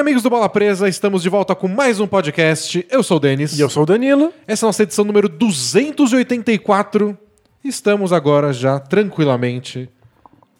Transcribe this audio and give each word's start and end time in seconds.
Amigos 0.00 0.22
do 0.22 0.30
Bola 0.30 0.48
Presa, 0.48 0.88
estamos 0.88 1.22
de 1.22 1.28
volta 1.28 1.54
com 1.54 1.68
mais 1.68 2.00
um 2.00 2.06
podcast. 2.06 2.86
Eu 2.90 3.02
sou 3.02 3.18
o 3.18 3.20
Denis. 3.20 3.58
E 3.58 3.60
eu 3.60 3.68
sou 3.68 3.82
o 3.82 3.86
Danilo. 3.86 4.32
Essa 4.46 4.64
é 4.64 4.66
a 4.66 4.68
nossa 4.68 4.82
edição 4.82 5.04
número 5.04 5.28
284. 5.28 7.18
Estamos 7.62 8.10
agora 8.10 8.50
já 8.50 8.78
tranquilamente 8.78 9.90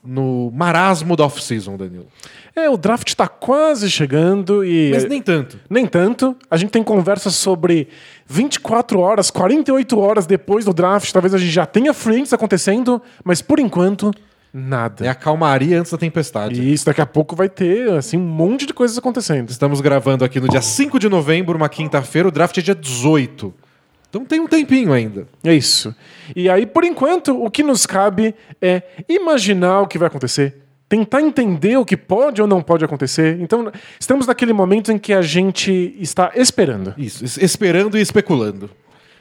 no 0.05 0.51
marasmo 0.55 1.17
da 1.17 1.25
off-season, 1.25 1.79
Danilo. 1.79 2.07
É, 2.55 2.69
o 2.69 2.77
draft 2.77 3.15
tá 3.15 3.27
quase 3.29 3.91
chegando 3.91 4.63
e. 4.63 4.91
Mas 4.93 5.07
nem 5.07 5.23
tanto. 5.23 5.59
Nem 5.71 5.87
tanto. 5.87 6.37
A 6.51 6.59
gente 6.59 6.69
tem 6.69 6.85
conversas 6.85 7.35
sobre 7.35 7.89
24 8.27 9.01
horas, 9.01 9.31
48 9.31 9.99
horas 9.99 10.27
depois 10.27 10.67
do 10.67 10.75
draft. 10.75 11.11
Talvez 11.11 11.33
a 11.33 11.39
gente 11.39 11.51
já 11.51 11.65
tenha 11.65 11.95
frentes 11.95 12.35
acontecendo, 12.35 13.01
mas 13.25 13.41
por 13.41 13.59
enquanto, 13.59 14.11
nada. 14.53 15.05
É 15.05 15.09
a 15.09 15.15
calmaria 15.15 15.79
antes 15.79 15.93
da 15.93 15.99
tempestade. 15.99 16.61
E 16.61 16.73
isso, 16.73 16.87
daqui 16.87 17.01
a 17.01 17.07
pouco 17.07 17.37
vai 17.37 17.49
ter, 17.49 17.91
assim, 17.93 18.17
um 18.17 18.21
monte 18.21 18.67
de 18.67 18.73
coisas 18.75 18.97
acontecendo. 18.99 19.51
Estamos 19.51 19.81
gravando 19.81 20.25
aqui 20.25 20.41
no 20.41 20.49
dia 20.49 20.61
5 20.63 20.99
de 20.99 21.09
novembro, 21.09 21.57
uma 21.57 21.69
quinta-feira. 21.69 22.29
O 22.29 22.31
draft 22.31 22.57
é 22.59 22.61
dia 22.63 22.75
18. 22.75 23.53
Então 24.09 24.25
tem 24.25 24.41
um 24.41 24.47
tempinho 24.49 24.93
ainda. 24.93 25.27
É 25.45 25.55
isso. 25.55 25.95
E 26.35 26.51
aí, 26.51 26.67
por 26.67 26.83
enquanto, 26.85 27.41
o 27.41 27.49
que 27.51 27.63
nos 27.63 27.87
cabe 27.87 28.35
é 28.61 28.83
imaginar 29.09 29.83
o 29.83 29.87
que 29.87 29.99
vai 29.99 30.09
acontecer. 30.09 30.57
Tentar 30.89 31.23
entender 31.23 31.77
o 31.77 31.85
que 31.85 31.97
pode 31.97 32.43
ou 32.43 32.49
não 32.49 32.61
pode 32.61 32.85
acontecer. 32.85 33.39
Então, 33.41 33.71
estamos 34.01 34.27
naquele 34.27 34.53
momento 34.53 34.91
em 34.91 34.99
que 34.99 35.13
a 35.13 35.23
gente 35.23 35.95
está 36.01 36.33
esperando. 36.35 36.93
Isso, 36.99 37.25
es- 37.25 37.37
esperando 37.39 37.97
e 37.97 38.01
especulando. 38.01 38.69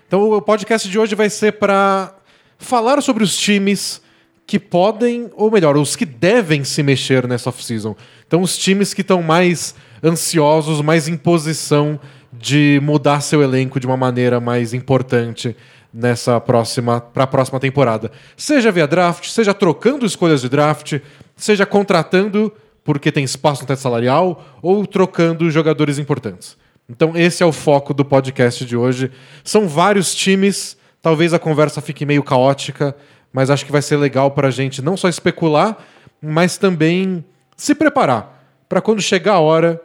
Então 0.08 0.24
o 0.32 0.42
podcast 0.42 0.90
de 0.90 0.98
hoje 0.98 1.14
vai 1.14 1.30
ser 1.30 1.52
para 1.60 2.16
falar 2.58 3.00
sobre 3.04 3.24
os 3.24 3.38
times 3.38 4.02
que 4.50 4.58
podem, 4.58 5.30
ou 5.36 5.52
melhor, 5.52 5.78
os 5.78 5.96
que 5.96 6.06
devem 6.06 6.64
se 6.64 6.82
mexer 6.82 7.28
nessa 7.28 7.50
off-season. 7.50 7.96
Então 8.26 8.42
os 8.42 8.58
times 8.58 8.96
que 8.96 9.02
estão 9.02 9.22
mais 9.22 9.76
ansiosos, 10.04 10.82
mais 10.82 11.08
em 11.08 11.16
posição 11.16 12.00
de 12.34 12.80
mudar 12.82 13.22
seu 13.22 13.44
elenco 13.44 13.80
de 13.80 13.86
uma 13.86 13.96
maneira 13.96 14.40
mais 14.40 14.74
importante 14.74 15.56
nessa 15.94 16.42
próxima 16.42 17.00
para 17.00 17.26
a 17.26 17.28
próxima 17.28 17.60
temporada. 17.60 18.12
Seja 18.36 18.72
via 18.72 18.88
draft, 18.88 19.30
seja 19.30 19.54
trocando 19.54 20.04
escolhas 20.04 20.42
de 20.42 20.50
draft, 20.50 21.00
seja 21.36 21.64
contratando 21.64 22.52
porque 22.84 23.12
tem 23.12 23.24
espaço 23.24 23.62
no 23.62 23.68
teto 23.68 23.82
salarial 23.82 24.44
ou 24.64 24.84
trocando 24.88 25.52
jogadores 25.52 26.00
importantes. 26.00 26.58
Então 26.90 27.16
esse 27.16 27.44
é 27.44 27.46
o 27.46 27.52
foco 27.52 27.94
do 27.94 28.04
podcast 28.04 28.66
de 28.66 28.76
hoje. 28.76 29.12
São 29.44 29.68
vários 29.68 30.16
times, 30.16 30.76
talvez 31.04 31.36
a 31.36 31.40
conversa 31.40 31.82
fique 31.82 32.04
meio 32.04 32.24
caótica, 32.24 32.96
mas 33.34 33.50
acho 33.50 33.66
que 33.66 33.72
vai 33.72 33.82
ser 33.82 33.98
legal 33.98 34.32
para 34.32 34.48
a 34.48 34.52
gente 34.52 34.82
não 34.82 34.96
só 34.98 35.08
especular, 35.10 35.78
mas 36.22 36.58
também 36.58 37.24
se 37.56 37.74
preparar 37.76 38.44
para 38.68 38.82
quando 38.82 39.02
chegar 39.02 39.34
a 39.34 39.40
hora, 39.40 39.82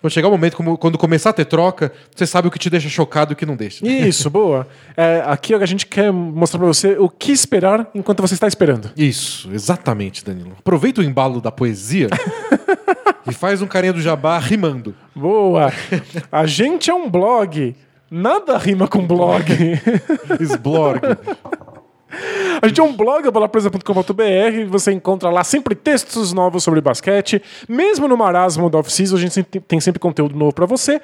quando 0.00 0.12
chegar 0.12 0.28
o 0.28 0.30
momento, 0.30 0.56
como- 0.56 0.78
quando 0.78 0.96
começar 0.96 1.30
a 1.30 1.32
ter 1.32 1.44
troca, 1.44 1.92
você 2.14 2.26
sabe 2.26 2.48
o 2.48 2.50
que 2.50 2.58
te 2.58 2.70
deixa 2.70 2.88
chocado 2.88 3.32
e 3.32 3.34
o 3.34 3.36
que 3.36 3.44
não 3.44 3.54
deixa. 3.56 3.86
Isso, 3.86 4.28
boa. 4.30 4.66
É, 4.96 5.22
aqui 5.26 5.52
a 5.54 5.66
gente 5.66 5.86
quer 5.86 6.10
mostrar 6.12 6.58
pra 6.58 6.66
você 6.68 6.96
o 6.98 7.08
que 7.08 7.32
esperar 7.32 7.88
enquanto 7.94 8.20
você 8.22 8.34
está 8.34 8.46
esperando. 8.48 8.90
Isso, 8.96 9.50
exatamente, 9.52 10.24
Danilo. 10.24 10.52
Aproveita 10.58 11.00
o 11.00 11.04
embalo 11.04 11.40
da 11.40 11.50
poesia 11.52 12.08
e 13.28 13.32
faz 13.34 13.60
um 13.60 13.66
carinha 13.66 13.92
do 13.92 14.00
jabá 14.00 14.38
rimando. 14.38 14.94
Boa! 15.14 15.70
A 16.32 16.46
gente 16.46 16.90
é 16.90 16.94
um 16.94 17.10
blog. 17.10 17.76
Nada 18.10 18.56
rima 18.58 18.88
com 18.88 19.06
blog. 19.06 19.44
Esblorg. 20.40 21.00
A 22.60 22.66
gente 22.66 22.80
é 22.80 22.82
um 22.82 22.94
blog, 22.94 23.30
bolapresa.com.br. 23.30 24.68
Você 24.68 24.92
encontra 24.92 25.30
lá 25.30 25.44
sempre 25.44 25.74
textos 25.74 26.32
novos 26.32 26.64
sobre 26.64 26.80
basquete. 26.80 27.42
Mesmo 27.68 28.08
no 28.08 28.16
marasmo 28.16 28.68
da 28.68 28.78
off-season, 28.78 29.16
a 29.16 29.20
gente 29.20 29.42
tem 29.42 29.80
sempre 29.80 29.98
conteúdo 29.98 30.36
novo 30.36 30.52
pra 30.52 30.66
você. 30.66 31.00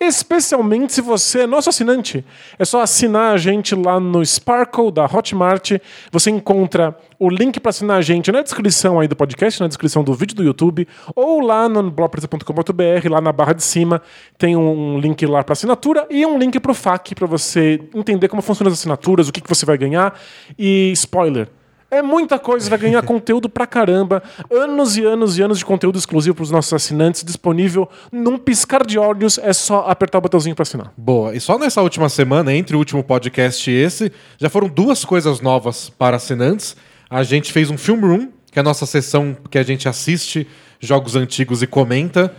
Especialmente 0.00 0.92
se 0.92 1.00
você 1.00 1.40
é 1.40 1.46
nosso 1.46 1.68
assinante. 1.68 2.24
É 2.58 2.64
só 2.64 2.82
assinar 2.82 3.34
a 3.34 3.36
gente 3.36 3.74
lá 3.74 4.00
no 4.00 4.24
Sparkle 4.24 4.90
da 4.90 5.04
Hotmart. 5.04 5.72
Você 6.12 6.30
encontra 6.30 6.96
o 7.18 7.28
link 7.28 7.58
pra 7.58 7.70
assinar 7.70 7.98
a 7.98 8.02
gente 8.02 8.30
na 8.30 8.42
descrição 8.42 9.00
aí 9.00 9.08
do 9.08 9.16
podcast, 9.16 9.60
na 9.60 9.66
descrição 9.66 10.04
do 10.04 10.14
vídeo 10.14 10.36
do 10.36 10.44
YouTube, 10.44 10.86
ou 11.16 11.40
lá 11.40 11.68
no 11.68 11.90
bolapresa.com.br, 11.90 13.08
lá 13.10 13.20
na 13.20 13.32
barra 13.32 13.54
de 13.54 13.62
cima, 13.62 14.00
tem 14.36 14.56
um 14.56 14.98
link 15.00 15.26
lá 15.26 15.42
pra 15.42 15.54
assinatura 15.54 16.06
e 16.10 16.24
um 16.24 16.38
link 16.38 16.60
pro 16.60 16.72
FAQ 16.72 17.14
pra 17.16 17.26
você 17.26 17.80
entender 17.94 18.28
como 18.28 18.40
funcionam 18.40 18.72
as 18.72 18.78
assinaturas, 18.78 19.28
o 19.28 19.32
que, 19.32 19.40
que 19.40 19.48
você 19.48 19.66
vai 19.66 19.76
ganhar. 19.76 20.18
E 20.58 20.92
spoiler. 20.92 21.48
É 21.90 22.02
muita 22.02 22.38
coisa, 22.38 22.68
vai 22.68 22.78
ganhar 22.78 23.00
conteúdo 23.02 23.48
pra 23.48 23.66
caramba. 23.66 24.22
Anos 24.50 24.96
e 24.98 25.04
anos 25.04 25.38
e 25.38 25.42
anos 25.42 25.58
de 25.58 25.64
conteúdo 25.64 25.98
exclusivo 25.98 26.36
pros 26.36 26.50
nossos 26.50 26.72
assinantes, 26.72 27.24
disponível 27.24 27.88
num 28.12 28.36
piscar 28.36 28.84
de 28.84 28.98
olhos. 28.98 29.38
É 29.38 29.54
só 29.54 29.86
apertar 29.88 30.18
o 30.18 30.20
botãozinho 30.20 30.54
pra 30.54 30.64
assinar. 30.64 30.92
Boa. 30.96 31.34
E 31.34 31.40
só 31.40 31.58
nessa 31.58 31.80
última 31.80 32.10
semana, 32.10 32.52
entre 32.54 32.76
o 32.76 32.78
último 32.78 33.02
podcast 33.02 33.70
e 33.70 33.74
esse, 33.74 34.12
já 34.36 34.50
foram 34.50 34.68
duas 34.68 35.02
coisas 35.04 35.40
novas 35.40 35.88
para 35.88 36.16
assinantes. 36.16 36.76
A 37.08 37.22
gente 37.22 37.50
fez 37.52 37.70
um 37.70 37.78
Film 37.78 38.00
Room, 38.00 38.28
que 38.52 38.58
é 38.58 38.60
a 38.60 38.64
nossa 38.64 38.84
sessão 38.84 39.34
que 39.50 39.56
a 39.56 39.62
gente 39.62 39.88
assiste 39.88 40.46
jogos 40.78 41.16
antigos 41.16 41.62
e 41.62 41.66
comenta. 41.66 42.34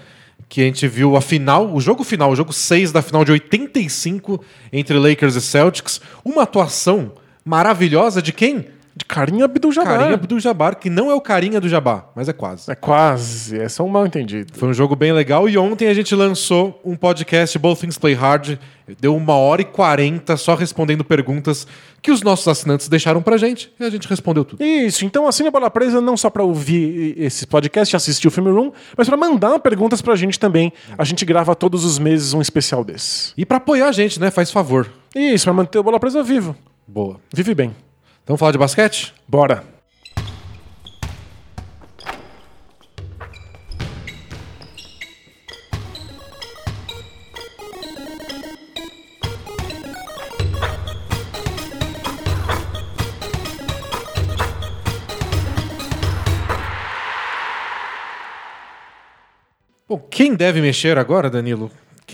Que 0.47 0.61
a 0.61 0.65
gente 0.65 0.87
viu 0.87 1.15
a 1.15 1.21
final, 1.21 1.73
o 1.73 1.81
jogo 1.81 2.03
final, 2.03 2.31
o 2.31 2.35
jogo 2.35 2.53
6 2.53 2.91
da 2.91 3.01
final 3.01 3.25
de 3.25 3.31
85 3.31 4.43
entre 4.71 4.97
Lakers 4.97 5.35
e 5.35 5.41
Celtics. 5.41 5.99
Uma 6.23 6.43
atuação 6.43 7.13
maravilhosa 7.49 8.21
de 8.21 8.31
quem? 8.31 8.67
De 8.95 9.05
carinha 9.05 9.45
Abdul-Jabbar. 9.45 9.97
Carinha 9.97 10.17
do 10.17 10.39
Jabbar, 10.39 10.75
que 10.75 10.89
não 10.89 11.09
é 11.09 11.15
o 11.15 11.21
carinha 11.21 11.61
do 11.61 11.69
Jabá, 11.69 12.09
mas 12.13 12.27
é 12.27 12.33
quase. 12.33 12.69
É 12.69 12.75
quase, 12.75 13.57
é 13.57 13.69
só 13.69 13.83
um 13.85 13.87
mal 13.87 14.05
entendido. 14.05 14.51
Foi 14.53 14.67
um 14.67 14.73
jogo 14.73 14.93
bem 14.93 15.13
legal 15.13 15.47
e 15.47 15.57
ontem 15.57 15.87
a 15.87 15.93
gente 15.93 16.13
lançou 16.13 16.81
um 16.83 16.97
podcast 16.97 17.57
Both 17.57 17.79
Things 17.79 17.97
Play 17.97 18.13
Hard. 18.13 18.57
Deu 18.99 19.15
uma 19.15 19.35
hora 19.35 19.61
e 19.61 19.65
quarenta 19.65 20.35
só 20.35 20.53
respondendo 20.53 21.03
perguntas 21.03 21.65
que 22.01 22.11
os 22.11 22.21
nossos 22.21 22.47
assinantes 22.47 22.89
deixaram 22.89 23.21
pra 23.21 23.37
gente 23.37 23.71
e 23.79 23.85
a 23.85 23.89
gente 23.89 24.05
respondeu 24.07 24.43
tudo. 24.43 24.61
Isso, 24.61 25.05
então 25.05 25.27
assine 25.27 25.47
a 25.47 25.51
Bola 25.51 25.69
Presa 25.69 26.01
não 26.01 26.17
só 26.17 26.29
pra 26.29 26.43
ouvir 26.43 27.15
esse 27.17 27.47
podcast 27.47 27.95
e 27.95 27.97
assistir 27.97 28.27
o 28.27 28.31
Filme 28.31 28.51
Room, 28.51 28.71
mas 28.97 29.07
pra 29.07 29.15
mandar 29.15 29.59
perguntas 29.59 30.01
pra 30.01 30.15
gente 30.15 30.37
também. 30.37 30.73
A 30.97 31.05
gente 31.05 31.23
grava 31.23 31.55
todos 31.55 31.85
os 31.85 31.97
meses 31.97 32.33
um 32.33 32.41
especial 32.41 32.83
desse. 32.83 33.31
E 33.37 33.45
pra 33.45 33.57
apoiar 33.57 33.87
a 33.87 33.91
gente, 33.93 34.19
né? 34.19 34.29
Faz 34.29 34.51
favor. 34.51 34.91
Isso, 35.15 35.45
pra 35.45 35.53
manter 35.53 35.79
o 35.79 35.83
Bola 35.83 35.99
Presa 35.99 36.21
vivo. 36.21 36.55
Boa. 36.89 37.21
Vive 37.31 37.53
bem. 37.53 37.75
Então 38.23 38.35
falar 38.35 38.51
de 38.51 38.57
basquete? 38.57 39.13
Bora. 39.27 39.63
Bom, 59.87 59.99
quem 60.09 60.33
deve 60.33 60.59
mexer 60.59 60.97
agora, 60.97 61.29
Danilo, 61.29 61.69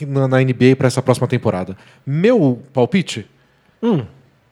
na, 0.06 0.28
NBA 0.42 0.76
pra 0.78 0.88
essa 0.88 1.02
próxima 1.02 1.28
temporada? 1.28 1.78
Meu 2.06 2.62
palpite? 2.74 3.26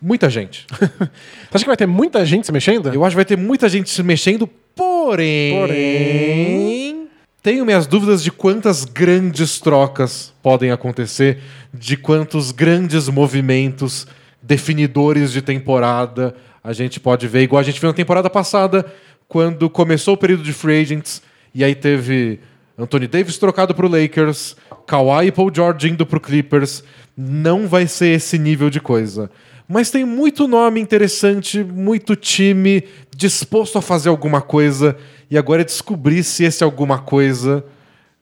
Muita 0.03 0.29
gente. 0.29 0.67
Você 0.75 1.53
acha 1.53 1.63
que 1.63 1.65
vai 1.65 1.77
ter 1.77 1.87
muita 1.87 2.25
gente 2.25 2.45
se 2.45 2.51
mexendo? 2.51 2.93
Eu 2.93 3.05
acho 3.05 3.13
que 3.13 3.15
vai 3.15 3.23
ter 3.23 3.37
muita 3.37 3.69
gente 3.69 3.89
se 3.89 4.03
mexendo, 4.03 4.45
porém. 4.75 5.57
Porém. 5.57 7.07
Tenho 7.41 7.65
minhas 7.65 7.87
dúvidas 7.87 8.21
de 8.21 8.29
quantas 8.29 8.83
grandes 8.83 9.61
trocas 9.61 10.33
podem 10.43 10.71
acontecer, 10.71 11.39
de 11.73 11.95
quantos 11.95 12.51
grandes 12.51 13.07
movimentos 13.07 14.05
definidores 14.41 15.31
de 15.31 15.41
temporada 15.41 16.35
a 16.61 16.73
gente 16.73 16.99
pode 16.99 17.25
ver, 17.25 17.43
igual 17.43 17.61
a 17.61 17.63
gente 17.63 17.79
viu 17.79 17.87
na 17.89 17.93
temporada 17.93 18.29
passada, 18.29 18.85
quando 19.27 19.69
começou 19.69 20.15
o 20.15 20.17
período 20.17 20.43
de 20.43 20.51
free 20.51 20.81
agents, 20.81 21.21
e 21.55 21.63
aí 21.63 21.75
teve 21.75 22.41
Anthony 22.77 23.07
Davis 23.07 23.37
trocado 23.37 23.73
para 23.73 23.85
o 23.85 23.89
Lakers, 23.89 24.57
Kawhi 24.85 25.27
e 25.27 25.31
Paul 25.31 25.51
George 25.53 25.89
indo 25.89 26.05
para 26.05 26.17
o 26.17 26.21
Clippers. 26.21 26.83
Não 27.15 27.67
vai 27.67 27.87
ser 27.87 28.07
esse 28.07 28.37
nível 28.37 28.69
de 28.69 28.79
coisa. 28.81 29.29
Mas 29.67 29.89
tem 29.89 30.03
muito 30.05 30.47
nome 30.47 30.79
interessante, 30.81 31.63
muito 31.63 32.15
time 32.15 32.83
disposto 33.15 33.77
a 33.77 33.81
fazer 33.81 34.09
alguma 34.09 34.41
coisa, 34.41 34.95
e 35.29 35.37
agora 35.37 35.61
é 35.61 35.65
descobrir 35.65 36.23
se 36.23 36.43
esse 36.43 36.63
alguma 36.63 36.99
coisa 36.99 37.63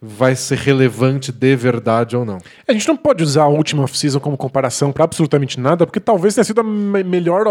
vai 0.03 0.35
ser 0.35 0.57
relevante 0.57 1.31
de 1.31 1.55
verdade 1.55 2.17
ou 2.17 2.25
não. 2.25 2.39
A 2.67 2.73
gente 2.73 2.87
não 2.87 2.97
pode 2.97 3.23
usar 3.23 3.43
a 3.43 3.47
última 3.47 3.83
off-season 3.83 4.19
como 4.19 4.35
comparação 4.35 4.91
pra 4.91 5.03
absolutamente 5.03 5.59
nada, 5.59 5.85
porque 5.85 5.99
talvez 5.99 6.33
tenha 6.33 6.43
sido 6.43 6.59
a 6.61 6.63
me- 6.63 7.03
melhor 7.03 7.45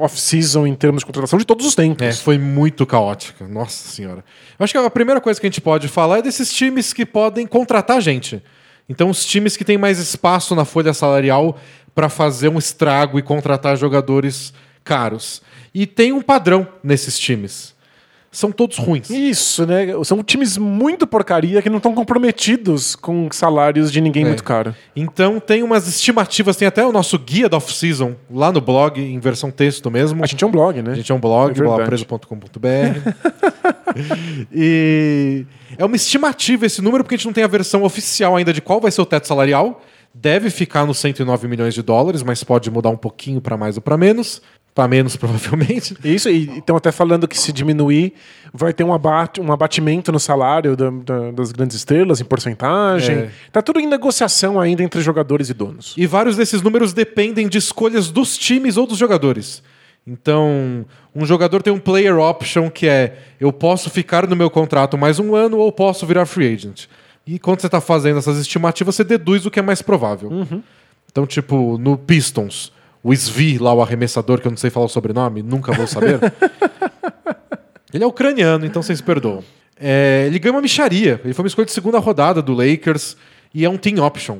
off-season 0.00 0.66
em 0.66 0.74
termos 0.74 1.00
de 1.00 1.06
contratação 1.06 1.38
de 1.38 1.46
todos 1.46 1.64
os 1.64 1.74
tempos. 1.74 2.06
É, 2.06 2.12
foi 2.12 2.36
muito 2.36 2.84
caótica. 2.84 3.48
Nossa 3.48 3.88
senhora. 3.88 4.22
Eu 4.58 4.64
acho 4.64 4.72
que 4.72 4.78
a 4.78 4.90
primeira 4.90 5.18
coisa 5.18 5.40
que 5.40 5.46
a 5.46 5.50
gente 5.50 5.62
pode 5.62 5.88
falar 5.88 6.18
é 6.18 6.22
desses 6.22 6.52
times 6.52 6.92
que 6.92 7.06
podem 7.06 7.46
contratar 7.46 8.00
gente. 8.02 8.42
Então, 8.86 9.08
os 9.08 9.24
times 9.24 9.56
que 9.56 9.64
têm 9.64 9.78
mais 9.78 9.98
espaço 9.98 10.54
na 10.54 10.66
folha 10.66 10.92
salarial 10.92 11.58
para 11.94 12.08
fazer 12.08 12.48
um 12.48 12.58
estrago 12.58 13.18
e 13.18 13.22
contratar 13.22 13.76
jogadores 13.76 14.52
caros. 14.82 15.40
E 15.74 15.86
tem 15.86 16.12
um 16.12 16.20
padrão 16.22 16.66
nesses 16.82 17.18
times. 17.18 17.72
são 18.30 18.50
todos 18.50 18.78
ruins. 18.78 19.08
Isso, 19.10 19.64
né? 19.64 19.86
São 20.02 20.20
times 20.24 20.56
muito 20.58 21.06
porcaria 21.06 21.62
que 21.62 21.70
não 21.70 21.76
estão 21.76 21.94
comprometidos 21.94 22.96
com 22.96 23.28
salários 23.30 23.92
de 23.92 24.00
ninguém 24.00 24.24
É. 24.24 24.26
muito 24.26 24.42
caro. 24.42 24.74
Então 24.96 25.38
tem 25.38 25.62
umas 25.62 25.86
estimativas, 25.86 26.56
tem 26.56 26.66
até 26.66 26.84
o 26.84 26.90
nosso 26.90 27.16
guia 27.16 27.48
da 27.48 27.56
off-season 27.58 28.16
lá 28.28 28.50
no 28.50 28.60
blog, 28.60 29.00
em 29.00 29.20
versão 29.20 29.52
texto 29.52 29.88
mesmo. 29.88 30.24
A 30.24 30.26
gente 30.26 30.42
é 30.42 30.46
um 30.48 30.50
blog, 30.50 30.82
né? 30.82 30.90
A 30.90 30.94
gente 30.96 31.12
é 31.12 31.14
um 31.14 31.20
blog, 31.20 31.56
É 31.56 31.62
blogpreso.com.br. 31.62 33.12
e 34.52 35.46
é 35.78 35.84
uma 35.84 35.96
estimativa 35.96 36.66
esse 36.66 36.82
número, 36.82 37.04
porque 37.04 37.14
a 37.14 37.18
gente 37.18 37.26
não 37.26 37.32
tem 37.32 37.44
a 37.44 37.48
versão 37.48 37.84
oficial 37.84 38.34
ainda 38.36 38.52
de 38.52 38.60
qual 38.60 38.80
vai 38.80 38.90
ser 38.90 39.00
o 39.00 39.06
teto 39.06 39.28
salarial. 39.28 39.80
Deve 40.14 40.48
ficar 40.48 40.86
nos 40.86 40.98
109 40.98 41.48
milhões 41.48 41.74
de 41.74 41.82
dólares, 41.82 42.22
mas 42.22 42.44
pode 42.44 42.70
mudar 42.70 42.88
um 42.90 42.96
pouquinho 42.96 43.40
para 43.40 43.56
mais 43.56 43.76
ou 43.76 43.82
para 43.82 43.96
menos. 43.96 44.40
Para 44.74 44.88
menos, 44.88 45.14
provavelmente. 45.16 45.96
Isso, 46.04 46.28
e 46.28 46.58
estão 46.58 46.76
até 46.76 46.90
falando 46.90 47.28
que 47.28 47.38
se 47.38 47.52
diminuir, 47.52 48.12
vai 48.52 48.72
ter 48.72 48.82
um, 48.84 48.92
abate, 48.92 49.40
um 49.40 49.52
abatimento 49.52 50.10
no 50.10 50.18
salário 50.18 50.76
da- 50.76 50.90
da- 50.90 51.30
das 51.30 51.52
grandes 51.52 51.76
estrelas, 51.76 52.20
em 52.20 52.24
porcentagem. 52.24 53.16
É. 53.16 53.30
Tá 53.52 53.62
tudo 53.62 53.78
em 53.80 53.86
negociação 53.86 54.58
ainda 54.60 54.82
entre 54.82 55.00
jogadores 55.00 55.48
e 55.50 55.54
donos. 55.54 55.94
E 55.96 56.06
vários 56.06 56.36
desses 56.36 56.60
números 56.62 56.92
dependem 56.92 57.48
de 57.48 57.58
escolhas 57.58 58.10
dos 58.10 58.36
times 58.38 58.76
ou 58.76 58.86
dos 58.86 58.98
jogadores. 58.98 59.62
Então, 60.06 60.84
um 61.14 61.24
jogador 61.24 61.62
tem 61.62 61.72
um 61.72 61.78
player 61.78 62.18
option 62.18 62.68
que 62.70 62.86
é 62.86 63.16
eu 63.40 63.52
posso 63.52 63.88
ficar 63.88 64.26
no 64.28 64.36
meu 64.36 64.50
contrato 64.50 64.98
mais 64.98 65.18
um 65.18 65.34
ano 65.34 65.58
ou 65.58 65.72
posso 65.72 66.04
virar 66.06 66.26
free 66.26 66.52
agent. 66.52 66.86
E 67.26 67.38
quando 67.38 67.60
você 67.60 67.66
está 67.66 67.80
fazendo 67.80 68.18
essas 68.18 68.38
estimativas, 68.38 68.94
você 68.94 69.04
deduz 69.04 69.46
o 69.46 69.50
que 69.50 69.58
é 69.58 69.62
mais 69.62 69.80
provável. 69.80 70.30
Então, 71.10 71.26
tipo, 71.26 71.78
no 71.78 71.96
Pistons, 71.96 72.72
o 73.02 73.14
Svi, 73.14 73.58
lá 73.58 73.72
o 73.72 73.80
arremessador, 73.80 74.40
que 74.40 74.46
eu 74.46 74.50
não 74.50 74.56
sei 74.56 74.70
falar 74.70 74.86
o 74.86 74.88
sobrenome, 74.88 75.42
nunca 75.42 75.72
vou 75.72 75.86
saber. 75.86 76.20
ele 77.92 78.04
é 78.04 78.06
ucraniano, 78.06 78.66
então 78.66 78.82
vocês 78.82 79.00
perdoam. 79.00 79.42
É, 79.78 80.24
ele 80.26 80.38
ganhou 80.38 80.56
uma 80.56 80.62
micharia. 80.62 81.20
Ele 81.24 81.34
foi 81.34 81.44
uma 81.44 81.48
escolha 81.48 81.66
de 81.66 81.72
segunda 81.72 81.98
rodada 81.98 82.42
do 82.42 82.52
Lakers 82.52 83.16
e 83.54 83.64
é 83.64 83.68
um 83.68 83.76
team 83.76 84.04
option. 84.04 84.38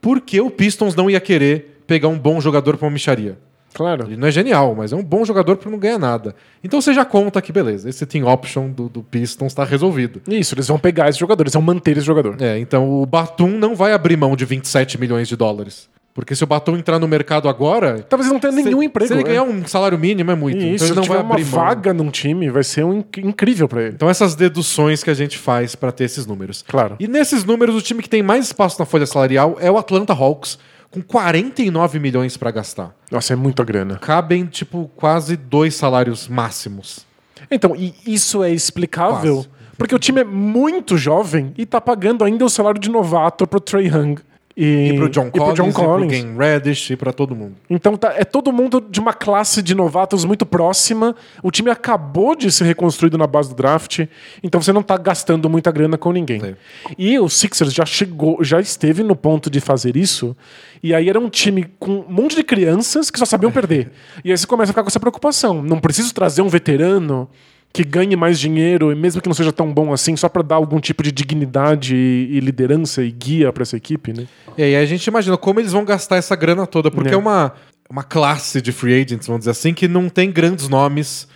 Por 0.00 0.20
que 0.20 0.40
o 0.40 0.50
Pistons 0.50 0.94
não 0.94 1.10
ia 1.10 1.20
querer 1.20 1.82
pegar 1.86 2.08
um 2.08 2.18
bom 2.18 2.40
jogador 2.40 2.76
para 2.76 2.86
uma 2.86 2.92
micharia? 2.92 3.38
Claro. 3.72 4.06
Ele 4.06 4.16
não 4.16 4.28
é 4.28 4.30
genial, 4.30 4.74
mas 4.74 4.92
é 4.92 4.96
um 4.96 5.02
bom 5.02 5.24
jogador 5.24 5.56
para 5.56 5.70
não 5.70 5.78
ganhar 5.78 5.98
nada. 5.98 6.34
Então 6.62 6.80
você 6.80 6.92
já 6.92 7.04
conta 7.04 7.40
que 7.40 7.52
beleza, 7.52 7.88
esse 7.88 8.04
team 8.06 8.26
option 8.26 8.68
do, 8.70 8.88
do 8.88 9.02
Pistons 9.02 9.52
está 9.52 9.64
resolvido. 9.64 10.20
Isso, 10.28 10.54
eles 10.54 10.68
vão 10.68 10.78
pegar 10.78 11.08
esses 11.08 11.18
jogadores, 11.18 11.52
vão 11.52 11.62
manter 11.62 11.96
esse 11.96 12.06
jogador. 12.06 12.36
É, 12.40 12.58
então 12.58 12.88
o 13.00 13.06
Batum 13.06 13.48
não 13.50 13.74
vai 13.74 13.92
abrir 13.92 14.16
mão 14.16 14.34
de 14.36 14.44
27 14.44 14.98
milhões 14.98 15.28
de 15.28 15.36
dólares. 15.36 15.88
Porque 16.12 16.34
se 16.34 16.42
o 16.42 16.46
Batum 16.46 16.76
entrar 16.76 16.98
no 16.98 17.06
mercado 17.06 17.48
agora. 17.48 18.02
Talvez 18.02 18.26
ele 18.26 18.32
não 18.34 18.40
tenha 18.40 18.52
nenhum 18.52 18.80
se, 18.80 18.84
emprego. 18.86 19.06
Se 19.08 19.14
ele 19.14 19.22
né? 19.22 19.28
ganhar 19.28 19.42
um 19.44 19.64
salário 19.64 19.96
mínimo 19.96 20.30
é 20.32 20.34
muito. 20.34 20.58
Isso, 20.58 20.84
então 20.84 20.86
ele 20.88 20.94
não 20.96 21.04
vai 21.04 21.18
uma 21.18 21.30
abrir 21.34 21.44
mão. 21.44 21.52
vaga 21.52 21.94
num 21.94 22.10
time, 22.10 22.50
vai 22.50 22.64
ser 22.64 22.84
um 22.84 22.98
inc- 22.98 23.18
incrível 23.18 23.68
pra 23.68 23.82
ele. 23.82 23.94
Então 23.94 24.10
essas 24.10 24.34
deduções 24.34 25.04
que 25.04 25.10
a 25.10 25.14
gente 25.14 25.38
faz 25.38 25.76
para 25.76 25.92
ter 25.92 26.04
esses 26.04 26.26
números. 26.26 26.64
Claro. 26.66 26.96
E 26.98 27.06
nesses 27.06 27.44
números, 27.44 27.76
o 27.76 27.80
time 27.80 28.02
que 28.02 28.08
tem 28.08 28.24
mais 28.24 28.46
espaço 28.46 28.76
na 28.80 28.84
folha 28.84 29.06
salarial 29.06 29.56
é 29.60 29.70
o 29.70 29.78
Atlanta 29.78 30.12
Hawks, 30.12 30.58
com 30.90 31.02
49 31.02 31.98
milhões 31.98 32.36
para 32.36 32.50
gastar. 32.50 32.94
Nossa, 33.10 33.32
é 33.32 33.36
muita 33.36 33.64
grana. 33.64 33.96
Cabem, 33.98 34.46
tipo, 34.46 34.90
quase 34.96 35.36
dois 35.36 35.74
salários 35.74 36.26
máximos. 36.28 37.06
Então, 37.50 37.74
e 37.76 37.94
isso 38.06 38.42
é 38.42 38.50
explicável 38.50 39.36
Quase. 39.36 39.48
porque 39.78 39.94
o 39.94 39.98
time 39.98 40.20
é 40.20 40.24
muito 40.24 40.98
jovem 40.98 41.54
e 41.56 41.64
tá 41.64 41.80
pagando 41.80 42.24
ainda 42.24 42.44
o 42.44 42.50
salário 42.50 42.80
de 42.80 42.90
novato 42.90 43.46
pro 43.46 43.60
Trey 43.60 43.86
Young. 43.86 44.16
E, 44.60 44.90
E 44.90 44.96
pro 44.96 45.08
John 45.08 45.28
e 45.28 45.30
pro 45.30 45.40
Collins, 45.40 45.56
John 45.56 45.68
e 45.68 45.72
pro 45.72 45.82
Collins. 45.82 46.12
Game 46.12 46.38
Reddish, 46.38 46.90
e 46.90 46.96
para 46.96 47.14
todo 47.14 47.34
mundo. 47.34 47.54
Então 47.70 47.96
tá, 47.96 48.12
é 48.14 48.24
todo 48.24 48.52
mundo 48.52 48.78
de 48.78 49.00
uma 49.00 49.14
classe 49.14 49.62
de 49.62 49.74
novatos 49.74 50.22
muito 50.22 50.44
próxima. 50.44 51.16
O 51.42 51.50
time 51.50 51.70
acabou 51.70 52.36
de 52.36 52.52
ser 52.52 52.64
reconstruído 52.64 53.16
na 53.16 53.26
base 53.26 53.48
do 53.48 53.54
draft, 53.54 54.06
então 54.42 54.60
você 54.60 54.70
não 54.70 54.82
tá 54.82 54.98
gastando 54.98 55.48
muita 55.48 55.72
grana 55.72 55.96
com 55.96 56.12
ninguém. 56.12 56.42
É. 56.44 56.54
E 56.98 57.18
o 57.18 57.26
Sixers 57.26 57.72
já 57.72 57.86
chegou, 57.86 58.44
já 58.44 58.60
esteve 58.60 59.02
no 59.02 59.16
ponto 59.16 59.48
de 59.48 59.60
fazer 59.60 59.96
isso. 59.96 60.36
E 60.82 60.94
aí 60.94 61.08
era 61.08 61.18
um 61.18 61.30
time 61.30 61.64
com 61.78 62.00
um 62.00 62.12
monte 62.12 62.36
de 62.36 62.42
crianças 62.42 63.10
que 63.10 63.18
só 63.18 63.24
sabiam 63.24 63.50
perder. 63.50 63.90
e 64.22 64.30
aí 64.30 64.36
você 64.36 64.46
começa 64.46 64.72
a 64.72 64.74
ficar 64.74 64.82
com 64.82 64.88
essa 64.88 65.00
preocupação. 65.00 65.62
Não 65.62 65.80
preciso 65.80 66.12
trazer 66.12 66.42
um 66.42 66.48
veterano 66.48 67.28
que 67.72 67.84
ganhe 67.84 68.16
mais 68.16 68.38
dinheiro, 68.40 68.90
e 68.90 68.94
mesmo 68.94 69.20
que 69.22 69.28
não 69.28 69.34
seja 69.34 69.52
tão 69.52 69.72
bom 69.72 69.92
assim, 69.92 70.16
só 70.16 70.28
pra 70.28 70.42
dar 70.42 70.56
algum 70.56 70.80
tipo 70.80 71.02
de 71.02 71.12
dignidade 71.12 71.94
e, 71.94 72.28
e 72.36 72.40
liderança 72.40 73.02
e 73.02 73.10
guia 73.10 73.52
pra 73.52 73.62
essa 73.62 73.76
equipe, 73.76 74.12
né? 74.12 74.26
E 74.58 74.62
aí 74.62 74.76
a 74.76 74.84
gente 74.84 75.06
imagina 75.06 75.36
como 75.36 75.60
eles 75.60 75.72
vão 75.72 75.84
gastar 75.84 76.16
essa 76.16 76.34
grana 76.34 76.66
toda, 76.66 76.90
porque 76.90 77.10
É. 77.10 77.14
é, 77.14 77.16
uma, 77.16 77.52
uma 77.88 78.02
classe 78.02 78.60
de 78.60 78.72
free 78.72 78.94
agents, 79.00 79.26
vamos 79.26 79.40
dizer 79.40 79.52
assim, 79.52 79.72
que 79.72 79.86
não 79.86 80.08
tem 80.08 80.30
grandes 80.32 80.68
nomes. 80.68 81.28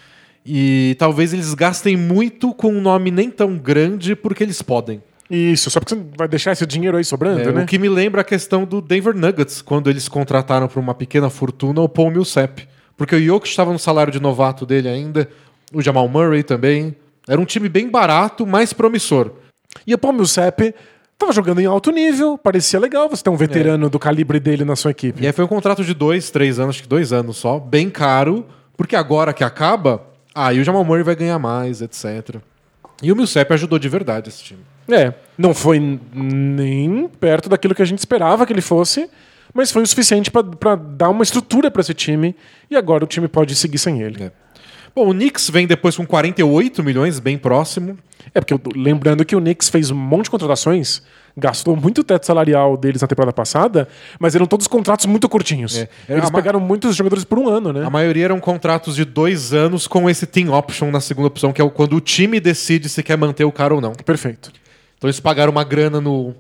E 0.47 0.95
talvez 0.99 1.33
eles 1.33 1.55
gastem 1.55 1.97
muito 1.97 2.53
com 2.53 2.69
um 2.69 2.81
nome 2.81 3.11
nem 3.11 3.31
tão 3.31 3.57
grande 3.57 4.15
porque 4.15 4.43
eles 4.43 4.61
podem. 4.61 5.03
Isso, 5.31 5.71
só 5.71 5.81
porque 5.81 5.95
você 5.95 6.05
vai 6.19 6.29
deixar 6.29 6.53
esse 6.53 6.67
dinheiro 6.67 6.99
aí 6.99 7.05
sobrando, 7.05 7.41
É, 7.41 7.53
né? 7.53 7.63
O 7.63 7.67
que 7.67 7.79
me 7.79 7.89
lembra 7.89 8.21
a 8.21 8.25
questão 8.25 8.65
do 8.67 8.83
Denver 8.83 9.17
Nuggets, 9.17 9.63
quando 9.63 9.89
eles 9.89 10.07
contrataram 10.07 10.69
por 10.69 10.81
uma 10.81 10.93
pequena 10.95 11.31
fortuna 11.31 11.81
o 11.81 11.89
Paul 11.89 12.11
Millsap. 12.11 12.69
Porque 12.95 13.17
o 13.17 13.25
Jokic 13.25 13.49
estava 13.49 13.73
no 13.73 13.79
salário 13.79 14.13
de 14.13 14.21
novato 14.21 14.67
dele 14.67 14.87
ainda, 14.89 15.29
o 15.72 15.81
Jamal 15.82 16.08
Murray 16.08 16.43
também. 16.43 16.94
Era 17.28 17.40
um 17.40 17.44
time 17.44 17.69
bem 17.69 17.88
barato, 17.88 18.46
mais 18.46 18.72
promissor. 18.72 19.31
E 19.87 19.94
o 19.94 19.99
Paul 19.99 20.12
Millsap 20.12 20.75
tava 21.19 21.32
jogando 21.32 21.61
em 21.61 21.66
alto 21.66 21.90
nível, 21.90 22.37
parecia 22.37 22.78
legal 22.78 23.08
você 23.08 23.22
ter 23.22 23.31
um 23.31 23.37
veterano 23.37 23.88
do 23.88 23.99
calibre 23.99 24.38
dele 24.38 24.64
na 24.64 24.76
sua 24.76 24.90
equipe. 24.90 25.22
E 25.22 25.26
aí 25.26 25.32
foi 25.32 25.44
um 25.44 25.49
contrato 25.49 25.82
de 25.84 25.94
dois, 25.94 26.31
três 26.31 26.58
anos, 26.58 26.76
acho 26.76 26.82
que 26.82 26.88
dois 26.88 27.12
anos 27.12 27.37
só, 27.37 27.58
bem 27.58 27.88
caro, 27.88 28.44
porque 28.76 28.94
agora 28.96 29.32
que 29.32 29.43
acaba, 29.44 30.05
aí 30.34 30.61
o 30.61 30.64
Jamal 30.64 30.84
Murray 30.84 31.02
vai 31.02 31.14
ganhar 31.16 31.38
mais, 31.38 31.81
etc. 31.81 32.37
E 33.02 33.11
o 33.11 33.16
Millsap 33.16 33.50
ajudou 33.52 33.78
de 33.78 33.88
verdade 33.88 34.28
esse 34.28 34.43
time. 34.43 34.61
É, 34.88 35.14
não 35.38 35.55
foi 35.55 35.78
nem 36.12 37.08
perto 37.08 37.49
daquilo 37.49 37.75
que 37.75 37.82
a 37.82 37.87
gente 37.87 37.99
esperava 38.00 38.44
que 38.44 38.52
ele 38.52 38.61
fosse, 38.61 39.08
mas 39.52 39.70
foi 39.70 39.82
o 39.82 39.87
suficiente 39.87 40.31
pra- 40.31 40.43
pra 40.43 40.75
dar 40.76 41.08
uma 41.08 41.22
estrutura 41.22 41.70
pra 41.70 41.81
esse 41.81 41.94
time 41.94 42.34
e 42.70 42.76
agora 42.76 43.02
o 43.05 43.06
time 43.06 43.28
pode 43.28 43.55
seguir 43.55 43.78
sem 43.78 44.02
ele. 44.02 44.25
É. 44.25 44.32
Bom, 44.94 45.08
o 45.08 45.12
Knicks 45.12 45.50
vem 45.50 45.67
depois 45.67 45.96
com 45.96 46.06
48 46.06 46.82
milhões, 46.82 47.19
bem 47.19 47.37
próximo. 47.37 47.99
É, 48.35 48.41
porque 48.41 48.55
eu 48.55 48.61
lembrando 48.75 49.25
que 49.25 49.35
o 49.37 49.40
Knicks 49.40 49.69
fez 49.69 49.90
um 49.90 49.95
monte 49.97 50.25
de 50.25 50.30
contratações, 50.30 51.02
gastou 51.37 51.76
muito 51.76 52.00
o 52.00 52.04
teto 52.04 52.25
salarial 52.25 52.76
deles 52.76 53.02
na 53.02 53.09
temporada 53.09 53.33
passada, 53.33 53.87
mas 54.19 54.35
eram 54.35 54.47
todos 54.47 54.66
contratos 54.66 55.04
muito 55.07 55.28
curtinhos. 55.28 55.76
É. 55.76 55.88
Eles 56.09 56.30
pegaram 56.30 56.59
muitos 56.61 56.97
jogadores 56.97 57.25
por 57.25 57.38
um 57.38 57.49
ano, 57.49 57.73
né? 57.73 57.85
A 57.85 57.90
maioria 57.90 58.25
eram 58.26 58.40
contratos 58.40 58.95
de 58.97 59.04
dois 59.04 59.52
anos 59.52 59.87
com 59.87 60.09
esse 60.09 60.26
team 60.26 60.52
option 60.54 60.90
na 60.90 61.00
segunda 61.00 61.26
opção, 61.28 61.52
que 61.52 61.61
é 61.61 61.64
o- 61.64 61.71
quando 61.71 61.97
o 61.97 62.00
time 62.00 62.40
decide 62.40 62.88
se 62.88 63.02
quer 63.02 63.19
manter 63.19 63.45
o 63.45 63.52
cara 63.52 63.75
ou 63.75 63.80
não. 63.80 63.92
Perfeito. 63.92 64.50
Então 64.97 65.09
eles 65.09 65.21
pagaram 65.21 65.52
uma 65.52 65.64
grana 65.64 66.00
no 66.00 66.35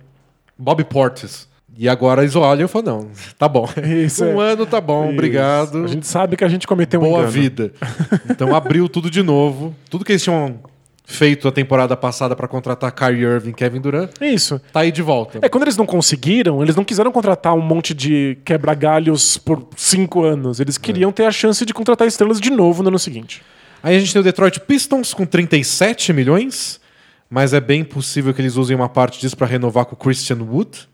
Bob 0.56 0.82
Portis. 0.84 1.48
E 1.76 1.88
agora 1.88 2.22
eles 2.22 2.36
olham 2.36 2.64
e 2.66 2.68
falam, 2.68 2.98
não, 2.98 3.10
tá 3.38 3.48
bom. 3.48 3.68
Isso, 4.04 4.24
um 4.26 4.40
é. 4.42 4.52
ano 4.52 4.64
tá 4.66 4.80
bom, 4.80 5.04
Isso. 5.04 5.12
obrigado. 5.12 5.84
A 5.84 5.88
gente 5.88 6.06
sabe 6.06 6.36
que 6.36 6.44
a 6.44 6.48
gente 6.48 6.66
cometeu 6.66 7.00
um 7.00 7.04
Boa 7.04 7.18
engano. 7.18 7.30
vida. 7.32 7.72
Então 8.30 8.54
abriu 8.54 8.88
tudo 8.88 9.10
de 9.10 9.22
novo. 9.22 9.74
Tudo 9.90 10.04
que 10.04 10.12
eles 10.12 10.22
tinham 10.22 10.60
feito 11.04 11.46
a 11.46 11.52
temporada 11.52 11.96
passada 11.96 12.34
pra 12.34 12.48
contratar 12.48 12.90
Kyrie 12.92 13.22
Irving 13.24 13.50
e 13.50 13.54
Kevin 13.54 13.80
Durant, 13.80 14.10
Isso. 14.20 14.60
tá 14.72 14.80
aí 14.80 14.90
de 14.90 15.02
volta. 15.02 15.38
É, 15.42 15.48
quando 15.48 15.64
eles 15.64 15.76
não 15.76 15.84
conseguiram, 15.84 16.62
eles 16.62 16.74
não 16.74 16.82
quiseram 16.84 17.12
contratar 17.12 17.54
um 17.54 17.60
monte 17.60 17.92
de 17.92 18.38
quebra-galhos 18.44 19.36
por 19.36 19.68
cinco 19.76 20.22
anos. 20.24 20.60
Eles 20.60 20.78
queriam 20.78 21.12
ter 21.12 21.26
a 21.26 21.30
chance 21.30 21.64
de 21.66 21.74
contratar 21.74 22.08
estrelas 22.08 22.40
de 22.40 22.50
novo 22.50 22.82
no 22.82 22.88
ano 22.88 22.98
seguinte. 22.98 23.42
Aí 23.82 23.96
a 23.96 23.98
gente 24.00 24.12
tem 24.12 24.20
o 24.20 24.24
Detroit 24.24 24.58
Pistons 24.60 25.12
com 25.12 25.26
37 25.26 26.10
milhões, 26.14 26.80
mas 27.28 27.52
é 27.52 27.60
bem 27.60 27.84
possível 27.84 28.32
que 28.32 28.40
eles 28.40 28.56
usem 28.56 28.74
uma 28.74 28.88
parte 28.88 29.20
disso 29.20 29.36
pra 29.36 29.46
renovar 29.46 29.84
com 29.84 29.94
o 29.94 29.98
Christian 29.98 30.38
Wood, 30.38 30.88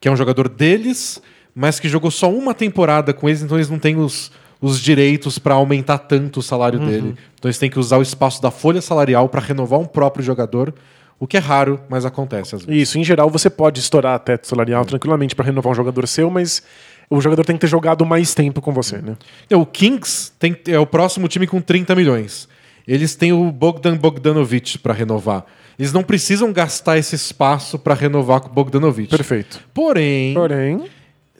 que 0.00 0.08
é 0.08 0.10
um 0.10 0.16
jogador 0.16 0.48
deles, 0.48 1.20
mas 1.54 1.78
que 1.78 1.88
jogou 1.88 2.10
só 2.10 2.32
uma 2.32 2.54
temporada 2.54 3.12
com 3.12 3.28
eles, 3.28 3.42
então 3.42 3.56
eles 3.56 3.68
não 3.68 3.78
têm 3.78 3.96
os, 3.96 4.32
os 4.60 4.80
direitos 4.80 5.38
pra 5.38 5.54
aumentar 5.54 5.98
tanto 5.98 6.40
o 6.40 6.42
salário 6.42 6.78
dele. 6.78 7.14
Então 7.38 7.48
eles 7.48 7.58
têm 7.58 7.70
que 7.70 7.78
usar 7.78 7.98
o 7.98 8.02
espaço 8.02 8.40
da 8.40 8.50
folha 8.50 8.80
salarial 8.80 9.28
pra 9.28 9.40
renovar 9.40 9.78
um 9.78 9.84
próprio 9.84 10.24
jogador, 10.24 10.74
o 11.18 11.26
que 11.26 11.36
é 11.36 11.40
raro, 11.40 11.78
mas 11.88 12.06
acontece 12.06 12.54
às 12.54 12.64
vezes. 12.64 12.82
Isso, 12.82 12.98
em 12.98 13.04
geral, 13.04 13.28
você 13.28 13.50
pode 13.50 13.78
estourar 13.78 14.18
teto 14.20 14.46
salarial 14.46 14.84
tranquilamente 14.86 15.34
para 15.34 15.44
renovar 15.44 15.72
um 15.72 15.74
jogador 15.74 16.08
seu, 16.08 16.30
mas 16.30 16.62
o 17.10 17.20
jogador 17.20 17.44
tem 17.44 17.56
que 17.56 17.60
ter 17.60 17.66
jogado 17.66 18.06
mais 18.06 18.32
tempo 18.34 18.62
com 18.62 18.72
você, 18.72 18.98
né? 18.98 19.16
Então, 19.44 19.60
O 19.60 19.66
Kings 19.66 20.32
tem, 20.38 20.56
é 20.66 20.78
o 20.78 20.86
próximo 20.86 21.28
time 21.28 21.46
com 21.46 21.60
30 21.60 21.94
milhões. 21.94 22.48
Eles 22.88 23.14
têm 23.14 23.32
o 23.32 23.52
Bogdan 23.52 23.96
Bogdanovic 23.96 24.78
para 24.78 24.94
renovar. 24.94 25.44
Eles 25.80 25.94
não 25.94 26.02
precisam 26.02 26.52
gastar 26.52 26.98
esse 26.98 27.14
espaço 27.16 27.78
para 27.78 27.94
renovar 27.94 28.40
com 28.40 28.48
o 28.48 28.52
Bogdanovic. 28.52 29.08
Perfeito. 29.08 29.60
Porém, 29.72 30.34
Porém, 30.34 30.84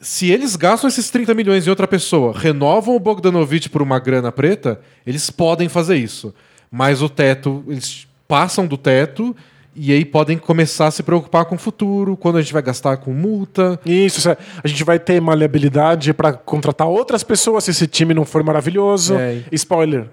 se 0.01 0.31
eles 0.31 0.55
gastam 0.55 0.87
esses 0.87 1.11
30 1.11 1.35
milhões 1.35 1.67
em 1.67 1.69
outra 1.69 1.87
pessoa, 1.87 2.33
renovam 2.35 2.95
o 2.95 2.99
Bogdanovic 2.99 3.69
por 3.69 3.83
uma 3.83 3.99
grana 3.99 4.31
preta, 4.31 4.81
eles 5.05 5.29
podem 5.29 5.69
fazer 5.69 5.95
isso. 5.97 6.33
Mas 6.71 7.03
o 7.03 7.07
teto, 7.07 7.63
eles 7.67 8.07
passam 8.27 8.65
do 8.65 8.77
teto 8.77 9.35
e 9.75 9.91
aí 9.93 10.03
podem 10.03 10.39
começar 10.39 10.87
a 10.87 10.91
se 10.91 11.03
preocupar 11.03 11.45
com 11.45 11.53
o 11.53 11.59
futuro, 11.59 12.17
quando 12.17 12.37
a 12.37 12.41
gente 12.41 12.51
vai 12.51 12.63
gastar 12.63 12.97
com 12.97 13.13
multa. 13.13 13.79
isso, 13.85 14.17
isso 14.17 14.29
é- 14.31 14.37
a 14.63 14.67
gente 14.67 14.83
vai 14.83 14.97
ter 14.97 15.21
maleabilidade 15.21 16.13
para 16.15 16.33
contratar 16.33 16.87
outras 16.87 17.23
pessoas 17.23 17.65
se 17.65 17.69
esse 17.71 17.85
time 17.85 18.13
não 18.15 18.25
for 18.25 18.43
maravilhoso. 18.43 19.13
É. 19.15 19.43
Spoiler. 19.51 20.07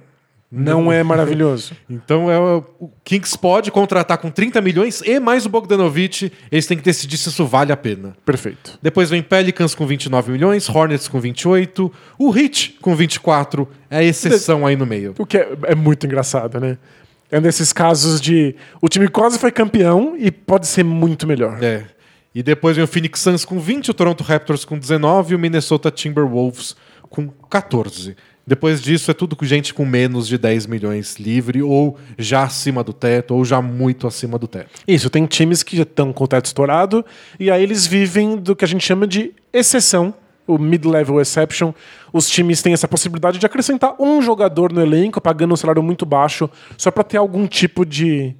Não 0.50 0.90
é 0.90 1.02
maravilhoso. 1.05 1.75
Então 1.88 2.31
é, 2.31 2.38
o 2.38 2.90
Kings 3.05 3.38
pode 3.38 3.71
contratar 3.71 4.19
com 4.19 4.31
30 4.31 4.61
milhões 4.61 5.02
e 5.05 5.21
mais 5.21 5.45
o 5.45 5.49
Bogdanovich. 5.49 6.33
Eles 6.50 6.67
têm 6.67 6.78
que 6.78 6.85
decidir 6.85 7.17
se 7.17 7.28
isso 7.28 7.47
vale 7.47 7.73
a 7.73 7.76
pena. 7.76 8.17
Perfeito. 8.25 8.78
Depois 8.83 9.11
vem 9.11 9.23
Pelicans 9.23 9.75
com 9.75 9.87
29 9.87 10.33
milhões, 10.33 10.69
Hornets 10.69 11.09
com 11.09 11.21
28, 11.21 11.93
o 12.19 12.37
Heat 12.37 12.78
com 12.81 12.97
24. 12.97 13.69
É 13.90 13.99
a 13.99 14.02
exceção 14.02 14.67
aí 14.67 14.76
no 14.76 14.87
meio. 14.87 15.14
O 15.19 15.26
que 15.26 15.38
é, 15.38 15.49
é 15.64 15.75
muito 15.75 16.07
engraçado, 16.07 16.59
né? 16.59 16.78
É 17.31 17.38
um 17.38 17.43
desses 17.43 17.73
casos 17.73 18.21
de 18.21 18.57
o 18.81 18.88
time 18.88 19.07
quase 19.07 19.38
foi 19.38 19.52
campeão 19.52 20.17
e 20.19 20.31
pode 20.31 20.67
ser 20.67 20.83
muito 20.83 21.26
melhor. 21.26 21.62
É. 21.62 21.85
E 22.35 22.43
depois 22.43 22.76
vem 22.76 22.85
o 22.85 22.88
Phoenix 22.88 23.21
Suns 23.21 23.45
com 23.45 23.59
20, 23.59 23.90
o 23.90 23.95
Toronto 23.95 24.23
Raptors 24.23 24.64
com 24.64 24.78
19 24.78 25.33
e 25.33 25.37
o 25.37 25.38
Minnesota 25.38 25.90
Timberwolves 25.90 26.75
com 27.11 27.28
14. 27.28 28.17
Depois 28.49 28.81
disso 28.81 29.11
é 29.11 29.14
tudo 29.14 29.37
com 29.37 29.45
gente 29.45 29.75
com 29.75 29.85
menos 29.85 30.26
de 30.26 30.38
10 30.38 30.67
milhões 30.67 31.17
livre 31.17 31.62
ou 31.62 31.99
já 32.17 32.45
acima 32.45 32.83
do 32.83 32.95
teto 32.95 33.35
ou 33.35 33.45
já 33.45 33.61
muito 33.61 34.07
acima 34.07 34.38
do 34.38 34.49
teto. 34.49 34.71
Isso, 34.88 35.11
tem 35.11 35.26
times 35.26 35.62
que 35.62 35.78
estão 35.78 36.14
com 36.14 36.25
o 36.25 36.26
teto 36.26 36.47
estourado 36.47 37.05
e 37.38 37.50
aí 37.50 37.62
eles 37.62 37.87
vivem 37.87 38.38
do 38.38 38.57
que 38.57 38.64
a 38.64 38.69
gente 38.69 38.83
chama 38.83 39.07
de 39.07 39.35
exceção, 39.52 40.14
o 40.47 40.57
mid-level 40.57 41.21
exception. 41.21 41.75
Os 42.11 42.26
times 42.26 42.62
têm 42.62 42.73
essa 42.73 42.88
possibilidade 42.88 43.38
de 43.38 43.45
acrescentar 43.45 43.95
um 44.00 44.23
jogador 44.23 44.73
no 44.73 44.81
elenco, 44.81 45.21
pagando 45.21 45.52
um 45.52 45.57
salário 45.57 45.83
muito 45.83 46.07
baixo, 46.07 46.49
só 46.78 46.90
para 46.90 47.05
ter 47.05 47.19
algum 47.19 47.47
tipo 47.47 47.85
de, 47.85 48.35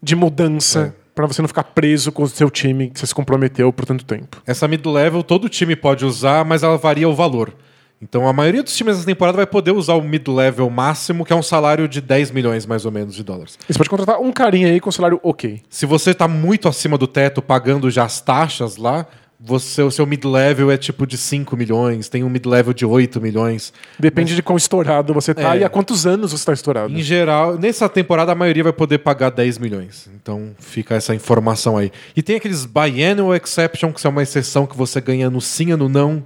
de 0.00 0.14
mudança, 0.14 0.94
para 1.16 1.26
você 1.26 1.42
não 1.42 1.48
ficar 1.48 1.64
preso 1.64 2.12
com 2.12 2.22
o 2.22 2.28
seu 2.28 2.48
time 2.48 2.90
que 2.90 3.00
você 3.00 3.08
se 3.08 3.14
comprometeu 3.14 3.72
por 3.72 3.84
tanto 3.84 4.04
tempo. 4.04 4.40
Essa 4.46 4.68
mid-level 4.68 5.24
todo 5.24 5.48
time 5.48 5.74
pode 5.74 6.04
usar, 6.04 6.44
mas 6.44 6.62
ela 6.62 6.78
varia 6.78 7.08
o 7.08 7.12
valor. 7.12 7.52
Então 8.00 8.28
a 8.28 8.32
maioria 8.32 8.62
dos 8.62 8.76
times 8.76 8.94
dessa 8.96 9.06
temporada 9.06 9.36
vai 9.36 9.46
poder 9.46 9.72
usar 9.72 9.94
o 9.94 10.02
mid-level 10.02 10.70
máximo, 10.70 11.24
que 11.24 11.32
é 11.32 11.36
um 11.36 11.42
salário 11.42 11.88
de 11.88 12.00
10 12.00 12.30
milhões 12.30 12.64
mais 12.64 12.84
ou 12.84 12.92
menos 12.92 13.14
de 13.14 13.24
dólares. 13.24 13.58
E 13.68 13.72
você 13.72 13.78
pode 13.78 13.90
contratar 13.90 14.20
um 14.20 14.32
carinha 14.32 14.68
aí 14.68 14.80
com 14.80 14.90
salário 14.92 15.18
ok. 15.22 15.60
Se 15.68 15.84
você 15.84 16.12
está 16.12 16.28
muito 16.28 16.68
acima 16.68 16.96
do 16.96 17.06
teto, 17.08 17.42
pagando 17.42 17.90
já 17.90 18.04
as 18.04 18.20
taxas 18.20 18.76
lá, 18.76 19.06
você, 19.40 19.82
o 19.82 19.90
seu 19.90 20.04
mid-level 20.04 20.68
é 20.70 20.76
tipo 20.76 21.06
de 21.06 21.16
5 21.16 21.56
milhões, 21.56 22.08
tem 22.08 22.24
um 22.24 22.28
mid-level 22.28 22.72
de 22.74 22.84
8 22.84 23.20
milhões. 23.20 23.72
Depende 23.98 24.34
de 24.34 24.42
quão 24.42 24.56
estourado 24.56 25.14
você 25.14 25.32
tá 25.32 25.54
É. 25.56 25.60
e 25.60 25.64
há 25.64 25.68
quantos 25.68 26.06
anos 26.06 26.32
você 26.32 26.36
está 26.42 26.52
estourado. 26.52 26.92
Em 26.92 27.02
geral, 27.02 27.56
nessa 27.56 27.88
temporada 27.88 28.32
a 28.32 28.34
maioria 28.34 28.64
vai 28.64 28.72
poder 28.72 28.98
pagar 28.98 29.30
10 29.30 29.58
milhões. 29.58 30.10
Então 30.20 30.50
fica 30.58 30.96
essa 30.96 31.14
informação 31.14 31.76
aí. 31.76 31.92
E 32.16 32.22
tem 32.22 32.34
aqueles 32.36 32.64
biannual 32.64 33.34
exception, 33.34 33.92
que 33.92 34.04
é 34.04 34.10
uma 34.10 34.22
exceção 34.24 34.66
que 34.66 34.76
você 34.76 35.00
ganha 35.00 35.30
no 35.30 35.40
sim 35.40 35.70
e 35.70 35.76
no 35.76 35.88
não, 35.88 36.24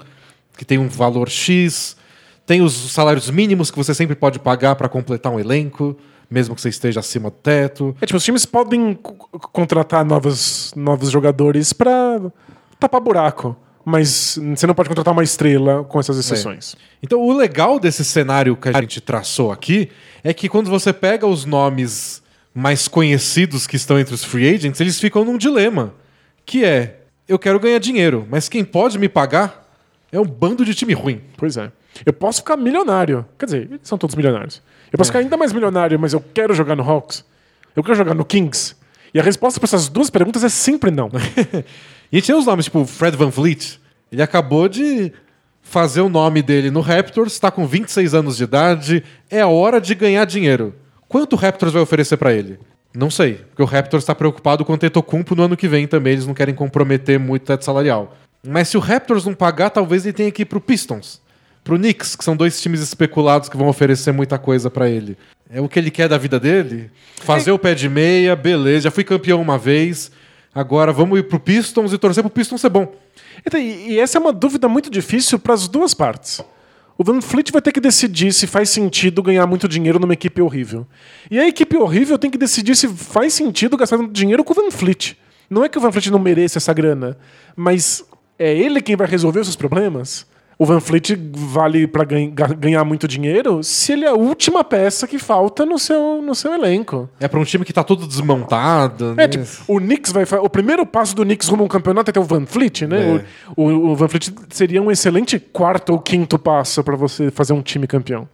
que 0.57 0.65
tem 0.65 0.79
um 0.79 0.89
valor 0.89 1.29
X. 1.29 1.97
Tem 2.47 2.61
os 2.63 2.73
salários 2.93 3.31
mínimos 3.31 3.71
que 3.71 3.77
você 3.77 3.95
sempre 3.95 4.15
pode 4.17 4.39
pagar 4.39 4.75
para 4.77 4.89
completar 4.89 5.33
um 5.33 5.39
elenco, 5.39 5.97
mesmo 6.31 6.55
que 6.55 6.61
você 6.61 6.69
esteja 6.69 7.01
acima 7.01 7.31
do 7.31 7.37
teto. 7.37 7.97
É 8.01 8.07
tipo, 8.07 8.17
os 8.17 8.25
times 8.25 8.45
podem 8.45 8.95
co- 8.95 9.15
co- 9.15 9.39
contratar 9.53 10.05
novos, 10.05 10.73
novos 10.77 11.11
jogadores 11.11 11.73
pra 11.73 12.21
tapar 12.81 13.01
buraco. 13.01 13.57
Mas 13.85 14.39
você 14.57 14.65
não 14.67 14.75
pode 14.75 14.89
contratar 14.89 15.13
uma 15.13 15.25
estrela 15.25 15.83
com 15.83 15.99
essas 15.99 16.17
exceções. 16.17 16.77
Então, 17.03 17.21
o 17.21 17.33
legal 17.37 17.81
desse 17.81 18.05
cenário 18.05 18.57
que 18.57 18.69
a 18.69 18.73
gente 18.81 19.01
traçou 19.01 19.51
aqui 19.51 19.91
é 20.23 20.33
que 20.33 20.49
quando 20.49 20.71
você 20.71 20.93
pega 20.93 21.27
os 21.27 21.45
nomes 21.45 22.23
mais 22.55 22.87
conhecidos 22.87 23.67
que 23.67 23.75
estão 23.75 23.99
entre 23.99 24.15
os 24.15 24.23
free 24.23 24.55
agents, 24.55 24.81
eles 24.81 25.01
ficam 25.01 25.25
num 25.25 25.37
dilema, 25.37 25.95
que 26.47 26.65
é, 26.65 27.01
eu 27.27 27.39
quero 27.41 27.59
ganhar 27.59 27.79
dinheiro, 27.81 28.25
mas 28.31 28.49
quem 28.49 28.63
pode 28.65 28.99
me 29.01 29.09
pagar 29.09 29.62
é 30.13 30.21
um 30.21 30.25
bando 30.25 30.65
de 30.65 30.75
time 30.75 30.93
ruim. 30.93 31.23
Pois 31.37 31.57
é. 31.57 31.73
Eu 32.05 32.13
posso 32.13 32.41
ficar 32.41 32.57
milionário. 32.57 33.27
Quer 33.39 33.47
dizer, 33.47 33.63
eles 33.63 33.81
são 33.83 33.97
todos 33.99 34.15
milionários. 34.15 34.63
Eu 34.93 34.99
posso 34.99 35.09
ficar 35.09 35.21
ainda 35.21 35.37
mais 35.37 35.53
milionário, 35.53 35.99
mas 35.99 36.13
eu 36.13 36.21
quero 36.21 36.55
jogar 36.55 36.77
no 36.77 36.83
Hawks. 36.83 37.25
Eu 37.75 37.83
quero 37.83 37.97
jogar 37.97 38.15
no 38.15 38.25
Kings. 38.25 38.77
E 39.15 39.19
a 39.19 39.23
resposta 39.23 39.59
para 39.59 39.67
essas 39.67 39.89
duas 39.89 40.11
perguntas 40.11 40.45
é 40.45 40.49
sempre 40.49 40.91
não. 40.91 41.11
E 42.13 42.17
a 42.17 42.19
gente 42.19 42.27
tem 42.27 42.37
os 42.37 42.45
nomes, 42.45 42.67
tipo 42.67 42.85
Fred 42.85 43.17
Van 43.17 43.31
Vliet. 43.31 43.81
Ele 44.13 44.21
acabou 44.21 44.69
de 44.69 45.11
fazer 45.63 46.03
o 46.03 46.11
nome 46.11 46.43
dele 46.43 46.71
no 46.71 46.83
Raptors, 46.83 47.33
está 47.33 47.51
com 47.51 47.67
26 47.67 48.13
anos 48.13 48.37
de 48.37 48.45
idade, 48.45 49.03
é 49.31 49.41
a 49.41 49.47
hora 49.47 49.81
de 49.81 49.95
ganhar 49.95 50.27
dinheiro. 50.27 50.75
Quanto 51.09 51.33
o 51.33 51.37
Raptors 51.37 51.73
vai 51.73 51.81
oferecer 51.81 52.19
para 52.19 52.35
ele? 52.35 52.59
Não 52.95 53.11
sei, 53.11 53.37
porque 53.37 53.63
o 53.63 53.65
Raptors 53.65 54.03
está 54.03 54.15
preocupado 54.15 54.63
com 54.63 54.75
o 54.75 54.79
Tetocumpo 54.79 55.35
no 55.35 55.45
ano 55.45 55.57
que 55.57 55.67
vem 55.67 55.87
também, 55.87 56.13
eles 56.13 56.27
não 56.27 56.35
querem 56.35 56.55
comprometer 56.55 57.19
muito 57.19 57.45
o 57.45 57.47
teto 57.47 57.65
salarial. 57.65 58.15
Mas 58.47 58.69
se 58.69 58.77
o 58.77 58.81
Raptors 58.81 59.25
não 59.25 59.35
pagar, 59.35 59.71
talvez 59.71 60.05
ele 60.05 60.13
tenha 60.13 60.31
que 60.33 60.43
ir 60.43 60.47
pro 60.47 60.61
Pistons, 60.61 61.21
pro 61.63 61.79
Knicks, 61.79 62.17
que 62.17 62.25
são 62.25 62.37
dois 62.37 62.61
times 62.61 62.81
especulados 62.81 63.49
que 63.49 63.57
vão 63.57 63.69
oferecer 63.69 64.13
muita 64.13 64.39
coisa 64.39 64.69
para 64.69 64.89
ele. 64.89 65.17
É 65.49 65.61
o 65.61 65.69
que 65.69 65.79
ele 65.79 65.91
quer 65.91 66.09
da 66.09 66.19
vida 66.19 66.41
dele? 66.41 66.91
Fazer 67.21 67.53
o 67.53 67.59
pé 67.59 67.75
de 67.75 67.89
meia, 67.89 68.35
beleza, 68.35 68.85
já 68.85 68.91
fui 68.91 69.05
campeão 69.05 69.41
uma 69.41 69.57
vez, 69.57 70.11
agora 70.53 70.93
vamos 70.93 71.19
ir 71.19 71.23
pro 71.25 71.39
Pistons 71.39 71.93
e 71.93 71.99
torcer 71.99 72.25
pro 72.25 72.33
Pistons 72.33 72.61
ser 72.61 72.71
bom. 72.71 72.93
Então, 73.47 73.61
e, 73.61 73.99
essa 73.99 74.19
é 74.19 74.21
uma 74.21 74.33
dúvida 74.33 74.69
muito 74.69 74.91
difícil 74.91 75.39
para 75.39 75.55
as 75.55 75.69
duas 75.69 75.95
partes. 75.95 76.41
O 76.99 77.05
Van 77.05 77.21
Fleet 77.21 77.51
vai 77.51 77.63
ter 77.63 77.73
que 77.73 77.81
decidir 77.81 78.33
se 78.33 78.47
faz 78.47 78.71
sentido 78.71 79.23
ganhar 79.23 79.47
muito 79.47 79.67
dinheiro 79.69 79.99
numa 79.99 80.13
equipe 80.13 80.41
horrível. 80.43 80.87
E 81.31 81.39
a 81.39 81.47
equipe 81.47 81.77
horrível 81.77 82.19
tem 82.19 82.31
que 82.31 82.39
decidir 82.39 82.77
se 82.77 82.89
faz 82.89 83.33
sentido 83.33 83.77
gastar 83.77 83.99
dinheiro 84.09 84.45
com 84.45 84.53
o 84.53 84.57
Van 84.57 84.71
Fleet. 84.71 85.17
Não 85.49 85.65
é 85.65 85.69
que 85.69 85.79
o 85.79 85.81
Van 85.81 85.91
Fleet 85.91 86.11
não 86.11 86.19
mereça 86.19 86.59
essa 86.59 86.73
grana, 86.73 87.17
mas 87.57 88.05
é 88.39 88.53
ele 88.57 88.81
quem 88.81 88.97
vai 88.97 89.07
resolver 89.07 89.41
os 89.41 89.47
seus 89.47 89.57
problemas. 89.57 90.27
O 90.59 90.67
Van 90.67 90.79
Fleet 90.81 91.17
vale 91.33 91.89
para 91.89 92.05
ganhar 92.05 92.85
muito 92.85 93.09
dinheiro 93.09 93.65
se 93.65 93.93
ele 93.95 94.05
é 94.05 94.09
a 94.09 94.15
última 94.15 94.63
peça 94.63 95.09
que 95.09 95.19
falta 95.19 95.67
no 95.67 95.77
seu, 95.77 96.23
no 96.23 96.35
seu 96.37 96.53
elenco. 96.55 97.09
É 97.19 97.27
pra 97.27 97.41
um 97.41 97.45
time 97.45 97.65
que 97.65 97.73
tá 97.73 97.83
todo 97.83 98.07
desmontado. 98.07 99.13
É, 99.13 99.15
né? 99.15 99.29
tipo, 99.29 99.45
o 99.67 99.79
Knicks 99.81 100.13
vai 100.13 100.25
O 100.41 100.49
primeiro 100.49 100.87
passo 100.87 101.17
do 101.17 101.25
Knicks 101.25 101.49
rumo 101.49 101.63
a 101.63 101.67
um 101.67 101.69
campeonato 101.69 102.11
é 102.11 102.13
ter 102.13 102.21
o 102.21 102.25
Van 102.25 102.47
Fleet, 102.47 102.83
né? 102.87 103.17
É. 103.17 103.25
O, 103.57 103.65
o- 103.65 103.91
o 103.91 103.97
Van 103.97 104.07
Fleet 104.09 104.31
seria 104.51 104.81
um 104.81 104.91
excelente 104.91 105.39
quarto 105.41 105.91
ou 105.95 105.99
quinto 105.99 106.39
passo 106.39 106.85
para 106.85 106.95
você 106.97 107.31
fazer 107.31 107.55
um 107.55 107.63
time 107.63 107.87
campeão. 107.89 108.29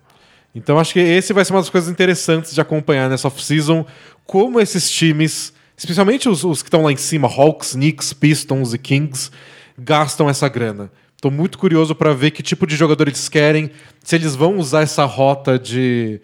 Então 0.55 0.79
acho 0.79 0.93
que 0.93 1.01
esse 1.01 1.33
vai 1.33 1.45
ser 1.47 1.53
uma 1.55 1.61
das 1.61 1.71
coisas 1.71 1.89
interessantes 1.89 2.53
de 2.53 2.61
acompanhar 2.61 3.09
nessa 3.09 3.29
off-season, 3.29 3.87
como 4.27 4.61
esses 4.61 4.91
times, 4.91 5.53
especialmente 5.77 6.29
os, 6.29 6.45
os 6.45 6.63
que 6.63 6.69
estão 6.69 6.83
lá 6.83 6.93
em 6.93 6.97
cima, 6.97 7.27
Hawks, 7.29 7.73
Knicks, 7.73 8.13
Pistons 8.13 8.75
e 8.75 8.79
Kings, 8.79 9.31
gastam 9.79 10.29
essa 10.29 10.49
grana. 10.49 10.91
Tô 11.21 11.31
muito 11.31 11.59
curioso 11.59 11.95
para 11.95 12.13
ver 12.15 12.31
que 12.31 12.43
tipo 12.43 12.67
de 12.67 12.77
jogador 12.77 13.09
eles 13.09 13.29
querem, 13.29 13.71
se 14.03 14.15
eles 14.17 14.35
vão 14.37 14.57
usar 14.59 14.83
essa 14.83 15.05
rota 15.05 15.59
de 15.59 16.21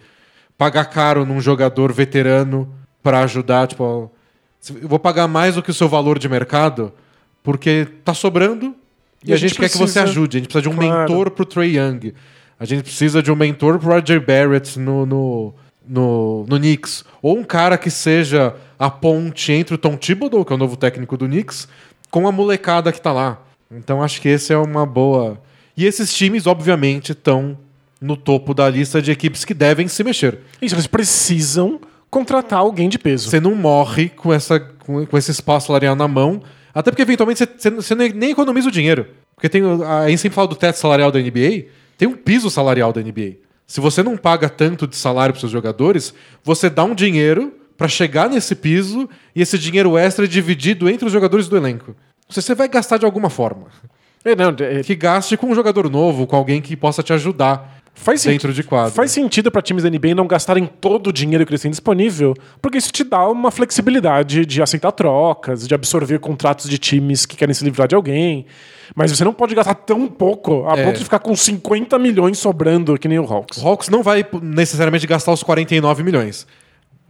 pagar 0.57 0.85
caro 0.87 1.27
num 1.27 1.41
jogador 1.41 1.93
veterano 1.93 2.73
para 3.03 3.21
ajudar, 3.21 3.67
tipo, 3.67 4.11
eu 4.81 4.89
vou 4.89 4.99
pagar 4.99 5.27
mais 5.27 5.57
do 5.57 5.63
que 5.63 5.71
o 5.71 5.75
seu 5.75 5.89
valor 5.89 6.19
de 6.19 6.29
mercado, 6.29 6.93
porque 7.43 7.87
tá 8.05 8.15
sobrando 8.15 8.75
e, 9.25 9.33
a, 9.33 9.37
gente, 9.37 9.55
quer 9.59 9.69
que 9.69 9.77
você 9.77 9.79
precisa- 9.85 10.03
ajude. 10.05 10.37
A 10.37 10.41
gente 10.41 10.49
precisa 10.49 10.63
de 10.63 10.69
um 10.69 10.79
Claro. 10.79 11.01
mentor 11.01 11.31
pro 11.31 11.45
Trey 11.45 11.77
Young. 11.77 12.15
A 12.61 12.65
gente 12.65 12.85
precisa 12.85 13.23
de 13.23 13.33
um 13.33 13.37
mentor 13.37 13.79
pro 13.79 13.89
Roger 13.91 14.25
Barrett 14.25 14.79
no, 14.79 15.05
no, 15.05 15.55
no, 15.87 16.47
no 16.49 16.57
Knicks. 16.59 17.05
Ou 17.21 17.37
um 17.39 17.43
cara 17.43 17.77
que 17.77 17.91
seja 17.91 18.55
a 18.79 18.89
ponte 18.91 19.51
entre 19.53 19.75
o 19.75 19.79
Tom 19.79 19.97
Thibodeau, 19.97 20.45
que 20.45 20.53
é 20.53 20.57
o 20.57 20.59
novo 20.59 20.77
técnico 20.77 21.17
do 21.17 21.27
Knicks, 21.27 21.67
com 22.15 22.29
a 22.29 22.31
molecada 22.31 22.93
que 22.93 23.01
tá 23.01 23.11
lá. 23.11 23.43
Então 23.69 24.01
acho 24.01 24.21
que 24.21 24.29
esse 24.29 24.53
é 24.53 24.57
uma 24.57 24.87
boa. 24.87 25.37
E 25.77 25.85
esses 25.85 26.15
times, 26.15 26.47
obviamente, 26.47 27.11
estão 27.11 27.59
no 28.01 28.17
topo 28.17 28.55
da 28.55 28.71
lista 28.71 29.03
de 29.03 29.11
equipes 29.11 29.45
que 29.45 29.53
devem 29.53 29.89
se 29.89 30.05
mexer. 30.05 30.39
Isso, 30.63 30.77
eles 30.77 30.87
precisam 30.87 31.81
contratar 32.09 32.61
alguém 32.61 32.89
de 32.89 33.01
peso. 33.01 33.29
Você 33.29 33.41
não 33.41 33.57
morre 33.57 34.11
com, 34.11 34.33
essa, 34.33 34.61
com, 34.61 35.05
com 35.05 35.19
esse 35.19 35.33
espaço 35.33 35.67
salarial 35.67 35.97
na 35.97 36.07
mão, 36.07 36.41
até 36.73 36.93
porque 36.93 37.03
eventualmente 37.03 37.49
você, 37.59 37.71
você, 37.71 37.97
nem 37.97 38.31
economiza 38.31 38.69
o 38.69 38.71
dinheiro. 38.71 39.09
Porque 39.35 39.49
tem, 39.49 39.65
a 39.83 40.09
gente 40.09 40.21
sempre 40.21 40.37
fala 40.37 40.47
do 40.47 40.55
teto 40.55 40.77
salarial 40.77 41.11
da 41.11 41.19
NBA, 41.19 41.65
tem 41.99 42.07
um 42.07 42.15
piso 42.15 42.49
salarial 42.49 42.93
da 42.93 43.01
NBA. 43.01 43.39
Se 43.67 43.81
você 43.81 44.05
não 44.05 44.17
paga 44.17 44.49
tanto 44.49 44.87
de 44.87 44.95
salário 44.95 45.33
para 45.33 45.41
seus 45.41 45.51
jogadores, 45.51 46.15
você 46.45 46.71
dá 46.71 46.85
um 46.85 46.95
dinheiro 46.95 47.53
para 47.77 47.89
chegar 47.89 48.29
nesse 48.29 48.55
piso 48.55 49.09
e 49.35 49.43
esse 49.43 49.59
dinheiro 49.59 49.97
extra 49.99 50.25
é 50.25 50.29
dividido 50.29 50.89
entre 50.89 51.07
os 51.07 51.13
jogadores 51.13 51.49
do 51.49 51.57
elenco. 51.57 51.95
Você, 52.29 52.55
vai 52.55 52.69
gastar 52.69 52.99
de 52.99 53.05
alguma 53.05 53.29
forma. 53.29 53.67
É, 54.25 54.35
não, 54.35 54.55
é- 54.61 54.83
Que 54.83 54.95
gaste 54.95 55.37
com 55.37 55.49
um 55.49 55.55
jogador 55.55 55.91
novo, 55.91 56.27
com 56.27 56.37
alguém 56.37 56.61
que 56.63 56.75
possa 56.77 57.03
te 57.03 57.13
ajudar 57.13 57.83
faz 57.97 58.25
dentro 58.25 58.53
de 58.53 58.65
quadro. 58.65 58.93
Faz 58.93 59.13
sentido 59.13 59.51
para 59.53 59.63
times 59.63 59.85
da 59.85 59.91
NBA 59.91 60.15
não 60.17 60.27
gastarem 60.27 60.67
todo 60.67 61.09
o 61.09 61.13
dinheiro 61.13 61.45
que 61.47 61.51
eles 61.53 61.61
têm 61.61 61.71
disponível, 61.71 62.35
porque 62.61 62.79
isso 62.79 62.91
te 62.91 63.05
dá 63.05 63.29
uma 63.29 63.51
flexibilidade 63.53 64.45
de 64.47 64.61
aceitar 64.63 64.91
trocas, 64.93 65.69
de 65.69 65.75
absorver 65.75 66.19
contratos 66.19 66.69
de 66.69 66.79
times 66.79 67.25
que 67.27 67.37
querem 67.37 67.55
se 67.55 67.63
livrar 67.65 67.87
de 67.87 67.95
alguém. 67.95 68.47
Mas 68.97 69.13
você 69.13 69.23
não 69.25 69.33
pode 69.33 69.55
gastar 69.55 69.75
tão 69.75 70.09
pouco 70.09 70.67
a 70.67 70.77
É. 70.77 70.85
ponto 70.85 70.99
de 70.99 71.05
ficar 71.05 71.19
com 71.21 71.37
50 71.37 71.99
milhões 71.99 72.39
sobrando, 72.39 72.99
que 72.99 73.07
nem 73.07 73.19
o 73.19 73.25
Hawks. 73.33 73.59
O 73.59 73.69
Hawks 73.69 73.89
não 73.89 74.03
vai 74.03 74.27
necessariamente 74.43 75.07
gastar 75.07 75.33
os 75.33 75.43
49 75.43 76.03
milhões, 76.03 76.47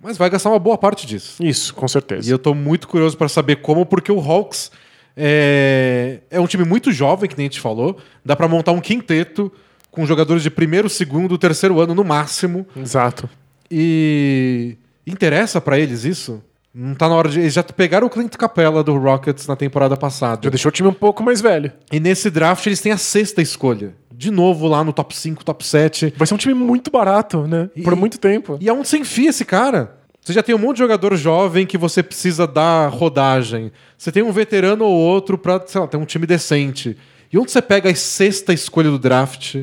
mas 0.05 0.19
vai 0.19 0.29
gastar 0.29 0.51
uma 0.51 0.59
boa 0.59 0.77
parte 0.77 1.07
disso. 1.07 1.43
Isso, 1.43 1.75
com 1.75 1.89
certeza. 1.89 2.29
E 2.29 2.31
eu 2.31 2.39
tô 2.39 2.55
muito 2.55 2.87
curioso 2.87 3.17
para 3.17 3.27
saber 3.27 3.57
como, 3.57 3.87
porque 3.87 4.13
o 4.13 4.21
Hawks 4.21 4.71
é, 5.17 6.21
é 6.31 6.39
um 6.39 6.47
time 6.47 6.63
muito 6.63 6.93
jovem, 6.93 7.29
que 7.29 7.39
nem 7.39 7.47
a 7.47 7.49
gente 7.49 7.61
falou. 7.61 7.97
Dá 8.23 8.37
para 8.37 8.47
montar 8.47 8.73
um 8.73 8.81
quinteto 8.81 9.51
com 9.91 10.05
jogadores 10.05 10.43
de 10.43 10.51
primeiro, 10.51 10.91
segundo, 10.91 11.39
terceiro 11.39 11.81
ano 11.81 11.95
no 11.95 12.05
máximo. 12.05 12.67
Exato. 12.77 13.31
E 13.71 14.77
interessa 15.07 15.59
pra 15.59 15.79
eles 15.79 16.05
isso? 16.05 16.43
Não 16.75 16.95
tá 16.95 17.09
na 17.09 17.15
hora 17.15 17.31
de. 17.31 17.41
Eles 17.41 17.55
já 17.55 17.63
pegaram 17.63 18.07
o 18.07 18.11
Clint 18.11 18.37
Capella 18.37 18.85
do 18.85 18.99
Rockets 18.99 19.47
na 19.47 19.57
temporada 19.57 19.97
passada. 19.97 20.41
Já 20.43 20.51
deixou 20.51 20.69
o 20.69 20.73
time 20.73 20.89
um 20.89 20.93
pouco 20.93 21.23
mais 21.23 21.41
velho. 21.41 21.73
E 21.91 21.99
nesse 21.99 22.29
draft 22.29 22.67
eles 22.67 22.81
têm 22.81 22.93
a 22.93 22.99
sexta 22.99 23.41
escolha. 23.41 23.95
De 24.17 24.31
novo 24.31 24.67
lá 24.69 24.85
no 24.85 24.93
top 24.93 25.17
5, 25.17 25.45
top 25.45 25.65
7. 25.67 26.15
Vai 26.17 26.27
ser 26.27 26.35
um 26.35 26.39
time 26.39 26.55
muito 26.55 26.91
barato, 26.91 27.47
né? 27.47 27.69
Por 27.83 27.93
E- 27.93 27.97
muito 27.97 28.19
tempo. 28.19 28.57
E 28.61 28.69
aonde 28.69 28.89
você 28.89 28.99
enfia 28.99 29.31
esse 29.31 29.45
cara? 29.45 29.97
Você 30.21 30.33
já 30.33 30.43
tem 30.43 30.55
um 30.55 30.59
monte 30.59 30.77
de 30.77 30.83
jogador 30.83 31.15
jovem 31.17 31.67
que 31.67 31.77
você 31.77 32.03
precisa 32.03 32.47
dar 32.47 32.89
rodagem. 32.89 33.71
Você 33.99 34.11
tem 34.11 34.23
um 34.23 34.33
veterano 34.33 34.85
ou 34.85 34.95
outro 34.97 35.37
pra, 35.37 35.61
sei 35.67 35.81
lá, 35.81 35.87
ter 35.87 35.97
um 35.99 36.05
time 36.07 36.27
decente. 36.27 36.97
E 37.33 37.39
onde 37.39 37.51
você 37.51 37.61
pega 37.61 37.91
a 37.91 37.95
sexta 37.95 38.53
escolha 38.53 38.91
do 38.91 38.99
draft? 38.99 39.57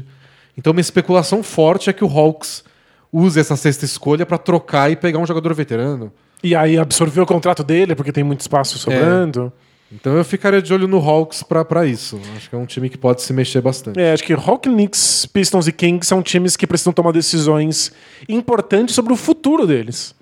Então, 0.57 0.71
uma 0.71 0.81
especulação 0.81 1.41
forte 1.41 1.89
é 1.89 1.93
que 1.93 2.03
o 2.03 2.07
Hawks 2.07 2.63
use 3.11 3.39
essa 3.39 3.55
sexta 3.55 3.85
escolha 3.85 4.25
pra 4.25 4.37
trocar 4.37 4.91
e 4.91 4.95
pegar 4.95 5.17
um 5.19 5.25
jogador 5.25 5.53
veterano. 5.55 6.11
E 6.43 6.55
aí 6.55 6.77
absorveu 6.77 7.23
o 7.23 7.27
contrato 7.27 7.63
dele, 7.63 7.95
porque 7.95 8.11
tem 8.11 8.23
muito 8.23 8.41
espaço 8.41 8.77
sobrando. 8.77 9.51
Então, 9.91 10.15
eu 10.15 10.23
ficaria 10.23 10.61
de 10.61 10.73
olho 10.73 10.87
no 10.87 10.97
Hawks 10.97 11.43
pra, 11.43 11.65
pra 11.65 11.85
isso. 11.85 12.19
Acho 12.35 12.49
que 12.49 12.55
é 12.55 12.57
um 12.57 12.65
time 12.65 12.89
que 12.89 12.97
pode 12.97 13.21
se 13.21 13.33
mexer 13.33 13.61
bastante. 13.61 13.99
É, 13.99 14.13
acho 14.13 14.23
que 14.23 14.33
Hawks, 14.33 14.71
Knicks, 14.71 15.25
Pistons 15.25 15.67
e 15.67 15.71
Kings 15.71 16.07
são 16.07 16.21
times 16.21 16.55
que 16.55 16.65
precisam 16.65 16.93
tomar 16.93 17.11
decisões 17.11 17.91
importantes 18.29 18.95
sobre 18.95 19.11
o 19.11 19.15
futuro 19.15 19.67
deles. 19.67 20.15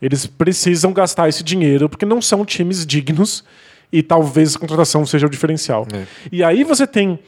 Eles 0.00 0.26
precisam 0.26 0.92
gastar 0.92 1.28
esse 1.28 1.42
dinheiro 1.42 1.88
porque 1.88 2.06
não 2.06 2.20
são 2.20 2.44
times 2.44 2.86
dignos 2.86 3.42
e 3.92 4.02
talvez 4.02 4.54
a 4.54 4.58
contratação 4.58 5.04
seja 5.06 5.26
o 5.26 5.30
diferencial. 5.30 5.86
É. 5.92 6.04
E 6.30 6.44
aí 6.44 6.64
você 6.64 6.86
tem 6.86 7.18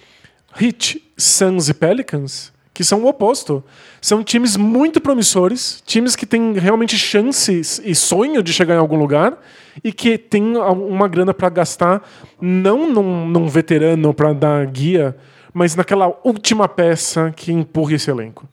Heat, 0.61 1.03
Suns 1.17 1.69
e 1.69 1.75
Pelicans 1.75 2.53
que 2.79 2.85
são 2.85 3.03
o 3.03 3.09
oposto. 3.09 3.61
São 4.01 4.23
times 4.23 4.57
muito 4.57 5.01
promissores, 5.01 5.83
times 5.85 6.15
que 6.15 6.25
têm 6.25 6.53
realmente 6.53 6.97
chances 6.97 7.83
e 7.85 7.93
sonho 7.93 8.41
de 8.41 8.53
chegar 8.53 8.77
em 8.77 8.79
algum 8.79 8.95
lugar 8.95 9.37
e 9.83 9.93
que 9.93 10.17
têm 10.17 10.57
uma 10.57 11.09
grana 11.09 11.35
para 11.35 11.49
gastar 11.49 12.09
não 12.41 12.89
num, 12.89 13.27
num 13.27 13.49
veterano 13.49 14.15
para 14.15 14.33
dar 14.33 14.65
guia, 14.67 15.17
mas 15.53 15.75
naquela 15.75 16.21
última 16.23 16.69
peça 16.69 17.35
que 17.35 17.51
empurra 17.51 17.95
esse 17.95 18.13
elenco. 18.13 18.49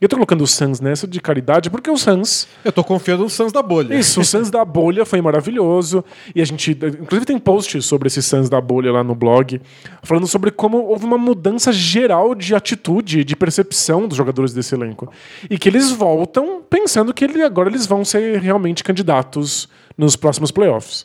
E 0.00 0.04
eu 0.04 0.08
tô 0.08 0.16
colocando 0.16 0.42
o 0.42 0.46
Suns 0.46 0.80
nessa 0.80 1.06
de 1.06 1.20
caridade 1.20 1.68
porque 1.68 1.90
o 1.90 1.96
Suns 1.96 2.48
Eu 2.64 2.72
tô 2.72 2.82
confiando 2.82 3.22
no 3.22 3.28
Suns 3.28 3.52
da 3.52 3.62
bolha. 3.62 3.94
isso, 3.94 4.20
o 4.20 4.24
Suns 4.24 4.50
da 4.50 4.64
bolha 4.64 5.04
foi 5.04 5.20
maravilhoso. 5.20 6.02
E 6.34 6.40
a 6.40 6.44
gente, 6.44 6.70
inclusive, 6.70 7.26
tem 7.26 7.38
post 7.38 7.82
sobre 7.82 8.06
esse 8.06 8.22
Suns 8.22 8.48
da 8.48 8.60
bolha 8.60 8.90
lá 8.90 9.04
no 9.04 9.14
blog, 9.14 9.60
falando 10.02 10.26
sobre 10.26 10.50
como 10.50 10.78
houve 10.78 11.04
uma 11.04 11.18
mudança 11.18 11.70
geral 11.70 12.34
de 12.34 12.54
atitude, 12.54 13.24
de 13.24 13.36
percepção 13.36 14.08
dos 14.08 14.16
jogadores 14.16 14.54
desse 14.54 14.74
elenco. 14.74 15.12
E 15.50 15.58
que 15.58 15.68
eles 15.68 15.90
voltam 15.90 16.62
pensando 16.62 17.12
que 17.12 17.24
ele, 17.24 17.42
agora 17.42 17.68
eles 17.68 17.84
vão 17.84 18.02
ser 18.02 18.40
realmente 18.40 18.82
candidatos 18.82 19.68
nos 19.98 20.16
próximos 20.16 20.50
playoffs. 20.50 21.04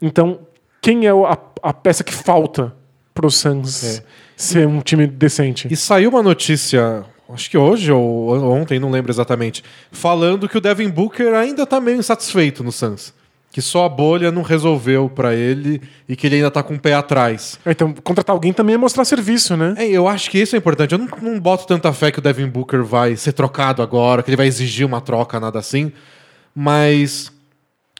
Então, 0.00 0.40
quem 0.80 1.06
é 1.06 1.10
a, 1.10 1.38
a 1.62 1.74
peça 1.74 2.02
que 2.02 2.14
falta 2.14 2.74
pro 3.12 3.30
Suns 3.30 4.02
ser 4.34 4.66
um 4.66 4.80
time 4.80 5.06
decente? 5.06 5.68
E 5.70 5.76
saiu 5.76 6.08
uma 6.08 6.22
notícia, 6.22 7.04
acho 7.34 7.50
que 7.50 7.58
hoje 7.58 7.90
ou 7.92 8.30
ontem, 8.52 8.78
não 8.78 8.90
lembro 8.90 9.10
exatamente, 9.10 9.62
falando 9.90 10.48
que 10.48 10.58
o 10.58 10.60
Devin 10.60 10.88
Booker 10.88 11.34
ainda 11.34 11.66
tá 11.66 11.80
meio 11.80 11.98
insatisfeito 11.98 12.62
no 12.62 12.72
Suns. 12.72 13.14
Que 13.52 13.60
só 13.60 13.84
a 13.84 13.88
bolha 13.88 14.30
não 14.30 14.42
resolveu 14.42 15.08
pra 15.08 15.34
ele 15.34 15.82
e 16.08 16.14
que 16.14 16.26
ele 16.26 16.36
ainda 16.36 16.52
tá 16.52 16.62
com 16.62 16.74
o 16.74 16.78
pé 16.78 16.94
atrás. 16.94 17.58
Então, 17.66 17.92
contratar 17.92 18.32
alguém 18.32 18.52
também 18.52 18.76
é 18.76 18.78
mostrar 18.78 19.04
serviço, 19.04 19.56
né? 19.56 19.74
É, 19.76 19.88
eu 19.88 20.06
acho 20.06 20.30
que 20.30 20.38
isso 20.38 20.54
é 20.54 20.58
importante. 20.58 20.92
Eu 20.92 20.98
não, 20.98 21.08
não 21.20 21.40
boto 21.40 21.66
tanta 21.66 21.92
fé 21.92 22.12
que 22.12 22.20
o 22.20 22.22
Devin 22.22 22.46
Booker 22.46 22.84
vai 22.84 23.16
ser 23.16 23.32
trocado 23.32 23.82
agora, 23.82 24.22
que 24.22 24.30
ele 24.30 24.36
vai 24.36 24.46
exigir 24.46 24.86
uma 24.86 25.00
troca, 25.00 25.40
nada 25.40 25.58
assim. 25.58 25.90
Mas 26.54 27.32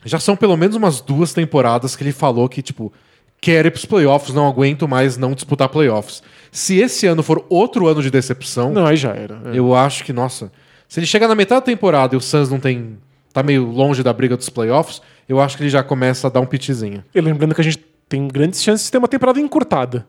já 0.05 0.21
são 0.21 0.37
pelo 0.37 0.57
menos 0.57 0.77
umas 0.77 1.01
duas 1.01 1.33
temporadas 1.33 1.97
que 1.97 2.05
ele 2.05 2.13
falou 2.13 2.49
que, 2.49 2.63
tipo, 2.63 2.93
quer 3.41 3.65
ir 3.67 3.71
pros 3.71 3.85
playoffs, 3.85 4.35
não 4.35 4.47
aguento 4.47 4.87
mais 4.87 5.17
não 5.17 5.33
disputar 5.33 5.69
playoffs. 5.69 6.23
Se 6.53 6.79
esse 6.79 7.07
ano 7.07 7.23
for 7.23 7.45
outro 7.49 7.87
ano 7.87 8.03
de 8.03 8.11
decepção, 8.11 8.73
Não, 8.73 8.85
aí 8.87 8.97
já 8.97 9.11
era. 9.15 9.41
é. 9.47 9.59
eu 9.59 9.75
acho 9.75 10.05
que, 10.05 10.13
nossa, 10.13 10.51
se 10.89 10.99
ele 11.01 11.07
chegar 11.07 11.29
na 11.29 11.35
metade 11.35 11.61
da 11.61 11.67
temporada 11.67 12.15
e 12.15 12.19
o 12.19 12.21
Suns 12.21 12.51
não 12.51 12.59
tem. 12.61 12.99
tá 13.33 13.43
meio 13.43 13.65
longe 13.65 14.03
da 14.03 14.13
briga 14.13 14.37
dos 14.37 14.49
playoffs, 14.49 15.01
eu 15.29 15.41
acho 15.41 15.57
que 15.57 15.63
ele 15.63 15.71
já 15.71 15.83
começa 15.83 16.27
a 16.27 16.31
dar 16.31 16.41
um 16.41 16.47
pitizinho. 16.47 17.05
E 17.15 17.21
lembrando 17.21 17.55
que 17.55 17.61
a 17.61 17.65
gente 17.65 17.79
tem 18.09 18.27
grandes 18.27 18.61
chances 18.63 18.87
de 18.87 18.91
ter 18.93 18.99
uma 18.99 19.07
temporada 19.07 19.41
encurtada. 19.41 20.05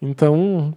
Então, 0.00 0.74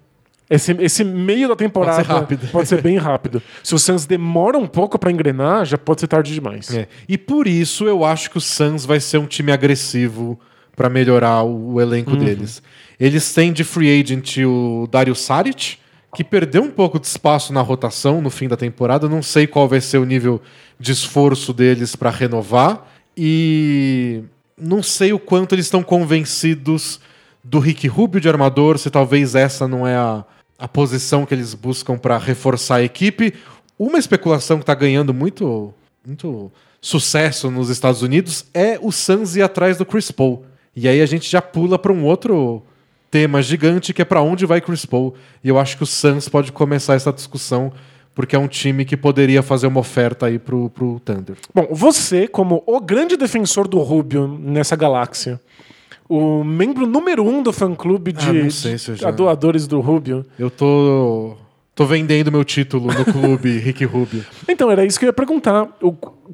esse, 0.49 0.73
esse 0.79 1.03
meio 1.03 1.47
da 1.47 1.55
temporada 1.55 1.95
Pode 2.03 2.07
ser 2.07 2.13
rápido. 2.13 2.47
pode 2.51 2.67
ser 2.67 2.81
bem 2.81 2.97
rápido. 2.97 3.41
Se 3.63 3.73
o 3.73 3.79
Suns 3.79 4.05
demora 4.05 4.57
um 4.57 4.67
pouco 4.67 4.99
pra 4.99 5.09
engrenar, 5.09 5.65
já 5.65 5.77
pode 5.77 6.01
ser 6.01 6.07
tarde 6.07 6.33
demais. 6.33 6.69
É. 6.75 6.87
E 7.07 7.17
por 7.17 7.47
isso 7.47 7.85
eu 7.87 8.03
acho 8.05 8.29
que 8.29 8.37
o 8.37 8.41
Suns 8.41 8.85
vai 8.85 8.99
ser 8.99 9.17
um 9.17 9.25
time 9.25 9.51
agressivo 9.51 10.37
pra 10.75 10.89
melhorar 10.89 11.43
o, 11.43 11.73
o 11.73 11.81
elenco 11.81 12.15
deles. 12.15 12.61
Eles 12.99 13.33
têm 13.33 13.51
de 13.51 13.63
free 13.63 14.01
agent 14.01 14.37
o 14.37 14.87
Dario 14.91 15.15
Saric, 15.15 15.77
que 16.15 16.23
perdeu 16.23 16.63
um 16.63 16.71
pouco 16.71 16.99
de 16.99 17.07
espaço 17.07 17.51
na 17.51 17.61
rotação 17.61 18.21
no 18.21 18.29
fim 18.29 18.47
da 18.47 18.55
temporada. 18.55 19.09
Não 19.09 19.21
sei 19.21 19.45
qual 19.45 19.67
vai 19.67 19.81
ser 19.81 19.97
o 19.97 20.05
nível 20.05 20.41
de 20.79 20.91
esforço 20.91 21.53
deles 21.53 21.95
pra 21.95 22.09
renovar. 22.09 22.87
E 23.17 24.23
não 24.57 24.81
sei 24.81 25.11
o 25.11 25.19
quanto 25.19 25.53
eles 25.53 25.65
estão 25.65 25.83
convencidos 25.83 26.99
do 27.43 27.59
Rick 27.59 27.87
Rubio 27.87 28.19
de 28.19 28.27
armador, 28.27 28.77
se 28.77 28.89
talvez 28.89 29.35
essa 29.35 29.67
não 29.67 29.85
é 29.85 29.95
a, 29.95 30.25
a 30.57 30.67
posição 30.67 31.25
que 31.25 31.33
eles 31.33 31.53
buscam 31.53 31.97
pra 31.97 32.17
reforçar 32.17 32.75
a 32.75 32.83
equipe. 32.83 33.33
Uma 33.77 33.99
especulação 33.99 34.57
que 34.57 34.63
está 34.63 34.73
ganhando 34.73 35.13
muito, 35.13 35.73
muito 36.05 36.51
sucesso 36.81 37.51
nos 37.51 37.69
Estados 37.69 38.01
Unidos 38.01 38.45
é 38.53 38.79
o 38.81 38.91
Suns 38.91 39.35
ir 39.35 39.41
atrás 39.41 39.77
do 39.77 39.85
Chris 39.85 40.11
Paul. 40.11 40.45
E 40.75 40.87
aí 40.87 41.01
a 41.01 41.05
gente 41.05 41.29
já 41.29 41.41
pula 41.41 41.79
para 41.79 41.91
um 41.93 42.03
outro 42.05 42.61
tema 43.09 43.41
gigante 43.41 43.93
que 43.93 44.01
é 44.01 44.05
para 44.05 44.21
onde 44.21 44.45
vai 44.45 44.59
Chris 44.59 44.85
Paul. 44.85 45.13
E 45.43 45.47
eu 45.49 45.57
acho 45.57 45.77
que 45.77 45.83
o 45.83 45.85
Suns 45.85 46.27
pode 46.27 46.51
começar 46.51 46.95
essa 46.95 47.13
discussão 47.13 47.71
porque 48.13 48.35
é 48.35 48.39
um 48.39 48.47
time 48.47 48.85
que 48.85 48.95
poderia 48.95 49.41
fazer 49.43 49.67
uma 49.67 49.79
oferta 49.79 50.25
aí 50.25 50.39
pro, 50.39 50.69
pro 50.69 50.99
Thunder. 51.01 51.35
Bom, 51.53 51.67
você, 51.71 52.27
como 52.27 52.63
o 52.65 52.79
grande 52.79 53.17
defensor 53.17 53.67
do 53.67 53.77
Rubio 53.79 54.25
nessa 54.27 54.75
galáxia, 54.75 55.39
o 56.07 56.43
membro 56.43 56.85
número 56.87 57.23
um 57.25 57.43
do 57.43 57.51
fã-clube 57.51 58.13
de, 58.13 58.41
Ah, 58.41 58.49
sei 58.51 58.77
se 58.77 58.95
já- 58.95 59.09
adoadores 59.09 59.67
do 59.67 59.81
Rubio. 59.81 60.25
Eu 60.39 60.49
tô 60.49 61.35
tô 61.75 61.85
vendendo 61.85 62.31
meu 62.31 62.43
título 62.45 62.91
no 62.91 63.05
clube 63.05 63.57
Rick 63.59 63.83
Rubio. 63.83 64.25
Então, 64.47 64.71
era 64.71 64.85
isso 64.85 64.97
que 64.97 65.05
eu 65.05 65.09
ia 65.09 65.13
perguntar. 65.13 65.67
O, 65.81 65.91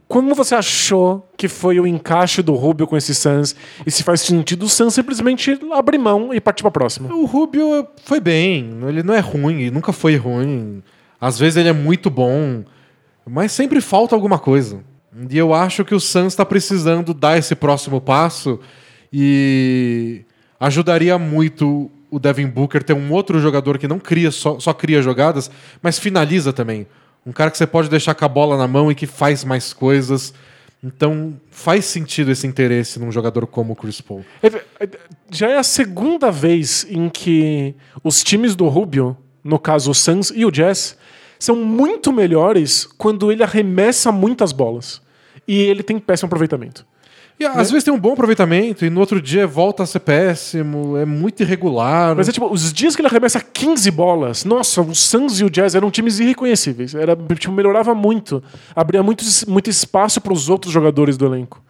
como 0.08 0.36
você 0.36 0.54
achou 0.54 1.28
que 1.36 1.48
foi 1.48 1.80
o 1.80 1.88
encaixe 1.88 2.44
do 2.44 2.54
Rubio 2.54 2.86
com 2.86 2.96
esse 2.96 3.16
Suns? 3.16 3.56
E 3.86 3.90
se 3.90 4.04
faz 4.04 4.22
sentido 4.22 4.64
o 4.64 4.70
Suns 4.70 4.94
simplesmente 4.94 5.60
abrir 5.74 5.98
mão 5.98 6.32
e 6.32 6.40
partir 6.40 6.62
pra 6.62 6.70
próxima? 6.70 7.14
O 7.14 7.26
Rubio 7.26 7.88
foi 8.06 8.20
bem, 8.20 8.70
ele 8.88 9.02
não 9.02 9.14
é 9.14 9.20
ruim, 9.20 9.72
nunca 9.72 9.92
foi 9.92 10.16
ruim. 10.16 10.84
Às 11.20 11.40
vezes 11.40 11.58
ele 11.58 11.70
é 11.70 11.74
muito 11.74 12.10
bom, 12.10 12.64
mas 13.28 13.52
sempre 13.52 13.82
falta 13.82 14.16
alguma 14.16 14.38
coisa. 14.38 14.84
E 15.30 15.38
eu 15.38 15.54
acho 15.54 15.84
que 15.84 15.96
o 15.96 16.00
Suns 16.00 16.34
está 16.34 16.46
precisando 16.46 17.14
dar 17.14 17.38
esse 17.38 17.56
próximo 17.56 18.00
passo 18.00 18.60
e 19.12 20.24
ajudaria 20.60 21.18
muito 21.18 21.92
o 22.12 22.20
Devin 22.20 22.48
Booker 22.48 22.84
ter 22.84 22.94
um 22.94 23.12
outro 23.12 23.40
jogador 23.40 23.78
que 23.78 23.88
não 23.88 23.98
cria 23.98 24.30
só, 24.30 24.60
só 24.60 24.74
cria 24.74 25.02
jogadas, 25.02 25.50
mas 25.82 25.98
finaliza 25.98 26.52
também. 26.52 26.86
Um 27.26 27.32
cara 27.32 27.50
que 27.50 27.58
você 27.58 27.66
pode 27.66 27.90
deixar 27.90 28.14
com 28.14 28.26
a 28.26 28.28
bola 28.28 28.58
na 28.58 28.68
mão 28.68 28.92
e 28.92 28.96
que 28.96 29.08
faz 29.08 29.44
mais 29.46 29.72
coisas. 29.72 30.34
Então 30.84 31.40
faz 31.50 31.86
sentido 31.86 32.32
esse 32.32 32.46
interesse 32.46 33.00
num 33.00 33.12
jogador 33.12 33.48
como 33.48 33.74
o 33.74 33.76
Chris 33.76 34.02
Paul. 34.02 34.26
É, 34.44 34.48
é, 34.84 34.90
Já 35.30 35.50
é 35.50 35.58
a 35.58 35.64
segunda 35.64 36.32
vez 36.32 36.86
em 36.90 37.08
que 37.08 37.76
os 38.04 38.24
times 38.24 38.56
do 38.56 38.68
Rubio, 38.68 39.16
no 39.44 39.58
caso 39.58 39.92
o 39.92 39.94
Suns 39.94 40.32
e 40.36 40.44
o 40.44 40.52
Jazz, 40.52 40.98
são 41.40 41.56
muito 41.56 42.12
melhores 42.12 42.86
quando 42.98 43.32
ele 43.32 43.44
arremessa 43.44 44.12
muitas 44.12 44.52
bolas. 44.52 45.02
E 45.48 45.58
ele 45.58 45.84
tem 45.84 45.98
péssimo 45.98 46.28
aproveitamento. 46.28 46.86
E 47.42 47.46
às 47.46 47.72
vezes 47.72 47.84
tem 47.84 47.94
um 47.94 48.00
bom 48.00 48.14
aproveitamento 48.14 48.86
e 48.86 48.90
no 48.90 49.00
outro 49.00 49.20
dia 49.20 49.48
volta 49.48 49.82
a 49.82 49.86
ser 49.88 50.02
péssimo, 50.02 50.96
é 50.96 51.06
muito 51.06 51.42
irregular. 51.42 52.16
Mas 52.16 52.30
é 52.30 52.32
tipo, 52.32 52.52
os 52.52 52.72
dias 52.72 52.96
que 52.96 53.02
ele 53.02 53.08
arremessa 53.08 53.42
15 53.42 53.90
bolas, 53.90 54.46
nossa, 54.46 54.82
o 54.82 54.94
Suns 54.94 55.40
e 55.40 55.44
o 55.44 55.50
Jazz 55.50 55.74
eram 55.74 55.90
times 55.90 56.20
irreconhecíveis. 56.20 56.94
Era, 56.94 57.16
tipo, 57.16 57.52
melhorava 57.52 57.96
muito. 57.96 58.44
Abria 58.76 59.02
muito, 59.02 59.26
muito 59.48 59.70
espaço 59.72 60.22
para 60.22 60.32
os 60.32 60.50
outros 60.50 60.72
jogadores 60.72 61.18
do 61.18 61.26
elenco. 61.26 61.64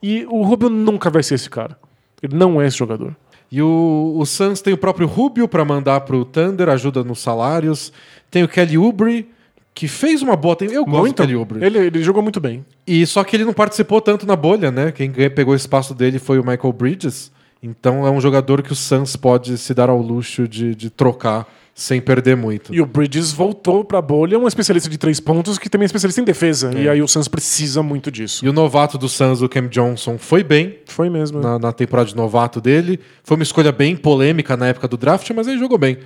E 0.00 0.24
o 0.30 0.42
Rubio 0.42 0.70
nunca 0.70 1.10
vai 1.10 1.24
ser 1.24 1.34
esse 1.34 1.50
cara. 1.50 1.76
Ele 2.22 2.36
não 2.36 2.62
é 2.62 2.66
esse 2.66 2.76
jogador. 2.76 3.16
E 3.50 3.60
o, 3.60 4.14
o 4.16 4.24
Suns 4.24 4.60
tem 4.60 4.72
o 4.74 4.78
próprio 4.78 5.08
Rubio 5.08 5.48
para 5.48 5.64
mandar 5.64 6.00
pro 6.02 6.24
Thunder, 6.24 6.68
ajuda 6.68 7.02
nos 7.02 7.20
salários. 7.20 7.92
Tem 8.30 8.44
o 8.44 8.48
Kelly 8.48 8.78
Oubre, 8.78 9.28
que 9.76 9.86
fez 9.86 10.22
uma 10.22 10.34
boa. 10.34 10.56
Eu 10.62 10.86
gosto 10.86 11.00
Muito. 11.00 11.22
Kelly 11.22 11.36
Oubre. 11.36 11.62
Ele, 11.62 11.78
ele 11.78 12.02
jogou 12.02 12.22
muito 12.22 12.40
bem. 12.40 12.64
E 12.86 13.06
só 13.06 13.22
que 13.22 13.36
ele 13.36 13.44
não 13.44 13.52
participou 13.52 14.00
tanto 14.00 14.26
na 14.26 14.34
bolha, 14.34 14.70
né? 14.70 14.90
Quem 14.90 15.12
pegou 15.12 15.52
o 15.52 15.56
espaço 15.56 15.94
dele 15.94 16.18
foi 16.18 16.38
o 16.38 16.44
Michael 16.44 16.72
Bridges. 16.72 17.30
Então 17.62 18.06
é 18.06 18.10
um 18.10 18.18
jogador 18.18 18.62
que 18.62 18.72
o 18.72 18.74
Suns 18.74 19.16
pode 19.16 19.58
se 19.58 19.74
dar 19.74 19.90
ao 19.90 20.00
luxo 20.00 20.48
de, 20.48 20.74
de 20.74 20.88
trocar 20.88 21.46
sem 21.74 22.00
perder 22.00 22.38
muito. 22.38 22.74
E 22.74 22.80
o 22.80 22.86
Bridges 22.86 23.32
voltou 23.32 23.84
pra 23.84 24.00
bolha, 24.00 24.38
um 24.38 24.48
especialista 24.48 24.88
de 24.88 24.96
três 24.96 25.20
pontos 25.20 25.58
que 25.58 25.68
também 25.68 25.84
é 25.84 25.86
especialista 25.86 26.22
em 26.22 26.24
defesa. 26.24 26.72
E 26.74 26.88
aí 26.88 27.02
o 27.02 27.06
Suns 27.06 27.28
precisa 27.28 27.82
muito 27.82 28.10
disso. 28.10 28.46
E 28.46 28.48
o 28.48 28.54
novato 28.54 28.96
do 28.96 29.10
Suns, 29.10 29.42
o 29.42 29.48
Cam 29.48 29.68
Johnson, 29.68 30.16
foi 30.16 30.42
bem 30.42 30.78
Foi 30.86 31.10
mesmo. 31.10 31.38
na, 31.38 31.58
na 31.58 31.70
temporada 31.70 32.08
de 32.08 32.16
novato 32.16 32.62
dele. 32.62 32.98
Foi 33.22 33.36
uma 33.36 33.42
escolha 33.42 33.72
bem 33.72 33.94
polêmica 33.94 34.56
na 34.56 34.68
época 34.68 34.88
do 34.88 34.96
draft, 34.96 35.30
mas 35.32 35.46
ele 35.46 35.58
jogou 35.58 35.76
bem. 35.76 35.98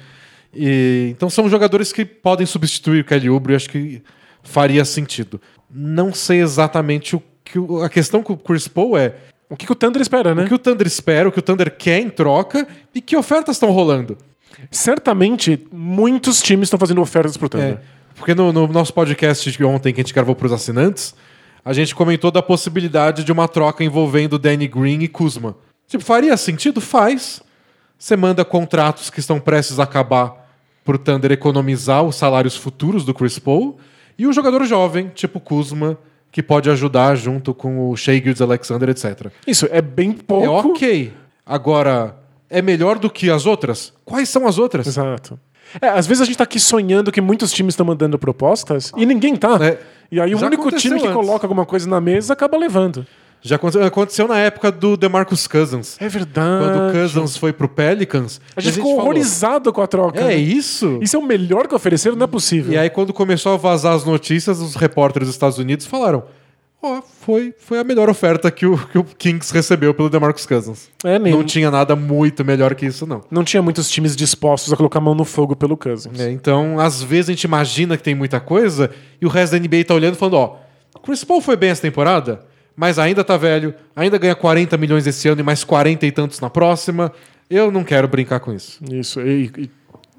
E, 0.54 1.08
então 1.10 1.30
são 1.30 1.48
jogadores 1.48 1.92
que 1.92 2.04
podem 2.04 2.46
substituir 2.46 3.00
o 3.02 3.04
Kelly 3.04 3.30
Oubre 3.30 3.52
e 3.52 3.56
acho 3.56 3.70
que 3.70 4.02
faria 4.42 4.84
sentido. 4.84 5.40
Não 5.70 6.12
sei 6.12 6.40
exatamente 6.40 7.14
o 7.16 7.22
que. 7.44 7.58
o- 7.58 7.82
A 7.82 7.88
questão 7.88 8.22
com 8.22 8.32
o 8.32 8.36
Chris 8.36 8.66
Paul 8.66 8.96
é 8.98 9.14
O 9.48 9.56
que, 9.56 9.66
que 9.66 9.72
o 9.72 9.76
Thunder 9.76 10.00
espera, 10.02 10.34
né? 10.34 10.44
o 10.44 10.46
que 10.48 10.54
o 10.54 10.58
Thunder 10.58 10.86
espera, 10.86 11.28
o 11.28 11.32
que 11.32 11.38
o 11.38 11.42
Thunder 11.42 11.76
quer 11.76 11.98
em 12.00 12.08
troca 12.10 12.66
e 12.94 13.00
que 13.00 13.16
ofertas 13.16 13.56
estão 13.56 13.70
rolando. 13.70 14.16
Certamente, 14.70 15.66
muitos 15.72 16.42
times 16.42 16.66
estão 16.66 16.78
fazendo 16.78 17.00
ofertas 17.00 17.36
pro 17.36 17.48
Thunder. 17.48 17.74
É, 17.74 17.80
porque 18.16 18.34
no, 18.34 18.52
no 18.52 18.66
nosso 18.68 18.92
podcast 18.92 19.50
de 19.50 19.64
ontem 19.64 19.92
que 19.92 20.00
a 20.00 20.04
gente 20.04 20.12
gravou 20.14 20.34
para 20.34 20.46
os 20.46 20.52
assinantes, 20.52 21.14
a 21.64 21.72
gente 21.72 21.94
comentou 21.94 22.30
da 22.30 22.42
possibilidade 22.42 23.24
de 23.24 23.32
uma 23.32 23.48
troca 23.48 23.82
envolvendo 23.84 24.38
Danny 24.38 24.66
Green 24.68 25.00
e 25.00 25.08
Kuzma. 25.08 25.56
Tipo, 25.88 26.04
faria 26.04 26.36
sentido? 26.36 26.80
Faz. 26.80 27.42
Você 27.98 28.16
manda 28.16 28.44
contratos 28.44 29.10
que 29.10 29.20
estão 29.20 29.38
prestes 29.40 29.78
a 29.78 29.82
acabar 29.84 30.39
pro 30.90 30.98
Thunder 30.98 31.30
economizar 31.30 32.02
os 32.02 32.16
salários 32.16 32.56
futuros 32.56 33.04
do 33.04 33.14
Chris 33.14 33.38
Paul 33.38 33.78
e 34.18 34.26
um 34.26 34.32
jogador 34.32 34.64
jovem, 34.64 35.08
tipo 35.14 35.38
Kuzma, 35.38 35.96
que 36.32 36.42
pode 36.42 36.68
ajudar 36.68 37.14
junto 37.14 37.54
com 37.54 37.88
o 37.90 37.96
Shea 37.96 38.20
Gildes 38.20 38.42
Alexander, 38.42 38.88
etc. 38.88 39.28
Isso, 39.46 39.68
é 39.70 39.80
bem 39.80 40.10
pouco. 40.10 40.44
É 40.44 40.48
ok. 40.48 41.12
Agora, 41.46 42.16
é 42.48 42.60
melhor 42.60 42.98
do 42.98 43.08
que 43.08 43.30
as 43.30 43.46
outras? 43.46 43.92
Quais 44.04 44.28
são 44.28 44.48
as 44.48 44.58
outras? 44.58 44.84
Exato. 44.88 45.38
É, 45.80 45.90
às 45.90 46.08
vezes 46.08 46.22
a 46.22 46.24
gente 46.24 46.38
tá 46.38 46.42
aqui 46.42 46.58
sonhando 46.58 47.12
que 47.12 47.20
muitos 47.20 47.52
times 47.52 47.74
estão 47.74 47.86
mandando 47.86 48.18
propostas 48.18 48.90
e 48.96 49.06
ninguém 49.06 49.36
tá. 49.36 49.58
É. 49.64 49.78
E 50.10 50.20
aí 50.20 50.34
o 50.34 50.38
Já 50.38 50.46
único 50.46 50.62
aconteceu 50.62 50.90
time 50.90 51.00
que 51.00 51.06
antes. 51.06 51.24
coloca 51.24 51.46
alguma 51.46 51.64
coisa 51.64 51.88
na 51.88 52.00
mesa 52.00 52.32
acaba 52.32 52.58
levando. 52.58 53.06
Já 53.42 53.56
aconteceu, 53.56 53.84
aconteceu 53.84 54.28
na 54.28 54.38
época 54.38 54.70
do 54.70 54.96
DeMarcus 54.96 55.46
Cousins. 55.46 55.96
É 56.00 56.08
verdade. 56.08 56.64
Quando 56.64 56.88
o 56.88 56.92
Cousins 56.92 57.36
foi 57.36 57.52
pro 57.52 57.68
Pelicans, 57.68 58.40
A 58.54 58.60
gente 58.60 58.74
ficou 58.74 58.90
falou, 58.90 59.04
horrorizado 59.04 59.72
com 59.72 59.80
a 59.80 59.86
troca. 59.86 60.20
É 60.20 60.24
né? 60.24 60.36
isso? 60.36 60.98
Isso 61.00 61.16
é 61.16 61.18
o 61.18 61.22
melhor 61.22 61.66
que 61.66 61.74
ofereceram, 61.74 62.16
não 62.16 62.24
é 62.24 62.26
possível. 62.26 62.72
E 62.72 62.78
aí, 62.78 62.90
quando 62.90 63.12
começou 63.12 63.52
a 63.52 63.56
vazar 63.56 63.94
as 63.94 64.04
notícias, 64.04 64.60
os 64.60 64.74
repórteres 64.74 65.28
dos 65.28 65.34
Estados 65.34 65.58
Unidos 65.58 65.86
falaram: 65.86 66.22
Ó, 66.82 67.02
foi, 67.02 67.54
foi 67.58 67.78
a 67.78 67.84
melhor 67.84 68.08
oferta 68.08 68.50
que 68.50 68.64
o, 68.64 68.78
que 68.78 68.96
o 68.96 69.04
Kings 69.04 69.52
recebeu 69.52 69.92
pelo 69.92 70.08
DeMarcus 70.08 70.46
Cousins. 70.46 70.88
É, 71.04 71.18
nem, 71.18 71.30
Não 71.30 71.40
não, 71.40 71.44
tinha 71.46 71.70
nada 71.70 71.94
muito 71.94 72.42
melhor 72.42 72.74
que 72.74 72.86
isso, 72.86 73.06
não. 73.06 73.22
tinha 73.44 73.62
muitos 73.62 73.90
times 73.90 74.16
dispostos 74.16 74.72
a 74.72 74.76
colocar 74.76 74.98
a 74.98 75.02
mão 75.02 75.14
no 75.14 75.26
fogo 75.26 75.54
pelo 75.54 75.76
Cousins. 75.76 76.18
É, 76.18 76.30
então, 76.30 76.80
às 76.80 77.02
vezes 77.02 77.28
a 77.28 77.32
gente 77.32 77.44
imagina 77.44 77.98
que 77.98 78.02
tem 78.02 78.14
muita 78.14 78.40
coisa 78.40 78.90
e 79.20 79.26
o 79.26 79.28
resto 79.28 79.52
da 79.52 79.58
NBA 79.58 79.84
tá 79.86 79.94
olhando 79.94 80.14
e 80.14 80.16
falando: 80.16 80.34
Ó, 80.34 80.56
Chris 81.02 81.22
Paul 81.22 81.42
foi 81.42 81.54
bem 81.54 81.68
essa 81.68 81.82
temporada, 81.82 82.46
mas 82.80 82.98
ainda 82.98 83.22
tá 83.22 83.36
velho, 83.36 83.74
ainda 83.94 84.16
ganha 84.16 84.34
40 84.34 84.78
milhões 84.78 85.06
esse 85.06 85.28
ano 85.28 85.42
e 85.42 85.44
mais 85.44 85.62
40 85.62 86.06
e 86.06 86.10
tantos 86.10 86.40
na 86.40 86.48
próxima. 86.48 87.12
Eu 87.50 87.70
não 87.70 87.84
quero 87.84 88.08
brincar 88.08 88.40
com 88.40 88.54
isso. 88.54 88.82
Isso. 88.90 89.20
E, 89.20 89.52
e 89.58 89.70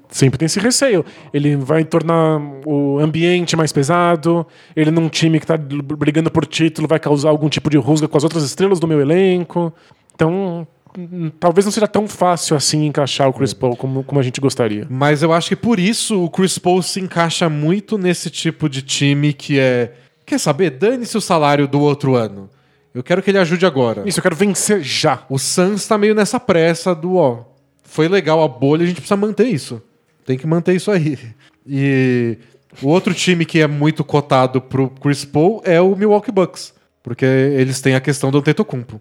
sempre 0.08 0.38
tem 0.38 0.46
esse 0.46 0.60
receio. 0.60 1.04
Ele 1.34 1.56
vai 1.56 1.82
tornar 1.82 2.40
o 2.64 3.00
ambiente 3.00 3.56
mais 3.56 3.72
pesado. 3.72 4.46
Ele 4.76 4.92
num 4.92 5.08
time 5.08 5.40
que 5.40 5.46
tá 5.46 5.56
brigando 5.56 6.30
por 6.30 6.46
título 6.46 6.86
vai 6.86 7.00
causar 7.00 7.30
algum 7.30 7.48
tipo 7.48 7.68
de 7.68 7.78
rusga 7.78 8.06
com 8.06 8.16
as 8.16 8.22
outras 8.22 8.44
estrelas 8.44 8.78
do 8.78 8.86
meu 8.86 9.00
elenco. 9.00 9.74
Então, 10.14 10.64
hum, 10.96 11.32
talvez 11.40 11.64
não 11.64 11.72
seja 11.72 11.88
tão 11.88 12.06
fácil 12.06 12.56
assim 12.56 12.86
encaixar 12.86 13.28
o 13.28 13.32
Chris 13.32 13.52
Paul 13.52 13.74
como, 13.74 14.04
como 14.04 14.20
a 14.20 14.22
gente 14.22 14.40
gostaria. 14.40 14.86
Mas 14.88 15.20
eu 15.20 15.32
acho 15.32 15.48
que 15.48 15.56
por 15.56 15.80
isso 15.80 16.22
o 16.22 16.30
Chris 16.30 16.58
Paul 16.58 16.80
se 16.80 17.00
encaixa 17.00 17.48
muito 17.48 17.98
nesse 17.98 18.30
tipo 18.30 18.68
de 18.68 18.82
time 18.82 19.32
que 19.32 19.58
é. 19.58 19.94
Quer 20.32 20.38
saber? 20.38 20.70
Dane-se 20.70 21.14
o 21.14 21.20
salário 21.20 21.68
do 21.68 21.78
outro 21.78 22.14
ano. 22.14 22.48
Eu 22.94 23.02
quero 23.02 23.22
que 23.22 23.30
ele 23.30 23.36
ajude 23.36 23.66
agora. 23.66 24.02
Isso, 24.08 24.18
eu 24.18 24.22
quero 24.22 24.34
vencer 24.34 24.82
já. 24.82 25.26
O 25.28 25.38
Suns 25.38 25.86
tá 25.86 25.98
meio 25.98 26.14
nessa 26.14 26.40
pressa 26.40 26.94
do, 26.94 27.16
ó, 27.16 27.40
foi 27.82 28.08
legal 28.08 28.42
a 28.42 28.48
bolha, 28.48 28.82
a 28.82 28.86
gente 28.86 28.96
precisa 28.96 29.14
manter 29.14 29.46
isso. 29.48 29.82
Tem 30.24 30.38
que 30.38 30.46
manter 30.46 30.74
isso 30.74 30.90
aí. 30.90 31.18
E 31.66 32.38
o 32.80 32.88
outro 32.88 33.12
time 33.12 33.44
que 33.44 33.60
é 33.60 33.66
muito 33.66 34.02
cotado 34.02 34.58
pro 34.58 34.88
Chris 34.88 35.22
Paul 35.22 35.60
é 35.66 35.78
o 35.82 35.94
Milwaukee 35.94 36.32
Bucks, 36.32 36.72
porque 37.02 37.26
eles 37.26 37.82
têm 37.82 37.94
a 37.94 38.00
questão 38.00 38.30
do 38.30 38.38
Antetokounmpo. 38.38 38.98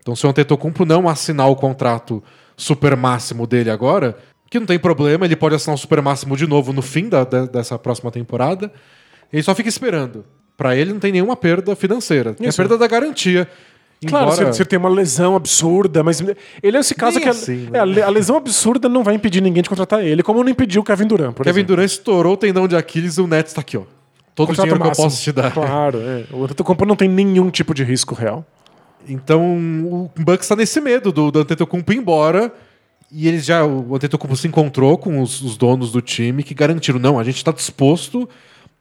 Então 0.00 0.16
se 0.16 0.26
o 0.26 0.30
Antetokounmpo 0.30 0.86
não 0.86 1.06
assinar 1.06 1.50
o 1.50 1.54
contrato 1.54 2.24
super 2.56 2.96
máximo 2.96 3.46
dele 3.46 3.68
agora, 3.68 4.16
que 4.50 4.58
não 4.58 4.66
tem 4.66 4.78
problema, 4.78 5.26
ele 5.26 5.36
pode 5.36 5.54
assinar 5.54 5.74
o 5.74 5.78
super 5.78 6.00
máximo 6.00 6.34
de 6.34 6.46
novo 6.46 6.72
no 6.72 6.80
fim 6.80 7.10
da- 7.10 7.24
da- 7.24 7.44
dessa 7.44 7.78
próxima 7.78 8.10
temporada. 8.10 8.72
Ele 9.30 9.42
só 9.42 9.54
fica 9.54 9.68
esperando. 9.68 10.24
Pra 10.62 10.76
ele 10.76 10.92
não 10.92 11.00
tem 11.00 11.10
nenhuma 11.12 11.34
perda 11.36 11.74
financeira. 11.74 12.34
Tem 12.34 12.48
a 12.48 12.52
perda 12.52 12.78
da 12.78 12.86
garantia. 12.86 13.48
Claro, 14.06 14.32
Embora- 14.32 14.52
você, 14.52 14.64
tem 14.64 14.78
uma 14.78 14.88
lesão 14.88 15.36
absurda, 15.36 16.02
mas 16.02 16.20
ele 16.62 16.76
é 16.76 16.80
esse 16.80 16.94
caso 16.94 17.14
Nem 17.16 17.22
que 17.22 17.28
a- 17.28 17.30
assim, 17.32 17.68
né? 17.70 17.78
é, 17.78 17.78
a, 17.80 17.84
le- 17.84 18.02
a 18.02 18.08
lesão 18.08 18.36
absurda 18.36 18.88
não 18.88 19.04
vai 19.04 19.14
impedir 19.14 19.40
ninguém 19.40 19.62
de 19.62 19.68
contratar 19.68 20.04
ele, 20.04 20.22
como 20.24 20.42
não 20.42 20.50
impediu 20.50 20.82
o 20.82 20.84
Kevin 20.84 21.06
Durant, 21.06 21.32
por 21.34 21.44
Kevin 21.44 21.60
exemplo. 21.60 21.76
Durant 21.76 21.90
estourou 21.90 22.32
o 22.34 22.36
tendão 22.36 22.66
de 22.66 22.74
Aquiles 22.76 23.16
e 23.16 23.20
o 23.20 23.26
Nets 23.28 23.52
tá 23.52 23.60
aqui, 23.60 23.76
ó. 23.76 23.82
Todo 24.34 24.46
o 24.46 24.48
Contrato 24.48 24.64
dinheiro 24.66 24.80
que 24.80 24.84
eu 24.86 24.88
máximo. 24.88 25.04
posso 25.06 25.22
te 25.22 25.30
dar. 25.32 25.52
Claro, 25.52 26.00
é. 26.00 26.24
O 26.32 26.42
Antetokounmpo 26.44 26.84
não 26.84 26.96
tem 26.96 27.08
nenhum 27.08 27.48
tipo 27.50 27.72
de 27.74 27.84
risco 27.84 28.14
real. 28.14 28.44
Então, 29.08 29.42
o 29.84 30.10
Bucks 30.16 30.48
tá 30.48 30.56
nesse 30.56 30.80
medo 30.80 31.12
do, 31.12 31.30
do 31.30 31.40
Antetokounmpo 31.40 31.92
ir 31.92 31.96
embora. 31.98 32.52
E 33.10 33.28
eles 33.28 33.44
já, 33.44 33.64
o 33.64 33.94
Antetokounmpo 33.94 34.36
se 34.36 34.48
encontrou 34.48 34.96
com 34.96 35.20
os, 35.20 35.42
os 35.42 35.56
donos 35.56 35.92
do 35.92 36.00
time 36.00 36.42
que 36.42 36.54
garantiram, 36.54 36.98
não, 36.98 37.18
a 37.18 37.24
gente 37.24 37.44
tá 37.44 37.52
disposto 37.52 38.28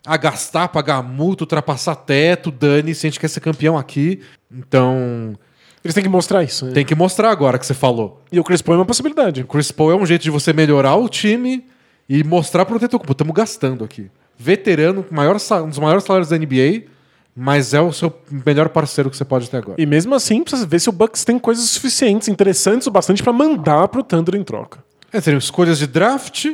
a 0.06 0.18
gastar, 0.18 0.68
pagar 0.70 1.02
multa, 1.04 1.44
ultrapassar 1.44 1.96
teto, 1.96 2.50
dane-se, 2.52 3.06
a 3.06 3.10
gente 3.10 3.20
quer 3.20 3.28
ser 3.28 3.40
campeão 3.40 3.78
aqui. 3.78 4.22
Então, 4.52 5.36
Eles 5.84 5.94
têm 5.94 6.04
que 6.04 6.10
mostrar 6.10 6.44
isso. 6.44 6.66
né? 6.66 6.72
tem 6.74 6.86
que 6.86 6.96
mostrar 6.96 7.30
agora 7.32 7.58
que 7.60 7.66
você 7.66 7.74
falou. 7.74 8.22
E 8.32 8.40
o 8.40 8.44
Chris 8.44 8.62
Paul 8.62 8.76
é 8.76 8.80
uma 8.80 8.86
possibilidade. 8.86 9.42
O 9.42 9.48
Chris 9.48 9.72
Paul 9.72 9.92
é 9.92 9.96
um 9.96 10.06
jeito 10.06 10.24
de 10.24 10.30
você 10.30 10.52
melhorar 10.54 10.96
o 10.96 11.08
time 11.08 11.66
e 12.10 12.24
mostrar 12.24 12.66
pro 12.66 12.76
Antetokounmpo, 12.76 13.12
estamos 13.12 13.34
gastando 13.34 13.84
aqui. 13.84 14.10
Veterano, 14.38 15.06
maior, 15.12 15.36
um 15.64 15.70
dos 15.70 15.80
maiores 15.80 16.04
salários 16.04 16.30
da 16.30 16.38
NBA, 16.38 16.84
mas 17.36 17.74
é 17.74 17.80
o 17.80 17.94
seu 17.94 18.12
melhor 18.46 18.70
parceiro 18.70 19.10
que 19.10 19.16
você 19.16 19.24
pode 19.24 19.50
ter 19.50 19.58
agora. 19.58 19.80
E 19.80 19.86
mesmo 19.86 20.16
assim, 20.16 20.44
precisa 20.44 20.66
ver 20.66 20.80
se 20.80 20.90
o 20.90 20.92
Bucks 20.92 21.24
tem 21.24 21.38
coisas 21.38 21.64
suficientes, 21.70 22.28
interessantes 22.28 22.88
o 22.88 22.92
bastante 22.92 23.22
pra 23.22 23.32
mandar 23.32 23.88
pro 23.88 24.04
Thunder 24.04 24.36
em 24.36 24.44
troca. 24.44 24.84
É, 25.14 25.22
seriam 25.22 25.38
escolhas 25.38 25.78
de 25.78 25.86
draft, 25.88 26.48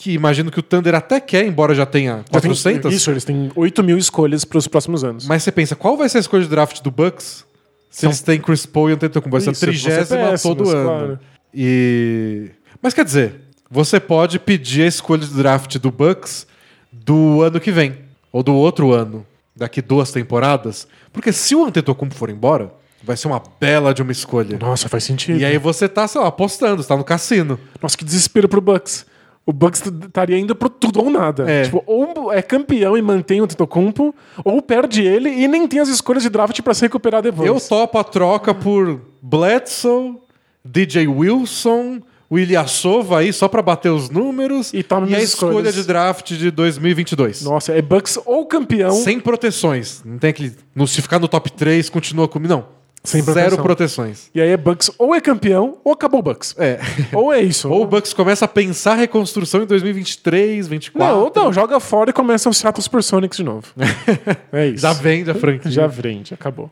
que 0.00 0.12
imagino 0.12 0.50
que 0.50 0.58
o 0.58 0.62
Thunder 0.62 0.94
até 0.94 1.20
quer, 1.20 1.44
embora 1.44 1.74
já 1.74 1.84
tenha 1.84 2.24
Já 2.32 2.40
tem- 2.40 2.50
400. 2.50 2.94
Isso, 2.94 3.10
eles 3.10 3.22
têm 3.22 3.52
8 3.54 3.84
mil 3.84 3.98
escolhas 3.98 4.46
pros 4.46 4.66
próximos 4.66 5.04
anos. 5.04 5.26
Mas 5.26 5.42
você 5.42 5.52
pensa, 5.52 5.76
qual 5.76 5.94
vai 5.94 6.08
ser 6.08 6.16
a 6.16 6.20
escolha 6.22 6.42
de 6.42 6.48
draft 6.48 6.80
do 6.80 6.90
Bucks 6.90 7.44
se 7.90 8.06
eles 8.06 8.22
têm 8.22 8.40
Chris 8.40 8.64
Paul 8.64 8.88
e 8.88 8.94
Antetokounmpo? 8.94 9.30
Vai 9.30 9.42
ser 9.42 9.50
a 9.50 9.54
ser 9.54 9.66
trigésima 9.66 10.38
todo 10.38 10.70
ano. 10.70 10.84
claro. 10.84 11.18
E... 11.52 12.48
Mas 12.80 12.94
quer 12.94 13.04
dizer, 13.04 13.42
você 13.70 14.00
pode 14.00 14.38
pedir 14.38 14.84
a 14.84 14.86
escolha 14.86 15.20
de 15.20 15.34
draft 15.34 15.76
do 15.76 15.90
Bucks 15.90 16.46
do 16.90 17.42
ano 17.42 17.60
que 17.60 17.70
vem, 17.70 17.98
ou 18.32 18.42
do 18.42 18.54
outro 18.54 18.94
ano, 18.94 19.26
daqui 19.54 19.82
duas 19.82 20.10
temporadas, 20.10 20.88
porque 21.12 21.30
se 21.30 21.54
o 21.54 21.62
Antetokounmpo 21.66 22.14
for 22.14 22.30
embora, 22.30 22.72
vai 23.04 23.18
ser 23.18 23.28
uma 23.28 23.42
bela 23.60 23.92
de 23.92 24.00
uma 24.00 24.12
escolha. 24.12 24.58
Nossa, 24.58 24.88
faz 24.88 25.04
sentido. 25.04 25.38
E 25.38 25.44
aí 25.44 25.58
você 25.58 25.86
tá, 25.86 26.08
sei 26.08 26.22
lá, 26.22 26.28
apostando, 26.28 26.82
você 26.82 26.88
tá 26.88 26.96
no 26.96 27.04
cassino. 27.04 27.60
Nossa, 27.82 27.98
que 27.98 28.04
desespero 28.04 28.48
pro 28.48 28.62
Bucks. 28.62 29.04
O 29.46 29.52
Bucks 29.52 29.82
estaria 29.84 30.38
indo 30.38 30.54
pro 30.54 30.68
tudo 30.68 31.00
ou 31.02 31.10
nada. 31.10 31.50
É. 31.50 31.64
Tipo, 31.64 31.82
ou 31.86 32.32
é 32.32 32.40
campeão 32.42 32.96
e 32.96 33.02
mantém 33.02 33.40
o 33.40 33.44
Antetokounmpo, 33.44 34.14
ou 34.44 34.62
perde 34.62 35.02
ele 35.02 35.28
e 35.30 35.48
nem 35.48 35.66
tem 35.66 35.80
as 35.80 35.88
escolhas 35.88 36.22
de 36.22 36.28
draft 36.28 36.60
pra 36.62 36.74
se 36.74 36.82
recuperar 36.82 37.22
depois. 37.22 37.48
Eu 37.48 37.58
topo 37.60 37.98
a 37.98 38.04
troca 38.04 38.54
por 38.54 39.00
Bledsoe, 39.20 40.16
DJ 40.64 41.08
Wilson, 41.08 42.00
o 42.28 42.38
Ilyasova 42.38 43.18
aí 43.18 43.32
só 43.32 43.48
pra 43.48 43.60
bater 43.60 43.88
os 43.90 44.08
números 44.08 44.72
E 44.72 44.84
toma 44.84 45.02
a 45.02 45.06
minhas 45.06 45.22
escolha 45.24 45.50
escolhas. 45.50 45.74
de 45.74 45.82
draft 45.84 46.32
de 46.32 46.50
2022. 46.52 47.42
Nossa, 47.42 47.72
é 47.72 47.82
Bucks 47.82 48.18
ou 48.24 48.46
campeão. 48.46 48.92
Sem 48.92 49.18
proteções. 49.18 50.00
Não 50.04 50.16
tem 50.18 50.30
aquele. 50.30 50.54
No, 50.74 50.86
se 50.86 51.02
ficar 51.02 51.18
no 51.18 51.26
top 51.26 51.50
3, 51.50 51.88
continua 51.90 52.28
comigo. 52.28 52.52
Não. 52.54 52.79
Sem 53.02 53.22
Zero 53.22 53.34
proteção. 53.34 53.62
proteções. 53.64 54.30
E 54.34 54.40
aí 54.40 54.50
é 54.50 54.56
Bucks 54.56 54.90
ou 54.98 55.14
é 55.14 55.20
campeão 55.20 55.78
ou 55.82 55.92
acabou 55.92 56.20
o 56.20 56.22
Bucks. 56.22 56.54
É. 56.58 56.78
Ou 57.14 57.32
é 57.32 57.40
isso. 57.40 57.68
Ou 57.68 57.82
o 57.82 57.86
Bucks 57.86 58.12
começa 58.12 58.44
a 58.44 58.48
pensar 58.48 58.94
reconstrução 58.94 59.62
em 59.62 59.66
2023, 59.66 60.68
2024. 60.68 61.14
Não, 61.14 61.24
ou 61.24 61.32
não, 61.34 61.52
joga 61.52 61.80
fora 61.80 62.10
e 62.10 62.12
começa 62.12 62.48
o 62.48 62.52
Seattle 62.52 62.82
Supersonics 62.82 63.38
de 63.38 63.44
novo. 63.44 63.68
é 64.52 64.66
isso. 64.68 64.82
Já 64.82 64.92
vende 64.92 65.30
a 65.30 65.34
franquia. 65.34 65.70
Já 65.70 65.86
vende, 65.86 66.34
acabou. 66.34 66.70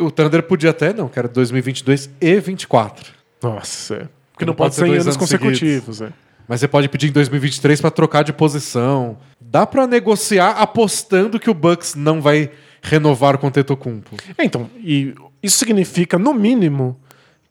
O 0.00 0.10
Thunder 0.10 0.44
podia 0.44 0.70
até, 0.70 0.92
não, 0.92 1.08
que 1.08 1.18
era 1.18 1.26
2022 1.26 2.08
e 2.20 2.38
24. 2.38 3.12
Nossa, 3.42 3.94
é. 3.94 4.08
Porque 4.32 4.44
Não 4.44 4.52
não, 4.52 4.54
pode 4.54 4.70
pode 4.70 4.74
ser 4.76 4.80
dois 4.82 4.92
anos 4.92 5.06
anos 5.06 5.16
consecutivos. 5.16 6.00
É. 6.00 6.12
Mas 6.46 6.60
você 6.60 6.68
pode 6.68 6.88
pedir 6.88 7.08
em 7.08 7.12
2023 7.12 7.80
pra 7.80 7.90
trocar 7.90 8.22
de 8.22 8.32
posição. 8.32 9.16
Dá 9.40 9.66
pra 9.66 9.86
negociar 9.86 10.50
apostando 10.50 11.40
que 11.40 11.50
o 11.50 11.54
Bucks 11.54 11.94
não 11.94 12.20
vai 12.20 12.50
renovar 12.82 13.38
com 13.38 13.46
o 13.46 13.50
Tetocumpo. 13.50 14.16
É, 14.36 14.44
Então, 14.44 14.68
e 14.76 15.14
isso 15.44 15.58
significa, 15.58 16.18
no 16.18 16.32
mínimo, 16.32 16.96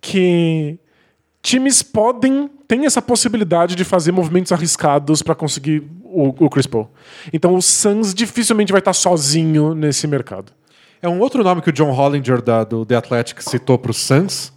que 0.01 0.79
times 1.43 1.83
podem, 1.83 2.49
tem 2.67 2.87
essa 2.87 3.03
possibilidade 3.03 3.75
de 3.75 3.83
fazer 3.83 4.11
movimentos 4.11 4.51
arriscados 4.51 5.21
para 5.21 5.35
conseguir 5.35 5.83
o, 6.03 6.29
o 6.45 6.49
Chris 6.49 6.65
Paul. 6.65 6.89
Então 7.31 7.53
o 7.53 7.61
Suns 7.61 8.11
dificilmente 8.11 8.71
vai 8.71 8.79
estar 8.79 8.93
sozinho 8.93 9.75
nesse 9.75 10.07
mercado. 10.07 10.51
É 11.03 11.07
um 11.07 11.19
outro 11.19 11.43
nome 11.43 11.61
que 11.61 11.69
o 11.69 11.73
John 11.73 11.91
Hollinger 11.91 12.41
da, 12.41 12.63
do 12.63 12.83
The 12.83 12.95
Athletic 12.95 13.43
citou 13.43 13.77
para 13.77 13.91
o 13.91 13.93
Suns. 13.93 14.51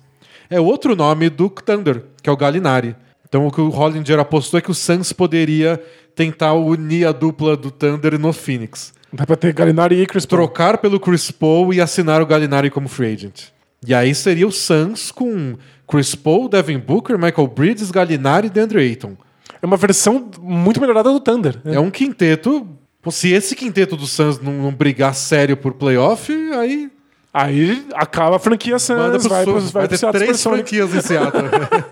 É 0.48 0.58
outro 0.58 0.96
nome 0.96 1.28
do 1.28 1.50
Thunder, 1.50 2.04
que 2.22 2.30
é 2.30 2.32
o 2.32 2.36
Gallinari. 2.38 2.96
Então 3.28 3.46
o 3.46 3.52
que 3.52 3.60
o 3.60 3.68
Hollinger 3.68 4.18
apostou 4.18 4.56
é 4.56 4.62
que 4.62 4.70
o 4.70 4.74
Suns 4.74 5.12
poderia 5.12 5.82
tentar 6.14 6.54
unir 6.54 7.06
a 7.06 7.12
dupla 7.12 7.54
do 7.54 7.70
Thunder 7.70 8.18
no 8.18 8.32
Phoenix. 8.32 8.94
Dá 9.16 9.26
pra 9.26 9.36
ter 9.36 9.52
Gallinari 9.52 10.00
e 10.00 10.06
Chris 10.06 10.26
Paul. 10.26 10.42
Trocar 10.42 10.78
pelo 10.78 11.00
Chris 11.00 11.30
Paul 11.30 11.72
e 11.72 11.80
assinar 11.80 12.20
o 12.20 12.26
Gallinari 12.26 12.70
como 12.70 12.88
free 12.88 13.12
agent. 13.14 13.44
E 13.86 13.94
aí 13.94 14.14
seria 14.14 14.46
o 14.46 14.52
Suns 14.52 15.10
com 15.10 15.56
Chris 15.88 16.14
Paul, 16.14 16.48
Devin 16.48 16.78
Booker, 16.78 17.16
Michael 17.18 17.46
Bridges, 17.48 17.90
Gallinari 17.90 18.48
e 18.48 18.50
DeAndre 18.50 18.80
Ayton. 18.80 19.16
É 19.62 19.66
uma 19.66 19.76
versão 19.76 20.28
muito 20.40 20.80
melhorada 20.80 21.10
do 21.10 21.20
Thunder. 21.20 21.58
né? 21.64 21.74
É 21.76 21.80
um 21.80 21.90
quinteto. 21.90 22.66
Se 23.10 23.32
esse 23.32 23.54
quinteto 23.54 23.96
do 23.96 24.06
Suns 24.06 24.40
não, 24.40 24.52
não 24.52 24.72
brigar 24.72 25.14
sério 25.14 25.56
por 25.56 25.74
playoff, 25.74 26.32
aí 26.54 26.90
Aí 27.32 27.86
acaba 27.94 28.36
a 28.36 28.38
franquia 28.38 28.78
Suns, 28.78 28.98
manda 28.98 29.18
pro 29.18 29.28
vai, 29.28 29.44
pro, 29.44 29.60
Vai, 29.60 29.70
vai 29.72 29.88
ter 29.88 29.98
Seattle 29.98 30.22
três 30.24 30.42
franquias 30.42 30.94
em 30.94 31.00
Seattle. 31.02 31.42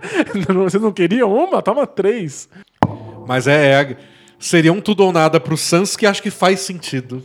Não, 0.48 0.62
Vocês 0.62 0.82
não 0.82 0.90
queriam 0.90 1.30
uma? 1.30 1.60
Toma 1.60 1.86
três. 1.86 2.48
Mas 3.28 3.46
é, 3.46 3.72
é- 3.82 3.96
seria 4.46 4.72
um 4.72 4.80
tudo 4.80 5.04
ou 5.04 5.12
nada 5.12 5.38
pro 5.40 5.56
Suns 5.56 5.96
que 5.96 6.06
acho 6.06 6.22
que 6.22 6.30
faz 6.30 6.60
sentido 6.60 7.22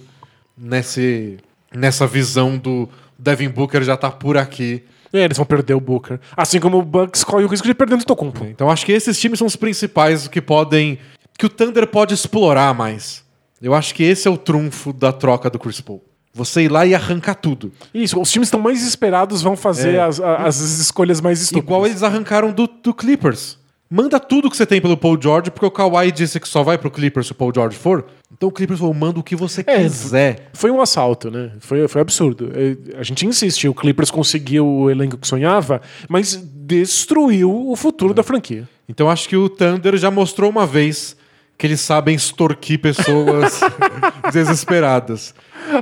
nesse, 0.58 1.38
nessa 1.74 2.06
visão 2.08 2.58
do 2.58 2.88
Devin 3.18 3.50
Booker 3.50 3.84
já 3.84 3.96
tá 3.98 4.10
por 4.12 4.38
aqui. 4.38 4.84
É, 5.12 5.24
eles 5.24 5.38
vão 5.38 5.46
perder 5.46 5.74
o 5.74 5.80
Booker. 5.80 6.20
Assim 6.38 6.60
como 6.60 6.78
o 6.78 6.84
Bucks 6.84 7.24
corre 7.24 7.44
o 7.44 7.48
risco 7.48 7.66
de 7.68 7.74
perder 7.74 7.96
o 7.96 8.04
Tocumpo. 8.04 8.46
Então 8.46 8.70
acho 8.70 8.86
que 8.86 8.92
esses 8.92 9.20
times 9.20 9.40
são 9.40 9.48
os 9.48 9.56
principais 9.56 10.28
que 10.28 10.40
podem. 10.40 11.00
que 11.38 11.46
o 11.46 11.50
Thunder 11.50 11.88
pode 11.88 12.14
explorar 12.14 12.74
mais. 12.76 13.24
Eu 13.62 13.74
acho 13.74 13.94
que 13.96 14.04
esse 14.04 14.28
é 14.28 14.32
o 14.32 14.38
trunfo 14.38 14.94
da 14.94 15.12
troca 15.12 15.50
do 15.50 15.58
Chris 15.60 15.82
Paul. 15.82 16.04
Você 16.34 16.62
ir 16.62 16.70
lá 16.72 16.86
e 16.86 16.94
arrancar 16.94 17.36
tudo. 17.36 17.74
Isso, 17.94 18.22
os 18.22 18.32
times 18.32 18.48
estão 18.48 18.60
mais 18.60 18.82
esperados 18.88 19.42
vão 19.42 19.58
fazer 19.58 19.96
É. 19.96 20.00
as, 20.00 20.20
as 20.22 20.60
escolhas 20.60 21.20
mais 21.20 21.42
estúpidas. 21.42 21.66
Igual 21.66 21.86
eles 21.88 22.04
arrancaram 22.04 22.52
do, 22.52 22.68
do 22.68 22.94
Clippers. 22.94 23.58
Manda 23.92 24.20
tudo 24.20 24.50
que 24.52 24.56
você 24.56 24.68
tem 24.68 24.80
pelo 24.80 24.96
Paul 24.96 25.18
George, 25.20 25.50
porque 25.50 25.66
o 25.66 25.72
Kawhi 25.72 26.12
disse 26.12 26.40
que 26.40 26.48
só 26.48 26.62
vai 26.62 26.78
pro 26.78 26.92
Clippers 26.92 27.26
se 27.26 27.32
o 27.32 27.36
Paul 27.36 27.52
George 27.54 27.76
for. 27.76 28.06
Então 28.32 28.50
o 28.50 28.52
Clippers 28.52 28.80
falou, 28.80 28.94
manda 28.94 29.20
o 29.20 29.24
que 29.24 29.36
você 29.36 29.64
É, 29.66 29.82
quiser. 29.82 30.50
Foi 30.54 30.70
um 30.70 30.80
assalto, 30.80 31.32
né? 31.32 31.52
Foi, 31.60 31.88
foi 31.88 32.00
absurdo. 32.00 32.52
É, 32.54 33.00
A 33.00 33.04
gente 33.04 33.26
insiste, 33.26 33.68
o 33.68 33.74
Clippers 33.74 34.12
conseguiu 34.12 34.68
o 34.68 34.90
elenco 34.92 35.18
que 35.18 35.28
sonhava, 35.28 35.82
mas 36.08 36.36
destruiu 36.36 37.68
o 37.70 37.76
futuro 37.76 38.14
da 38.14 38.22
franquia. 38.22 38.70
Então 38.88 39.10
acho 39.10 39.28
que 39.28 39.36
o 39.36 39.50
Thunder 39.50 39.98
já 39.98 40.12
mostrou 40.12 40.50
uma 40.52 40.68
vez 40.68 41.18
que 41.58 41.66
eles 41.66 41.82
sabem 41.82 42.16
extorquir 42.16 42.80
pessoas 42.80 43.60
desesperadas. 44.32 45.34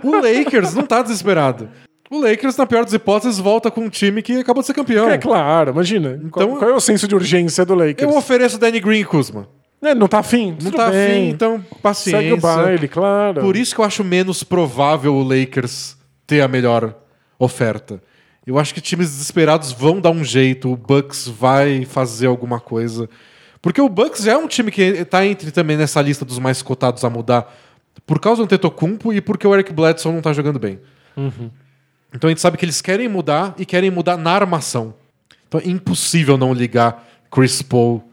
O 0.03 0.15
Lakers 0.15 0.73
não 0.73 0.83
tá 0.83 1.01
desesperado. 1.01 1.69
O 2.09 2.19
Lakers, 2.21 2.55
na 2.55 2.65
pior 2.65 2.83
das 2.85 2.93
hipóteses, 2.93 3.37
volta 3.37 3.69
com 3.69 3.81
um 3.81 3.89
time 3.89 4.21
que 4.21 4.39
acabou 4.39 4.61
de 4.61 4.67
ser 4.67 4.73
campeão. 4.73 5.09
É 5.09 5.17
claro, 5.17 5.71
imagina. 5.71 6.19
Então- 6.23 6.29
qual, 6.29 6.57
qual 6.57 6.71
é 6.71 6.73
o 6.73 6.79
senso 6.79 7.07
de 7.07 7.13
urgência 7.15 7.65
do 7.65 7.75
Lakers? 7.75 8.09
Eu 8.09 8.17
ofereço 8.17 8.57
Danny 8.57 8.79
Green 8.79 9.01
e 9.01 9.05
Kuzma. 9.05 9.47
É, 9.81 9.93
não 9.93 10.07
tá 10.07 10.19
afim? 10.19 10.57
Não 10.63 10.71
tá 10.71 10.89
bem. 10.89 11.03
afim, 11.05 11.29
então 11.29 11.63
paciência. 11.83 12.19
Segue 12.21 12.33
o 12.33 12.37
baile, 12.37 12.87
claro. 12.87 13.41
Por 13.41 13.55
isso 13.55 13.75
que 13.75 13.81
eu 13.81 13.85
acho 13.85 14.03
menos 14.03 14.41
provável 14.43 15.13
o 15.13 15.21
Lakers 15.23 15.95
ter 16.25 16.41
a 16.41 16.47
melhor 16.47 16.95
oferta. 17.37 18.01
Eu 18.45 18.57
acho 18.57 18.73
que 18.73 18.81
times 18.81 19.09
desesperados 19.09 19.71
vão 19.73 19.99
dar 19.99 20.09
um 20.09 20.23
jeito, 20.23 20.71
o 20.71 20.75
Bucks 20.77 21.27
vai 21.27 21.85
fazer 21.85 22.27
alguma 22.27 22.59
coisa. 22.59 23.07
Porque 23.61 23.81
o 23.81 23.89
Bucks 23.89 24.23
já 24.23 24.31
é 24.33 24.37
um 24.37 24.47
time 24.47 24.71
que 24.71 25.03
tá 25.05 25.25
entre 25.25 25.51
também 25.51 25.75
nessa 25.77 26.01
lista 26.01 26.23
dos 26.23 26.39
mais 26.39 26.61
cotados 26.61 27.03
a 27.03 27.09
mudar 27.09 27.53
por 28.05 28.19
causa 28.19 28.41
do 28.41 28.47
Tetocumpo 28.47 29.11
e 29.13 29.19
porque 29.19 29.45
o 29.45 29.53
Eric 29.53 29.73
Bledsoe 29.73 30.11
não 30.13 30.21
tá 30.21 30.31
jogando 30.33 30.57
bem. 30.57 30.79
Então 32.13 32.27
a 32.27 32.31
gente 32.31 32.41
sabe 32.41 32.57
que 32.57 32.65
eles 32.65 32.81
querem 32.81 33.07
mudar 33.07 33.53
e 33.57 33.65
querem 33.65 33.91
mudar 33.91 34.17
na 34.17 34.31
armação. 34.31 34.93
Então 35.47 35.59
é 35.63 35.67
impossível 35.67 36.37
não 36.37 36.53
ligar 36.53 37.07
Chris 37.31 37.61
Paul 37.61 38.03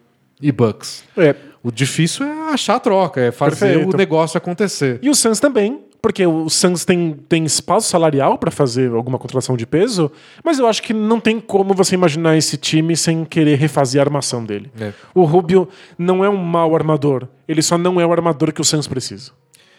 e 0.41 0.53
Bucks. 0.53 1.05
É. 1.17 1.35
O 1.63 1.71
difícil 1.71 2.27
é 2.27 2.53
achar 2.53 2.77
a 2.77 2.81
troca, 2.81 3.21
é 3.21 3.33
fazer 3.33 3.75
Perfeito. 3.75 3.95
o 3.95 3.97
negócio 3.97 4.37
acontecer. 4.37 4.99
E 5.01 5.09
o 5.09 5.15
Suns 5.15 5.41
também, 5.41 5.81
porque 6.03 6.27
o 6.27 6.51
Suns 6.51 6.85
tem, 6.85 7.19
tem 7.27 7.45
espaço 7.47 7.89
salarial 7.89 8.37
para 8.37 8.51
fazer 8.51 8.93
alguma 8.93 9.19
contratação 9.19 9.57
de 9.57 9.65
peso, 9.65 10.13
mas 10.45 10.59
eu 10.59 10.67
acho 10.67 10.83
que 10.83 10.93
não 10.93 11.19
tem 11.19 11.41
como 11.41 11.73
você 11.73 11.95
imaginar 11.95 12.37
esse 12.37 12.59
time 12.59 12.95
sem 12.95 13.25
querer 13.25 13.57
refazer 13.57 14.03
a 14.03 14.05
armação 14.05 14.45
dele. 14.45 14.71
É. 14.79 14.93
O 15.15 15.25
Rubio 15.25 15.67
não 15.97 16.23
é 16.23 16.29
um 16.29 16.37
mau 16.37 16.75
armador, 16.75 17.27
ele 17.49 17.63
só 17.63 17.79
não 17.79 17.99
é 17.99 18.05
o 18.05 18.13
armador 18.13 18.53
que 18.53 18.61
o 18.61 18.65
Suns 18.65 18.87
precisa. 18.87 19.33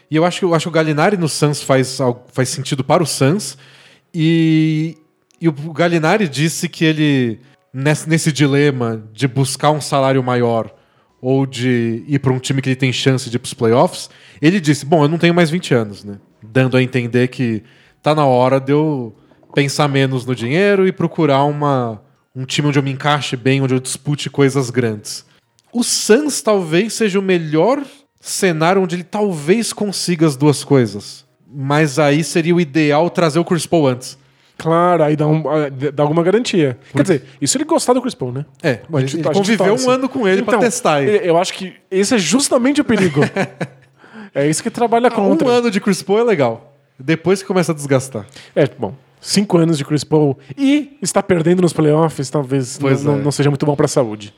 E 0.10 0.16
eu 0.16 0.26
acho 0.26 0.40
que, 0.40 0.46
eu 0.46 0.56
acho 0.56 0.64
que 0.64 0.70
o 0.70 0.72
Gallinari 0.72 1.18
no 1.18 1.30
Suns 1.30 1.62
faz, 1.62 2.00
faz 2.32 2.50
sentido 2.50 2.84
para 2.84 3.04
o 3.04 3.06
Suns. 3.06 3.58
E, 4.18 4.96
e 5.42 5.50
o 5.50 5.52
Gallinari 5.74 6.30
disse 6.30 6.70
que 6.70 6.86
ele, 6.86 7.42
nesse, 7.74 8.08
nesse 8.08 8.32
dilema 8.32 9.04
de 9.12 9.28
buscar 9.28 9.72
um 9.72 9.82
salário 9.82 10.24
maior 10.24 10.74
ou 11.22 11.46
de 11.46 12.02
ir 12.08 12.20
para 12.20 12.32
um 12.32 12.40
time 12.40 12.62
que 12.62 12.70
ele 12.70 12.78
tem 12.78 12.94
chance 12.94 13.30
de 13.30 13.36
ir 13.36 13.40
para 13.40 13.48
os 13.48 13.54
playoffs, 13.54 14.10
ele 14.42 14.62
disse: 14.62 14.86
Bom, 14.86 15.04
eu 15.04 15.10
não 15.10 15.18
tenho 15.18 15.34
mais 15.34 15.50
20 15.50 15.74
anos, 15.74 16.06
né? 16.06 16.18
Dando 16.42 16.78
a 16.78 16.82
entender 16.82 17.28
que 17.28 17.62
tá 18.02 18.16
na 18.16 18.26
hora 18.26 18.58
de 18.58 18.72
eu 18.72 19.14
pensar 19.54 19.90
menos 19.90 20.26
no 20.26 20.34
dinheiro 20.34 20.88
e 20.88 20.94
procurar 20.94 21.44
uma, 21.44 22.02
um 22.34 22.46
time 22.46 22.70
onde 22.70 22.80
eu 22.80 22.84
me 22.84 22.92
encaixe 22.92 23.36
bem, 23.36 23.62
onde 23.62 23.74
eu 23.74 23.80
dispute 23.82 24.30
coisas 24.30 24.70
grandes. 24.70 25.26
O 25.74 25.84
Suns 25.84 26.42
talvez 26.42 26.94
seja 26.94 27.20
o 27.20 27.22
melhor 27.22 27.84
cenário 28.22 28.82
onde 28.82 28.96
ele 28.96 29.04
talvez 29.04 29.74
consiga 29.74 30.26
as 30.26 30.38
duas 30.38 30.64
coisas. 30.64 31.25
Mas 31.58 31.98
aí 31.98 32.24
seria 32.24 32.54
o 32.54 32.60
ideal 32.60 33.10
trazer 33.10 33.40
o 33.40 33.46
Chris 33.46 33.66
Paul 33.66 33.88
antes. 33.88 34.18
Claro, 34.58 35.04
aí 35.04 35.16
dá, 35.16 35.28
um, 35.28 35.44
ah, 35.50 35.70
dá 35.94 36.04
alguma 36.04 36.24
garantia. 36.24 36.78
Quer 36.94 37.02
dizer, 37.02 37.24
isso 37.42 37.58
ele 37.58 37.66
gostar 37.66 37.94
do 37.94 38.02
Chris 38.02 38.16
Paul, 38.16 38.32
né? 38.32 38.46
É, 38.64 38.80
A 38.92 39.00
gente- 39.02 39.18
ele 39.18 39.28
a 39.28 39.32
conviveu 39.32 39.76
um 39.76 39.90
ano 39.90 40.08
com 40.10 40.28
ele 40.28 40.42
pra 40.44 40.54
Então, 40.54 40.60
testar 40.62 41.02
ele. 41.02 41.28
Eu 41.28 41.38
acho 41.38 41.54
que 41.54 41.74
esse 41.92 42.16
é 42.16 42.18
justamente 42.18 42.80
o 42.82 42.84
perigo. 42.84 43.22
é 44.34 44.48
isso 44.48 44.64
que 44.64 44.70
trabalha 44.70 45.10
contra. 45.12 45.48
Um 45.48 45.52
ano 45.52 45.72
de 45.72 45.80
Chris 45.80 46.02
Paul 46.02 46.20
é 46.20 46.24
legal. 46.24 46.74
Depois 46.98 47.42
que 47.42 47.48
começa 47.48 47.74
a 47.74 47.76
desgastar. 47.76 48.26
É, 48.56 48.66
bom, 48.68 48.94
cinco 49.20 49.58
anos 49.58 49.78
de 49.78 49.84
Chris 49.84 50.04
Paul 50.06 50.38
e 50.58 50.98
está 51.02 51.22
perdendo 51.22 51.62
nos 51.62 51.74
playoffs, 51.74 52.30
talvez 52.30 52.80
não, 52.80 53.16
é. 53.16 53.18
não 53.18 53.32
seja 53.32 53.50
muito 53.50 53.66
bom 53.66 53.76
para 53.76 53.86
a 53.86 53.90
saúde. 53.90 54.34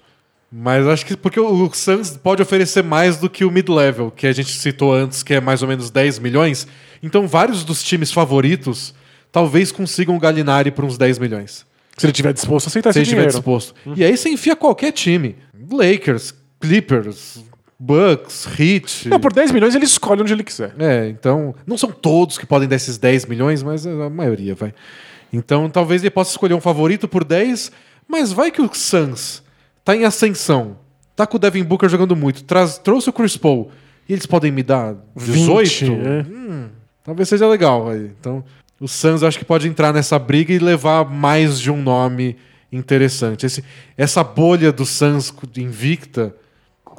Mas 0.51 0.87
acho 0.87 1.05
que 1.05 1.17
porque 1.17 1.39
o 1.39 1.73
Suns 1.73 2.11
pode 2.15 2.41
oferecer 2.41 2.81
mais 2.81 3.17
do 3.17 3.29
que 3.29 3.43
o 3.43 3.51
mid-level, 3.51 4.09
que 4.11 4.25
a 4.25 4.31
gente 4.31 4.51
citou 4.51 4.93
antes, 4.93 5.21
que 5.21 5.33
é 5.33 5.41
mais 5.41 5.61
ou 5.61 5.67
menos 5.67 5.89
10 5.91 6.19
milhões. 6.19 6.65
Então 7.03 7.27
vários 7.27 7.65
dos 7.65 7.83
times 7.83 8.11
favoritos 8.11 8.93
talvez 9.31 9.71
consigam 9.71 10.15
o 10.15 10.19
Gallinari 10.19 10.71
por 10.71 10.85
uns 10.85 10.97
10 10.97 11.19
milhões. 11.19 11.65
Se 11.97 12.05
ele 12.05 12.11
estiver 12.11 12.31
disposto 12.33 12.67
a 12.67 12.69
aceitar 12.69 12.93
se 12.93 12.99
ele 12.99 13.03
esse 13.03 13.09
estiver 13.09 13.27
dinheiro. 13.27 13.37
disposto. 13.37 13.75
E 13.95 14.05
aí 14.05 14.15
você 14.15 14.29
enfia 14.29 14.55
qualquer 14.55 14.91
time. 14.91 15.35
Lakers, 15.69 16.33
Clippers, 16.61 17.43
Bucks, 17.77 18.47
Heat. 18.57 19.09
Não, 19.09 19.19
por 19.19 19.33
10 19.33 19.51
milhões 19.51 19.75
ele 19.75 19.85
escolhe 19.85 20.21
onde 20.21 20.31
ele 20.31 20.43
quiser. 20.43 20.73
É, 20.79 21.09
então. 21.09 21.53
Não 21.65 21.77
são 21.77 21.91
todos 21.91 22.37
que 22.37 22.45
podem 22.45 22.69
dar 22.69 22.75
esses 22.75 22.97
10 22.97 23.25
milhões, 23.25 23.61
mas 23.63 23.85
a 23.85 24.09
maioria 24.09 24.55
vai. 24.55 24.73
Então 25.33 25.69
talvez 25.69 26.03
ele 26.03 26.09
possa 26.09 26.31
escolher 26.31 26.53
um 26.53 26.61
favorito 26.61 27.07
por 27.07 27.23
10, 27.25 27.71
mas 28.07 28.31
vai 28.31 28.49
que 28.49 28.61
o 28.61 28.73
Suns 28.73 29.43
tá 29.87 29.95
em 29.95 30.03
ascensão, 30.03 30.77
tá 31.15 31.25
com 31.25 31.37
o 31.37 31.39
Devin 31.39 31.63
Booker 31.63 31.87
jogando 31.87 32.13
muito, 32.13 32.43
traz, 32.43 32.77
trouxe 32.77 33.09
o 33.09 33.13
Chris 33.13 33.37
Paul 33.37 33.71
e 34.07 34.11
eles 34.11 34.25
podem 34.25 34.51
me 34.51 34.61
dar 34.61 34.95
18? 35.15 35.69
20, 35.69 35.83
é. 35.85 36.25
Hum, 36.29 36.67
talvez 37.01 37.29
seja 37.29 37.47
legal 37.47 37.87
aí. 37.87 38.11
Então 38.19 38.43
o 38.81 38.87
Suns 38.87 39.23
acho 39.23 39.39
que 39.39 39.45
pode 39.45 39.65
entrar 39.65 39.93
nessa 39.93 40.19
briga 40.19 40.51
e 40.51 40.59
levar 40.59 41.09
mais 41.09 41.57
de 41.57 41.71
um 41.71 41.81
nome 41.81 42.35
interessante. 42.69 43.45
Esse, 43.45 43.63
essa 43.97 44.25
bolha 44.25 44.73
do 44.73 44.85
Suns 44.85 45.33
invicta 45.55 46.35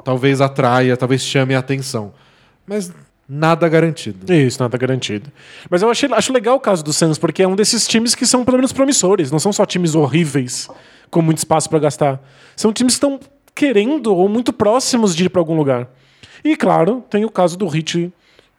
talvez 0.03 0.41
atraia, 0.41 0.97
talvez 0.97 1.21
chame 1.21 1.53
a 1.53 1.59
atenção. 1.59 2.11
Mas 2.65 2.91
nada 3.29 3.69
garantido. 3.69 4.33
Isso, 4.33 4.59
nada 4.59 4.75
garantido. 4.79 5.31
Mas 5.69 5.83
eu 5.83 5.91
achei, 5.91 6.11
acho 6.11 6.33
legal 6.33 6.55
o 6.55 6.59
caso 6.59 6.83
do 6.83 6.91
Suns, 6.91 7.19
porque 7.19 7.43
é 7.43 7.47
um 7.47 7.55
desses 7.55 7.87
times 7.87 8.15
que 8.15 8.25
são 8.25 8.43
pelo 8.43 8.57
menos 8.57 8.73
promissores. 8.73 9.29
Não 9.29 9.37
são 9.37 9.53
só 9.53 9.63
times 9.63 9.93
horríveis, 9.93 10.67
com 11.09 11.21
muito 11.21 11.39
espaço 11.39 11.69
para 11.69 11.79
gastar. 11.79 12.21
São 12.55 12.73
times 12.73 12.93
que 12.93 13.05
estão 13.05 13.19
querendo 13.55 14.15
ou 14.15 14.29
muito 14.29 14.53
próximos 14.53 15.15
de 15.15 15.25
ir 15.25 15.29
para 15.29 15.41
algum 15.41 15.55
lugar. 15.55 15.89
E, 16.43 16.55
claro, 16.55 17.03
tem 17.09 17.25
o 17.25 17.29
caso 17.29 17.57
do 17.57 17.65
Heat, 17.65 18.11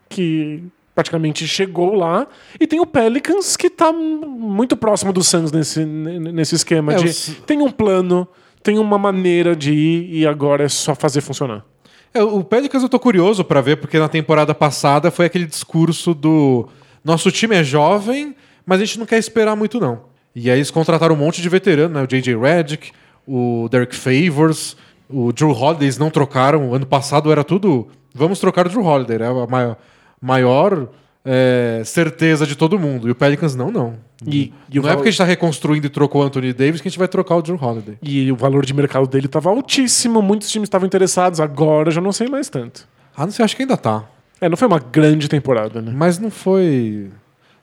que 0.09 0.63
praticamente 0.95 1.47
chegou 1.47 1.95
lá. 1.95 2.27
E 2.59 2.67
tem 2.67 2.81
o 2.81 2.87
Pelicans, 2.87 3.57
que 3.57 3.71
tá 3.71 3.93
muito 3.93 4.77
próximo 4.77 5.13
do 5.13 5.23
Suns 5.23 5.51
nesse, 5.51 5.85
nesse 5.85 6.55
esquema. 6.55 6.93
É, 6.93 6.97
de, 6.97 7.35
Tem 7.47 7.63
um 7.63 7.71
plano, 7.71 8.29
tem 8.63 8.79
uma 8.79 8.99
maneira 8.99 9.57
de 9.57 9.73
ir 9.73 10.15
e 10.15 10.27
agora 10.27 10.65
é 10.65 10.69
só 10.69 10.95
fazer 10.95 11.21
funcionar. 11.21 11.65
É, 12.13 12.23
o 12.23 12.43
Pelicans 12.43 12.83
eu 12.83 12.89
tô 12.89 12.99
curioso 12.99 13.45
pra 13.45 13.61
ver, 13.61 13.77
porque 13.77 13.99
na 13.99 14.09
temporada 14.09 14.55
passada 14.55 15.11
foi 15.11 15.27
aquele 15.27 15.47
discurso 15.47 16.13
do 16.13 16.69
nosso 17.05 17.31
time 17.31 17.57
é 17.57 17.65
jovem, 17.65 18.35
mas 18.67 18.81
a 18.81 18.85
gente 18.85 18.99
não 18.99 19.07
quer 19.07 19.19
esperar 19.19 19.57
muito 19.57 19.81
não. 19.81 20.10
E 20.35 20.51
aí 20.51 20.59
eles 20.59 20.71
contrataram 20.71 21.15
um 21.15 21.19
monte 21.19 21.43
de 21.43 21.49
veterano, 21.49 21.95
né? 21.95 22.03
O 22.03 22.07
J.J. 22.07 22.37
Redick, 22.37 22.93
o 23.27 23.69
Derek 23.71 23.95
Favors, 23.95 24.77
o 25.09 25.33
Drew 25.33 25.51
Holiday, 25.51 25.87
eles 25.87 25.99
não 25.99 26.11
trocaram. 26.11 26.73
Ano 26.73 26.87
passado 26.87 27.33
era 27.33 27.43
tudo. 27.43 27.89
Vamos 28.15 28.39
trocar 28.39 28.67
o 28.67 28.69
Drew 28.69 28.85
Holiday, 28.85 29.19
né? 29.19 29.27
A 29.29 29.47
maior, 29.47 29.77
maior 30.21 30.89
é, 31.25 31.83
certeza 31.85 32.47
de 32.47 32.57
todo 32.57 32.79
mundo. 32.79 33.09
E 33.09 33.11
o 33.11 33.15
Pelicans, 33.15 33.55
não, 33.55 33.71
não. 33.71 33.95
E, 34.27 34.53
e 34.71 34.79
não 34.79 34.89
é 34.89 34.95
porque 34.95 35.09
a 35.09 35.11
gente 35.11 35.19
tá 35.19 35.25
reconstruindo 35.25 35.87
e 35.87 35.91
trocou 35.91 36.23
o 36.23 36.25
Anthony 36.25 36.53
Davis 36.53 36.81
que 36.81 36.89
a 36.89 36.91
gente 36.91 36.99
vai 36.99 37.09
trocar 37.09 37.37
o 37.37 37.43
Drew 37.43 37.59
Holiday. 37.61 37.97
E 38.03 38.31
o 38.31 38.37
valor 38.37 38.65
de 38.65 38.75
mercado 38.75 39.07
dele 39.07 39.27
estava 39.27 39.49
altíssimo, 39.49 40.21
muitos 40.21 40.51
times 40.51 40.67
estavam 40.67 40.87
interessados, 40.87 41.41
agora 41.41 41.91
já 41.91 42.01
não 42.01 42.13
sei 42.13 42.29
mais 42.29 42.49
tanto. 42.49 42.87
Ah, 43.17 43.25
não 43.25 43.33
sei, 43.33 43.45
acho 43.45 43.57
que 43.57 43.63
ainda 43.63 43.77
tá. 43.77 44.05
É, 44.41 44.49
não 44.49 44.57
foi 44.57 44.69
uma 44.69 44.79
grande 44.79 45.29
temporada, 45.29 45.83
né? 45.83 45.93
Mas 45.95 46.19
não 46.19 46.31
foi. 46.31 47.11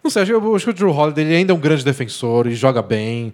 Não 0.08 0.12
sei, 0.12 0.24
eu 0.32 0.56
acho 0.56 0.64
que 0.64 0.72
o 0.72 0.74
Drew 0.74 0.90
Holiday 0.90 1.26
ele 1.26 1.36
ainda 1.36 1.52
é 1.52 1.56
um 1.56 1.60
grande 1.60 1.84
defensor 1.84 2.48
e 2.48 2.56
joga 2.56 2.82
bem. 2.82 3.34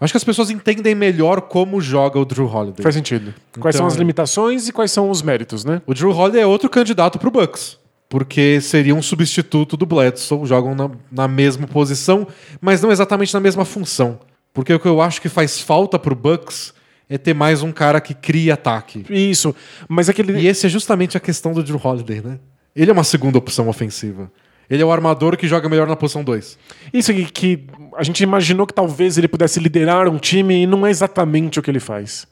Acho 0.00 0.10
que 0.10 0.16
as 0.16 0.24
pessoas 0.24 0.48
entendem 0.48 0.94
melhor 0.94 1.42
como 1.42 1.82
joga 1.82 2.18
o 2.18 2.24
Drew 2.24 2.46
Holiday. 2.50 2.82
Faz 2.82 2.94
sentido. 2.94 3.34
Quais 3.60 3.76
Então- 3.76 3.86
são 3.86 3.86
as 3.86 3.94
limitações 3.96 4.66
e 4.66 4.72
quais 4.72 4.90
são 4.90 5.10
os 5.10 5.20
méritos, 5.20 5.66
né? 5.66 5.82
O 5.86 5.92
Drew 5.92 6.10
Holiday 6.16 6.40
é 6.40 6.46
outro 6.46 6.70
candidato 6.70 7.18
pro 7.18 7.30
Bucks. 7.30 7.76
Porque 8.08 8.58
seria 8.62 8.94
um 8.94 9.02
substituto 9.02 9.76
do 9.76 9.84
Bledsoe, 9.84 10.46
jogam 10.46 10.74
na, 10.74 10.90
na 11.12 11.28
mesma 11.28 11.66
posição, 11.66 12.26
mas 12.58 12.80
não 12.80 12.90
exatamente 12.90 13.34
na 13.34 13.40
mesma 13.40 13.66
função. 13.66 14.18
Porque 14.54 14.72
o 14.72 14.80
que 14.80 14.88
eu 14.88 15.02
acho 15.02 15.20
que 15.20 15.28
faz 15.28 15.60
falta 15.60 15.98
pro 15.98 16.14
Bucks 16.14 16.72
é 17.06 17.18
ter 17.18 17.34
mais 17.34 17.62
um 17.62 17.70
cara 17.70 18.00
que 18.00 18.14
cria 18.14 18.54
ataque. 18.54 19.04
Isso. 19.10 19.54
Mas 19.86 20.08
aquele. 20.08 20.40
E 20.40 20.46
esse 20.46 20.64
é 20.64 20.70
justamente 20.70 21.18
a 21.18 21.20
questão 21.20 21.52
do 21.52 21.62
Drew 21.62 21.78
Holiday, 21.84 22.22
né? 22.22 22.38
Ele 22.74 22.90
é 22.90 22.94
uma 22.94 23.04
segunda 23.04 23.36
opção 23.36 23.68
ofensiva. 23.68 24.32
Ele 24.68 24.82
é 24.82 24.86
o 24.86 24.90
armador 24.92 25.36
que 25.36 25.46
joga 25.46 25.68
melhor 25.68 25.86
na 25.86 25.96
posição 25.96 26.24
2. 26.24 26.58
Isso 26.92 27.10
aqui 27.10 27.24
que 27.26 27.64
a 27.96 28.02
gente 28.02 28.22
imaginou 28.22 28.66
que 28.66 28.72
talvez 28.74 29.18
ele 29.18 29.28
pudesse 29.28 29.60
liderar 29.60 30.08
um 30.08 30.18
time 30.18 30.62
e 30.62 30.66
não 30.66 30.86
é 30.86 30.90
exatamente 30.90 31.58
o 31.58 31.62
que 31.62 31.70
ele 31.70 31.80
faz. 31.80 32.26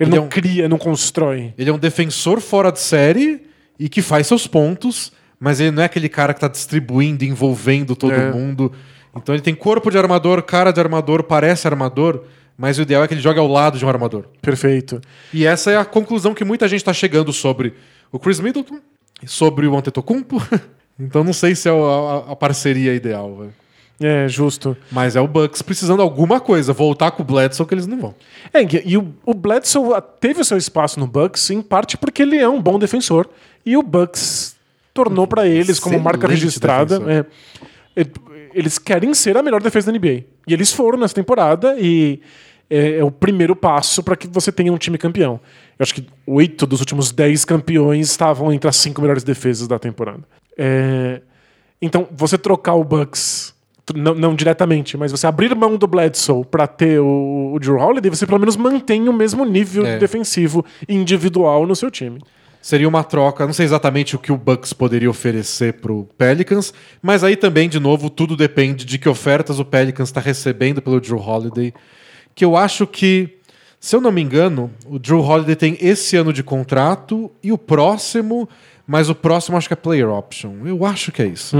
Ele, 0.00 0.08
Ele 0.08 0.16
não 0.16 0.24
é 0.24 0.26
um- 0.26 0.28
cria, 0.28 0.68
não 0.68 0.78
constrói. 0.78 1.52
Ele 1.58 1.70
é 1.70 1.72
um 1.72 1.78
defensor 1.78 2.40
fora 2.40 2.72
de 2.72 2.80
série 2.80 3.42
e 3.78 3.88
que 3.88 4.00
faz 4.02 4.26
seus 4.26 4.46
pontos, 4.46 5.12
mas 5.38 5.60
ele 5.60 5.70
não 5.70 5.82
é 5.82 5.86
aquele 5.86 6.08
cara 6.08 6.32
que 6.34 6.40
tá 6.40 6.48
distribuindo, 6.48 7.24
envolvendo 7.24 7.94
todo 7.94 8.12
É. 8.12 8.32
mundo. 8.32 8.72
Então 9.16 9.34
ele 9.34 9.42
tem 9.42 9.54
corpo 9.54 9.90
de 9.90 9.98
armador, 9.98 10.42
cara 10.42 10.72
de 10.72 10.80
armador, 10.80 11.22
parece 11.22 11.68
armador, 11.68 12.24
mas 12.58 12.78
o 12.78 12.82
ideal 12.82 13.04
é 13.04 13.08
que 13.08 13.14
ele 13.14 13.20
jogue 13.20 13.38
ao 13.38 13.46
lado 13.46 13.78
de 13.78 13.84
um 13.84 13.88
armador. 13.88 14.24
Perfeito. 14.42 15.00
E 15.32 15.44
essa 15.46 15.70
é 15.70 15.76
a 15.76 15.84
conclusão 15.84 16.34
que 16.34 16.44
muita 16.44 16.66
gente 16.66 16.82
tá 16.82 16.92
chegando 16.92 17.32
sobre 17.32 17.74
o 18.10 18.18
Chris 18.18 18.40
Middleton, 18.40 18.78
sobre 19.26 19.66
o 19.66 19.76
Antetokounmpo. 19.76 20.40
então 20.98 21.22
não 21.24 21.32
sei 21.32 21.54
se 21.54 21.68
é 21.68 21.72
a, 21.72 22.32
a- 22.32 22.36
parceria 22.36 22.94
ideal, 22.94 23.36
velho. 23.36 23.54
É, 24.00 24.26
justo. 24.28 24.76
mas 24.90 25.14
é 25.14 25.20
o 25.20 25.28
Bucks 25.28 25.62
precisando 25.62 25.98
de 25.98 26.02
alguma 26.02 26.40
coisa, 26.40 26.72
voltar 26.72 27.12
com 27.12 27.22
o 27.22 27.24
Bledsoe 27.24 27.64
que 27.64 27.74
eles 27.74 27.86
não 27.86 27.96
vão. 27.98 28.14
É, 28.52 28.58
e 28.84 28.96
o, 28.98 29.14
o 29.24 29.32
Bledsoe 29.32 29.90
teve 30.20 30.40
o 30.40 30.44
seu 30.44 30.56
espaço 30.58 30.98
no 30.98 31.06
Bucks, 31.06 31.48
em 31.50 31.62
parte 31.62 31.96
porque 31.96 32.22
ele 32.22 32.36
é 32.36 32.48
um 32.48 32.60
bom 32.60 32.76
defensor. 32.78 33.28
E 33.64 33.76
o 33.76 33.82
Bucks 33.82 34.56
tornou 34.92 35.26
pra 35.28 35.46
eles, 35.46 35.78
como 35.78 35.98
marca 36.00 36.26
registrada, 36.26 37.00
é, 37.96 38.04
eles 38.52 38.78
querem 38.78 39.14
ser 39.14 39.36
a 39.36 39.42
melhor 39.42 39.62
defesa 39.62 39.90
da 39.92 39.98
NBA. 39.98 40.24
E 40.46 40.52
eles 40.52 40.72
foram 40.72 40.98
nessa 40.98 41.14
temporada 41.14 41.76
e 41.78 42.20
é, 42.68 42.98
é 42.98 43.04
o 43.04 43.10
primeiro 43.10 43.54
passo 43.54 44.02
para 44.02 44.16
que 44.16 44.26
você 44.26 44.50
tenha 44.50 44.72
um 44.72 44.78
time 44.78 44.98
campeão. 44.98 45.40
Eu 45.78 45.82
acho 45.82 45.94
que 45.94 46.06
oito 46.26 46.66
dos 46.66 46.80
últimos 46.80 47.12
dez 47.12 47.44
campeões 47.44 48.10
estavam 48.10 48.52
entre 48.52 48.68
as 48.68 48.76
cinco 48.76 49.00
melhores 49.00 49.24
defesas 49.24 49.66
da 49.68 49.78
temporada. 49.78 50.22
É, 50.56 51.20
então, 51.80 52.08
você 52.12 52.38
trocar 52.38 52.74
o 52.74 52.84
Bucks, 52.84 53.52
não, 53.94 54.14
não 54.14 54.34
diretamente, 54.34 54.96
mas 54.96 55.12
você 55.12 55.26
abrir 55.26 55.54
mão 55.54 55.76
do 55.76 55.86
Bledsoe 55.86 56.44
para 56.44 56.66
ter 56.66 57.00
o, 57.00 57.52
o 57.54 57.58
Drew 57.58 57.76
Holiday, 57.76 58.08
você 58.08 58.26
pelo 58.26 58.38
menos 58.38 58.56
mantém 58.56 59.08
o 59.08 59.12
mesmo 59.12 59.44
nível 59.44 59.84
É. 59.84 59.98
defensivo 59.98 60.64
individual 60.88 61.66
no 61.66 61.76
seu 61.76 61.90
time. 61.90 62.20
Seria 62.62 62.88
uma 62.88 63.04
troca, 63.04 63.44
não 63.44 63.52
sei 63.52 63.66
exatamente 63.66 64.16
o 64.16 64.18
que 64.18 64.32
o 64.32 64.38
Bucks 64.38 64.72
poderia 64.72 65.10
oferecer 65.10 65.74
pro 65.74 66.08
Pelicans, 66.16 66.72
mas 67.02 67.22
aí 67.22 67.36
também, 67.36 67.68
de 67.68 67.78
novo, 67.78 68.08
tudo 68.08 68.38
depende 68.38 68.86
de 68.86 68.96
que 68.96 69.06
ofertas 69.06 69.60
o 69.60 69.66
Pelicans 69.66 70.08
está 70.08 70.18
recebendo 70.18 70.80
pelo 70.80 70.98
Drew 70.98 71.18
Holiday. 71.18 71.74
Que 72.34 72.44
eu 72.44 72.56
acho 72.56 72.86
que, 72.86 73.38
se 73.78 73.94
eu 73.94 74.00
não 74.00 74.10
me 74.10 74.20
engano, 74.22 74.70
o 74.86 74.98
Drew 74.98 75.20
Holiday 75.20 75.54
tem 75.54 75.78
esse 75.80 76.16
ano 76.16 76.32
de 76.32 76.42
contrato 76.42 77.30
e 77.42 77.52
o 77.52 77.58
próximo, 77.58 78.48
mas 78.86 79.08
o 79.08 79.14
próximo 79.14 79.56
acho 79.56 79.68
que 79.68 79.74
é 79.74 79.76
player 79.76 80.08
option. 80.08 80.54
Eu 80.64 80.84
acho 80.84 81.12
que 81.12 81.22
é 81.22 81.26
isso. 81.26 81.56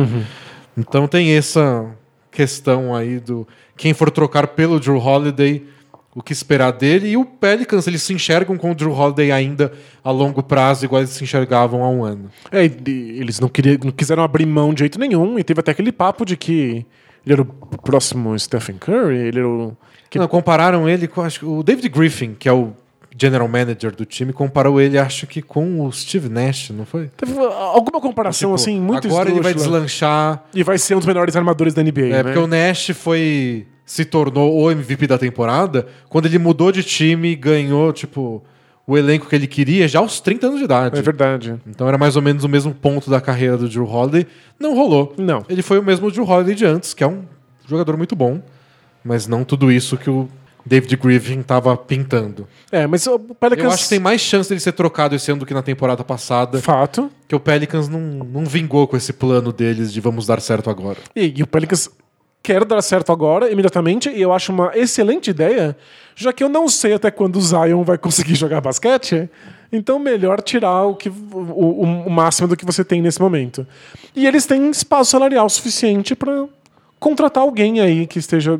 Então 0.77 1.07
tem 1.07 1.37
essa 1.37 1.87
questão 2.31 2.95
aí 2.95 3.21
do 3.21 3.47
quem 3.77 3.95
for 3.95 4.11
trocar 4.11 4.49
pelo 4.49 4.81
Drew 4.81 4.99
Holiday, 4.99 5.65
o 6.15 6.23
que 6.23 6.33
esperar 6.33 6.73
dele. 6.73 7.11
E 7.11 7.17
o 7.17 7.25
Pelicans, 7.25 7.87
eles 7.87 8.03
se 8.03 8.13
enxergam 8.13 8.57
com 8.57 8.71
o 8.71 8.75
Drew 8.75 8.93
Holiday 8.93 9.33
ainda 9.33 9.73
a 10.03 10.11
longo 10.11 10.43
prazo, 10.43 10.85
igual 10.85 11.01
eles 11.01 11.11
se 11.11 11.25
enxergavam 11.25 11.83
há 11.83 11.89
um 11.89 12.05
ano. 12.05 12.31
É, 12.51 12.65
eles 12.65 13.41
não, 13.41 13.49
queriam, 13.49 13.79
não 13.85 13.91
quiseram 13.91 14.23
abrir 14.23 14.47
mão 14.47 14.73
de 14.73 14.81
jeito 14.81 14.99
nenhum, 14.99 15.39
e 15.39 15.45
teve 15.45 15.61
até 15.61 15.73
aquele 15.73 15.93
papo 15.93 16.25
de 16.25 16.37
que 16.37 16.87
ele 17.25 17.33
era 17.33 17.43
o 17.43 17.47
próximo 17.79 18.39
Stephen 18.39 18.77
Curry, 18.79 19.17
ele 19.17 19.39
era 19.39 19.49
o. 19.49 19.77
que- 20.15 20.19
Não, 20.19 20.29
compararam 20.29 20.89
ele 20.89 21.07
com 21.07 21.21
acho, 21.23 21.49
o 21.59 21.63
David 21.63 21.89
Griffin, 21.89 22.35
que 22.39 22.49
é 22.49 22.53
o 22.53 22.73
general 23.17 23.47
manager 23.47 23.95
do 23.95 24.05
time, 24.05 24.33
comparou 24.33 24.81
ele, 24.81 24.99
acho 24.99 25.27
que 25.27 25.41
com 25.41 25.81
o 25.87 25.93
Steve 25.93 26.29
Nash, 26.29 26.71
não 26.71 26.85
foi? 26.85 27.09
Teve 27.17 27.39
alguma 27.39 28.01
comparação 28.01 28.51
Tipo, 28.51 28.55
assim 28.61 28.81
muito 28.81 29.07
Agora 29.07 29.31
ele 29.31 29.41
vai 29.41 29.55
deslanchar. 29.55 30.43
E 30.53 30.63
vai 30.65 30.79
ser 30.79 30.95
um 30.95 30.99
dos 30.99 31.07
melhores 31.07 31.37
armadores 31.37 31.75
da 31.75 31.83
NBA. 31.83 32.07
É, 32.07 32.09
né? 32.09 32.23
porque 32.25 32.39
o 32.39 32.47
Nash 32.47 32.91
foi. 32.95 33.67
se 33.87 34.05
tornou 34.05 34.53
o 34.63 34.71
MVP 34.71 35.07
da 35.07 35.19
temporada 35.19 35.87
quando 36.09 36.27
ele 36.27 36.39
mudou 36.39 36.73
de 36.73 36.83
time 36.83 37.29
e 37.33 37.37
ganhou, 37.37 37.93
tipo, 37.93 38.43
o 38.87 38.97
elenco 38.99 39.29
que 39.29 39.35
ele 39.37 39.47
queria 39.47 39.87
já 39.87 39.99
aos 40.01 40.21
30 40.21 40.47
anos 40.47 40.59
de 40.59 40.65
idade. 40.65 40.99
É 40.99 41.03
verdade. 41.03 41.55
Então 41.67 41.87
era 41.87 41.97
mais 41.99 42.17
ou 42.17 42.23
menos 42.23 42.43
o 42.45 42.49
mesmo 42.49 42.73
ponto 42.75 43.09
da 43.11 43.21
carreira 43.21 43.57
do 43.57 43.69
Drew 43.69 43.87
Holiday. 43.89 44.27
Não 44.59 44.75
rolou. 44.75 45.15
Não. 45.19 45.45
Ele 45.49 45.63
foi 45.63 45.79
o 45.79 45.83
mesmo 45.83 46.11
Drew 46.11 46.29
Holiday 46.29 46.55
de 46.55 46.65
antes, 46.65 46.93
que 46.95 47.05
é 47.05 47.07
um 47.07 47.23
jogador 47.69 47.97
muito 47.97 48.17
bom, 48.17 48.43
mas 49.05 49.27
não 49.27 49.45
tudo 49.45 49.71
isso 49.71 49.97
que 49.97 50.09
o 50.11 50.29
David 50.67 50.97
Griffin 50.97 51.41
estava 51.41 51.77
pintando. 51.77 52.49
É, 52.73 52.87
mas 52.87 53.07
o 53.07 53.19
Pelicans. 53.19 53.65
Eu 53.65 53.71
acho 53.71 53.83
que 53.85 53.89
tem 53.91 53.99
mais 53.99 54.21
chance 54.21 54.49
dele 54.49 54.61
ser 54.61 54.73
trocado 54.73 55.15
esse 55.15 55.31
ano 55.31 55.41
do 55.41 55.47
que 55.47 55.53
na 55.53 55.63
temporada 55.63 56.03
passada, 56.03 56.59
Fato. 56.61 57.11
que 57.29 57.35
o 57.37 57.41
Pelicans 57.41 57.87
não, 57.89 58.01
não 58.01 58.45
vingou 58.47 58.89
com 58.89 58.97
esse 58.97 59.13
plano 59.13 59.53
deles 59.53 59.93
de 59.93 60.01
vamos 60.01 60.27
dar 60.27 60.41
certo 60.41 60.71
agora. 60.71 60.99
E, 61.15 61.35
e 61.37 61.43
o 61.43 61.47
Pelicans 61.47 61.91
quer 62.43 62.65
dar 62.65 62.81
certo 62.83 63.11
agora, 63.13 63.51
imediatamente, 63.51 64.09
e 64.11 64.21
eu 64.21 64.33
acho 64.33 64.53
uma 64.53 64.71
excelente 64.75 65.31
ideia, 65.31 65.77
já 66.15 66.33
que 66.33 66.45
eu 66.45 66.49
não 66.49 66.69
sei 66.69 66.93
até 66.95 67.11
quando 67.11 67.37
o 67.37 67.41
Zion 67.43 67.83
vai 67.85 67.97
conseguir 67.99 68.35
jogar 68.37 68.61
basquete. 68.63 69.29
Então, 69.73 69.99
melhor 69.99 70.41
tirar 70.41 70.85
o, 70.85 70.95
que, 70.95 71.09
o, 71.09 71.13
o- 71.33 71.83
o 72.07 72.11
máximo 72.11 72.47
do 72.47 72.57
que 72.57 72.65
você 72.65 72.85
tem 72.85 73.03
nesse 73.03 73.21
momento. 73.21 73.67
E 74.15 74.27
eles 74.27 74.47
têm 74.47 74.71
espaço 74.71 75.11
salarial 75.11 75.49
suficiente 75.49 76.15
para 76.15 76.47
contratar 77.01 77.43
alguém 77.43 77.81
aí 77.81 78.07
que 78.07 78.19
esteja 78.19 78.59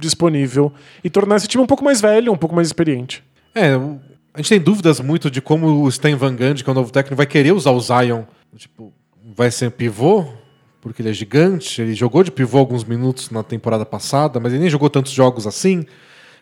disponível 0.00 0.72
e 1.04 1.10
tornar 1.10 1.36
esse 1.36 1.46
time 1.48 1.62
um 1.62 1.66
pouco 1.66 1.84
mais 1.84 2.00
velho, 2.00 2.32
um 2.32 2.36
pouco 2.36 2.54
mais 2.54 2.68
experiente. 2.68 3.22
É, 3.54 3.76
o- 3.76 4.00
a 4.34 4.38
gente 4.38 4.48
tem 4.48 4.60
dúvidas 4.60 5.00
muito 5.00 5.30
de 5.30 5.40
como 5.40 5.82
o 5.82 5.88
Stan 5.88 6.16
Van 6.16 6.34
Gundy, 6.34 6.62
que 6.64 6.70
é 6.70 6.72
o 6.72 6.74
novo 6.74 6.90
técnico, 6.92 7.16
vai 7.16 7.26
querer 7.26 7.52
usar 7.52 7.70
o 7.72 7.80
Zion. 7.80 8.22
Tipo, 8.56 8.92
vai 9.36 9.50
ser 9.50 9.70
pivô, 9.70 10.24
porque 10.80 11.02
ele 11.02 11.10
é 11.10 11.12
gigante. 11.12 11.80
Ele 11.82 11.94
jogou 11.94 12.22
de 12.22 12.30
pivô 12.30 12.58
alguns 12.58 12.84
minutos 12.84 13.30
na 13.30 13.42
temporada 13.42 13.84
passada, 13.84 14.38
mas 14.40 14.52
ele 14.52 14.62
nem 14.62 14.70
jogou 14.70 14.88
tantos 14.88 15.12
jogos 15.12 15.46
assim. 15.46 15.84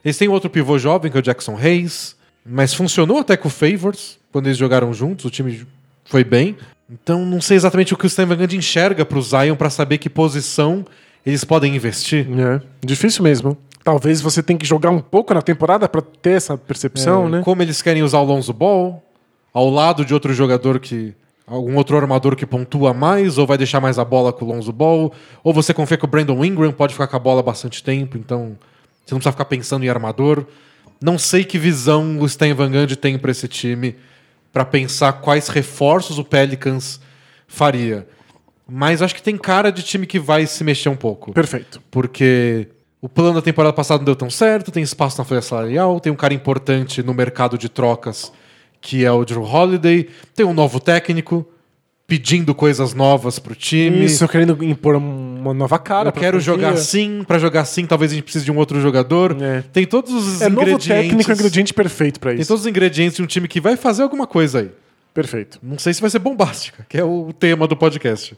Eles 0.04 0.16
têm 0.16 0.28
outro 0.28 0.48
pivô 0.48 0.78
jovem, 0.78 1.10
que 1.10 1.16
é 1.16 1.20
o 1.20 1.22
Jackson 1.22 1.56
Hayes, 1.56 2.14
mas 2.46 2.72
funcionou 2.72 3.18
até 3.18 3.36
com 3.36 3.48
o 3.48 3.50
Favors, 3.50 4.18
quando 4.32 4.46
eles 4.46 4.56
jogaram 4.58 4.92
juntos, 4.94 5.24
o 5.24 5.30
time 5.30 5.66
foi 6.04 6.24
bem. 6.24 6.56
Então 6.90 7.24
não 7.26 7.40
sei 7.40 7.56
exatamente 7.56 7.92
o 7.92 7.96
que 7.96 8.04
o 8.04 8.06
Stan 8.06 8.24
Van 8.26 8.36
Gundy 8.36 8.56
enxerga 8.56 9.04
pro 9.04 9.20
Zion 9.20 9.56
para 9.56 9.68
saber 9.70 9.98
que 9.98 10.09
posição 10.09 10.84
eles 11.29 11.45
podem 11.45 11.74
investir. 11.74 12.26
É, 12.39 12.61
difícil 12.85 13.22
mesmo. 13.22 13.57
Talvez 13.85 14.20
você 14.20 14.43
tenha 14.43 14.59
que 14.59 14.66
jogar 14.66 14.91
um 14.91 15.01
pouco 15.01 15.33
na 15.33 15.41
temporada 15.41 15.89
para 15.89 16.03
ter 16.03 16.33
essa 16.33 16.57
percepção, 16.59 17.26
É, 17.26 17.31
né? 17.31 17.43
Como 17.43 17.62
eles 17.62 17.81
querem 17.81 18.03
usar 18.03 18.18
o 18.18 18.24
Lonzo 18.24 18.53
Ball 18.53 19.03
ao 19.53 19.70
lado 19.70 20.05
de 20.05 20.12
outro 20.12 20.33
jogador 20.35 20.79
que. 20.79 21.14
algum 21.47 21.76
outro 21.76 21.97
armador 21.97 22.37
que 22.37 22.45
pontua 22.45 22.93
mais, 22.93 23.39
ou 23.39 23.47
vai 23.47 23.57
deixar 23.57 23.81
mais 23.81 23.99
a 23.99 24.05
bola 24.05 24.33
com 24.33 24.45
o 24.45 24.49
Lonzo 24.49 24.72
Ball, 24.72 25.11
ou 25.43 25.55
você 25.55 25.72
confia 25.72 25.97
que 25.97 26.05
o 26.05 26.09
Brandon 26.09 26.45
Ingram 26.45 26.70
pode 26.72 26.93
ficar 26.93 27.07
com 27.07 27.16
a 27.16 27.18
bola 27.18 27.43
bastante 27.43 27.83
tempo, 27.83 28.18
então 28.18 28.59
você 29.05 29.14
não 29.14 29.18
precisa 29.18 29.33
ficar 29.33 29.47
pensando 29.47 29.83
em 29.85 29.89
armador. 29.89 30.45
Não 31.01 31.16
sei 31.16 31.45
que 31.45 31.57
visão 31.59 32.18
o 32.20 32.26
Stan 32.26 32.55
Van 32.55 32.70
Gundy 32.70 32.97
tem 32.97 33.16
para 33.18 33.31
esse 33.31 33.49
time 33.49 33.97
para 34.53 34.64
pensar 34.64 35.12
quais 35.14 35.49
reforços 35.49 36.18
o 36.18 36.24
Pelicans 36.24 37.01
faria. 37.47 38.07
Mas 38.70 39.00
acho 39.00 39.14
que 39.14 39.22
tem 39.22 39.36
cara 39.36 39.70
de 39.72 39.82
time 39.82 40.06
que 40.06 40.18
vai 40.18 40.46
se 40.46 40.62
mexer 40.62 40.88
um 40.88 40.96
pouco. 40.96 41.32
Perfeito. 41.32 41.80
Porque 41.90 42.68
o 43.00 43.08
plano 43.08 43.34
da 43.34 43.42
temporada 43.42 43.72
passada 43.72 43.98
não 43.98 44.04
deu 44.04 44.16
tão 44.16 44.28
certo, 44.30 44.70
tem 44.70 44.82
espaço 44.82 45.16
na 45.18 45.24
folha 45.24 45.40
salarial, 45.40 45.98
tem 46.00 46.12
um 46.12 46.16
cara 46.16 46.34
importante 46.34 47.02
no 47.02 47.14
mercado 47.14 47.56
de 47.56 47.68
trocas 47.68 48.32
que 48.80 49.04
é 49.04 49.10
o 49.10 49.24
Drew 49.24 49.42
Holiday, 49.42 50.08
tem 50.34 50.46
um 50.46 50.54
novo 50.54 50.78
técnico 50.78 51.46
pedindo 52.06 52.54
coisas 52.54 52.94
novas 52.94 53.38
pro 53.38 53.54
time. 53.54 54.04
Isso, 54.04 54.26
querendo 54.28 54.64
impor 54.64 54.96
uma 54.96 55.52
nova 55.52 55.78
cara. 55.78 56.08
Eu 56.08 56.12
quero 56.12 56.40
jogar 56.40 56.70
assim, 56.70 57.22
para 57.26 57.38
jogar 57.38 57.62
assim, 57.62 57.84
talvez 57.84 58.12
a 58.12 58.14
gente 58.14 58.24
precise 58.24 58.44
de 58.44 58.50
um 58.52 58.56
outro 58.56 58.80
jogador. 58.80 59.36
É. 59.40 59.62
Tem 59.72 59.84
todos 59.84 60.12
os 60.14 60.40
É 60.40 60.48
novo 60.48 60.62
ingredientes. 60.62 60.86
técnico, 61.08 61.32
ingrediente 61.32 61.74
perfeito 61.74 62.18
Tem 62.18 62.36
isso. 62.36 62.48
todos 62.48 62.62
os 62.62 62.66
ingredientes 62.66 63.16
de 63.16 63.22
um 63.22 63.26
time 63.26 63.46
que 63.46 63.60
vai 63.60 63.76
fazer 63.76 64.02
alguma 64.02 64.26
coisa 64.26 64.60
aí. 64.60 64.70
Perfeito. 65.12 65.58
Não 65.62 65.78
sei 65.78 65.92
se 65.92 66.00
vai 66.00 66.08
ser 66.08 66.18
bombástica, 66.20 66.86
que 66.88 66.96
é 66.96 67.04
o 67.04 67.32
tema 67.38 67.66
do 67.66 67.76
podcast. 67.76 68.36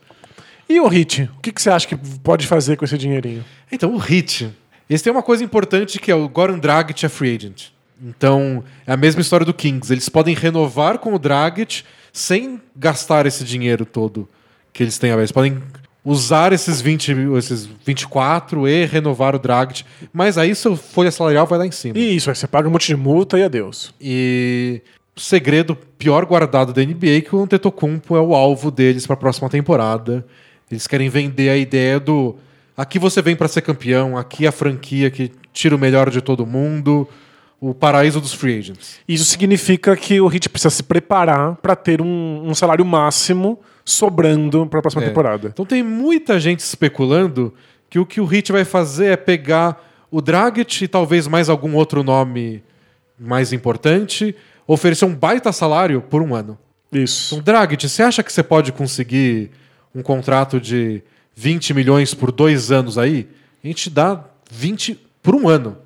E 0.71 0.79
o 0.79 0.87
Hit? 0.87 1.29
O 1.37 1.41
que, 1.41 1.51
que 1.51 1.61
você 1.61 1.69
acha 1.69 1.85
que 1.85 1.97
pode 2.23 2.47
fazer 2.47 2.77
com 2.77 2.85
esse 2.85 2.97
dinheirinho? 2.97 3.45
Então, 3.73 3.93
o 3.93 3.99
Hit. 3.99 4.55
Eles 4.89 5.03
têm 5.03 5.13
uma 5.13 5.23
coisa 5.23 5.43
importante 5.43 5.99
que 5.99 6.13
é 6.13 6.15
o 6.15 6.29
Goran 6.29 6.61
Dragic 6.61 7.05
é 7.05 7.09
free 7.09 7.35
agent. 7.35 7.71
Então, 8.01 8.63
é 8.87 8.93
a 8.93 8.97
mesma 8.97 9.21
história 9.21 9.45
do 9.45 9.53
Kings. 9.53 9.93
Eles 9.93 10.09
podem 10.09 10.33
renovar 10.33 10.99
com 10.99 11.13
o 11.13 11.19
Dragic 11.19 11.83
sem 12.13 12.61
gastar 12.77 13.27
esse 13.27 13.43
dinheiro 13.43 13.85
todo 13.85 14.29
que 14.73 14.85
eles 14.85 14.97
têm. 14.97 15.11
Eles 15.11 15.33
podem 15.33 15.61
usar 16.05 16.53
esses, 16.53 16.81
20, 16.81 17.17
esses 17.37 17.69
24 17.85 18.69
e 18.69 18.87
renovar 18.87 19.35
o 19.35 19.41
Dragic. 19.41 19.85
Mas 20.13 20.39
aí 20.39 20.55
seu 20.55 20.77
folha 20.77 21.11
salarial 21.11 21.49
vai 21.49 21.59
lá 21.59 21.67
em 21.67 21.73
cima. 21.73 21.99
E 21.99 22.15
isso, 22.15 22.31
aí 22.31 22.37
você 22.37 22.47
paga 22.47 22.69
um 22.69 22.71
monte 22.71 22.87
de 22.87 22.97
multa 22.97 23.37
e 23.37 23.43
adeus. 23.43 23.93
E 24.01 24.81
o 25.17 25.21
segredo 25.21 25.77
pior 25.99 26.25
guardado 26.25 26.73
da 26.73 26.81
NBA 26.81 27.17
é 27.17 27.21
que 27.21 27.35
o 27.35 27.43
Antetokounmpo 27.43 28.17
é 28.17 28.21
o 28.21 28.37
alvo 28.37 28.71
deles 28.71 29.05
para 29.05 29.15
a 29.15 29.19
próxima 29.19 29.51
temporada. 29.51 30.25
Eles 30.71 30.87
querem 30.87 31.09
vender 31.09 31.49
a 31.51 31.57
ideia 31.57 31.99
do 31.99 32.37
aqui 32.77 32.99
você 32.99 33.21
vem 33.21 33.37
para 33.37 33.49
ser 33.49 33.61
campeão, 33.63 34.17
aqui 34.17 34.47
é 34.47 34.49
a 34.49 34.53
franquia 34.53 35.11
que 35.11 35.31
tira 35.53 35.75
o 35.75 35.79
melhor 35.79 36.09
de 36.11 36.21
todo 36.21 36.47
mundo, 36.47 37.07
o 37.61 37.75
paraíso 37.75 38.21
dos 38.21 38.33
free 38.33 38.59
agents. 38.59 38.99
Isso 39.07 39.25
significa 39.25 39.95
que 39.97 40.21
o 40.21 40.27
Hit 40.29 40.49
precisa 40.49 40.71
se 40.71 40.83
preparar 40.83 41.57
pra 41.57 41.77
ter 41.77 42.01
um, 42.01 42.43
um 42.49 42.55
salário 42.55 42.85
máximo 42.85 43.59
sobrando 43.85 44.65
pra 44.67 44.81
próxima 44.81 45.03
É. 45.03 45.09
temporada. 45.09 45.49
Então 45.53 45.67
tem 45.67 45.83
muita 45.83 46.39
gente 46.41 46.61
especulando 46.61 47.53
que 47.91 47.99
o 47.99 48.07
que 48.07 48.21
o 48.21 48.33
Heat 48.33 48.53
vai 48.53 48.65
fazer 48.65 49.07
é 49.07 49.17
pegar 49.17 49.85
o 50.11 50.21
Dragic 50.23 50.85
e 50.85 50.89
talvez 50.89 51.27
mais 51.27 51.49
algum 51.49 51.75
outro 51.75 52.03
nome 52.03 52.63
mais 53.19 53.53
importante, 53.53 54.35
oferecer 54.67 55.05
um 55.05 55.15
baita 55.15 55.53
salário 55.53 56.01
por 56.01 56.23
um 56.23 56.35
ano. 56.35 56.57
Isso. 56.93 57.35
Então, 57.35 57.45
Dragic, 57.45 57.89
você 57.89 58.03
acha 58.03 58.23
que 58.23 58.33
você 58.33 58.43
pode 58.43 58.73
conseguir 58.73 59.51
um 59.95 60.03
contrato 60.03 60.61
de 60.61 61.03
20 61.35 61.75
milhões 61.75 62.15
por 62.15 62.31
dois 62.33 62.71
anos 62.71 62.97
aí? 62.99 63.29
A 63.63 63.67
gente 63.67 63.91
dá 63.91 64.25
20 64.51 64.99
por 65.23 65.35
um 65.35 65.49
ano. 65.49 65.77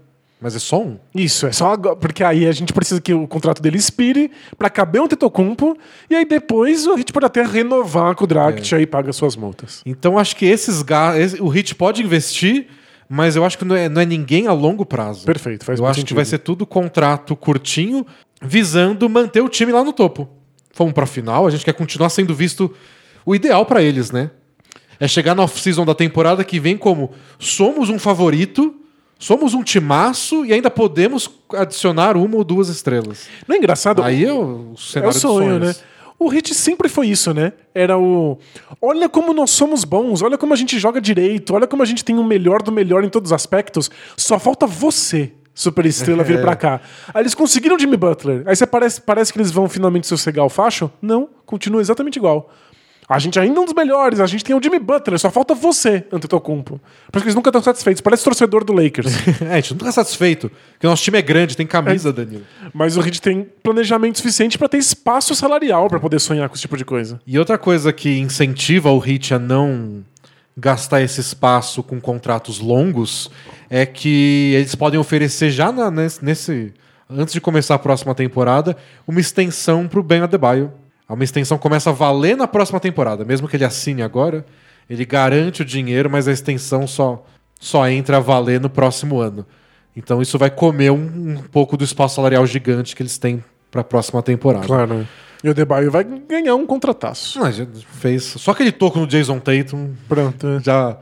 Mas 0.40 0.54
é 0.54 0.58
só 0.58 0.82
um. 0.82 0.98
Isso, 1.14 1.46
é 1.46 1.52
só 1.52 1.72
agora, 1.72 1.96
porque 1.96 2.22
aí 2.22 2.46
a 2.46 2.52
gente 2.52 2.70
precisa 2.72 3.00
que 3.00 3.14
o 3.14 3.26
contrato 3.26 3.62
dele 3.62 3.78
expire 3.78 4.30
pra 4.58 4.68
caber 4.68 5.00
um 5.00 5.08
Tetocumpo 5.08 5.74
e 6.10 6.14
aí 6.14 6.26
depois 6.26 6.86
a 6.86 6.96
gente 6.98 7.12
pode 7.14 7.24
até 7.24 7.42
renovar 7.42 8.14
com 8.14 8.24
o 8.24 8.26
Dragic 8.26 8.74
É. 8.74 8.78
aí 8.78 8.86
paga 8.86 9.10
suas 9.12 9.36
multas. 9.36 9.80
Então 9.86 10.18
acho 10.18 10.36
que 10.36 10.44
esses 10.44 10.82
ga- 10.82 11.18
esse- 11.18 11.40
o 11.40 11.48
Hit 11.48 11.74
pode 11.74 12.02
investir, 12.02 12.66
mas 13.08 13.36
eu 13.36 13.44
acho 13.44 13.56
que 13.56 13.64
não 13.64 13.74
é, 13.74 13.88
não 13.88 14.02
é 14.02 14.04
ninguém 14.04 14.46
a 14.46 14.52
longo 14.52 14.84
prazo. 14.84 15.24
Perfeito, 15.24 15.64
faz 15.64 15.78
Eu 15.80 15.86
acho 15.86 15.94
que 15.94 16.00
sentido. 16.02 16.16
vai 16.16 16.24
ser 16.26 16.38
tudo 16.38 16.66
contrato 16.66 17.34
curtinho, 17.34 18.04
visando 18.42 19.08
manter 19.08 19.40
o 19.40 19.48
time 19.48 19.72
lá 19.72 19.82
no 19.82 19.94
topo. 19.94 20.28
Fomos 20.72 20.92
pra 20.92 21.06
final, 21.06 21.46
a 21.46 21.50
gente 21.50 21.64
quer 21.64 21.72
continuar 21.72 22.10
sendo 22.10 22.34
visto 22.34 22.70
o 23.24 23.34
ideal 23.34 23.64
pra 23.66 23.82
eles, 23.82 24.10
né? 24.10 24.30
É 24.98 25.08
chegar 25.08 25.34
na 25.34 25.42
off-season 25.42 25.84
da 25.84 25.94
temporada 25.94 26.44
que 26.44 26.60
vem 26.60 26.76
como 26.76 27.10
somos 27.38 27.90
um 27.90 27.98
favorito, 27.98 28.74
somos 29.18 29.54
um 29.54 29.62
timaço 29.62 30.44
e 30.44 30.52
ainda 30.52 30.70
podemos 30.70 31.28
adicionar 31.52 32.16
uma 32.16 32.36
ou 32.36 32.44
duas 32.44 32.68
estrelas. 32.68 33.26
Não 33.46 33.56
é 33.56 33.58
engraçado? 33.58 34.02
Aí 34.02 34.24
é 34.24 34.32
o 34.32 34.72
É 34.74 34.80
cenário 34.80 35.10
o 35.10 35.12
dos 35.12 35.20
sonho, 35.20 35.58
né? 35.58 35.74
O 36.16 36.28
Hit 36.28 36.54
sempre 36.54 36.88
foi 36.88 37.08
isso, 37.08 37.34
né? 37.34 37.52
Era 37.74 37.98
o. 37.98 38.38
Olha 38.80 39.08
como 39.08 39.34
nós 39.34 39.50
somos 39.50 39.82
bons, 39.82 40.22
olha 40.22 40.38
como 40.38 40.54
a 40.54 40.56
gente 40.56 40.78
joga 40.78 41.00
direito, 41.00 41.54
olha 41.54 41.66
como 41.66 41.82
a 41.82 41.86
gente 41.86 42.04
tem 42.04 42.16
o 42.16 42.24
melhor 42.24 42.62
do 42.62 42.70
melhor 42.70 43.02
em 43.02 43.08
todos 43.08 43.30
os 43.30 43.32
aspectos. 43.32 43.90
Só 44.16 44.38
falta 44.38 44.64
você, 44.64 45.32
super 45.52 45.84
estrela, 45.84 46.22
vir 46.22 46.38
É. 46.38 46.40
pra 46.42 46.54
cá. 46.54 46.80
Aí 47.12 47.22
eles 47.22 47.34
conseguiram 47.34 47.74
o 47.74 47.78
Jimmy 47.78 47.96
Butler. 47.96 48.44
Aí 48.46 48.54
você 48.54 48.64
parece, 48.64 49.00
parece 49.00 49.32
que 49.32 49.38
eles 49.38 49.50
vão 49.50 49.68
finalmente 49.68 50.06
sossegar 50.06 50.44
o 50.44 50.48
facho? 50.48 50.88
Não, 51.02 51.28
continua 51.44 51.80
exatamente 51.80 52.16
igual. 52.16 52.48
A 53.08 53.18
gente 53.18 53.38
ainda 53.38 53.58
é 53.58 53.60
um 53.62 53.64
dos 53.66 53.74
melhores, 53.74 54.18
a 54.18 54.26
gente 54.26 54.42
tem 54.42 54.56
o 54.56 54.62
Jimmy 54.62 54.78
Butler, 54.78 55.18
só 55.18 55.30
falta 55.30 55.54
você, 55.54 56.04
Antetokounmpo. 56.10 56.80
Por 57.12 57.18
isso 57.18 57.22
que 57.22 57.26
eles 57.26 57.34
nunca 57.34 57.50
estão 57.50 57.62
satisfeitos. 57.62 58.00
Parece 58.00 58.24
torcedor 58.24 58.64
do 58.64 58.72
Lakers. 58.72 59.12
É, 59.44 59.52
a 59.52 59.56
gente 59.56 59.72
não 59.72 59.78
tá 59.78 59.92
satisfeito, 59.92 60.50
porque 60.72 60.86
o 60.86 60.90
nosso 60.90 61.02
time 61.02 61.18
é 61.18 61.22
grande, 61.22 61.56
tem 61.56 61.66
camisa, 61.66 62.12
Danilo. 62.12 62.42
Mas 62.72 62.96
o 62.96 63.00
Heat 63.00 63.20
tem 63.20 63.46
planejamento 63.62 64.16
suficiente 64.18 64.56
pra 64.56 64.68
ter 64.68 64.78
espaço 64.78 65.34
salarial 65.34 65.88
pra 65.88 66.00
poder 66.00 66.18
sonhar 66.18 66.48
com 66.48 66.54
esse 66.54 66.62
tipo 66.62 66.76
de 66.78 66.84
coisa. 66.84 67.20
E 67.26 67.38
outra 67.38 67.58
coisa 67.58 67.92
que 67.92 68.18
incentiva 68.18 68.90
o 68.90 69.04
Heat 69.06 69.34
a 69.34 69.38
não 69.38 70.02
gastar 70.56 71.02
esse 71.02 71.20
espaço 71.20 71.82
com 71.82 72.00
contratos 72.00 72.58
longos 72.60 73.30
é 73.68 73.84
que 73.84 74.52
eles 74.54 74.74
podem 74.74 74.98
oferecer 74.98 75.50
já 75.50 75.70
na- 75.72 75.90
nesse, 75.90 76.24
nesse- 76.24 76.72
antes 77.10 77.34
de 77.34 77.40
começar 77.40 77.74
a 77.74 77.78
próxima 77.78 78.14
temporada 78.14 78.76
uma 79.06 79.20
extensão 79.20 79.86
para 79.88 80.00
o 80.00 80.02
Ben 80.02 80.22
Adebayo. 80.22 80.72
Uma 81.08 81.24
extensão 81.24 81.58
começa 81.58 81.90
a 81.90 81.92
valer 81.92 82.36
na 82.36 82.46
próxima 82.48 82.80
temporada, 82.80 83.24
mesmo 83.24 83.46
que 83.46 83.56
ele 83.56 83.64
assine 83.64 84.02
agora, 84.02 84.44
ele 84.88 85.04
garante 85.04 85.62
o 85.62 85.64
dinheiro, 85.64 86.08
mas 86.10 86.26
a 86.28 86.32
extensão 86.32 86.86
só 86.86 87.24
só 87.60 87.88
entra 87.88 88.18
a 88.18 88.20
valer 88.20 88.60
no 88.60 88.68
próximo 88.68 89.20
ano. 89.20 89.46
Então 89.96 90.20
isso 90.20 90.36
vai 90.38 90.50
comer 90.50 90.90
um, 90.90 90.96
um 90.96 91.36
pouco 91.52 91.76
do 91.76 91.84
espaço 91.84 92.16
salarial 92.16 92.44
gigante 92.46 92.94
que 92.96 93.02
eles 93.02 93.16
têm 93.16 93.42
para 93.70 93.80
a 93.80 93.84
próxima 93.84 94.22
temporada. 94.22 94.66
Claro. 94.66 94.94
né? 94.94 95.08
E 95.42 95.48
o 95.48 95.54
Debaio 95.54 95.90
vai 95.90 96.04
ganhar 96.04 96.54
um 96.56 96.66
contrataço. 96.66 97.38
Já 97.52 97.66
fez 98.00 98.22
só 98.24 98.50
aquele 98.52 98.72
toco 98.72 98.98
no 98.98 99.06
Jason 99.06 99.38
Tatum 99.38 99.92
Pronto. 100.08 100.46
é. 100.46 100.60
já 100.60 100.96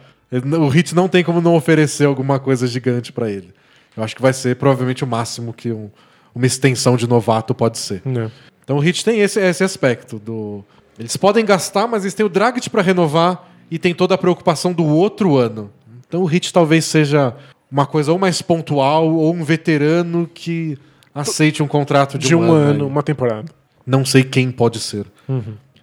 o 0.60 0.68
Hit 0.68 0.94
não 0.94 1.08
tem 1.08 1.22
como 1.24 1.40
não 1.40 1.54
oferecer 1.54 2.04
alguma 2.06 2.38
coisa 2.38 2.66
gigante 2.66 3.12
pra 3.12 3.30
ele. 3.30 3.52
Eu 3.96 4.02
acho 4.02 4.14
que 4.16 4.22
vai 4.22 4.32
ser 4.32 4.56
provavelmente 4.56 5.04
o 5.04 5.06
máximo 5.06 5.52
que 5.52 5.70
um- 5.72 5.90
uma 6.34 6.46
extensão 6.46 6.96
de 6.96 7.06
novato 7.08 7.54
pode 7.54 7.78
ser. 7.78 8.02
É. 8.06 8.30
Então 8.64 8.76
o 8.76 8.80
Hit 8.80 9.04
tem 9.04 9.20
esse, 9.20 9.40
esse 9.40 9.64
aspecto 9.64 10.18
do 10.18 10.64
eles 10.98 11.16
podem 11.16 11.44
gastar, 11.44 11.86
mas 11.86 12.04
eles 12.04 12.14
têm 12.14 12.24
o 12.24 12.28
Dragic 12.28 12.68
pra 12.70 12.82
renovar 12.82 13.48
e 13.70 13.78
tem 13.78 13.94
toda 13.94 14.14
a 14.14 14.18
preocupação 14.18 14.72
do 14.72 14.84
outro 14.84 15.36
ano. 15.36 15.70
Então 16.06 16.22
o 16.22 16.26
Hit 16.26 16.52
talvez 16.52 16.84
seja 16.84 17.34
uma 17.70 17.86
coisa 17.86 18.12
ou 18.12 18.18
mais 18.18 18.42
pontual 18.42 19.10
ou 19.10 19.32
um 19.34 19.42
veterano 19.42 20.28
que 20.32 20.78
aceite 21.14 21.62
um 21.62 21.66
contrato 21.68 22.18
de, 22.18 22.28
De 22.28 22.34
um 22.34 22.52
ano, 22.52 22.84
aí. 22.84 22.90
uma 22.90 23.02
temporada. 23.02 23.50
Não 23.86 24.04
sei 24.04 24.22
quem 24.22 24.50
pode 24.50 24.78
ser. 24.78 25.06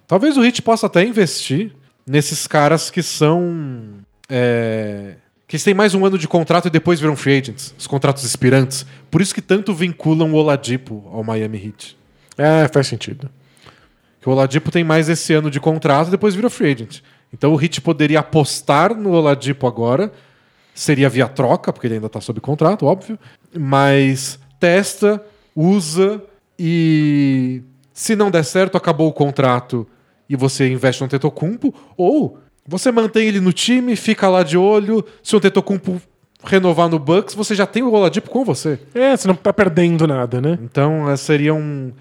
Talvez 0.06 0.36
o 0.36 0.40
Hit 0.40 0.62
possa 0.62 0.86
até 0.86 1.04
investir 1.04 1.72
nesses 2.06 2.46
caras 2.46 2.90
que 2.90 3.02
são. 3.02 3.96
é, 4.28 5.16
que 5.46 5.56
eles 5.56 5.64
têm 5.64 5.74
mais 5.74 5.94
um 5.94 6.06
ano 6.06 6.16
de 6.16 6.28
contrato 6.28 6.68
e 6.68 6.70
depois 6.70 7.00
viram 7.00 7.16
free 7.16 7.36
agents, 7.38 7.74
os 7.76 7.88
contratos 7.88 8.22
expirantes. 8.24 8.86
Por 9.10 9.20
isso 9.20 9.34
que 9.34 9.42
tanto 9.42 9.74
vinculam 9.74 10.32
o 10.32 10.36
Oladipo 10.36 11.02
ao 11.12 11.24
Miami 11.24 11.58
Heat. 11.66 11.98
É, 12.40 12.68
faz 12.68 12.86
sentido. 12.86 13.28
Que 14.20 14.28
o 14.28 14.32
Oladipo 14.32 14.70
tem 14.70 14.82
mais 14.82 15.08
esse 15.08 15.32
ano 15.34 15.50
de 15.50 15.60
contrato 15.60 16.08
e 16.08 16.10
depois 16.10 16.34
vira 16.34 16.48
free 16.48 16.72
agent. 16.72 17.00
Então 17.32 17.52
o 17.52 17.62
Heat 17.62 17.80
poderia 17.82 18.20
apostar 18.20 18.94
no 18.94 19.10
Oladipo 19.10 19.66
agora. 19.66 20.10
Seria 20.74 21.08
via 21.08 21.28
troca, 21.28 21.72
porque 21.72 21.86
ele 21.86 21.94
ainda 21.94 22.06
está 22.06 22.20
sob 22.20 22.40
contrato, 22.40 22.86
óbvio. 22.86 23.18
Mas 23.54 24.38
testa, 24.58 25.22
usa 25.54 26.22
e 26.58 27.62
se 27.92 28.16
não 28.16 28.30
der 28.30 28.44
certo, 28.44 28.76
acabou 28.76 29.08
o 29.08 29.12
contrato 29.12 29.86
e 30.28 30.34
você 30.34 30.70
investe 30.70 31.02
no 31.02 31.08
Tetocumpo. 31.08 31.74
Ou 31.96 32.38
você 32.66 32.90
mantém 32.90 33.28
ele 33.28 33.40
no 33.40 33.52
time, 33.52 33.96
fica 33.96 34.28
lá 34.28 34.42
de 34.42 34.56
olho. 34.56 35.04
Se 35.22 35.36
o 35.36 35.40
Tetocumpo 35.40 36.00
renovar 36.44 36.88
no 36.88 36.98
Bucks, 36.98 37.34
você 37.34 37.54
já 37.54 37.66
tem 37.66 37.82
o 37.82 37.92
Oladipo 37.92 38.30
com 38.30 38.44
você. 38.44 38.78
É, 38.94 39.16
você 39.16 39.28
não 39.28 39.34
tá 39.34 39.52
perdendo 39.52 40.06
nada, 40.06 40.40
né? 40.40 40.58
Então, 40.62 41.10
eh, 41.10 41.16
seria 41.16 41.54
um. 41.54 41.92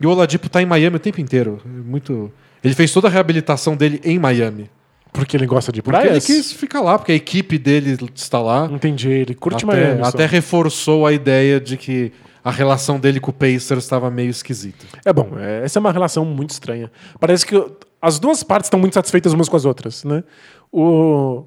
E 0.00 0.06
o 0.06 0.10
Oladipo 0.10 0.48
tá 0.48 0.60
em 0.62 0.66
Miami 0.66 0.96
o 0.96 1.00
tempo 1.00 1.20
inteiro. 1.20 1.60
É 1.64 1.68
Muito. 1.68 2.30
Ele 2.62 2.74
fez 2.74 2.92
toda 2.92 3.08
a 3.08 3.10
reabilitação 3.10 3.76
dele 3.76 4.00
em 4.04 4.18
Miami. 4.18 4.70
Porque 5.12 5.36
ele 5.36 5.46
gosta 5.46 5.72
de 5.72 5.80
Porque 5.80 5.98
praias? 5.98 6.28
ele 6.28 6.38
quis 6.38 6.52
ficar 6.52 6.80
lá, 6.80 6.98
porque 6.98 7.12
a 7.12 7.14
equipe 7.14 7.56
dele 7.58 7.96
está 8.14 8.38
lá. 8.38 8.68
Entendi, 8.70 9.08
ele 9.08 9.34
curte 9.34 9.64
até, 9.64 9.74
Miami. 9.84 10.02
só. 10.02 10.08
até 10.08 10.26
reforçou 10.26 11.06
a 11.06 11.12
ideia 11.12 11.58
de 11.58 11.76
que 11.78 12.12
a 12.44 12.50
relação 12.50 13.00
dele 13.00 13.18
com 13.18 13.30
o 13.30 13.34
Pacers 13.34 13.84
estava 13.84 14.10
meio 14.10 14.28
esquisita. 14.28 14.84
É 15.04 15.12
bom, 15.12 15.30
é, 15.38 15.64
essa 15.64 15.78
é 15.78 15.80
uma 15.80 15.90
relação 15.90 16.24
muito 16.24 16.50
estranha. 16.50 16.90
Parece 17.18 17.46
que 17.46 17.54
as 18.00 18.18
duas 18.18 18.42
partes 18.42 18.66
estão 18.66 18.78
muito 18.78 18.92
satisfeitas 18.94 19.32
umas 19.32 19.48
com 19.48 19.56
as 19.56 19.64
outras, 19.64 20.04
né? 20.04 20.22
O, 20.70 21.44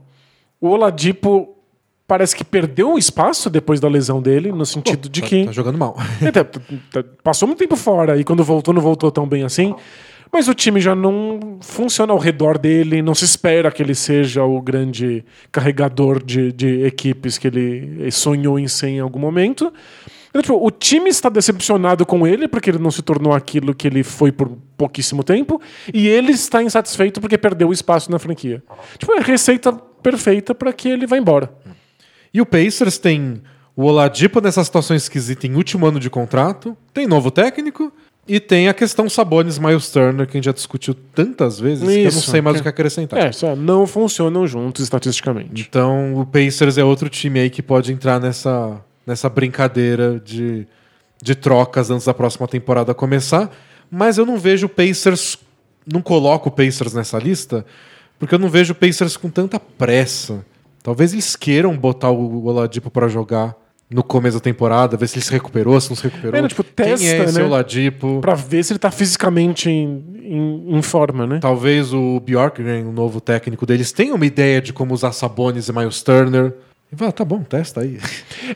o 0.60 0.68
Oladipo 0.70 1.56
parece 2.10 2.36
que 2.36 2.43
perdeu 2.43 2.93
o 2.93 2.97
espaço 2.97 3.51
depois 3.51 3.80
da 3.80 3.88
lesão 3.88 4.20
dele, 4.20 4.51
no 4.51 4.66
sentido 4.66 5.07
de 5.07 5.22
tá, 5.22 5.28
que... 5.28 5.45
Tá 5.45 5.51
jogando 5.51 5.78
mal. 5.78 5.95
É, 6.26 6.32
tá- 6.32 6.43
tá- 6.43 6.60
tá- 6.91 7.03
passou 7.24 7.47
muito 7.47 7.60
tempo 7.60 7.76
fora 7.76 8.20
e 8.20 8.24
quando 8.24 8.43
voltou 8.43 8.74
não 8.74 8.82
voltou 8.82 9.12
tão 9.12 9.28
bem 9.28 9.43
assim. 9.43 9.76
Mas 10.32 10.47
o 10.47 10.55
time 10.55 10.82
já 10.82 10.95
não 10.95 11.60
funciona 11.62 12.12
ao 12.12 12.18
redor 12.18 12.57
dele, 12.57 13.03
não 13.03 13.14
se 13.14 13.26
espera 13.26 13.72
que 13.72 13.84
ele 13.84 13.93
seja 13.93 14.43
o 14.43 14.60
grande 14.60 15.24
carregador 15.51 16.24
de, 16.24 16.51
de 16.51 16.84
equipes 16.84 17.38
que 17.38 17.47
ele 17.47 18.12
sonhou 18.12 18.57
em 18.57 18.68
ser 18.68 18.88
em 18.88 18.99
algum 18.99 19.20
momento. 19.20 19.72
Então, 20.30 20.41
tipo, 20.41 20.66
o 20.66 20.72
time 20.72 21.10
está 21.12 21.30
decepcionado 21.30 22.05
com 22.05 22.26
ele 22.26 22.47
porque 22.47 22.72
ele 22.72 22.80
não 22.80 22.91
se 22.91 23.03
tornou 23.03 23.34
aquilo 23.34 23.74
que 23.74 23.88
ele 23.88 24.03
foi 24.03 24.32
por 24.32 24.49
pouquíssimo 24.78 25.24
tempo, 25.24 25.62
e 25.93 26.07
ele 26.07 26.32
está 26.32 26.64
insatisfeito 26.64 27.20
porque 27.20 27.38
perdeu 27.38 27.70
o 27.70 27.74
espaço 27.74 28.10
na 28.12 28.18
franquia. 28.18 28.64
Tipo, 28.97 29.14
é 29.14 29.20
a 29.20 29.22
receita 29.22 29.74
perfeita 30.01 30.55
para 30.55 30.72
que 30.72 30.88
ele 30.88 31.05
vá 31.05 31.18
embora. 31.18 31.51
E 32.34 32.42
o 32.42 32.46
Pacers 32.46 32.98
tem 32.98 33.42
o 33.76 33.84
Oladipo 33.84 34.42
nessa 34.42 34.64
situação 34.64 34.96
esquisita 34.96 35.48
em 35.48 35.56
último 35.56 35.86
ano 35.86 36.00
de 36.00 36.10
contrato, 36.10 36.76
tem 36.94 37.08
novo 37.08 37.32
técnico 37.32 37.92
e 38.28 38.40
tem 38.40 38.68
a 38.68 38.74
questão 38.74 39.10
Sabonis 39.10 39.58
Miles 39.58 39.90
Turner, 39.90 40.28
que 40.28 40.34
a 40.34 40.38
gente 40.38 40.46
já 40.46 40.52
discutiu 40.52 40.94
tantas 40.94 41.60
vezes 41.60 41.88
que 41.88 41.96
eu 41.96 42.04
não 42.04 42.10
Isso, 42.10 42.30
sei 42.30 42.42
mais 42.42 42.60
o 42.60 42.62
que 42.62 42.70
acrescentar. 42.70 43.20
É, 43.20 43.32
só 43.32 43.56
não 43.56 43.88
funcionam 43.88 44.46
juntos 44.46 44.84
estatisticamente. 44.84 45.66
Então 45.68 46.14
o 46.14 46.26
Pacers 46.26 46.78
é 46.78 46.84
outro 46.84 47.10
time 47.10 47.40
aí 47.40 47.50
que 47.50 47.64
pode 47.64 47.92
entrar 47.92 48.20
nessa, 48.20 48.80
nessa 49.08 49.28
brincadeira 49.30 50.22
de, 50.24 50.68
de 51.20 51.34
trocas 51.34 51.90
antes 51.90 52.06
da 52.06 52.14
próxima 52.14 52.48
temporada 52.48 52.94
começar. 52.94 53.50
Mas 53.90 54.20
eu 54.20 54.26
não 54.26 54.38
vejo 54.38 54.68
o 54.68 54.70
Pacers. 54.70 55.38
Não 55.92 56.02
coloco 56.02 56.50
o 56.50 56.52
Pacers 56.52 56.94
nessa 56.94 57.18
lista, 57.18 57.66
porque 58.20 58.36
eu 58.36 58.40
não 58.40 58.50
vejo 58.50 58.74
o 58.74 58.76
Pacers 58.76 59.18
com 59.18 59.30
tanta 59.30 59.60
pressa. 59.60 60.46
Talvez 60.84 61.14
eles 61.14 61.36
queiram 61.36 61.76
botar 61.78 62.10
o 62.10 62.46
Oladipo 62.46 62.90
para 62.90 63.08
jogar 63.08 63.56
no 63.90 64.04
começo 64.04 64.38
da 64.38 64.42
temporada, 64.42 64.96
ver 64.96 65.08
se 65.08 65.16
ele 65.18 65.26
se 65.26 65.32
recuperou, 65.32 65.80
se 65.82 65.90
não 65.90 65.96
se 65.98 66.04
recuperou. 66.04 66.36
É, 66.38 66.42
não, 66.42 66.48
tipo, 66.48 66.64
Quem 66.64 66.86
é 66.86 66.90
testa, 66.96 67.24
esse 67.24 67.40
né? 67.40 67.44
Oladipo? 67.44 68.20
Pra 68.22 68.36
ver 68.36 68.64
se 68.64 68.72
ele 68.72 68.78
tá 68.80 68.92
fisicamente 68.92 69.68
em, 69.70 70.04
em- 70.24 70.78
em 70.78 70.82
forma, 70.84 71.26
né? 71.26 71.40
Talvez 71.42 71.92
o 71.92 72.20
Bjorkgren, 72.20 72.86
o 72.86 72.92
novo 72.92 73.20
técnico 73.20 73.66
deles, 73.66 73.92
tenha 73.92 74.14
uma 74.14 74.26
ideia 74.26 74.62
de 74.62 74.72
como 74.72 74.94
usar 74.94 75.12
Sabonis 75.12 75.68
e 75.70 75.74
Miles 75.74 76.04
Turner. 76.04 76.54
E 76.92 76.96
vai, 76.96 77.12
tá 77.12 77.26
bom, 77.26 77.42
testa 77.42 77.82
aí. 77.82 78.00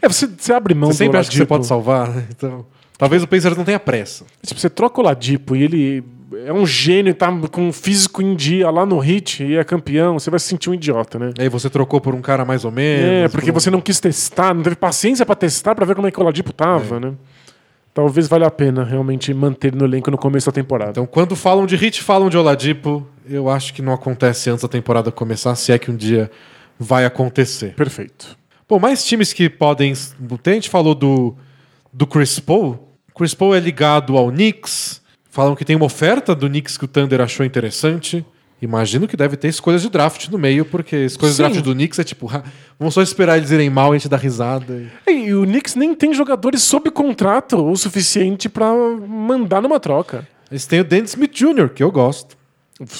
É, 0.02 0.08
você, 0.08 0.28
você 0.28 0.54
abre 0.54 0.74
mão 0.76 0.92
Você 0.92 1.00
sempre 1.00 1.18
do 1.18 1.20
acha 1.22 1.30
que 1.32 1.36
você 1.38 1.46
pode 1.46 1.66
salvar, 1.66 2.10
né? 2.10 2.26
Então, 2.36 2.66
talvez 2.98 3.24
o 3.24 3.28
Pacers 3.28 3.58
não 3.58 3.64
tenha 3.66 3.80
pressa. 3.80 4.26
Tipo, 4.46 4.60
você 4.60 4.70
troca 4.70 5.02
o 5.02 5.04
Ladipo 5.04 5.56
e 5.56 5.64
ele 5.64 6.04
é 6.46 6.52
um 6.54 6.66
gênio, 6.66 7.14
tá 7.14 7.32
com 7.52 7.70
o 7.70 7.74
físico 7.74 8.22
em 8.22 8.36
dia 8.36 8.70
lá 8.70 8.86
no 8.86 8.98
hit 9.00 9.44
e 9.44 9.56
é 9.56 9.64
campeão, 9.64 10.18
você 10.20 10.30
vai 10.30 10.40
se 10.40 10.48
sentir 10.48 10.70
um 10.70 10.74
idiota, 10.74 11.18
né? 11.20 11.32
Aí 11.40 11.50
você 11.50 11.70
trocou 11.70 12.00
por 12.02 12.14
um 12.16 12.22
cara 12.22 12.44
mais 12.46 12.66
ou 12.66 12.72
menos. 12.72 13.06
É, 13.06 13.28
porque 13.30 13.52
por 13.52 13.58
um- 13.58 13.60
você 13.62 13.70
não 13.72 13.82
quis 13.82 14.00
testar, 14.00 14.54
não 14.54 14.64
teve 14.64 14.76
paciência 14.76 15.26
pra 15.26 15.36
testar 15.36 15.76
pra 15.76 15.86
ver 15.86 15.96
como 15.96 16.08
é 16.08 16.12
que 16.12 16.20
o 16.20 16.24
Ladipo 16.24 16.50
É. 16.50 16.54
tava, 16.54 17.00
né? 17.00 17.14
Talvez 17.94 18.28
valha 18.28 18.48
a 18.48 18.52
pena 18.52 18.84
realmente 18.84 19.32
manter 19.34 19.72
no 19.76 19.86
elenco 19.86 20.10
no 20.10 20.18
começo 20.18 20.48
da 20.48 20.52
temporada. 20.52 20.92
Então, 20.92 21.06
quando 21.06 21.36
falam 21.36 21.68
de 21.68 21.76
hit, 21.76 22.02
falam 22.02 22.28
de 22.28 22.36
Oladipo. 22.38 23.06
Eu 23.30 23.48
acho 23.50 23.72
que 23.72 23.82
não 23.84 23.94
acontece 23.94 24.50
antes 24.50 24.64
da 24.64 24.68
temporada 24.68 25.12
começar, 25.12 25.54
se 25.56 25.72
é 25.72 25.78
que 25.78 25.92
um 25.92 25.96
dia 25.96 26.32
vai 26.80 27.06
acontecer. 27.06 27.76
Perfeito. 27.76 28.36
Bom, 28.68 28.80
mais 28.80 29.06
times 29.06 29.32
que 29.32 29.48
podem. 29.48 29.94
A 29.94 30.50
gente 30.50 30.70
falou 30.72 30.96
do, 30.96 31.36
do 31.94 32.08
Chris 32.08 32.40
Paul. 32.40 32.90
Chris 33.16 33.36
Paul 33.36 33.54
é 33.54 33.60
ligado 33.60 34.18
ao 34.18 34.32
Knicks. 34.32 35.03
Falam 35.34 35.56
que 35.56 35.66
tem 35.66 35.76
uma 35.76 35.86
oferta 35.86 36.36
do 36.36 36.48
Knicks 36.48 36.78
que 36.78 36.86
o 36.86 36.88
Thunder 36.88 37.20
achou 37.20 37.44
interessante. 37.44 38.24
Imagino 38.62 39.08
que 39.08 39.18
deve 39.18 39.36
ter 39.36 39.48
escolhas 39.48 39.82
de 39.82 39.90
draft 39.90 40.30
no 40.30 40.38
meio, 40.38 40.64
porque 40.64 40.96
escolhas 40.96 41.36
de 41.36 41.38
Sim. 41.38 41.50
draft 41.50 41.66
do 41.66 41.74
Knicks 41.74 41.98
é 41.98 42.04
tipo, 42.04 42.30
"Ah, 42.32 42.44
vamos 42.78 42.94
só 42.94 43.02
esperar 43.02 43.38
eles 43.38 43.50
irem 43.50 43.68
mal 43.68 43.94
e 43.94 43.96
a 43.96 43.98
gente 43.98 44.08
dá 44.10 44.16
risada. 44.16 44.86
e- 45.08 45.12
E 45.26 45.34
o 45.34 45.44
Knicks 45.44 45.74
nem 45.74 45.96
tem 45.96 46.14
jogadores 46.14 46.62
sob 46.62 46.92
contrato 46.92 47.58
o 47.58 47.76
suficiente 47.76 48.48
pra 48.48 48.72
mandar 48.76 49.60
numa 49.60 49.80
troca. 49.80 50.28
Eles 50.52 50.68
têm 50.68 50.82
o 50.82 50.84
Dennis 50.84 51.10
Smith 51.10 51.34
Jr., 51.34 51.70
que 51.74 51.82
eu 51.84 51.92
gosto. 51.92 52.38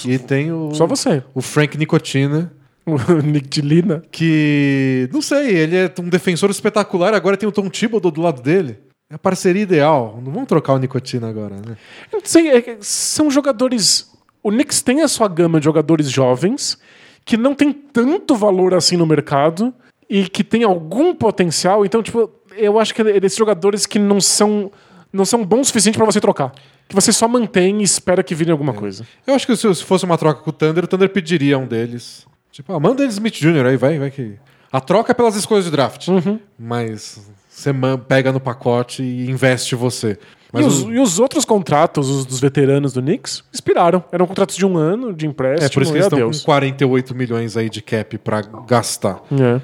E 0.04 0.18
tem 0.18 0.52
o, 0.52 0.74
Só 0.74 0.88
você. 0.88 1.22
o 1.36 1.42
Frank 1.42 1.78
Nicotina, 1.78 2.52
O 2.84 2.98
Nick 3.22 3.48
de 3.48 3.62
Lina. 3.62 4.02
que, 4.12 5.08
não 5.14 5.22
sei, 5.22 5.56
ele 5.56 5.76
é 5.78 5.92
um 6.00 6.10
defensor 6.10 6.50
espetacular, 6.50 7.14
agora 7.14 7.38
tem 7.38 7.48
o 7.48 7.52
Tom 7.52 7.70
Thibodeau 7.70 8.10
do 8.12 8.22
lado 8.22 8.42
dele. 8.42 8.80
É 9.14 9.16
a 9.16 9.20
parceria 9.20 9.62
ideal. 9.62 10.20
Não 10.24 10.32
vamos 10.32 10.48
trocar 10.48 10.74
o 10.74 10.80
Nicotina 10.80 11.30
agora, 11.30 11.58
né? 11.58 11.78
Eu 12.12 12.18
não 12.18 12.26
sei, 12.26 12.50
é 12.50 12.78
são 12.82 13.30
jogadores. 13.30 14.12
O 14.42 14.50
Knicks 14.50 14.82
tem 14.82 15.04
a 15.04 15.08
sua 15.08 15.28
gama 15.28 15.60
de 15.60 15.66
jogadores 15.66 16.10
jovens 16.10 16.80
que 17.24 17.38
não 17.38 17.54
tem 17.54 17.72
tanto 17.72 18.36
valor 18.36 18.74
assim 18.74 18.98
no 18.98 19.06
mercado 19.06 19.72
e 20.10 20.28
que 20.28 20.44
tem 20.44 20.64
algum 20.64 21.14
potencial. 21.14 21.86
Então, 21.86 22.02
tipo, 22.02 22.28
eu 22.58 22.80
acho 22.80 22.92
que 22.96 23.04
é 23.04 23.20
desses 23.20 23.38
jogadores 23.38 23.86
que 23.86 24.00
não 24.00 24.20
são 24.20 24.72
não 25.12 25.26
são 25.26 25.46
bons 25.46 25.62
o 25.62 25.66
suficiente 25.66 25.96
pra 25.96 26.08
você 26.08 26.20
trocar. 26.20 26.52
Que 26.90 26.96
você 26.96 27.14
só 27.14 27.28
mantém 27.28 27.82
e 27.82 27.84
espera 27.84 28.24
que 28.24 28.34
vire 28.34 28.50
alguma 28.50 28.74
coisa. 28.74 29.06
Eu 29.28 29.36
acho 29.36 29.46
que 29.46 29.56
se 29.56 29.76
se 29.76 29.84
fosse 29.84 30.06
uma 30.06 30.18
troca 30.18 30.42
com 30.42 30.50
o 30.50 30.54
Thunder, 30.54 30.86
o 30.86 30.88
Thunder 30.88 31.10
pediria 31.10 31.60
um 31.60 31.68
deles. 31.68 32.26
Tipo, 32.52 32.74
ah, 32.74 32.80
manda 32.80 33.04
eles 33.04 33.14
Smith 33.14 33.36
Jr. 33.36 33.68
aí, 33.68 33.78
vai, 33.78 34.00
vai 34.00 34.10
que. 34.10 34.40
A 34.72 34.82
troca 34.82 35.12
é 35.12 35.14
pelas 35.14 35.36
escolhas 35.36 35.66
de 35.66 35.72
draft. 35.72 36.08
Uhum. 36.08 36.40
Mas 36.58 37.32
você 37.54 37.72
pega 38.08 38.32
no 38.32 38.40
pacote 38.40 39.04
e 39.04 39.30
investe 39.30 39.76
você. 39.76 40.18
E, 40.54 40.64
os, 40.64 40.82
e 40.82 41.00
os 41.00 41.20
outros 41.20 41.46
contratos, 41.46 42.10
os 42.10 42.26
dos 42.26 42.40
veteranos 42.40 42.94
do 42.94 43.02
Knicks, 43.02 43.44
expiraram. 43.52 44.04
Eram 44.12 44.28
contratos 44.28 44.56
de 44.56 44.66
um 44.66 44.78
ano, 44.78 45.12
de 45.14 45.26
empréstimo. 45.26 45.66
é 45.66 45.70
por 45.70 45.82
isso 45.82 45.92
que 45.92 45.98
eles 45.98 46.06
estão 46.06 46.32
com 46.32 46.46
48 46.46 47.16
milhões 47.16 47.58
aí 47.58 47.70
de 47.70 47.82
cap 47.82 48.18
pra 48.20 48.42
gastar. 48.68 49.22
É. 49.32 49.62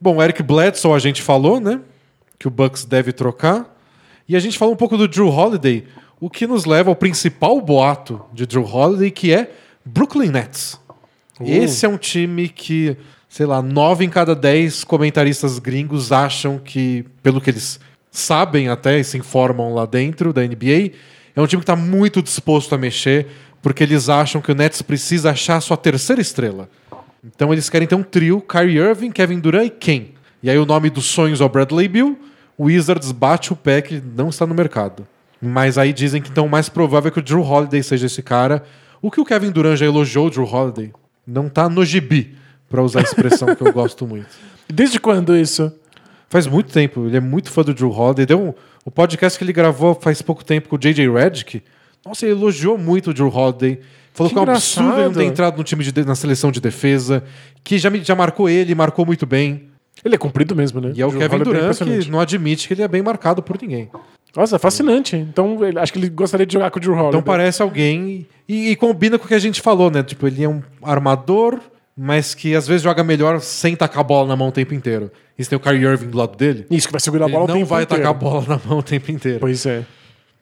Bom, 0.00 0.22
Eric 0.22 0.42
Bledsoe 0.42 0.92
a 0.92 0.98
gente 0.98 1.22
falou, 1.22 1.58
né? 1.58 1.80
Que 2.38 2.46
o 2.46 2.50
Bucks 2.50 2.84
deve 2.84 3.12
trocar. 3.12 3.74
E 4.28 4.36
a 4.36 4.40
gente 4.40 4.56
falou 4.56 4.74
um 4.74 4.76
pouco 4.76 4.96
do 4.96 5.08
Drew 5.08 5.28
Holiday, 5.28 5.84
o 6.20 6.30
que 6.30 6.46
nos 6.46 6.64
leva 6.64 6.90
ao 6.90 6.96
principal 6.96 7.60
boato 7.60 8.24
de 8.32 8.46
Drew 8.46 8.64
Holiday, 8.64 9.10
que 9.10 9.32
é 9.32 9.50
Brooklyn 9.84 10.30
Nets. 10.30 10.80
Esse 11.40 11.84
é 11.84 11.88
um 11.88 11.98
time 11.98 12.48
que, 12.48 12.96
sei 13.34 13.46
lá, 13.46 13.60
nove 13.60 14.04
em 14.04 14.08
cada 14.08 14.32
dez 14.32 14.84
comentaristas 14.84 15.58
gringos 15.58 16.12
acham 16.12 16.56
que, 16.56 17.04
pelo 17.20 17.40
que 17.40 17.50
eles 17.50 17.80
sabem 18.08 18.68
até 18.68 19.00
e 19.00 19.02
se 19.02 19.18
informam 19.18 19.74
lá 19.74 19.84
dentro 19.86 20.32
da 20.32 20.40
NBA, 20.40 20.92
é 21.34 21.40
um 21.40 21.46
time 21.48 21.58
que 21.60 21.64
está 21.64 21.74
muito 21.74 22.22
disposto 22.22 22.76
a 22.76 22.78
mexer, 22.78 23.26
porque 23.60 23.82
eles 23.82 24.08
acham 24.08 24.40
que 24.40 24.52
o 24.52 24.54
Nets 24.54 24.82
precisa 24.82 25.32
achar 25.32 25.60
sua 25.60 25.76
terceira 25.76 26.22
estrela. 26.22 26.68
Então 27.24 27.52
eles 27.52 27.68
querem 27.68 27.88
ter 27.88 27.96
um 27.96 28.04
trio, 28.04 28.40
Kyrie 28.40 28.78
Irving, 28.78 29.10
Kevin 29.10 29.40
Durant 29.40 29.66
e 29.66 29.70
Ken. 29.70 30.04
E 30.40 30.48
aí 30.48 30.56
o 30.56 30.64
nome 30.64 30.88
dos 30.88 31.06
sonhos 31.06 31.40
é 31.40 31.44
o 31.44 31.48
Bradley 31.48 31.88
Bill, 31.88 32.16
o 32.56 32.66
Wizards 32.66 33.10
bate 33.10 33.52
o 33.52 33.56
pé 33.56 33.82
que 33.82 34.00
não 34.16 34.28
está 34.28 34.46
no 34.46 34.54
mercado. 34.54 35.04
Mas 35.42 35.76
aí 35.76 35.92
dizem 35.92 36.22
que 36.22 36.30
então 36.30 36.46
o 36.46 36.48
mais 36.48 36.68
provável 36.68 37.08
é 37.08 37.10
que 37.10 37.18
o 37.18 37.22
Drew 37.22 37.42
Holiday 37.42 37.82
seja 37.82 38.06
esse 38.06 38.22
cara. 38.22 38.62
O 39.02 39.10
que 39.10 39.20
o 39.20 39.24
Kevin 39.24 39.50
Durant 39.50 39.76
já 39.76 39.86
elogiou 39.86 40.28
o 40.28 40.30
Drew 40.30 40.46
Holiday 40.46 40.92
não 41.26 41.48
tá 41.48 41.68
no 41.68 41.84
gibi, 41.84 42.36
pra 42.74 42.82
usar 42.82 43.00
a 43.00 43.02
expressão 43.04 43.54
que 43.54 43.62
eu 43.62 43.72
gosto 43.72 44.04
muito. 44.04 44.26
Desde 44.68 44.98
quando 44.98 45.36
isso? 45.36 45.72
Faz 46.28 46.44
muito 46.48 46.72
tempo, 46.72 47.06
ele 47.06 47.16
é 47.16 47.20
muito 47.20 47.48
fã 47.52 47.62
do 47.62 47.72
Drew 47.72 47.88
Holiday. 47.92 48.26
Deu 48.26 48.40
um, 48.40 48.52
o 48.84 48.90
podcast 48.90 49.38
que 49.38 49.44
ele 49.44 49.52
gravou 49.52 49.94
faz 49.94 50.20
pouco 50.20 50.44
tempo 50.44 50.68
com 50.68 50.74
o 50.74 50.78
JJ 50.78 51.08
Redick. 51.08 51.62
Nossa, 52.04 52.26
ele 52.26 52.34
elogiou 52.34 52.76
muito 52.76 53.10
o 53.10 53.14
Drew 53.14 53.28
Holiday. 53.28 53.78
Falou 54.12 54.28
que, 54.28 54.34
Que 54.34 54.38
é 54.40 54.42
um 54.42 54.50
absurdo 54.52 54.92
ele 54.94 55.04
não 55.04 55.12
ter 55.12 55.24
entrado 55.24 55.56
no 55.56 55.62
time 55.62 55.84
de, 55.84 56.04
na 56.04 56.16
seleção 56.16 56.50
de 56.50 56.60
defesa, 56.60 57.22
que 57.62 57.78
já, 57.78 57.88
me- 57.90 58.02
já 58.02 58.16
marcou 58.16 58.48
ele, 58.48 58.74
marcou 58.74 59.06
muito 59.06 59.24
bem. 59.24 59.68
Ele 60.04 60.16
é 60.16 60.18
comprido 60.18 60.56
mesmo, 60.56 60.80
né? 60.80 60.92
E 60.96 61.00
é 61.00 61.06
o 61.06 61.12
Kevin 61.12 61.36
é 61.36 61.38
Durant 61.38 61.78
que 61.78 62.10
não 62.10 62.18
admite 62.18 62.66
que 62.66 62.74
ele 62.74 62.82
é 62.82 62.88
bem 62.88 63.02
marcado 63.02 63.40
por 63.40 63.56
ninguém. 63.62 63.88
Nossa, 64.36 64.58
fascinante. 64.58 65.14
Então, 65.14 65.56
acho 65.80 65.92
que 65.92 65.98
ele 66.00 66.08
gostaria 66.08 66.44
de 66.44 66.52
jogar 66.52 66.72
com 66.72 66.78
o 66.78 66.80
Drew 66.80 66.92
Holiday. 66.92 67.10
Então 67.10 67.22
parece 67.22 67.62
alguém 67.62 68.26
e, 68.48 68.70
e 68.70 68.76
combina 68.76 69.16
com 69.16 69.24
o 69.26 69.28
que 69.28 69.34
a 69.34 69.38
gente 69.38 69.60
falou, 69.62 69.88
né? 69.92 70.02
Tipo, 70.02 70.26
ele 70.26 70.42
é 70.42 70.48
um 70.48 70.60
armador, 70.82 71.60
mas 71.96 72.34
que 72.34 72.54
às 72.54 72.66
vezes 72.66 72.82
joga 72.82 73.04
melhor 73.04 73.40
sem 73.40 73.76
tacar 73.76 74.00
a 74.00 74.02
bola 74.04 74.28
na 74.28 74.36
mão 74.36 74.48
o 74.48 74.52
tempo 74.52 74.74
inteiro. 74.74 75.10
E 75.38 75.42
se 75.44 75.50
tem 75.50 75.56
o 75.56 75.60
Kyrie 75.60 75.84
Irving 75.84 76.08
do 76.08 76.18
lado 76.18 76.36
dele, 76.36 76.66
Isso, 76.70 76.86
que 76.88 76.92
vai 76.92 77.00
segurar 77.00 77.26
a 77.26 77.28
bola 77.28 77.44
o 77.44 77.48
não 77.48 77.54
tempo 77.54 77.66
vai 77.66 77.82
inteiro. 77.84 78.02
tacar 78.02 78.16
a 78.16 78.18
bola 78.18 78.44
na 78.48 78.60
mão 78.68 78.78
o 78.78 78.82
tempo 78.82 79.10
inteiro. 79.10 79.40
Pois 79.40 79.64
é. 79.66 79.84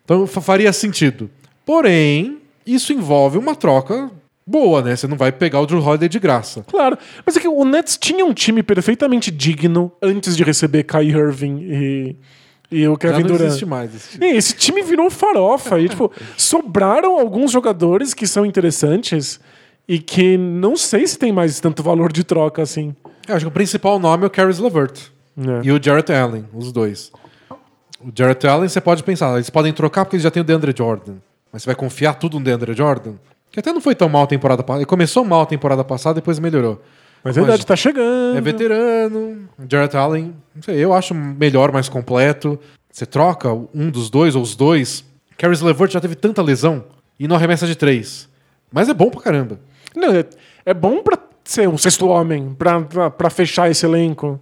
Então 0.05 0.27
fa- 0.27 0.41
faria 0.41 0.73
sentido. 0.73 1.31
Porém, 1.65 2.39
isso 2.67 2.93
envolve 2.93 3.39
uma 3.39 3.55
troca 3.55 4.11
boa, 4.47 4.83
né? 4.83 4.97
Você 4.97 5.07
não 5.07 5.17
vai 5.17 5.31
pegar 5.33 5.61
o 5.61 5.67
Drew 5.67 5.81
Holiday 5.83 6.09
de 6.09 6.19
graça. 6.19 6.65
Claro. 6.69 6.99
Mas 7.25 7.37
é 7.37 7.41
que 7.41 7.49
o 7.49 7.65
Nets 7.65 7.97
tinha 7.97 8.25
um 8.25 8.35
time 8.35 8.63
perfeitamente 8.63 9.31
digno 9.31 9.93
antes 10.03 10.37
de 10.37 10.43
receber 10.43 10.83
Kyrie 10.83 11.13
Irving 11.13 11.59
e, 11.63 12.17
e 12.71 12.89
o 12.89 12.93
Já 12.93 12.99
Kevin 12.99 13.21
não 13.23 13.29
Durant. 13.29 13.47
existe 13.47 13.65
mais 13.67 13.95
esse 13.95 14.09
time. 14.11 14.27
E 14.33 14.37
esse 14.37 14.55
time 14.55 14.83
virou 14.83 15.09
farofa. 15.09 15.79
e, 15.81 15.89
tipo, 15.89 16.11
sobraram 16.37 17.19
alguns 17.21 17.53
jogadores 17.53 18.13
que 18.13 18.27
são 18.27 18.45
interessantes 18.45 19.39
e 19.93 19.99
que 19.99 20.39
não 20.39 20.75
sei 20.75 21.07
se 21.07 21.19
tem 21.19 21.31
mais 21.31 21.61
tanto 21.61 21.83
valor 21.83 22.11
de 22.11 22.25
troca 22.25 22.63
assim. 22.63 22.97
Eu 23.29 23.35
acho 23.35 23.45
que 23.45 23.49
o 23.51 23.53
principal 23.53 23.99
nome 23.99 24.25
é 24.25 24.27
o 24.27 24.31
Caris 24.31 24.59
LeVert. 24.59 25.13
É. 25.37 25.67
E 25.67 25.71
o 25.71 25.79
Jarrett 25.83 26.11
Allen, 26.11 26.47
os 26.55 26.73
dois. 26.73 27.13
O 28.01 28.11
Jarrett 28.15 28.47
Allen, 28.47 28.71
você 28.71 28.81
pode 28.81 29.03
pensar, 29.03 29.35
eles 29.35 29.51
podem 29.51 29.71
trocar 29.71 30.07
porque 30.07 30.17
eles 30.17 30.25
já 30.25 30.31
têm 30.31 30.41
o 30.41 30.45
DeAndre 30.47 30.73
Jordan. 30.75 31.17
Mas 31.53 31.63
você 31.63 31.67
vai 31.67 31.75
confiar 31.75 32.15
tudo 32.15 32.39
no 32.39 32.45
DeAndre 32.45 32.73
Jordan? 32.73 33.17
Que 33.51 33.61
até 33.61 33.71
não 33.71 33.83
foi 33.83 33.95
tão 33.95 34.09
mal 34.09 34.23
a 34.23 34.27
temporada 34.27 34.63
passada. 34.63 34.79
Ele 34.81 34.87
começou 34.87 35.27
mal 35.27 35.43
a 35.43 35.47
temporada 35.47 35.85
passada, 35.85 36.15
depois 36.15 36.39
melhorou. 36.39 36.81
Mas 37.23 37.37
é 37.37 37.41
verdade, 37.41 37.67
tá 37.67 37.77
chegando. 37.77 38.39
É 38.39 38.41
veterano. 38.41 39.47
Jarrett 39.69 39.95
Allen, 39.95 40.35
não 40.55 40.63
sei, 40.63 40.83
eu 40.83 40.95
acho 40.95 41.15
melhor, 41.15 41.71
mais 41.71 41.91
completo. 41.91 42.59
Você 42.91 43.05
troca 43.05 43.53
um 43.75 43.91
dos 43.91 44.09
dois 44.09 44.35
ou 44.35 44.43
os 44.43 44.57
dois. 44.57 45.05
Caris 45.37 45.61
LeVert 45.61 45.91
já 45.91 46.01
teve 46.01 46.15
tanta 46.15 46.41
lesão 46.41 46.83
e 47.21 47.29
não 47.29 47.37
arremessa 47.37 47.67
de 47.67 47.77
três. 47.77 48.27
Mas 48.73 48.89
é 48.89 48.95
bom 48.95 49.11
pra 49.11 49.21
caramba. 49.21 49.61
Não, 49.97 50.15
é, 50.15 50.25
é 50.67 50.75
bom 50.75 51.03
pra 51.03 51.19
ser 51.45 51.69
um 51.69 51.77
sexto 51.79 52.07
homem, 52.09 52.55
pra 52.55 53.31
fechar 53.31 53.71
esse 53.71 53.85
elenco. 53.85 54.41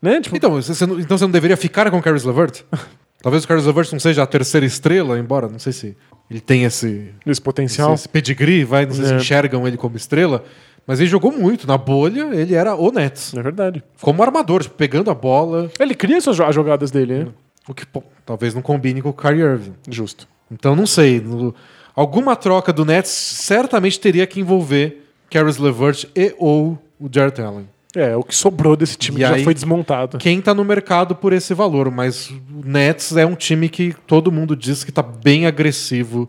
Né? 0.00 0.20
Tipo, 0.20 0.36
Então 0.36 0.50
você, 0.50 0.86
não, 0.86 0.98
então 0.98 1.18
você 1.18 1.24
não 1.24 1.30
deveria 1.30 1.56
ficar 1.56 1.90
com 1.90 1.98
o 1.98 2.02
Caris 2.02 2.24
LeVert? 2.24 2.62
Talvez 3.22 3.44
o 3.44 3.48
Caris 3.48 3.66
LeVert 3.66 3.92
não 3.92 4.00
seja 4.00 4.22
a 4.22 4.26
terceira 4.26 4.64
estrela, 4.64 5.18
embora 5.18 5.46
não 5.46 5.58
sei 5.58 5.72
se 5.74 5.96
ele 6.30 6.40
tem 6.40 6.64
esse, 6.64 7.10
esse 7.26 7.40
potencial. 7.40 7.92
esse, 7.92 8.02
esse 8.02 8.08
pedigree, 8.08 8.64
vai, 8.64 8.86
não 8.86 8.94
sei 8.94 9.04
se 9.04 9.12
É. 9.12 9.16
enxergam 9.16 9.68
ele 9.68 9.76
como 9.76 9.96
estrela. 9.96 10.42
Mas 10.86 10.98
ele 10.98 11.08
jogou 11.10 11.30
muito. 11.30 11.66
Na 11.68 11.76
bolha, 11.76 12.34
ele 12.34 12.54
era 12.54 12.74
o 12.74 12.90
Nets. 12.90 13.34
É 13.34 13.42
verdade. 13.42 13.84
Como 14.00 14.22
armador, 14.22 14.62
tipo, 14.62 14.74
pegando 14.74 15.10
a 15.10 15.14
bola. 15.14 15.70
Ele 15.78 15.94
cria 15.94 16.16
as 16.16 16.24
jogadas 16.54 16.90
dele, 16.90 17.24
né? 17.24 17.26
O 17.68 17.74
que 17.74 17.84
pô, 17.84 18.02
talvez 18.24 18.54
não 18.54 18.62
combine 18.62 19.02
com 19.02 19.10
o 19.10 19.12
Kyrie 19.12 19.42
Irving. 19.42 19.74
Justo. 19.88 20.26
Então 20.50 20.74
não 20.74 20.86
sei. 20.86 21.20
no- 21.20 21.54
alguma 21.94 22.36
troca 22.36 22.72
do 22.72 22.84
Nets 22.84 23.10
certamente 23.10 23.98
teria 23.98 24.26
que 24.26 24.40
envolver 24.40 25.04
Caris 25.30 25.58
LeVert 25.58 26.06
e 26.16 26.34
ou 26.38 26.78
o 26.98 27.08
Jarrett 27.12 27.40
Allen. 27.40 27.68
É, 27.94 28.16
o 28.16 28.22
que 28.22 28.34
sobrou 28.34 28.76
desse 28.76 28.96
time 28.96 29.20
E 29.20 29.24
que 29.24 29.38
já 29.38 29.44
foi 29.44 29.52
desmontado. 29.52 30.18
Quem 30.18 30.40
tá 30.40 30.54
no 30.54 30.64
mercado 30.64 31.14
por 31.14 31.32
esse 31.32 31.52
valor, 31.54 31.90
mas 31.90 32.30
o 32.30 32.62
Nets 32.64 33.16
é 33.16 33.26
um 33.26 33.34
time 33.34 33.68
que 33.68 33.94
todo 34.06 34.30
mundo 34.30 34.54
diz 34.54 34.84
que 34.84 34.92
tá 34.92 35.02
bem 35.02 35.46
agressivo 35.46 36.28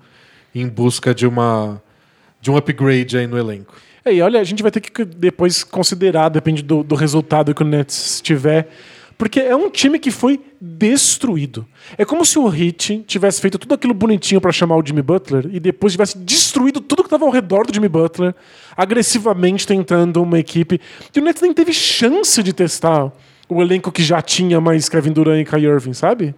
em 0.56 0.68
busca 0.68 1.14
de 1.14 1.28
uma 1.28 1.82
de 2.40 2.50
um 2.50 2.58
upgrade 2.58 3.18
aí 3.18 3.28
no 3.28 3.38
elenco. 3.38 3.76
É, 4.04 4.12
e 4.12 4.22
olha, 4.22 4.40
a 4.40 4.44
gente 4.44 4.64
vai 4.64 4.72
ter 4.72 4.80
que 4.80 5.06
depois 5.06 5.64
considerar, 5.64 6.30
depende 6.30 6.64
do, 6.64 6.84
do 6.84 6.96
resultado 6.96 7.54
que 7.54 7.62
o 7.62 7.66
Nets 7.66 8.20
tiver. 8.22 8.68
Porque 9.22 9.40
é 9.40 9.56
um 9.56 9.70
time 9.70 10.00
que 10.00 10.10
foi 10.10 10.40
destruído. 10.60 11.64
É 11.96 12.04
como 12.04 12.26
se 12.26 12.40
o 12.40 12.52
Heat 12.52 13.04
tivesse 13.06 13.40
feito 13.40 13.60
tudo 13.60 13.76
aquilo 13.76 13.94
bonitinho 13.94 14.42
pra 14.42 14.52
chamar 14.52 14.76
o 14.78 14.84
Jimmy 14.84 15.04
Butler 15.04 15.48
e 15.54 15.60
depois 15.60 15.94
tivesse 15.94 16.18
destruído 16.18 16.82
tudo 16.82 17.04
que 17.04 17.08
estava 17.08 17.24
ao 17.24 17.30
redor 17.30 17.68
do 17.68 17.72
Jimmy 17.72 17.88
Butler, 17.88 18.34
agressivamente 18.76 19.68
tentando 19.68 20.24
uma 20.24 20.40
equipe. 20.40 20.82
E 21.16 21.20
o 21.20 21.24
Nets 21.24 21.40
nem 21.40 21.54
teve 21.54 21.72
chance 21.72 22.42
de 22.42 22.52
testar 22.52 23.12
o 23.48 23.62
elenco 23.62 23.92
que 23.92 24.02
já 24.02 24.24
tinha 24.24 24.60
mais 24.60 24.90
Kevin 24.90 25.12
Durant 25.12 25.40
e 25.40 25.46
Kyrie 25.46 25.68
Irving, 25.70 25.94
sabe? 25.94 26.34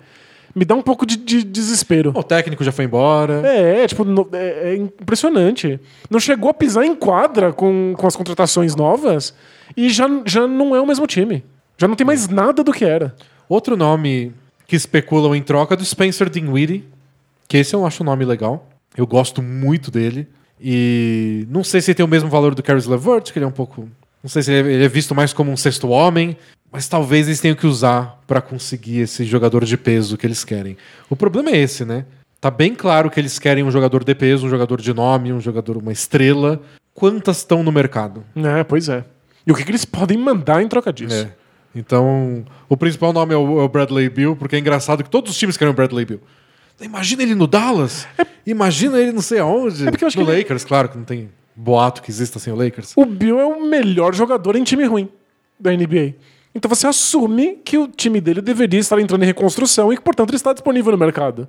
Me 0.53 0.65
dá 0.65 0.75
um 0.75 0.81
pouco 0.81 1.05
de, 1.05 1.15
de 1.15 1.41
desespero. 1.41 2.11
O 2.13 2.21
técnico 2.21 2.65
já 2.65 2.73
foi 2.73 2.83
embora. 2.83 3.41
É, 3.47 3.83
é, 3.83 3.87
tipo, 3.87 4.03
no- 4.03 4.27
é, 4.33 4.71
é 4.71 4.75
impressionante. 4.75 5.79
Não 6.09 6.19
chegou 6.19 6.49
a 6.49 6.53
pisar 6.53 6.83
em 6.85 6.93
quadra 6.95 7.53
com, 7.53 7.93
com 7.97 8.05
as 8.05 8.15
contratações 8.17 8.75
novas 8.75 9.33
e 9.77 9.89
já, 9.89 10.05
já 10.25 10.45
não 10.45 10.75
é 10.75 10.81
o 10.81 10.85
mesmo 10.85 11.07
time. 11.07 11.45
Já 11.83 11.87
não 11.89 11.97
tem 11.97 12.07
mais 12.07 12.29
nada 12.29 12.63
do 12.63 12.71
que 12.71 12.85
era. 12.85 13.13
Outro 13.49 13.75
nome 13.75 14.31
que 14.65 14.73
especulam 14.73 15.35
em 15.35 15.41
troca 15.41 15.73
é 15.73 15.77
do 15.77 15.83
Spencer 15.83 16.29
Dinwiddie, 16.29 16.85
que 17.45 17.57
esse 17.57 17.75
eu 17.75 17.85
acho 17.85 18.03
um 18.03 18.05
nome 18.05 18.23
legal. 18.23 18.69
Eu 18.95 19.05
gosto 19.05 19.41
muito 19.41 19.91
dele. 19.91 20.25
E 20.61 21.45
não 21.49 21.61
sei 21.61 21.81
se 21.81 21.91
ele 21.91 21.95
tem 21.95 22.05
o 22.05 22.07
mesmo 22.07 22.29
valor 22.29 22.55
do 22.55 22.63
Caris 22.63 22.85
LeVert, 22.85 23.33
que 23.33 23.37
ele 23.37 23.43
é 23.43 23.47
um 23.49 23.51
pouco... 23.51 23.89
Não 24.23 24.29
sei 24.29 24.41
se 24.43 24.53
ele 24.53 24.81
é- 24.81 24.85
é 24.85 24.87
visto 24.87 25.13
mais 25.13 25.33
como 25.33 25.51
um 25.51 25.57
sexto 25.57 25.89
homem, 25.89 26.37
mas 26.71 26.87
talvez 26.87 27.27
eles 27.27 27.41
tenham 27.41 27.57
que 27.57 27.67
usar 27.67 28.17
pra 28.25 28.39
conseguir 28.39 28.99
esse 28.99 29.25
jogador 29.25 29.65
de 29.65 29.75
peso 29.75 30.15
que 30.17 30.25
eles 30.25 30.45
querem. 30.45 30.77
O 31.09 31.17
problema 31.17 31.49
é 31.49 31.57
esse, 31.57 31.83
né? 31.83 32.05
Tá 32.39 32.49
bem 32.49 32.73
claro 32.73 33.09
que 33.11 33.19
eles 33.19 33.37
querem 33.37 33.61
um 33.61 33.71
jogador 33.71 34.05
de 34.05 34.15
peso, 34.15 34.47
um 34.47 34.49
jogador 34.49 34.79
de 34.79 34.93
nome, 34.93 35.33
um 35.33 35.41
jogador, 35.41 35.75
uma 35.75 35.91
estrela. 35.91 36.61
Quantas 36.93 37.39
estão 37.39 37.61
no 37.61 37.73
mercado? 37.73 38.23
É, 38.37 38.63
pois 38.63 38.87
é. 38.87 39.03
E 39.45 39.51
o 39.51 39.55
que, 39.55 39.65
que 39.65 39.71
eles 39.71 39.83
podem 39.83 40.17
mandar 40.17 40.63
em 40.63 40.67
troca 40.69 40.93
disso? 40.93 41.13
É. 41.13 41.42
Então, 41.75 42.45
o 42.69 42.77
principal 42.77 43.11
nome 43.13 43.33
é 43.33 43.37
o, 43.37 43.63
é 43.63 43.67
Bradley 43.67 44.09
Bill, 44.09 44.35
porque 44.35 44.55
é 44.55 44.59
engraçado 44.59 45.03
que 45.03 45.09
todos 45.09 45.31
os 45.31 45.37
times 45.37 45.57
querem 45.57 45.71
o 45.71 45.75
Bradley 45.75 46.05
Bill. 46.05 46.19
Imagina 46.81 47.23
ele 47.23 47.35
no 47.35 47.47
Dallas. 47.47 48.07
Imagina 48.45 48.99
ele 48.99 49.11
não 49.11 49.21
sei 49.21 49.39
aonde. 49.39 49.87
É 49.87 49.91
porque 49.91 50.03
eu 50.03 50.07
acho 50.07 50.19
no 50.19 50.25
que 50.25 50.31
ele- 50.31 50.39
Lakers, 50.41 50.65
claro 50.65 50.89
que 50.89 50.97
não 50.97 51.05
tem 51.05 51.29
boato 51.55 52.01
que 52.01 52.09
exista 52.11 52.39
sem 52.39 52.51
o 52.51 52.55
Lakers. 52.55 52.93
O 52.95 53.05
Bill 53.05 53.39
é 53.39 53.45
o 53.45 53.63
melhor 53.65 54.13
jogador 54.13 54.55
em 54.55 54.63
time 54.63 54.83
ruim 54.85 55.07
da 55.59 55.71
NBA. 55.71 56.15
Então 56.55 56.69
você 56.69 56.85
assume 56.85 57.57
que 57.65 57.77
o 57.77 57.87
time 57.87 58.21
dele 58.21 58.39
deveria 58.41 58.79
estar 58.79 58.99
entrando 58.99 59.23
em 59.23 59.25
reconstrução 59.25 59.91
e 59.91 59.97
que, 59.97 60.03
portanto, 60.03 60.29
ele 60.29 60.35
está 60.37 60.53
disponível 60.53 60.91
no 60.91 60.97
mercado. 60.97 61.47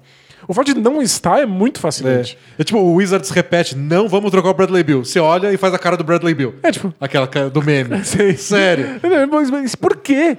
O 0.49 0.55
fato 0.55 0.73
de 0.75 0.81
não 0.81 1.03
estar 1.03 1.41
é 1.41 1.47
muito 1.47 1.79
É. 1.79 1.81
fascinante. 1.81 2.39
é 2.59 2.65
tipo, 2.65 2.79
o 2.79 2.95
Wizards 2.95 3.29
repete, 3.31 3.77
não 3.77 4.09
vamos 4.09 4.31
trocar 4.31 4.51
o 4.51 4.55
Bradley 4.55 4.83
Bill. 4.83 5.05
Você 5.05 5.19
olha 5.21 5.53
e 5.53 5.57
faz 5.59 5.75
a 5.75 5.79
cara 5.79 5.97
do 5.97 6.05
Bradley 6.05 6.35
Bill. 6.35 6.55
É, 6.63 6.71
tipo, 6.71 6.93
Aquela 7.01 7.27
cara 7.27 7.51
do 7.51 7.63
meme. 7.63 8.03
Sei. 8.05 8.35
Sério. 8.37 9.01
Mas, 9.31 9.51
mas 9.51 9.75
por 9.75 9.97
quê? 9.97 10.39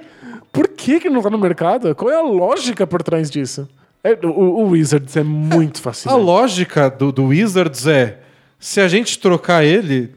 Por 0.52 0.68
que, 0.68 0.98
que 1.00 1.08
não 1.10 1.22
tá 1.22 1.30
no 1.30 1.38
mercado? 1.38 1.94
Qual 1.94 2.10
é 2.10 2.14
a 2.16 2.22
lógica 2.22 2.86
por 2.86 3.02
trás 3.02 3.30
disso? 3.30 3.68
É, 4.02 4.18
o, 4.24 4.28
o 4.30 4.68
Wizards 4.70 5.16
é 5.16 5.22
muito 5.22 5.78
A 5.80 5.82
fascinante. 5.82 6.20
lógica 6.22 6.88
do, 6.90 7.12
do 7.12 7.24
Wizards 7.26 7.86
é, 7.86 8.18
se 8.58 8.80
a 8.80 8.88
gente 8.88 9.18
trocar 9.18 9.64
ele, 9.64 10.12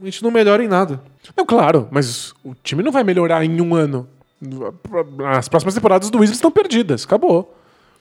a 0.00 0.04
gente 0.04 0.22
não 0.22 0.30
melhora 0.30 0.64
em 0.64 0.68
nada. 0.68 1.00
Não, 1.36 1.44
claro, 1.44 1.88
mas 1.90 2.32
o 2.44 2.54
time 2.62 2.82
não 2.82 2.92
vai 2.92 3.04
melhorar 3.04 3.44
em 3.44 3.60
um 3.60 3.74
ano. 3.74 4.08
As 5.36 5.48
próximas 5.48 5.74
temporadas 5.74 6.08
do 6.10 6.18
Wizards 6.18 6.38
estão 6.38 6.50
perdidas. 6.50 7.04
Acabou. 7.04 7.56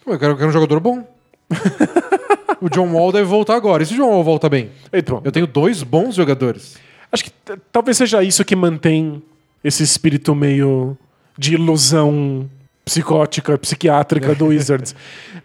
Eu 0.06 0.18
quero, 0.18 0.34
eu 0.34 0.38
quero 0.38 0.50
um 0.50 0.54
jogador 0.54 0.80
bom. 0.80 1.06
o 2.62 2.70
John 2.70 2.92
Wall 2.94 3.12
deve 3.12 3.26
voltar 3.26 3.56
agora. 3.56 3.84
E 3.84 3.86
se 3.86 3.94
o 3.94 3.98
John 3.98 4.10
Wall 4.10 4.24
volta 4.24 4.50
bem? 4.50 4.72
Então, 4.94 5.22
Eu 5.24 5.32
tenho 5.32 5.46
dois 5.48 5.84
bons 5.84 6.16
jogadores. 6.16 6.78
acho 7.12 7.26
que 7.26 7.32
talvez 7.72 7.98
seja 7.98 8.24
isso 8.24 8.44
que 8.46 8.56
mantém 8.56 9.22
esse 9.64 9.84
espírito 9.84 10.34
meio 10.34 10.98
de 11.38 11.54
ilusão 11.56 12.50
psicótica, 12.86 13.58
psiquiátrica 13.58 14.34
do 14.34 14.48
Wizards. 14.48 14.96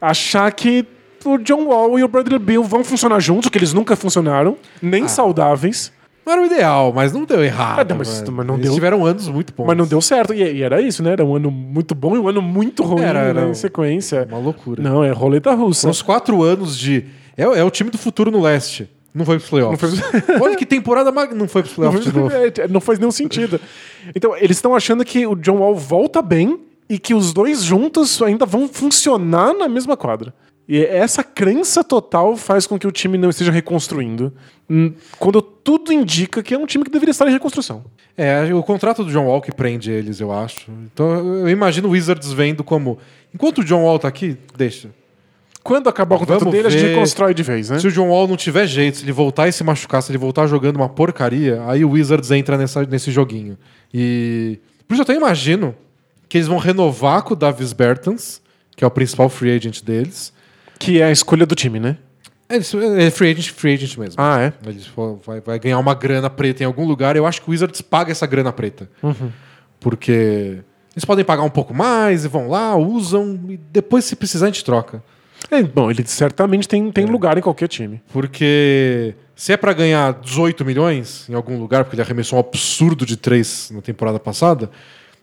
Achar 0.00 0.50
que 0.52 0.86
o 1.24 1.38
John 1.38 1.64
Wall 1.66 1.98
e 1.98 2.04
o 2.04 2.08
Bradley 2.08 2.38
Bill 2.38 2.62
vão 2.62 2.84
funcionar 2.84 3.18
juntos, 3.18 3.48
que 3.48 3.58
eles 3.58 3.72
nunca 3.72 3.96
funcionaram, 3.96 4.56
nem 4.80 5.08
saudáveis. 5.08 5.92
Não 6.24 6.32
era 6.32 6.42
o 6.42 6.46
ideal, 6.46 6.92
mas 6.92 7.12
não 7.12 7.24
deu 7.24 7.44
errado. 7.44 7.80
Ah, 7.80 7.84
não, 7.84 7.96
mas- 7.98 8.22
não 8.22 8.54
Eles 8.54 8.66
deu- 8.66 8.74
tiveram 8.74 9.04
anos 9.04 9.28
muito 9.28 9.52
bons. 9.54 9.66
Mas 9.66 9.76
não 9.76 9.86
deu 9.86 10.00
certo. 10.00 10.32
E, 10.32 10.42
e 10.42 10.62
era 10.62 10.80
isso, 10.80 11.02
né? 11.02 11.12
Era 11.12 11.24
um 11.24 11.36
ano 11.36 11.50
muito 11.50 11.94
bom 11.94 12.16
e 12.16 12.18
um 12.18 12.28
ano 12.28 12.40
muito 12.40 12.82
ruim 12.82 13.02
Era, 13.02 13.20
era 13.20 13.44
né, 13.44 13.50
em 13.50 13.54
sequência. 13.54 14.26
Uma 14.30 14.38
loucura. 14.38 14.82
Não, 14.82 15.04
é 15.04 15.10
roleta 15.10 15.52
russa. 15.54 15.88
Uns 15.88 16.00
quatro 16.02 16.42
anos 16.42 16.78
de. 16.78 17.04
É, 17.36 17.42
é 17.42 17.64
o 17.64 17.70
time 17.70 17.90
do 17.90 17.98
futuro 17.98 18.30
no 18.30 18.40
leste. 18.40 18.88
Não 19.14 19.24
foi 19.24 19.36
pros 19.38 19.48
playoffs. 19.48 20.00
Não 20.28 20.40
Olha 20.42 20.56
que 20.56 20.66
temporada 20.66 21.12
mag... 21.12 21.32
não 21.34 21.46
foi 21.46 21.62
pros 21.62 21.74
playoffs 21.74 22.04
de 22.04 22.12
novo. 22.12 22.30
É, 22.34 22.66
não 22.68 22.80
faz 22.80 22.98
nenhum 22.98 23.12
sentido. 23.12 23.60
Então, 24.14 24.36
eles 24.36 24.56
estão 24.56 24.74
achando 24.74 25.04
que 25.04 25.24
o 25.26 25.36
John 25.36 25.58
Wall 25.58 25.76
volta 25.76 26.20
bem 26.20 26.58
e 26.88 26.98
que 26.98 27.14
os 27.14 27.32
dois 27.32 27.62
juntos 27.62 28.20
ainda 28.20 28.44
vão 28.44 28.66
funcionar 28.68 29.54
na 29.54 29.68
mesma 29.68 29.96
quadra. 29.96 30.34
E 30.66 30.82
essa 30.84 31.22
crença 31.22 31.84
total 31.84 32.36
faz 32.36 32.66
com 32.66 32.78
que 32.78 32.86
o 32.86 32.90
time 32.92 33.18
não 33.18 33.28
esteja 33.28 33.50
reconstruindo. 33.52 34.32
hum, 34.68 34.94
Quando 35.18 35.42
tudo 35.42 35.92
indica 35.92 36.42
que 36.42 36.54
é 36.54 36.58
um 36.58 36.64
time 36.64 36.84
que 36.84 36.90
deveria 36.90 37.10
estar 37.10 37.28
em 37.28 37.32
reconstrução. 37.32 37.84
É, 38.16 38.52
o 38.54 38.62
contrato 38.62 39.04
do 39.04 39.10
John 39.10 39.26
Wall 39.26 39.42
que 39.42 39.52
prende 39.52 39.90
eles, 39.90 40.20
eu 40.20 40.32
acho. 40.32 40.70
Então 40.92 41.06
eu 41.16 41.48
imagino 41.50 41.88
o 41.88 41.90
Wizards 41.90 42.32
vendo 42.32 42.64
como. 42.64 42.98
Enquanto 43.34 43.58
o 43.58 43.64
John 43.64 43.82
Wall 43.82 43.98
tá 43.98 44.08
aqui, 44.08 44.38
deixa. 44.56 44.88
Quando 45.62 45.88
acabar 45.88 46.16
o 46.16 46.18
contrato 46.18 46.40
Vamos 46.40 46.54
dele, 46.54 46.68
a 46.68 46.70
gente 46.70 46.82
ver. 46.82 46.90
reconstrói 46.94 47.32
de 47.34 47.42
vez, 47.42 47.70
né? 47.70 47.78
Se 47.78 47.86
o 47.86 47.92
John 47.92 48.08
Wall 48.08 48.28
não 48.28 48.36
tiver 48.36 48.66
jeito, 48.66 48.98
se 48.98 49.04
ele 49.04 49.12
voltar 49.12 49.48
e 49.48 49.52
se 49.52 49.64
machucar, 49.64 50.02
se 50.02 50.10
ele 50.12 50.18
voltar 50.18 50.46
jogando 50.46 50.76
uma 50.76 50.88
porcaria, 50.88 51.62
aí 51.66 51.84
o 51.84 51.90
Wizards 51.90 52.30
entra 52.30 52.56
nessa, 52.58 52.84
nesse 52.84 53.10
joguinho. 53.10 53.56
E. 53.92 54.58
Por 54.86 54.94
isso 54.94 55.00
eu 55.00 55.04
até 55.04 55.14
imagino 55.14 55.74
que 56.28 56.36
eles 56.38 56.46
vão 56.48 56.58
renovar 56.58 57.22
com 57.22 57.32
o 57.32 57.36
Davis 57.36 57.72
Bertans, 57.72 58.40
que 58.76 58.84
é 58.84 58.86
o 58.86 58.90
principal 58.90 59.28
free 59.28 59.52
agent 59.56 59.82
deles. 59.82 60.32
Que 60.84 61.00
é 61.00 61.04
a 61.04 61.10
escolha 61.12 61.46
do 61.46 61.54
time, 61.54 61.80
né? 61.80 61.96
É, 62.48 62.58
isso- 62.58 62.78
é 62.80 63.10
free 63.10 63.30
agent, 63.30 63.50
free 63.52 63.74
agent 63.74 63.96
mesmo. 63.96 64.14
Ah, 64.18 64.40
é? 64.40 64.52
Ele 64.68 64.80
vai, 65.26 65.40
vai 65.40 65.58
ganhar 65.58 65.78
uma 65.78 65.94
grana 65.94 66.28
preta 66.28 66.62
em 66.62 66.66
algum 66.66 66.86
lugar. 66.86 67.16
Eu 67.16 67.26
acho 67.26 67.40
que 67.40 67.48
o 67.48 67.52
Wizards 67.52 67.80
paga 67.80 68.12
essa 68.12 68.26
grana 68.26 68.52
preta. 68.52 68.88
Porque 69.80 70.58
eles 70.94 71.04
podem 71.04 71.24
pagar 71.24 71.42
um 71.42 71.50
pouco 71.50 71.74
mais 71.74 72.24
e 72.24 72.28
vão 72.28 72.48
lá, 72.48 72.76
usam, 72.76 73.38
e 73.48 73.56
depois, 73.56 74.04
se 74.04 74.16
precisar, 74.16 74.46
a 74.46 74.48
gente 74.48 74.64
troca. 74.64 75.02
É, 75.50 75.62
bom, 75.62 75.90
ele 75.90 76.04
certamente 76.06 76.66
tem, 76.68 76.90
tem 76.90 77.04
lugar 77.06 77.36
em 77.36 77.40
qualquer 77.42 77.68
time. 77.68 78.00
Porque 78.12 79.14
se 79.36 79.52
é 79.52 79.56
pra 79.56 79.72
ganhar 79.72 80.14
18 80.20 80.64
milhões 80.64 81.28
em 81.28 81.34
algum 81.34 81.58
lugar, 81.58 81.84
porque 81.84 81.96
ele 81.96 82.02
arremessou 82.02 82.38
um 82.38 82.40
absurdo 82.40 83.04
de 83.04 83.16
3 83.16 83.70
na 83.74 83.82
temporada 83.82 84.18
passada, 84.18 84.70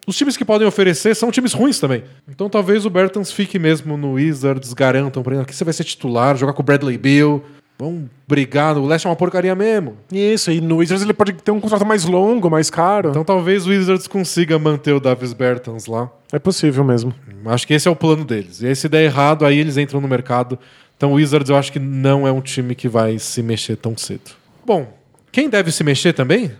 os 0.07 0.17
times 0.17 0.35
que 0.35 0.45
podem 0.45 0.67
oferecer 0.67 1.15
são 1.15 1.31
times 1.31 1.53
ruins 1.53 1.79
também. 1.79 2.03
Então 2.27 2.49
talvez 2.49 2.85
o 2.85 2.89
Bertans 2.89 3.31
fique 3.31 3.59
mesmo 3.59 3.97
no 3.97 4.13
Wizards, 4.13 4.73
garantam 4.73 5.23
pra 5.23 5.33
ele, 5.33 5.43
aqui 5.43 5.55
você 5.55 5.63
vai 5.63 5.73
ser 5.73 5.83
titular, 5.83 6.35
jogar 6.35 6.53
com 6.53 6.61
o 6.61 6.65
Bradley 6.65 6.97
Bill, 6.97 7.43
vão 7.77 8.07
brigar, 8.27 8.77
o 8.77 8.85
Leste 8.85 9.07
é 9.07 9.09
uma 9.09 9.15
porcaria 9.15 9.55
mesmo. 9.55 9.97
Isso, 10.11 10.51
e 10.51 10.61
no 10.61 10.77
Wizards 10.77 11.03
ele 11.03 11.13
pode 11.13 11.33
ter 11.33 11.51
um 11.51 11.59
contrato 11.59 11.85
mais 11.85 12.05
longo, 12.05 12.49
mais 12.49 12.69
caro. 12.69 13.09
Então 13.09 13.23
talvez 13.23 13.65
o 13.65 13.69
Wizards 13.69 14.07
consiga 14.07 14.59
manter 14.59 14.93
o 14.93 14.99
Davis 14.99 15.33
Bertans 15.33 15.87
lá. 15.87 16.09
é 16.31 16.37
possível 16.37 16.83
mesmo. 16.83 17.13
Acho 17.45 17.65
que 17.65 17.73
esse 17.73 17.87
é 17.87 17.91
o 17.91 17.95
plano 17.95 18.23
deles. 18.23 18.61
E 18.61 18.67
aí, 18.67 18.75
se 18.75 18.87
der 18.87 19.03
errado, 19.03 19.45
aí 19.45 19.57
eles 19.57 19.77
entram 19.77 19.99
no 19.99 20.07
mercado. 20.07 20.59
Então 20.95 21.13
o 21.13 21.15
Wizards 21.15 21.49
eu 21.49 21.55
acho 21.55 21.71
que 21.71 21.79
não 21.79 22.27
é 22.27 22.31
um 22.31 22.41
time 22.41 22.75
que 22.75 22.87
vai 22.87 23.17
se 23.17 23.41
mexer 23.41 23.75
tão 23.75 23.97
cedo. 23.97 24.31
Bom, 24.63 24.87
quem 25.31 25.49
deve 25.49 25.71
se 25.71 25.83
mexer 25.83 26.13
também 26.13 26.51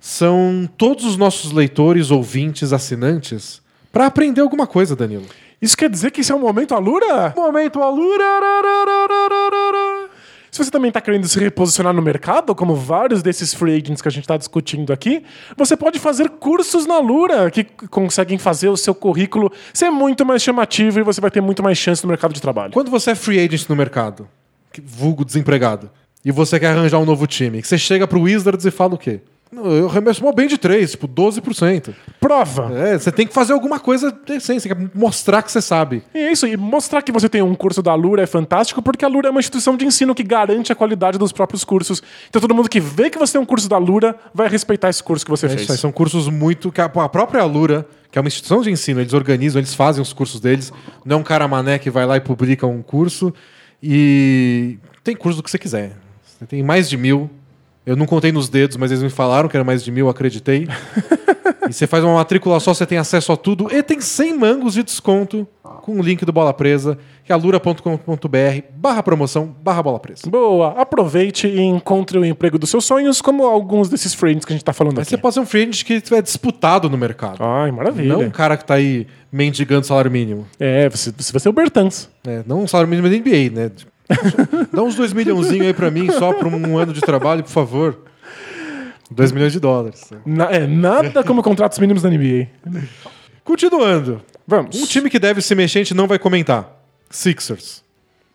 são 0.00 0.68
todos 0.76 1.04
os 1.04 1.16
nossos 1.16 1.52
leitores, 1.52 2.10
ouvintes, 2.10 2.72
assinantes, 2.72 3.60
para 3.92 4.06
aprender 4.06 4.40
alguma 4.40 4.66
coisa, 4.66 4.94
Danilo. 4.94 5.26
Isso 5.60 5.76
quer 5.76 5.88
dizer 5.88 6.10
que 6.10 6.20
esse 6.20 6.30
é 6.30 6.34
o 6.34 6.38
momento 6.38 6.74
Alura? 6.74 7.32
Momento 7.36 7.82
Alura! 7.82 8.24
Se 10.56 10.64
você 10.64 10.70
também 10.70 10.88
está 10.88 11.02
querendo 11.02 11.28
se 11.28 11.38
reposicionar 11.38 11.92
no 11.92 12.00
mercado, 12.00 12.54
como 12.54 12.74
vários 12.74 13.22
desses 13.22 13.52
free 13.52 13.74
agents 13.74 14.00
que 14.00 14.08
a 14.08 14.10
gente 14.10 14.24
está 14.24 14.38
discutindo 14.38 14.90
aqui, 14.90 15.22
você 15.54 15.76
pode 15.76 15.98
fazer 15.98 16.30
cursos 16.30 16.86
na 16.86 16.98
Lura 16.98 17.50
que 17.50 17.64
conseguem 17.64 18.38
fazer 18.38 18.68
o 18.70 18.76
seu 18.76 18.94
currículo 18.94 19.52
ser 19.74 19.90
muito 19.90 20.24
mais 20.24 20.42
chamativo 20.42 20.98
e 20.98 21.02
você 21.02 21.20
vai 21.20 21.30
ter 21.30 21.42
muito 21.42 21.62
mais 21.62 21.76
chance 21.76 22.02
no 22.02 22.08
mercado 22.08 22.32
de 22.32 22.40
trabalho. 22.40 22.72
Quando 22.72 22.90
você 22.90 23.10
é 23.10 23.14
free 23.14 23.38
agent 23.38 23.68
no 23.68 23.76
mercado, 23.76 24.26
vulgo 24.82 25.26
desempregado, 25.26 25.90
e 26.24 26.32
você 26.32 26.58
quer 26.58 26.68
arranjar 26.68 26.98
um 26.98 27.04
novo 27.04 27.26
time, 27.26 27.62
você 27.62 27.76
chega 27.76 28.06
pro 28.06 28.22
Wizards 28.22 28.64
e 28.64 28.70
fala 28.70 28.94
o 28.94 28.98
quê? 28.98 29.20
Eu 29.56 29.88
remesso 29.88 30.22
mó 30.22 30.32
bem 30.32 30.46
de 30.46 30.58
3, 30.58 30.90
tipo 30.92 31.08
12%. 31.08 31.94
Prova! 32.20 32.70
É, 32.78 32.98
você 32.98 33.10
tem 33.10 33.26
que 33.26 33.32
fazer 33.32 33.52
alguma 33.52 33.78
coisa 33.80 34.10
decente, 34.26 34.60
você 34.62 34.68
quer 34.68 34.90
mostrar 34.94 35.42
que 35.42 35.50
você 35.50 35.62
sabe. 35.62 36.02
E 36.14 36.18
é 36.18 36.32
isso, 36.32 36.46
e 36.46 36.56
mostrar 36.56 37.00
que 37.02 37.10
você 37.10 37.28
tem 37.28 37.40
um 37.42 37.54
curso 37.54 37.82
da 37.82 37.94
Lura 37.94 38.22
é 38.22 38.26
fantástico, 38.26 38.82
porque 38.82 39.04
a 39.04 39.08
Lura 39.08 39.28
é 39.28 39.30
uma 39.30 39.40
instituição 39.40 39.76
de 39.76 39.86
ensino 39.86 40.14
que 40.14 40.22
garante 40.22 40.72
a 40.72 40.74
qualidade 40.74 41.18
dos 41.18 41.32
próprios 41.32 41.64
cursos. 41.64 42.02
Então 42.28 42.40
todo 42.40 42.54
mundo 42.54 42.68
que 42.68 42.80
vê 42.80 43.08
que 43.08 43.18
você 43.18 43.32
tem 43.34 43.40
um 43.40 43.46
curso 43.46 43.68
da 43.68 43.78
Lura 43.78 44.14
vai 44.34 44.48
respeitar 44.48 44.88
esse 44.90 45.02
curso 45.02 45.24
que 45.24 45.30
você 45.30 45.46
É 45.46 45.48
fez. 45.48 45.62
isso 45.62 45.72
aí, 45.72 45.78
são 45.78 45.92
cursos 45.92 46.28
muito. 46.28 46.70
que 46.72 46.80
A 46.80 46.84
a 46.84 47.08
própria 47.08 47.40
Alura, 47.42 47.86
que 48.10 48.18
é 48.18 48.20
uma 48.20 48.28
instituição 48.28 48.60
de 48.62 48.70
ensino, 48.70 49.00
eles 49.00 49.12
organizam, 49.12 49.60
eles 49.60 49.74
fazem 49.74 50.02
os 50.02 50.12
cursos 50.12 50.40
deles. 50.40 50.72
Não 51.04 51.16
é 51.16 51.20
um 51.20 51.22
cara 51.24 51.46
mané 51.48 51.78
que 51.78 51.90
vai 51.90 52.04
lá 52.06 52.16
e 52.16 52.20
publica 52.20 52.66
um 52.66 52.82
curso. 52.82 53.32
E 53.82 54.78
tem 55.04 55.14
curso 55.14 55.38
do 55.38 55.42
que 55.42 55.50
você 55.50 55.58
quiser. 55.58 55.92
Você 56.24 56.44
tem 56.46 56.62
mais 56.62 56.88
de 56.88 56.96
mil. 56.96 57.30
Eu 57.86 57.94
não 57.94 58.04
contei 58.04 58.32
nos 58.32 58.48
dedos, 58.48 58.76
mas 58.76 58.90
eles 58.90 59.00
me 59.00 59.08
falaram 59.08 59.48
que 59.48 59.56
era 59.56 59.62
mais 59.62 59.84
de 59.84 59.92
mil, 59.92 60.06
eu 60.06 60.10
acreditei. 60.10 60.66
e 61.70 61.72
você 61.72 61.86
faz 61.86 62.02
uma 62.02 62.14
matrícula 62.14 62.58
só, 62.58 62.74
você 62.74 62.84
tem 62.84 62.98
acesso 62.98 63.30
a 63.30 63.36
tudo. 63.36 63.68
E 63.72 63.80
tem 63.80 64.00
100 64.00 64.36
mangos 64.36 64.74
de 64.74 64.82
desconto 64.82 65.46
com 65.82 66.00
o 66.00 66.02
link 66.02 66.24
do 66.24 66.32
Bola 66.32 66.52
Presa, 66.52 66.98
que 67.24 67.30
é 67.30 67.34
alura.com.br 67.34 67.86
barra 68.74 69.02
promoção, 69.04 69.54
barra 69.62 69.84
bola 69.84 70.00
presa. 70.00 70.28
Boa, 70.28 70.80
aproveite 70.80 71.46
e 71.46 71.60
encontre 71.60 72.18
o 72.18 72.24
emprego 72.24 72.58
dos 72.58 72.70
seus 72.70 72.84
sonhos, 72.84 73.22
como 73.22 73.44
alguns 73.44 73.88
desses 73.88 74.12
friends 74.12 74.44
que 74.44 74.52
a 74.52 74.56
gente 74.56 74.64
tá 74.64 74.72
falando 74.72 75.00
aqui. 75.00 75.10
você 75.10 75.16
pode 75.16 75.34
ser 75.34 75.40
um 75.40 75.44
agent 75.44 75.84
que 75.84 76.02
é 76.12 76.20
disputado 76.20 76.90
no 76.90 76.98
mercado. 76.98 77.38
Ai, 77.40 77.70
maravilha. 77.70 78.14
Não 78.14 78.22
um 78.22 78.30
cara 78.30 78.56
que 78.56 78.64
tá 78.64 78.74
aí 78.74 79.06
mendigando 79.30 79.86
salário 79.86 80.10
mínimo. 80.10 80.46
É, 80.58 80.88
você, 80.88 81.12
você 81.16 81.32
vai 81.32 81.40
ser 81.40 81.48
o 81.48 81.52
Bertans. 81.52 82.10
É, 82.26 82.42
não 82.46 82.62
um 82.62 82.66
salário 82.66 82.90
mínimo 82.90 83.08
da 83.08 83.16
NBA, 83.16 83.50
né? 83.54 83.70
Dá 84.72 84.82
uns 84.82 84.94
dois 84.94 85.12
milhãozinhos 85.12 85.66
aí 85.66 85.74
pra 85.74 85.90
mim, 85.90 86.10
só 86.12 86.32
pra 86.32 86.48
um 86.48 86.78
ano 86.78 86.92
de 86.92 87.00
trabalho, 87.00 87.42
por 87.42 87.50
favor. 87.50 87.98
Dois 89.10 89.30
milhões 89.32 89.52
de 89.52 89.60
dólares. 89.60 90.10
Na- 90.24 90.50
é, 90.50 90.66
nada 90.66 91.22
como 91.24 91.42
contratos 91.42 91.78
mínimos 91.78 92.02
da 92.02 92.10
NBA. 92.10 92.48
Continuando. 93.44 94.20
Vamos. 94.46 94.76
Um 94.80 94.86
time 94.86 95.08
que 95.10 95.18
deve 95.18 95.40
se 95.42 95.54
mexer, 95.54 95.78
a 95.80 95.82
gente 95.82 95.94
não 95.94 96.06
vai 96.06 96.18
comentar. 96.18 96.80
Sixers. 97.10 97.82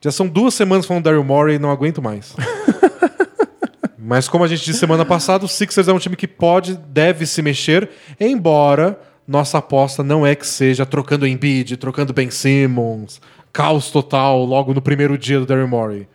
Já 0.03 0.11
são 0.11 0.27
duas 0.27 0.53
semanas 0.53 0.85
falando 0.85 1.03
Daryl 1.03 1.23
Morey 1.23 1.55
e 1.55 1.59
não 1.59 1.69
aguento 1.71 2.01
mais. 2.01 2.35
Mas 3.97 4.27
como 4.27 4.43
a 4.43 4.47
gente 4.47 4.63
disse 4.65 4.79
semana 4.79 5.05
passada, 5.05 5.45
o 5.45 5.47
Sixers 5.47 5.87
é 5.87 5.93
um 5.93 5.99
time 5.99 6.15
que 6.15 6.27
pode, 6.27 6.75
deve 6.75 7.25
se 7.25 7.41
mexer, 7.41 7.89
embora 8.19 8.99
nossa 9.27 9.59
aposta 9.59 10.03
não 10.03 10.25
é 10.25 10.35
que 10.35 10.45
seja 10.45 10.85
trocando 10.85 11.27
Embiid, 11.27 11.77
trocando 11.77 12.11
Ben 12.11 12.29
Simmons, 12.31 13.21
caos 13.51 13.91
total 13.91 14.43
logo 14.45 14.73
no 14.73 14.81
primeiro 14.81 15.17
dia 15.17 15.39
do 15.39 15.45
Daryl 15.45 15.67
Morey. 15.67 16.07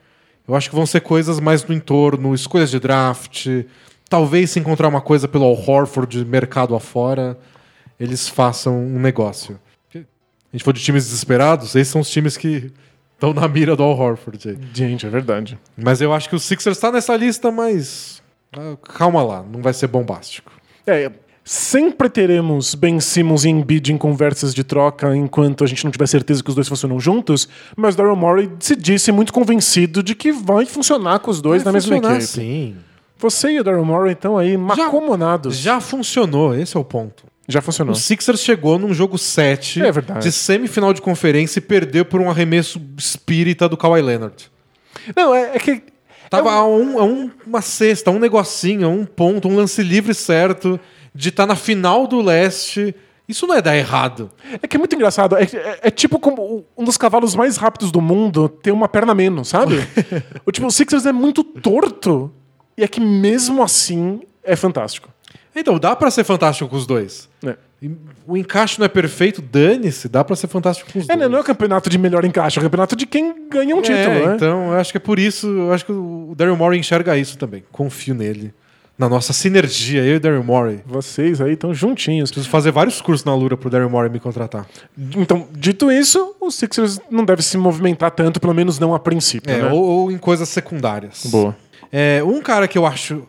Eu 0.46 0.54
acho 0.54 0.70
que 0.70 0.76
vão 0.76 0.86
ser 0.86 1.00
coisas 1.00 1.40
mais 1.40 1.64
no 1.64 1.74
entorno, 1.74 2.34
escolhas 2.34 2.70
de 2.70 2.78
draft, 2.78 3.46
talvez 4.08 4.50
se 4.50 4.60
encontrar 4.60 4.88
uma 4.88 5.00
coisa 5.00 5.26
pelo 5.26 5.44
Al 5.44 5.58
Horford 5.58 6.24
mercado 6.24 6.74
afora, 6.74 7.36
eles 7.98 8.28
façam 8.28 8.78
um 8.78 9.00
negócio. 9.00 9.58
A 9.94 9.98
gente 10.52 10.64
for 10.64 10.72
de 10.72 10.80
times 10.80 11.04
desesperados, 11.04 11.74
esses 11.74 11.88
são 11.88 12.00
os 12.00 12.10
times 12.10 12.36
que 12.36 12.72
estão 13.14 13.34
na 13.34 13.48
mira 13.48 13.74
do 13.74 13.82
Al 13.82 13.98
Horford. 13.98 14.48
aí. 14.48 14.58
Gente, 14.72 15.04
é 15.04 15.10
verdade. 15.10 15.58
Mas 15.76 16.00
eu 16.00 16.12
acho 16.12 16.28
que 16.28 16.36
o 16.36 16.38
Sixers 16.38 16.76
está 16.76 16.92
nessa 16.92 17.16
lista, 17.16 17.50
mas 17.50 18.22
ah, 18.52 18.76
calma 18.82 19.22
lá, 19.22 19.42
não 19.42 19.60
vai 19.60 19.72
ser 19.72 19.88
bombástico. 19.88 20.52
É, 20.86 21.10
sempre 21.48 22.08
teremos 22.08 22.74
Ben 22.74 22.98
Simmons 22.98 23.44
e 23.44 23.48
Embiid 23.48 23.92
em 23.92 23.96
conversas 23.96 24.52
de 24.52 24.64
troca 24.64 25.14
enquanto 25.16 25.62
a 25.62 25.66
gente 25.66 25.84
não 25.84 25.92
tiver 25.92 26.08
certeza 26.08 26.42
que 26.42 26.48
os 26.50 26.56
dois 26.56 26.66
funcionam 26.66 26.98
juntos, 26.98 27.48
mas 27.76 27.94
Daryl 27.94 28.16
Morey 28.16 28.50
se 28.58 28.74
disse 28.74 29.12
muito 29.12 29.32
convencido 29.32 30.02
de 30.02 30.16
que 30.16 30.32
vai 30.32 30.66
funcionar 30.66 31.20
com 31.20 31.30
os 31.30 31.40
dois 31.40 31.62
na 31.62 31.70
Vai 31.70 31.80
mesma 31.80 31.94
funcionar 31.96 32.16
equipe. 32.16 32.32
Sim. 32.32 32.76
Você 33.18 33.52
e 33.52 33.60
o 33.60 33.64
Daryl 33.64 33.84
Morey 33.84 34.12
estão 34.14 34.36
aí 34.36 34.56
macomunados. 34.56 35.56
Já 35.56 35.80
funcionou, 35.80 36.52
esse 36.52 36.76
é 36.76 36.80
o 36.80 36.84
ponto. 36.84 37.24
Já 37.48 37.62
funcionou. 37.62 37.92
O 37.92 37.96
Sixers 37.96 38.40
chegou 38.40 38.76
num 38.76 38.92
jogo 38.92 39.16
7 39.16 39.80
É 39.80 39.92
verdade. 39.92 40.24
de 40.24 40.32
semifinal 40.32 40.92
de 40.92 41.00
conferência 41.00 41.60
e 41.60 41.62
perdeu 41.62 42.04
por 42.04 42.20
um 42.20 42.28
arremesso 42.28 42.80
espírita 42.98 43.68
do 43.68 43.76
Kawhi 43.76 44.02
Leonard. 44.02 44.50
Não, 45.14 45.32
é, 45.32 45.52
é 45.54 45.58
que. 45.60 45.80
Tava 46.28 46.50
é 46.50 46.52
um- 46.54 46.58
a, 46.58 46.64
um- 46.66 46.98
a 46.98 47.04
um- 47.04 47.30
uma 47.46 47.62
cesta, 47.62 48.10
um 48.10 48.18
negocinho, 48.18 48.88
um 48.90 49.06
ponto, 49.06 49.46
um 49.46 49.54
lance 49.54 49.80
livre 49.80 50.12
certo 50.12 50.78
de 51.16 51.30
estar 51.30 51.46
na 51.46 51.56
final 51.56 52.06
do 52.06 52.20
leste. 52.20 52.94
Isso 53.28 53.44
não 53.46 53.54
é 53.56 53.60
dar 53.62 53.76
errado. 53.76 54.30
É 54.62 54.68
que 54.68 54.76
é 54.76 54.78
muito 54.78 54.94
engraçado. 54.94 55.36
É, 55.36 55.42
é- 55.42 55.78
é 55.84 55.90
tipo 55.90 56.18
como 56.20 56.64
um 56.76 56.84
dos 56.84 56.96
cavalos 56.96 57.34
mais 57.34 57.56
rápidos 57.56 57.90
do 57.90 58.00
mundo 58.00 58.48
ter 58.48 58.70
uma 58.70 58.88
perna 58.88 59.14
menos, 59.14 59.48
sabe? 59.48 59.76
o 60.46 60.52
tipo, 60.52 60.66
o 60.66 60.70
Sixers 60.70 61.06
é 61.06 61.12
muito 61.12 61.42
torto. 61.42 62.30
E 62.78 62.84
é 62.84 62.88
que 62.88 63.00
mesmo 63.00 63.62
assim 63.62 64.20
é 64.44 64.54
fantástico. 64.54 65.08
Então, 65.56 65.78
dá 65.78 65.96
pra 65.96 66.10
ser 66.10 66.22
fantástico 66.22 66.68
com 66.70 66.76
os 66.76 66.86
dois. 66.86 67.28
É. 67.44 67.56
O 68.26 68.36
encaixe 68.36 68.78
não 68.78 68.84
é 68.86 68.88
perfeito, 68.88 69.40
dane-se, 69.42 70.08
dá 70.08 70.22
pra 70.22 70.36
ser 70.36 70.46
fantástico 70.48 70.90
com 70.92 70.98
os 70.98 71.04
É, 71.04 71.08
dois. 71.08 71.18
né, 71.20 71.28
não 71.28 71.38
é 71.38 71.40
o 71.40 71.44
campeonato 71.44 71.88
de 71.90 71.96
melhor 71.98 72.24
encaixe, 72.24 72.58
é 72.58 72.60
o 72.60 72.62
campeonato 72.64 72.94
de 72.94 73.06
quem 73.06 73.48
ganha 73.48 73.74
um 73.74 73.80
título, 73.82 74.02
É, 74.16 74.26
né? 74.28 74.34
então, 74.36 74.72
eu 74.72 74.78
acho 74.78 74.92
que 74.92 74.96
é 74.98 75.00
por 75.00 75.18
isso, 75.18 75.46
eu 75.46 75.72
acho 75.72 75.84
que 75.86 75.92
o 75.92 76.34
Daryl 76.36 76.56
Morey 76.56 76.78
enxerga 76.78 77.16
isso 77.16 77.36
também. 77.38 77.64
Confio 77.72 78.14
nele. 78.14 78.52
Na 78.98 79.08
nossa 79.10 79.32
sinergia, 79.34 80.02
eu 80.02 80.14
e 80.14 80.16
o 80.16 80.20
Daryl 80.20 80.42
Morey. 80.42 80.80
Vocês 80.86 81.40
aí 81.40 81.52
estão 81.52 81.74
juntinhos. 81.74 82.30
Preciso 82.30 82.48
fazer 82.48 82.70
vários 82.70 83.00
cursos 83.02 83.24
na 83.26 83.34
Lura 83.34 83.54
pro 83.56 83.68
Daryl 83.68 83.90
Morey 83.90 84.10
me 84.10 84.18
contratar. 84.18 84.66
Então, 85.16 85.46
dito 85.52 85.92
isso, 85.92 86.34
o 86.40 86.50
Sixers 86.50 86.98
não 87.10 87.22
deve 87.24 87.42
se 87.42 87.58
movimentar 87.58 88.10
tanto, 88.10 88.40
pelo 88.40 88.54
menos 88.54 88.78
não 88.78 88.94
a 88.94 88.98
princípio, 88.98 89.52
É, 89.52 89.62
né? 89.62 89.70
ou, 89.70 89.82
ou 89.82 90.10
em 90.10 90.16
coisas 90.16 90.48
secundárias. 90.48 91.26
Boa. 91.26 91.54
É, 91.92 92.22
um 92.24 92.40
cara 92.40 92.66
que 92.66 92.78
eu 92.78 92.86
acho 92.86 93.22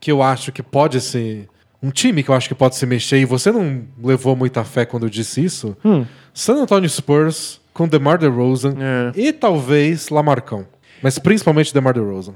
que 0.00 0.10
eu 0.10 0.22
acho 0.22 0.50
que 0.50 0.62
pode 0.62 0.98
ser 1.02 1.46
um 1.82 1.90
time 1.90 2.22
que 2.22 2.30
eu 2.30 2.34
acho 2.34 2.48
que 2.48 2.54
pode 2.54 2.76
se 2.76 2.86
mexer 2.86 3.18
e 3.18 3.26
você 3.26 3.52
não 3.52 3.82
levou 4.02 4.34
muita 4.34 4.64
fé 4.64 4.86
quando 4.86 5.04
eu 5.04 5.10
disse 5.10 5.44
isso. 5.44 5.76
Hum. 5.84 6.06
San 6.32 6.54
Antonio 6.62 6.88
Spurs 6.88 7.60
com 7.74 7.86
DeMar 7.86 8.16
DeRozan 8.18 8.74
É. 8.80 9.12
e 9.20 9.32
talvez 9.34 10.08
Lamarcão, 10.08 10.66
mas 11.02 11.18
principalmente 11.18 11.72
DeMar 11.74 11.92
DeRozan. 11.92 12.32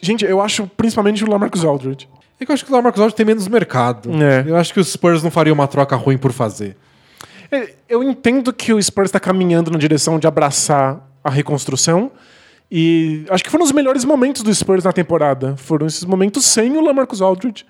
Gente, 0.00 0.24
eu 0.24 0.40
acho 0.40 0.66
principalmente 0.76 1.22
o 1.24 1.30
Lamarcus 1.30 1.64
Aldridge. 1.64 2.08
É 2.38 2.44
que 2.46 2.50
eu 2.50 2.54
acho 2.54 2.64
que 2.64 2.70
o 2.70 2.74
Lamarcus 2.74 3.00
Aldridge 3.00 3.16
tem 3.16 3.26
menos 3.26 3.46
mercado. 3.48 4.10
É. 4.22 4.44
Eu 4.46 4.56
acho 4.56 4.72
que 4.72 4.80
os 4.80 4.88
Spurs 4.88 5.22
não 5.22 5.30
fariam 5.30 5.54
uma 5.54 5.68
troca 5.68 5.94
ruim 5.96 6.16
por 6.16 6.32
fazer. 6.32 6.76
É, 7.52 7.74
Eu 7.88 8.02
entendo 8.02 8.52
que 8.52 8.72
o 8.72 8.82
Spurs 8.82 9.08
está 9.08 9.20
caminhando 9.20 9.70
na 9.70 9.78
direção 9.78 10.18
de 10.18 10.26
abraçar 10.26 11.06
a 11.22 11.30
reconstrução. 11.30 12.10
E 12.70 13.26
acho 13.28 13.42
que 13.42 13.50
foram 13.50 13.64
os 13.64 13.72
melhores 13.72 14.04
momentos 14.04 14.42
do 14.42 14.54
Spurs 14.54 14.84
na 14.84 14.92
temporada. 14.92 15.56
Foram 15.56 15.86
esses 15.86 16.04
momentos 16.04 16.44
sem 16.46 16.76
o 16.76 16.80
Lamarcus 16.80 17.20
Aldridge, 17.20 17.66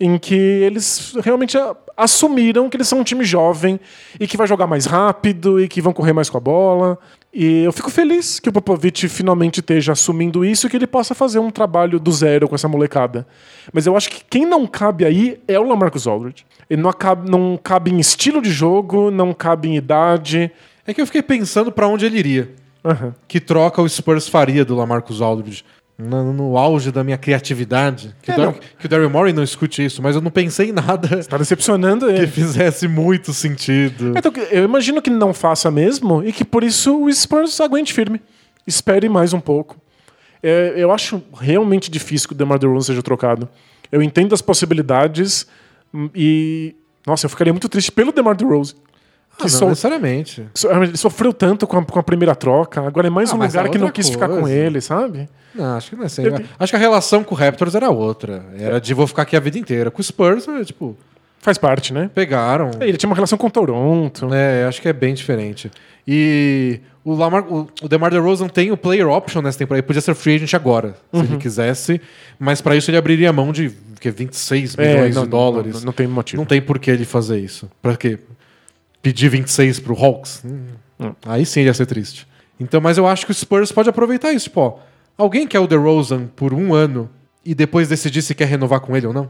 em 0.00 0.18
que 0.18 0.34
eles 0.34 1.14
realmente 1.22 1.56
assumiram 1.96 2.68
que 2.68 2.76
eles 2.76 2.88
são 2.88 2.98
um 3.00 3.04
time 3.04 3.24
jovem 3.24 3.78
e 4.18 4.26
que 4.26 4.36
vai 4.36 4.46
jogar 4.46 4.66
mais 4.66 4.84
rápido 4.84 5.60
e 5.60 5.68
que 5.68 5.80
vão 5.80 5.92
correr 5.92 6.12
mais 6.12 6.28
com 6.28 6.36
a 6.36 6.40
bola. 6.40 6.98
E 7.34 7.62
eu 7.62 7.72
fico 7.72 7.90
feliz 7.90 8.38
que 8.38 8.50
o 8.50 8.52
Popovich 8.52 9.08
finalmente 9.08 9.60
esteja 9.60 9.92
assumindo 9.92 10.44
isso 10.44 10.66
e 10.66 10.70
que 10.70 10.76
ele 10.76 10.86
possa 10.86 11.14
fazer 11.14 11.38
um 11.38 11.50
trabalho 11.50 11.98
do 11.98 12.12
zero 12.12 12.46
com 12.46 12.54
essa 12.54 12.68
molecada. 12.68 13.26
Mas 13.72 13.86
eu 13.86 13.96
acho 13.96 14.10
que 14.10 14.22
quem 14.28 14.44
não 14.44 14.66
cabe 14.66 15.06
aí 15.06 15.40
é 15.48 15.58
o 15.58 15.66
Lamarcus 15.66 16.06
Aldridge. 16.06 16.44
Ele 16.68 16.82
não 16.82 16.92
cabe, 16.92 17.30
não 17.30 17.58
cabe 17.62 17.90
em 17.90 17.98
estilo 17.98 18.42
de 18.42 18.50
jogo, 18.50 19.10
não 19.10 19.32
cabe 19.32 19.68
em 19.68 19.76
idade. 19.76 20.50
É 20.86 20.92
que 20.92 21.00
eu 21.00 21.06
fiquei 21.06 21.22
pensando 21.22 21.72
pra 21.72 21.88
onde 21.88 22.04
ele 22.04 22.18
iria. 22.18 22.50
Aham. 22.84 23.14
Que 23.26 23.40
troca 23.40 23.80
o 23.80 23.88
Spurs 23.88 24.28
faria 24.28 24.64
do 24.64 24.74
Lamarcus 24.74 25.22
Aldridge? 25.22 25.64
No, 25.98 26.32
no 26.32 26.56
auge 26.58 26.90
da 26.90 27.04
minha 27.04 27.18
criatividade. 27.18 28.14
Que, 28.22 28.30
É, 28.30 28.34
o 28.34 28.36
Dar- 28.36 28.46
não. 28.46 28.52
que 28.78 28.86
o 28.86 28.88
Daryl 28.88 29.10
Morey 29.10 29.32
não 29.32 29.42
escute 29.42 29.84
isso, 29.84 30.02
mas 30.02 30.16
eu 30.16 30.22
não 30.22 30.30
pensei 30.30 30.70
em 30.70 30.72
nada 30.72 31.22
Tá 31.24 31.36
decepcionando 31.36 32.06
que 32.08 32.12
ele. 32.12 32.26
fizesse 32.26 32.88
muito 32.88 33.32
sentido. 33.32 34.14
Então, 34.16 34.32
eu 34.50 34.64
imagino 34.64 35.00
que 35.02 35.10
não 35.10 35.32
faça 35.34 35.70
mesmo 35.70 36.24
e 36.24 36.32
que 36.32 36.44
por 36.44 36.64
isso 36.64 37.04
o 37.04 37.12
Spurs 37.12 37.60
aguente 37.60 37.92
firme. 37.92 38.20
Espere 38.66 39.08
mais 39.08 39.32
um 39.32 39.40
pouco. 39.40 39.76
É, 40.42 40.72
eu 40.76 40.90
acho 40.90 41.22
realmente 41.38 41.90
difícil 41.90 42.26
que 42.28 42.34
o 42.34 42.36
DeMar 42.36 42.58
DeRozan 42.58 42.86
seja 42.86 43.02
trocado. 43.02 43.48
Eu 43.92 44.02
entendo 44.02 44.34
as 44.34 44.42
possibilidades 44.42 45.46
hum, 45.94 46.08
e... 46.14 46.74
Nossa, 47.06 47.26
eu 47.26 47.30
ficaria 47.30 47.52
muito 47.52 47.68
triste 47.68 47.92
pelo 47.92 48.10
DeMar 48.12 48.34
DeRozan. 48.36 48.74
Que 49.36 49.42
Ah, 49.44 49.44
não 49.44 49.48
so- 49.48 49.68
necessariamente. 49.68 50.46
ele 50.84 50.96
sofreu 50.96 51.32
tanto 51.32 51.66
com 51.66 51.78
a, 51.78 51.84
com 51.84 51.98
a 51.98 52.02
primeira 52.02 52.34
troca. 52.34 52.80
Agora 52.86 53.06
é 53.06 53.10
mais 53.10 53.30
Ah, 53.32 53.34
um 53.34 53.38
lugar 53.42 53.66
é 53.66 53.68
que 53.68 53.78
não 53.78 53.90
quis 53.90 54.08
ficar 54.10 54.28
com 54.28 54.40
coisa. 54.40 54.54
ele, 54.54 54.80
sabe? 54.80 55.28
Não, 55.54 55.76
acho 55.76 55.90
que 55.90 55.96
não 55.96 56.02
é 56.04 56.06
assim. 56.06 56.22
Eu- 56.24 56.40
Acho 56.58 56.72
que 56.72 56.76
a 56.76 56.78
relação 56.78 57.24
com 57.24 57.34
o 57.34 57.38
Raptors 57.38 57.74
era 57.74 57.90
outra. 57.90 58.44
Era 58.58 58.80
de 58.80 58.94
vou 58.94 59.06
ficar 59.06 59.22
aqui 59.22 59.36
a 59.36 59.40
vida 59.40 59.58
inteira. 59.58 59.90
Com 59.90 60.00
o 60.00 60.04
Spurs, 60.04 60.46
é 60.48 60.64
tipo, 60.64 60.96
Faz 61.44 61.58
parte, 61.58 61.92
né? 61.92 62.08
Pegaram. 62.14 62.70
É, 62.78 62.86
Ele 62.86 62.96
tinha 62.96 63.08
uma 63.10 63.16
relação 63.16 63.36
com 63.36 63.50
Toronto. 63.50 64.32
É, 64.32 64.64
acho 64.64 64.80
que 64.80 64.86
é 64.88 64.92
bem 64.92 65.12
diferente. 65.12 65.68
E 66.06 66.78
o, 67.04 67.14
Lamar, 67.16 67.42
o, 67.52 67.68
o 67.82 67.88
DeMar 67.88 68.12
DeRozan 68.12 68.46
tem 68.46 68.70
o 68.70 68.76
player 68.76 69.08
option 69.08 69.42
nessa 69.42 69.58
temporada. 69.58 69.80
Ele 69.80 69.86
podia 69.88 70.00
ser 70.00 70.14
free 70.14 70.36
agent 70.36 70.54
agora, 70.54 70.94
se 71.12 71.18
Uhum. 71.18 71.24
ele 71.24 71.36
quisesse. 71.38 72.00
Mas 72.38 72.60
para 72.60 72.76
isso 72.76 72.90
ele 72.92 72.96
abriria 72.96 73.32
mão 73.32 73.50
de 73.50 73.72
que, 74.00 74.08
26 74.08 74.76
milhões 74.76 75.10
É, 75.10 75.18
não, 75.18 75.24
de 75.24 75.28
dólares. 75.30 75.74
Não, 75.80 75.86
não 75.86 75.92
tem 75.92 76.06
motivo. 76.06 76.40
Não 76.40 76.46
tem 76.46 76.62
por 76.62 76.78
que 76.78 76.90
ele 76.92 77.04
fazer 77.04 77.40
isso. 77.40 77.68
Pra 77.82 77.96
quê? 77.96 78.20
Pedir 79.02 79.28
26 79.28 79.80
pro 79.80 79.94
Hawks? 79.94 80.42
Hum. 80.44 80.68
Hum. 81.00 81.12
Aí 81.26 81.44
sim 81.44 81.62
ia 81.62 81.74
ser 81.74 81.86
triste. 81.86 82.26
Então, 82.58 82.80
mas 82.80 82.96
eu 82.96 83.06
acho 83.06 83.26
que 83.26 83.32
o 83.32 83.34
Spurs 83.34 83.72
pode 83.72 83.88
aproveitar 83.88 84.32
isso. 84.32 84.44
Tipo, 84.44 84.60
ó, 84.60 84.78
alguém 85.18 85.46
quer 85.46 85.58
o 85.58 85.66
DeRozan 85.66 86.28
por 86.36 86.54
um 86.54 86.72
ano 86.72 87.10
e 87.44 87.54
depois 87.54 87.88
decidir 87.88 88.22
se 88.22 88.34
quer 88.34 88.46
renovar 88.46 88.80
com 88.80 88.96
ele 88.96 89.06
ou 89.06 89.12
não? 89.12 89.28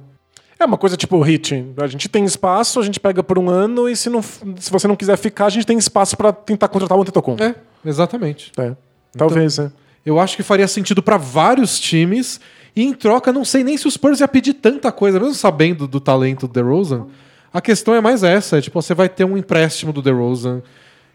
É 0.61 0.65
uma 0.65 0.77
coisa 0.77 0.97
tipo 0.97 1.17
o 1.17 1.23
Hit. 1.23 1.73
A 1.79 1.87
gente 1.87 2.09
tem 2.09 2.25
espaço, 2.25 2.79
a 2.79 2.85
gente 2.85 3.01
pega 3.01 3.23
por 3.23 3.39
um 3.39 3.51
ano 3.51 3.89
e 3.89 3.97
se, 3.97 4.09
não, 4.09 4.23
se 4.23 4.71
você 4.71 4.87
não 4.87 4.95
quiser 4.95 5.17
ficar, 5.17 5.47
a 5.47 5.51
gente 5.51 5.67
tem 5.67 5.77
espaço 5.77 6.17
pra 6.17 6.33
tentar 6.33 6.69
contratar 6.69 6.97
o 6.97 7.01
Antetokounmpo. 7.01 7.43
É, 7.43 7.55
exatamente. 7.85 8.53
É. 8.59 8.77
Talvez, 9.17 9.59
é. 9.59 9.73
Eu 10.05 10.21
acho 10.21 10.37
que 10.37 10.43
faria 10.43 10.69
sentido 10.69 11.03
pra 11.03 11.17
vários 11.17 11.81
times. 11.81 12.41
E 12.75 12.85
em 12.85 12.93
troca, 12.93 13.33
não 13.33 13.45
sei 13.45 13.65
nem 13.65 13.77
se 13.77 13.87
o 13.87 13.91
Spurs 13.91 14.21
ia 14.21 14.29
pedir 14.29 14.55
tanta 14.55 14.91
coisa, 14.93 15.19
mesmo 15.19 15.35
sabendo 15.35 15.87
do 15.87 16.01
talento 16.01 16.47
do 16.47 16.53
DeRozan. 16.53 17.07
A 17.53 17.61
questão 17.61 17.95
é 17.95 18.01
mais 18.01 18.23
essa, 18.23 18.59
é 18.59 18.61
tipo, 18.61 18.81
você 18.81 18.95
vai 18.95 19.09
ter 19.09 19.25
um 19.25 19.37
empréstimo 19.37 19.93
do 19.93 20.01
DeRozan 20.01 20.63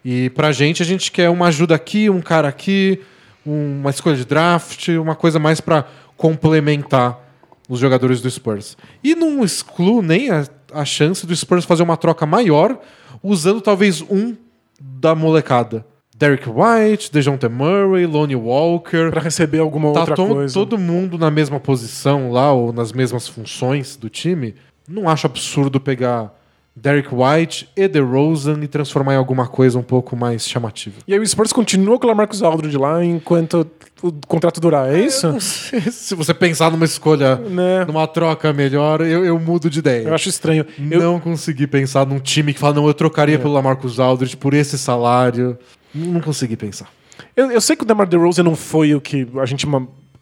e 0.06 0.30
pra 0.32 0.52
gente 0.52 0.82
a 0.84 0.86
gente 0.86 1.12
quer 1.12 1.30
uma 1.30 1.48
ajuda 1.48 1.74
aqui, 1.76 2.10
um 2.10 2.22
cara 2.22 2.48
aqui, 2.48 3.02
um- 3.46 3.80
uma 3.82 3.90
escolha 3.90 4.16
de 4.16 4.26
draft, 4.26 4.88
uma 4.90 5.16
coisa 5.16 5.40
mais 5.40 5.60
pra 5.60 5.86
complementar 6.16 7.20
os 7.68 7.80
jogadores 7.80 8.22
do 8.22 8.30
Spurs. 8.30 8.78
E 9.04 9.16
não 9.16 9.44
excluo 9.44 10.02
nem 10.02 10.30
a, 10.30 10.46
a 10.74 10.86
chance 10.86 11.26
do 11.26 11.36
Spurs 11.36 11.66
fazer 11.66 11.84
uma 11.84 11.98
troca 11.98 12.26
maior 12.26 12.80
usando 13.24 13.60
talvez 13.60 14.02
um 14.02 14.36
da 14.80 15.16
molecada. 15.16 15.86
Derek 16.16 16.48
White, 16.50 17.12
DeJounte 17.12 17.48
Murray, 17.48 18.06
Lonnie 18.08 18.36
Walker. 18.36 19.12
Pra 19.12 19.22
receber 19.22 19.60
alguma 19.60 19.92
Tá 19.94 20.00
outra 20.02 20.16
coisa. 20.16 20.54
todo 20.54 20.78
mundo 20.78 21.18
na 21.18 21.30
mesma 21.30 21.60
posição 21.60 22.32
lá, 22.32 22.52
ou 22.52 22.72
nas 22.74 22.92
mesmas 22.92 23.28
funções 23.28 23.96
do 23.98 24.10
time. 24.10 24.56
Não 24.88 25.10
acho 25.10 25.26
absurdo 25.28 25.80
pegar 25.80 26.34
Derek 26.76 27.10
White 27.12 27.68
e 27.76 27.88
DeRozan 27.88 28.60
e 28.64 28.68
transformar 28.68 29.14
em 29.16 29.18
alguma 29.18 29.48
coisa 29.48 29.78
um 29.80 29.84
pouco 29.84 30.16
mais 30.16 30.48
chamativa. 30.48 30.98
E 31.08 31.14
aí 31.14 31.20
o 31.20 31.26
Spurs 31.28 31.52
continua 31.52 31.98
com 32.00 32.06
o 32.06 32.10
Lamarcus 32.10 32.42
Aldridge 32.44 32.78
lá 32.78 33.04
enquanto 33.04 33.68
o 34.02 34.12
contrato 34.28 34.62
durar, 34.62 34.94
é 34.94 35.00
isso? 35.00 35.28
Não 35.32 35.40
sei 35.40 35.82
se 35.92 36.14
você 36.14 36.34
pensar 36.36 36.72
numa 36.72 36.86
escolha, 36.86 37.36
Né? 37.38 37.84
numa 37.86 38.06
troca 38.08 38.54
melhor, 38.54 39.02
eu, 39.02 39.26
eu 39.26 39.40
mudo 39.40 39.70
de 39.72 39.80
ideia. 39.80 40.08
Eu 40.08 40.14
acho 40.14 40.30
estranho. 40.30 40.66
Eu, 40.92 41.02
Não 41.02 41.20
consegui 41.20 41.66
pensar 41.66 42.06
num 42.06 42.20
time 42.20 42.54
que 42.54 42.60
fala, 42.60 42.76
não, 42.76 42.88
eu 42.88 42.94
trocaria 42.94 43.40
pelo 43.40 43.54
Lamarcus 43.54 44.00
Aldridge 44.00 44.38
por 44.38 44.54
esse 44.54 44.78
salário. 44.78 45.58
Não 45.96 46.22
consegui 46.22 46.56
pensar. 46.56 46.88
eu, 47.36 47.50
eu 47.52 47.60
sei 47.60 47.76
que 47.76 47.82
o 47.82 47.86
DeMar 47.88 48.08
DeRozan 48.08 48.44
não 48.44 48.56
foi 48.56 48.94
o 48.94 49.02
que 49.02 49.28
a 49.42 49.46
gente 49.48 49.66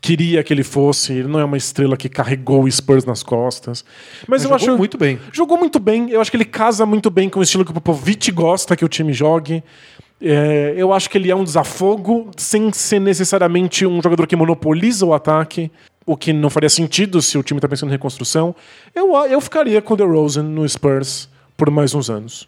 queria 0.06 0.44
que 0.44 0.54
ele 0.54 0.64
fosse. 0.64 1.14
Ele 1.14 1.28
não 1.28 1.40
é 1.40 1.46
uma 1.46 1.58
estrela 1.58 1.98
que 1.98 2.08
carregou 2.08 2.64
o 2.64 2.72
Spurs 2.72 3.06
nas 3.06 3.24
costas. 3.24 3.84
Mas, 4.28 4.44
eu 4.44 4.50
jogou 4.50 4.56
acho 4.56 4.78
muito 4.78 4.98
bem. 4.98 5.20
Jogou 5.32 5.58
muito 5.58 5.80
bem. 5.80 6.10
Eu 6.12 6.22
acho 6.22 6.30
que 6.30 6.38
ele 6.38 6.46
casa 6.46 6.86
muito 6.86 7.10
bem 7.10 7.28
com 7.30 7.40
o 7.40 7.44
estilo 7.44 7.66
que 7.66 7.72
o 7.72 7.74
Popovich 7.74 8.32
gosta 8.32 8.76
que 8.76 8.86
o 8.86 8.88
time 8.88 9.12
jogue. 9.14 9.64
É, 10.22 10.74
eu 10.78 10.94
acho 10.94 11.10
que 11.10 11.18
ele 11.18 11.30
é 11.32 11.36
um 11.36 11.44
desafogo 11.44 12.30
sem 12.38 12.72
ser 12.72 13.00
necessariamente 13.00 13.86
um 13.86 14.02
jogador 14.02 14.26
que 14.28 14.36
monopoliza 14.36 15.06
o 15.06 15.14
ataque, 15.14 15.70
o 16.06 16.16
que 16.16 16.32
não 16.32 16.50
faria 16.50 16.70
sentido 16.70 17.22
se 17.22 17.38
o 17.38 17.44
time 17.44 17.58
está 17.58 17.68
pensando 17.68 17.90
em 17.90 17.92
reconstrução. 17.94 18.56
Eu, 18.94 19.14
eu 19.26 19.42
ficaria 19.42 19.82
com 19.82 19.94
o 19.94 19.98
DeRozan 19.98 20.44
no 20.44 20.68
Spurs 20.70 21.28
por 21.58 21.70
mais 21.72 21.94
uns 21.96 22.10
anos. 22.10 22.48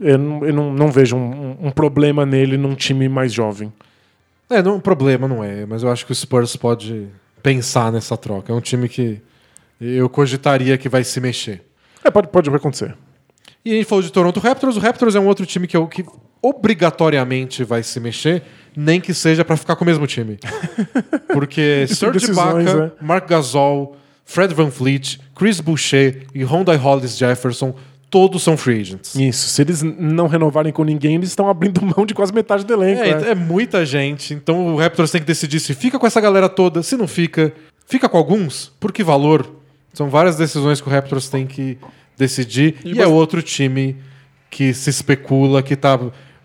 Eu, 0.00 0.18
não- 0.18 0.44
eu 0.44 0.52
não, 0.54 0.72
não 0.72 0.88
vejo 0.90 1.16
um, 1.16 1.56
um 1.62 1.70
problema 1.70 2.26
nele 2.26 2.56
num 2.56 2.74
time 2.74 3.08
mais 3.08 3.32
jovem. 3.32 3.72
É, 4.48 4.62
não, 4.62 4.76
o 4.76 4.80
problema 4.80 5.26
não 5.26 5.42
é, 5.42 5.66
mas 5.66 5.82
eu 5.82 5.90
acho 5.90 6.06
que 6.06 6.12
o 6.12 6.14
Spurs 6.14 6.56
pode 6.56 7.08
pensar 7.42 7.90
nessa 7.90 8.16
troca. 8.16 8.52
É 8.52 8.54
um 8.54 8.60
time 8.60 8.88
que 8.88 9.20
eu 9.80 10.08
cogitaria 10.08 10.78
que 10.78 10.88
vai 10.88 11.04
se 11.04 11.20
mexer. 11.20 11.62
É, 12.04 12.10
pode, 12.10 12.28
pode 12.28 12.48
acontecer. 12.48 12.96
E 13.64 13.72
a 13.72 13.74
gente 13.74 13.86
falou 13.86 14.02
de 14.02 14.12
Toronto 14.12 14.38
Raptors. 14.38 14.76
O 14.76 14.80
Raptors 14.80 15.16
é 15.16 15.20
um 15.20 15.26
outro 15.26 15.44
time 15.44 15.66
que, 15.66 15.76
eu, 15.76 15.88
que 15.88 16.04
obrigatoriamente 16.40 17.64
vai 17.64 17.82
se 17.82 17.98
mexer, 17.98 18.44
nem 18.76 19.00
que 19.00 19.12
seja 19.12 19.44
pra 19.44 19.56
ficar 19.56 19.74
com 19.74 19.82
o 19.82 19.86
mesmo 19.86 20.06
time. 20.06 20.38
Porque 21.32 21.86
Serge 21.88 22.30
Ibaka, 22.30 22.94
Mark 23.00 23.28
Gasol, 23.28 23.96
Fred 24.24 24.54
Van 24.54 24.70
Fleet, 24.70 25.20
Chris 25.34 25.60
Boucher 25.60 26.26
e 26.32 26.44
Honda 26.44 26.76
Hollis 26.76 27.16
Jefferson, 27.16 27.74
todos 28.10 28.42
são 28.42 28.56
free 28.56 28.80
agents. 28.80 29.14
Isso. 29.14 29.48
Se 29.48 29.62
eles 29.62 29.82
não 29.82 30.26
renovarem 30.26 30.72
com 30.72 30.84
ninguém, 30.84 31.16
eles 31.16 31.28
estão 31.30 31.48
abrindo 31.48 31.80
mão 31.96 32.06
de 32.06 32.14
quase 32.14 32.32
metade 32.32 32.64
do 32.64 32.72
elenco. 32.72 33.02
É, 33.02 33.20
né? 33.20 33.30
é 33.30 33.34
muita 33.34 33.84
gente. 33.84 34.32
Então 34.34 34.74
o 34.74 34.76
Raptors 34.78 35.10
tem 35.10 35.20
que 35.20 35.26
decidir 35.26 35.60
se 35.60 35.74
fica 35.74 35.98
com 35.98 36.06
essa 36.06 36.20
galera 36.20 36.48
toda, 36.48 36.82
se 36.82 36.96
não 36.96 37.08
fica. 37.08 37.52
Fica 37.86 38.08
com 38.08 38.16
alguns? 38.16 38.72
Por 38.80 38.92
que 38.92 39.02
valor? 39.04 39.48
São 39.92 40.08
várias 40.10 40.36
decisões 40.36 40.80
que 40.80 40.88
o 40.88 40.90
Raptors 40.90 41.28
tem 41.28 41.46
que 41.46 41.78
decidir. 42.16 42.76
E, 42.84 42.94
E 42.94 43.00
é 43.00 43.06
outro 43.06 43.42
time 43.42 43.96
que 44.50 44.72
se 44.74 44.90
especula, 44.90 45.62
que 45.62 45.76
tá 45.76 45.98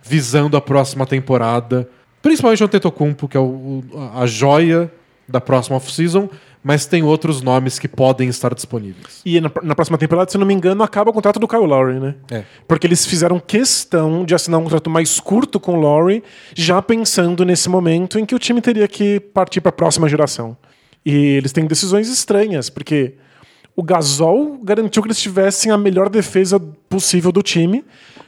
visando 0.03 0.55
a 0.57 0.61
próxima 0.61 1.05
temporada. 1.05 1.87
Principalmente 2.21 2.61
o 2.61 2.65
Antetokounmpo, 2.65 3.27
que 3.27 3.37
é 3.37 3.39
o- 3.39 3.83
a 4.15 4.25
joia 4.25 4.91
da 5.27 5.39
próxima 5.41 5.77
off-season. 5.77 6.29
Mas 6.63 6.85
tem 6.85 7.01
outros 7.01 7.41
nomes 7.41 7.79
que 7.79 7.87
podem 7.87 8.29
estar 8.29 8.53
disponíveis. 8.53 9.21
E 9.25 9.41
na, 9.41 9.51
na 9.63 9.73
próxima 9.73 9.97
temporada, 9.97 10.29
se 10.29 10.37
não 10.37 10.45
me 10.45 10.53
engano, 10.53 10.83
acaba 10.83 11.09
o 11.09 11.13
contrato 11.13 11.39
do 11.39 11.47
Kyle 11.47 11.65
Lowry, 11.65 11.99
né? 11.99 12.15
É. 12.29 12.43
Porque 12.67 12.85
eles 12.85 13.03
fizeram 13.05 13.39
questão 13.39 14.23
de 14.23 14.35
assinar 14.35 14.59
um 14.59 14.63
contrato 14.63 14.89
mais 14.89 15.19
curto 15.19 15.59
com 15.59 15.77
o 15.77 15.81
Lowry, 15.81 16.23
já 16.55 16.79
pensando 16.81 17.43
nesse 17.43 17.67
momento 17.67 18.19
em 18.19 18.25
que 18.25 18.35
o 18.35 18.39
time 18.39 18.61
teria 18.61 18.87
que 18.87 19.19
partir 19.19 19.59
para 19.59 19.69
a 19.69 19.73
próxima 19.73 20.07
geração. 20.07 20.55
E 21.03 21.15
eles 21.15 21.51
têm 21.51 21.65
decisões 21.65 22.07
estranhas, 22.07 22.69
porque 22.69 23.15
o 23.75 23.81
Gasol 23.81 24.59
garantiu 24.63 25.01
que 25.01 25.07
eles 25.07 25.19
tivessem 25.19 25.71
a 25.71 25.77
melhor 25.77 26.09
defesa 26.09 26.59
possível 26.87 27.31
do 27.31 27.41
time, 27.41 27.83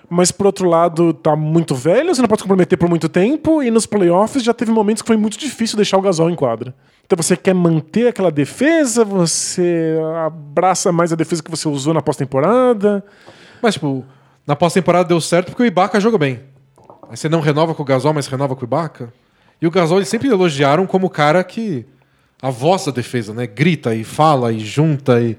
mas 0.10 0.32
por 0.32 0.48
outro 0.48 0.68
lado, 0.68 1.14
tá 1.14 1.36
muito 1.36 1.76
velho, 1.76 2.14
você 2.14 2.22
não 2.22 2.28
pode 2.28 2.42
se 2.42 2.44
comprometer 2.44 2.78
por 2.78 2.90
muito 2.90 3.08
tempo, 3.08 3.62
e 3.62 3.70
nos 3.70 3.86
playoffs 3.86 4.44
já 4.44 4.54
teve 4.54 4.72
momentos 4.72 5.02
que 5.02 5.08
foi 5.08 5.18
muito 5.18 5.38
difícil 5.38 5.76
deixar 5.76 5.98
o 5.98 6.02
Gasol 6.02 6.30
em 6.30 6.36
quadra. 6.36 6.74
Então 7.06 7.18
você 7.18 7.36
quer 7.36 7.54
manter 7.54 8.08
aquela 8.08 8.32
defesa, 8.32 9.04
você 9.04 9.98
abraça 10.26 10.92
mais 10.92 11.12
a 11.12 11.16
defesa 11.16 11.44
que 11.44 11.52
você 11.52 11.68
usou 11.68 11.94
na 11.94 12.02
pós-temporada. 12.02 13.04
Mas, 13.62 13.76
tipo, 13.76 14.06
na 14.48 14.56
pós-temporada 14.56 15.08
deu 15.08 15.22
certo 15.22 15.48
porque 15.48 15.64
o 15.64 15.66
Ibaka 15.66 16.00
jogou 16.00 16.20
bem. 16.20 16.42
Aí 17.10 17.18
você 17.18 17.30
não 17.30 17.42
renova 17.42 17.76
com 17.76 17.84
o 17.84 17.86
Gasol, 17.86 18.14
mas 18.14 18.28
renova 18.28 18.56
com 18.56 18.62
o 18.62 18.66
Ibaka. 18.66 19.14
E 19.62 19.68
o 19.68 19.72
Gasol 19.72 20.00
eles 20.00 20.10
sempre 20.10 20.28
elogiaram 20.28 20.86
como 20.86 21.08
o 21.08 21.10
cara 21.10 21.44
que. 21.44 21.86
A 22.42 22.50
voz 22.50 22.84
da 22.84 22.92
defesa, 22.92 23.34
né? 23.34 23.48
Grita 23.48 23.96
e 23.96 24.04
fala 24.04 24.52
e 24.52 24.60
junta 24.60 25.22
e 25.22 25.38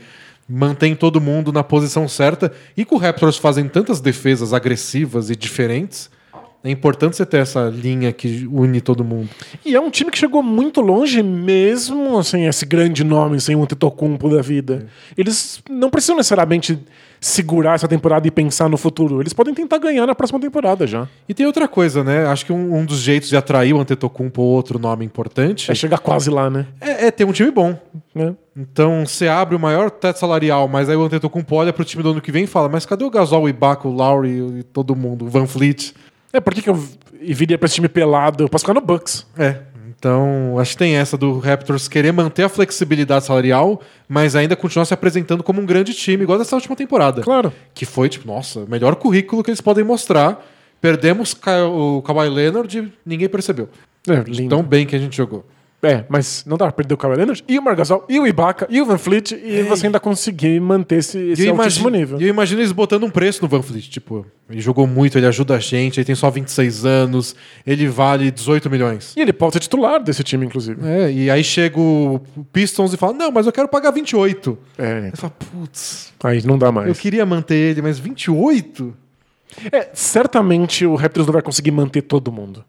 mantém 0.48 0.94
todo 0.94 1.20
mundo 1.20 1.52
na 1.52 1.62
posição 1.62 2.08
certa. 2.08 2.50
E 2.74 2.82
com 2.82 2.94
o 2.94 2.98
Raptors 2.98 3.36
fazem 3.36 3.68
tantas 3.68 4.00
defesas 4.00 4.54
agressivas 4.54 5.28
e 5.28 5.36
diferentes, 5.36 6.10
é 6.64 6.70
importante 6.70 7.14
você 7.14 7.26
ter 7.26 7.36
essa 7.36 7.68
linha 7.68 8.10
que 8.10 8.48
une 8.50 8.80
todo 8.80 9.04
mundo. 9.04 9.28
E 9.66 9.74
é 9.74 9.80
um 9.80 9.90
time 9.90 10.10
que 10.10 10.16
chegou 10.16 10.42
muito 10.42 10.80
longe, 10.80 11.22
mesmo 11.22 12.24
sem 12.24 12.46
esse 12.46 12.64
grande 12.64 13.04
nome, 13.04 13.38
sem 13.38 13.54
um 13.54 13.64
Antetokounmpo 13.64 14.30
da 14.30 14.40
vida. 14.40 14.86
Eles 15.16 15.62
não 15.68 15.90
precisam 15.90 16.16
necessariamente 16.16 16.78
segurar 17.20 17.74
essa 17.74 17.86
temporada 17.86 18.26
e 18.26 18.30
pensar 18.30 18.70
no 18.70 18.78
futuro. 18.78 19.20
Eles 19.20 19.34
podem 19.34 19.52
tentar 19.52 19.76
ganhar 19.76 20.06
na 20.06 20.14
próxima 20.14 20.40
temporada 20.40 20.86
já. 20.86 21.06
E 21.28 21.34
tem 21.34 21.44
outra 21.44 21.68
coisa, 21.68 22.02
né? 22.02 22.26
Acho 22.26 22.46
que 22.46 22.52
um, 22.52 22.76
um 22.76 22.84
dos 22.86 22.98
jeitos 22.98 23.28
de 23.28 23.36
atrair 23.36 23.74
o 23.74 23.80
Antetokounmpo 23.80 24.40
ou 24.40 24.48
outro 24.48 24.78
nome 24.78 25.04
importante 25.04 25.70
É 25.70 25.74
chegar 25.74 25.98
quase 25.98 26.30
lá, 26.30 26.48
né? 26.48 26.66
é, 26.80 27.08
é 27.08 27.10
ter 27.10 27.24
um 27.24 27.32
time 27.32 27.50
bom. 27.50 27.78
Né? 28.14 28.34
Então, 28.56 29.04
você 29.04 29.28
abre 29.28 29.54
o 29.54 29.60
maior 29.60 29.90
teto 29.90 30.18
salarial, 30.18 30.66
mas 30.66 30.88
aí 30.88 30.96
o 30.96 31.02
Antetokounmpo 31.02 31.56
olha 31.56 31.74
pro 31.74 31.84
time 31.84 32.02
do 32.02 32.12
ano 32.12 32.22
que 32.22 32.32
vem 32.32 32.44
e 32.44 32.46
fala, 32.46 32.70
mas 32.70 32.86
cadê 32.86 33.04
o 33.04 33.10
Gasol, 33.10 33.42
o 33.42 33.48
Ibaka, 33.50 33.86
o 33.86 33.92
Lowry 33.92 34.60
e 34.60 34.62
todo 34.62 34.96
mundo, 34.96 35.26
o 35.26 35.28
Van 35.28 35.46
Fleet? 35.46 35.92
É, 36.34 36.40
por 36.40 36.52
que, 36.52 36.62
que 36.62 36.68
eu 36.68 36.74
viria 37.22 37.56
pra 37.56 37.66
esse 37.66 37.76
time 37.76 37.88
pelado? 37.88 38.42
Eu 38.42 38.48
posso 38.48 38.64
ficar 38.64 38.74
no 38.74 38.80
Bucks. 38.80 39.24
É, 39.38 39.58
então 39.96 40.58
acho 40.58 40.72
que 40.72 40.78
tem 40.78 40.96
essa 40.96 41.16
do 41.16 41.38
Raptors 41.38 41.86
querer 41.86 42.12
manter 42.12 42.42
a 42.42 42.48
flexibilidade 42.48 43.24
salarial, 43.24 43.80
mas 44.08 44.34
ainda 44.34 44.56
continuar 44.56 44.84
se 44.84 44.92
apresentando 44.92 45.44
como 45.44 45.62
um 45.62 45.64
grande 45.64 45.94
time, 45.94 46.24
igual 46.24 46.36
dessa 46.36 46.56
última 46.56 46.74
temporada. 46.74 47.22
Claro. 47.22 47.52
Que 47.72 47.86
foi, 47.86 48.08
tipo, 48.08 48.26
nossa, 48.26 48.60
o 48.60 48.68
melhor 48.68 48.96
currículo 48.96 49.44
que 49.44 49.50
eles 49.50 49.60
podem 49.60 49.84
mostrar. 49.84 50.44
Perdemos 50.80 51.36
o 51.72 52.02
Kawhi 52.02 52.28
Leonard 52.28 52.78
e 52.78 52.92
ninguém 53.06 53.28
percebeu. 53.28 53.68
É, 54.06 54.22
lindo. 54.26 54.50
Tão 54.50 54.62
bem 54.62 54.84
que 54.84 54.96
a 54.96 54.98
gente 54.98 55.16
jogou. 55.16 55.46
É, 55.86 56.04
mas 56.08 56.44
não 56.46 56.56
dá 56.56 56.64
pra 56.66 56.72
perder 56.72 56.94
o 56.94 56.96
Kawhi 56.96 57.16
Leonard 57.16 57.44
e 57.46 57.58
o 57.58 57.62
Margasol 57.62 58.04
e 58.08 58.18
o 58.18 58.26
Ibaka 58.26 58.66
e 58.70 58.80
o 58.80 58.86
Van 58.86 58.98
Fleet 58.98 59.32
e 59.32 59.62
você 59.64 59.86
ainda 59.86 60.00
conseguir 60.00 60.58
manter 60.60 60.96
esse, 60.96 61.18
esse 61.18 61.44
E 61.44 61.48
altíssimo 61.48 61.88
imagino, 61.88 61.90
nível. 61.90 62.20
e 62.20 62.24
eu 62.24 62.28
imagino 62.28 62.60
eles 62.60 62.72
botando 62.72 63.04
um 63.04 63.10
preço 63.10 63.42
no 63.42 63.48
Van 63.48 63.62
Fleet. 63.62 63.88
Tipo, 63.90 64.26
ele 64.48 64.60
jogou 64.60 64.86
muito, 64.86 65.18
ele 65.18 65.26
ajuda 65.26 65.56
a 65.56 65.58
gente, 65.58 65.98
ele 65.98 66.04
tem 66.04 66.14
só 66.14 66.30
26 66.30 66.84
anos, 66.84 67.34
ele 67.66 67.86
vale 67.88 68.30
18 68.30 68.68
milhões. 68.70 69.14
E 69.16 69.20
ele 69.20 69.32
pode 69.32 69.54
ser 69.54 69.60
titular 69.60 70.02
desse 70.02 70.22
time, 70.24 70.44
inclusive. 70.46 70.80
É, 70.86 71.10
e 71.12 71.30
aí 71.30 71.42
chega 71.44 71.78
o 71.78 72.20
Pistons 72.52 72.92
e 72.92 72.96
fala: 72.96 73.12
Não, 73.12 73.30
mas 73.30 73.46
eu 73.46 73.52
quero 73.52 73.68
pagar 73.68 73.90
28. 73.90 74.58
É, 74.78 74.92
Aí 75.04 75.10
você 75.10 75.16
fala: 75.16 75.32
Putz, 75.38 76.12
aí 76.22 76.42
não 76.46 76.56
dá 76.58 76.70
mais. 76.72 76.88
eu 76.88 76.94
queria 76.94 77.24
manter 77.26 77.54
ele, 77.56 77.82
mas 77.82 77.98
28? 77.98 78.94
É, 79.70 79.88
certamente 79.94 80.84
o 80.84 80.94
Raptors 80.94 81.26
não 81.26 81.32
vai 81.32 81.42
conseguir 81.42 81.70
manter 81.70 82.02
todo 82.02 82.32
mundo. 82.32 82.64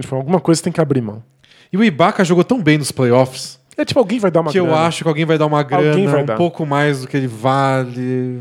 Tipo, 0.00 0.16
alguma 0.16 0.40
coisa 0.40 0.62
tem 0.62 0.72
que 0.72 0.80
abrir 0.80 1.00
mão. 1.00 1.22
E 1.74 1.76
o 1.76 1.82
Ibaka 1.82 2.24
jogou 2.24 2.44
tão 2.44 2.62
bem 2.62 2.78
nos 2.78 2.92
playoffs 2.92 3.58
É 3.76 3.84
tipo, 3.84 3.98
alguém 3.98 4.20
vai 4.20 4.30
dar 4.30 4.42
uma 4.42 4.52
que 4.52 4.60
eu 4.60 4.66
grana. 4.66 4.82
acho 4.82 5.02
que 5.02 5.08
alguém 5.08 5.24
vai 5.24 5.36
dar 5.36 5.46
uma 5.46 5.60
grana 5.64 6.08
vai 6.08 6.22
um 6.22 6.24
dar. 6.24 6.36
pouco 6.36 6.64
mais 6.64 7.00
do 7.00 7.08
que 7.08 7.16
ele 7.16 7.26
vale. 7.26 8.40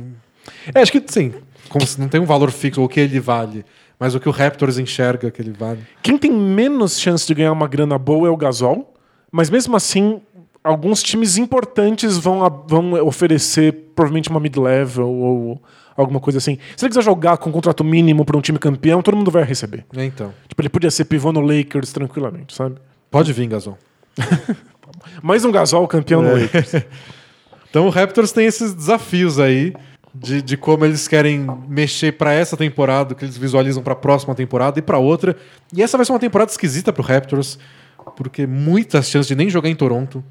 É, 0.75 0.79
acho 0.81 0.91
que 0.91 1.03
Sim, 1.07 1.33
como 1.67 1.83
se 1.87 1.99
não 1.99 2.07
tem 2.07 2.21
um 2.21 2.25
valor 2.25 2.51
fixo, 2.51 2.83
o 2.83 2.87
que 2.87 2.99
ele 2.99 3.19
vale, 3.19 3.65
mas 3.99 4.13
o 4.13 4.19
que 4.19 4.29
o 4.29 4.31
Raptors 4.31 4.77
enxerga 4.77 5.31
que 5.31 5.41
ele 5.41 5.51
vale. 5.51 5.79
quem 6.03 6.15
tem 6.15 6.31
menos 6.31 6.99
chance 6.99 7.25
de 7.25 7.33
ganhar 7.33 7.51
uma 7.51 7.67
grana 7.67 7.97
boa 7.97 8.27
é 8.27 8.31
o 8.31 8.37
Gasol, 8.37 8.93
mas 9.31 9.49
mesmo 9.49 9.75
assim, 9.75 10.21
alguns 10.63 11.01
times 11.01 11.35
importantes 11.35 12.15
vão, 12.19 12.39
vão 12.67 12.93
oferecer 13.03 13.73
provavelmente 13.95 14.29
uma 14.29 14.39
mid-level 14.39 15.09
ou 15.09 15.61
alguma 15.97 16.19
coisa 16.19 16.37
assim. 16.37 16.59
Se 16.77 16.85
ele 16.85 16.89
quiser 16.89 17.03
jogar 17.03 17.37
com 17.37 17.49
um 17.49 17.53
contrato 17.53 17.83
mínimo 17.83 18.23
para 18.25 18.37
um 18.37 18.41
time 18.41 18.59
campeão, 18.59 19.01
todo 19.01 19.17
mundo 19.17 19.31
vai 19.31 19.43
receber. 19.43 19.85
É, 19.95 20.05
então. 20.05 20.31
Tipo, 20.47 20.61
ele 20.61 20.69
podia 20.69 20.91
ser 20.91 21.05
pivô 21.05 21.31
no 21.31 21.41
Lakers 21.41 21.91
tranquilamente, 21.91 22.53
sabe? 22.53 22.75
Pode 23.13 23.31
vir, 23.31 23.45
Gasol. 23.45 23.77
Mais 25.21 25.45
um 25.45 25.51
Gasol 25.51 25.87
campeão 25.87 26.23
no 26.23 26.33
Lakers. 26.33 26.73
Então 27.69 27.87
o 27.87 27.89
Raptors 27.89 28.31
tem 28.31 28.45
esses 28.45 28.71
desafios 28.71 29.39
aí 29.39 29.73
de, 30.13 30.43
de 30.43 30.55
como 30.55 30.85
eles 30.85 31.07
querem 31.07 31.47
mexer 31.67 32.11
pra 32.11 32.31
essa 32.31 32.55
temporada, 32.55 33.15
que 33.15 33.25
eles 33.25 33.35
visualizam 33.35 33.81
pra 33.81 33.95
próxima 33.95 34.35
temporada 34.35 34.77
e 34.77 34.81
pra 34.83 34.99
outra. 34.99 35.35
E 35.75 35.81
essa 35.81 35.97
vai 35.97 36.05
ser 36.05 36.11
uma 36.11 36.19
temporada 36.19 36.51
esquisita 36.51 36.93
pro 36.93 37.01
Raptors, 37.01 37.57
porque 38.15 38.45
muitas 38.45 39.09
chances 39.09 39.27
de 39.27 39.33
nem 39.33 39.49
jogar 39.49 39.69
em 39.69 39.75
Toronto 39.75 40.23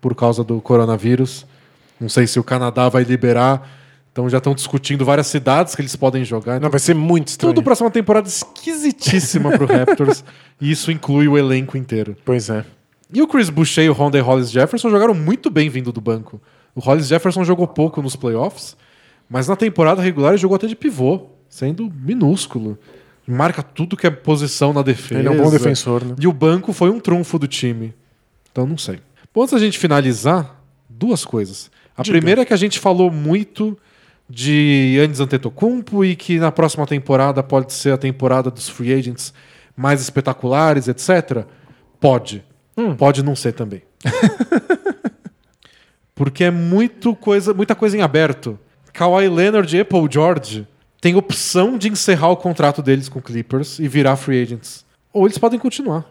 por 0.00 0.14
causa 0.14 0.42
do 0.42 0.58
coronavírus. 0.62 1.44
Não 2.00 2.08
sei 2.08 2.26
se 2.26 2.40
o 2.40 2.42
Canadá 2.42 2.88
vai 2.88 3.02
liberar. 3.02 3.68
Então 4.16 4.30
já 4.30 4.38
estão 4.38 4.54
discutindo 4.54 5.04
várias 5.04 5.26
cidades 5.26 5.74
que 5.74 5.82
eles 5.82 5.94
podem 5.94 6.24
jogar. 6.24 6.58
Não, 6.58 6.70
vai 6.70 6.80
ser 6.80 6.94
muito 6.94 7.28
estranho. 7.28 7.52
Tudo 7.52 7.70
uma 7.82 7.90
temporada 7.90 8.26
esquisitíssima 8.26 9.50
pro 9.50 9.66
Raptors. 9.66 10.24
e 10.58 10.70
isso 10.70 10.90
inclui 10.90 11.28
o 11.28 11.36
elenco 11.36 11.76
inteiro. 11.76 12.16
Pois 12.24 12.48
é. 12.48 12.64
E 13.12 13.20
o 13.20 13.28
Chris 13.28 13.50
Boucher 13.50 13.84
e 13.84 13.90
o 13.90 13.92
Honda 13.92 14.16
e 14.16 14.22
Hollis 14.22 14.50
Jefferson 14.50 14.88
jogaram 14.88 15.12
muito 15.12 15.50
bem 15.50 15.68
vindo 15.68 15.92
do 15.92 16.00
banco. 16.00 16.40
O 16.74 16.80
Hollis 16.80 17.08
Jefferson 17.08 17.44
jogou 17.44 17.68
pouco 17.68 18.00
nos 18.00 18.16
playoffs, 18.16 18.74
mas 19.28 19.48
na 19.48 19.54
temporada 19.54 20.00
regular 20.00 20.30
ele 20.30 20.38
jogou 20.38 20.56
até 20.56 20.66
de 20.66 20.74
pivô, 20.74 21.26
sendo 21.46 21.92
minúsculo. 21.94 22.78
Marca 23.26 23.62
tudo 23.62 23.98
que 23.98 24.06
é 24.06 24.10
posição 24.10 24.72
na 24.72 24.80
defesa. 24.80 25.20
Ele 25.20 25.28
é 25.28 25.30
um 25.30 25.36
bom 25.36 25.50
defensor, 25.50 26.02
né? 26.02 26.14
E 26.18 26.26
o 26.26 26.32
banco 26.32 26.72
foi 26.72 26.88
um 26.88 26.98
trunfo 26.98 27.38
do 27.38 27.46
time. 27.46 27.92
Então 28.50 28.66
não 28.66 28.78
sei. 28.78 28.98
Bom, 29.34 29.42
antes 29.42 29.52
da 29.52 29.60
gente 29.60 29.78
finalizar, 29.78 30.58
duas 30.88 31.22
coisas. 31.22 31.70
A 31.94 32.02
Diga. 32.02 32.16
primeira 32.16 32.40
é 32.40 32.44
que 32.46 32.54
a 32.54 32.56
gente 32.56 32.80
falou 32.80 33.10
muito 33.10 33.76
de 34.28 34.96
Yannis 34.96 35.20
Antetokounmpo 35.20 36.04
e 36.04 36.16
que 36.16 36.38
na 36.38 36.50
próxima 36.50 36.86
temporada 36.86 37.42
pode 37.42 37.72
ser 37.72 37.92
a 37.92 37.98
temporada 37.98 38.50
dos 38.50 38.68
free 38.68 38.92
agents 38.92 39.32
mais 39.76 40.00
espetaculares, 40.00 40.88
etc. 40.88 41.44
Pode. 42.00 42.44
Pode 42.96 43.22
não 43.22 43.36
ser 43.36 43.52
também. 43.52 43.82
Porque 46.14 46.44
é 46.44 46.50
muito 46.50 47.14
coisa, 47.14 47.52
muita 47.52 47.74
coisa 47.74 47.96
em 47.96 48.02
aberto. 48.02 48.58
Kawhi 48.92 49.28
Leonard 49.28 49.76
e 49.76 49.84
Paul 49.84 50.08
George 50.10 50.66
têm 51.00 51.14
opção 51.14 51.76
de 51.76 51.88
encerrar 51.88 52.30
o 52.30 52.36
contrato 52.36 52.82
deles 52.82 53.08
com 53.08 53.20
Clippers 53.20 53.78
e 53.78 53.86
virar 53.86 54.16
free 54.16 54.42
agents. 54.42 54.84
Ou 55.12 55.26
eles 55.26 55.38
podem 55.38 55.58
continuar. 55.58 56.06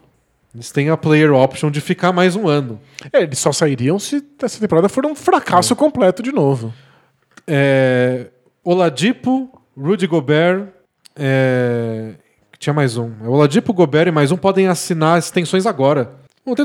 Eles 0.53 0.72
têm 0.72 0.89
a 0.89 0.95
player 0.95 1.34
option 1.34 1.70
de 1.70 1.82
ficar 1.82 2.13
mais 2.13 2.36
um 2.36 2.47
ano. 2.47 2.80
É, 3.11 3.24
eles 3.24 3.39
só 3.39 3.51
sairiam 3.51 3.99
se 3.99 4.24
essa 4.41 4.59
temporada 4.59 4.88
for 4.88 5.05
um 5.05 5.13
fracasso 5.13 5.76
completo 5.76 6.24
de 6.24 6.32
novo. 6.32 6.74
É, 7.48 8.28
Oladipo, 8.64 9.50
Rudy 9.78 10.08
Gobert. 10.08 10.68
É, 11.16 12.14
tinha 12.58 12.74
mais 12.74 12.98
um. 12.98 13.12
É, 13.24 13.28
Oladipo, 13.28 13.74
Gobert 13.74 14.08
e 14.08 14.12
mais 14.12 14.32
um 14.32 14.38
podem 14.38 14.68
assinar 14.68 15.20
extensões 15.20 15.66
agora. 15.66 16.12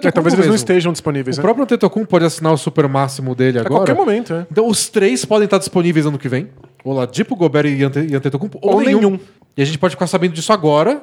É, 0.02 0.10
talvez 0.10 0.34
eles 0.34 0.46
não 0.46 0.54
estejam 0.54 0.92
disponíveis. 0.92 1.38
O 1.38 1.40
né? 1.40 1.42
próprio 1.42 1.64
Antetokounmpo 1.64 2.08
pode 2.08 2.24
assinar 2.24 2.52
o 2.52 2.56
super 2.58 2.86
máximo 2.86 3.34
dele 3.34 3.58
A 3.58 3.62
agora. 3.62 3.80
qualquer 3.80 3.94
momento, 3.94 4.34
é. 4.34 4.46
Então 4.50 4.66
os 4.66 4.88
três 4.90 5.24
podem 5.24 5.46
estar 5.46 5.56
disponíveis 5.56 6.04
ano 6.04 6.18
que 6.18 6.28
vem. 6.28 6.48
Oladipo, 6.84 7.34
Gobert 7.34 7.66
e, 7.66 7.82
Ante 7.82 8.00
e 8.00 8.14
Antetokounmpo. 8.14 8.58
Ou, 8.60 8.74
Ou 8.74 8.80
nenhum. 8.82 9.00
nenhum. 9.00 9.20
E 9.56 9.62
a 9.62 9.64
gente 9.64 9.78
pode 9.78 9.94
ficar 9.94 10.06
sabendo 10.06 10.34
disso 10.34 10.52
agora 10.52 11.02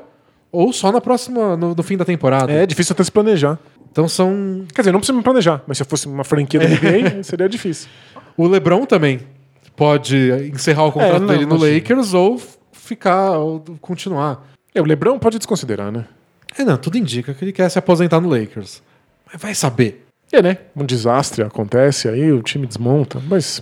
ou 0.51 0.71
só 0.71 0.91
na 0.91 1.01
próxima, 1.01 1.57
no, 1.57 1.73
no 1.73 1.83
fim 1.83 1.97
da 1.97 2.05
temporada. 2.05 2.51
É 2.51 2.65
difícil 2.65 2.93
até 2.93 3.03
se 3.03 3.11
planejar. 3.11 3.59
Então 3.91 4.07
são... 4.07 4.63
Quer 4.73 4.81
dizer, 4.81 4.91
não 4.91 4.99
precisa 4.99 5.17
me 5.17 5.23
planejar, 5.23 5.63
mas 5.65 5.77
se 5.77 5.83
eu 5.83 5.87
fosse 5.87 6.07
uma 6.07 6.23
franquia 6.23 6.59
da 6.59 6.67
NBA, 6.67 7.21
seria 7.25 7.49
difícil. 7.49 7.89
O 8.37 8.47
LeBron 8.47 8.85
também 8.85 9.21
pode 9.77 10.49
encerrar 10.53 10.85
o 10.85 10.91
contrato 10.91 11.15
É, 11.15 11.19
não, 11.19 11.27
dele 11.27 11.45
no 11.45 11.55
imagina. 11.55 11.75
Lakers 11.75 12.13
ou 12.13 12.41
ficar, 12.73 13.37
ou 13.37 13.63
continuar. 13.79 14.45
É, 14.73 14.81
o 14.81 14.85
Lebron 14.85 15.19
pode 15.19 15.37
desconsiderar, 15.37 15.91
né? 15.91 16.05
É, 16.57 16.63
não, 16.65 16.75
tudo 16.75 16.97
indica 16.97 17.33
que 17.33 17.45
ele 17.45 17.53
quer 17.53 17.69
se 17.69 17.77
aposentar 17.77 18.19
no 18.19 18.27
Lakers. 18.27 18.81
Mas 19.31 19.41
vai 19.41 19.53
saber. 19.53 20.05
É, 20.31 20.41
né? 20.41 20.57
Um 20.75 20.83
desastre 20.83 21.43
acontece, 21.43 22.09
aí 22.09 22.31
o 22.31 22.41
time 22.41 22.65
desmonta, 22.65 23.21
mas 23.29 23.61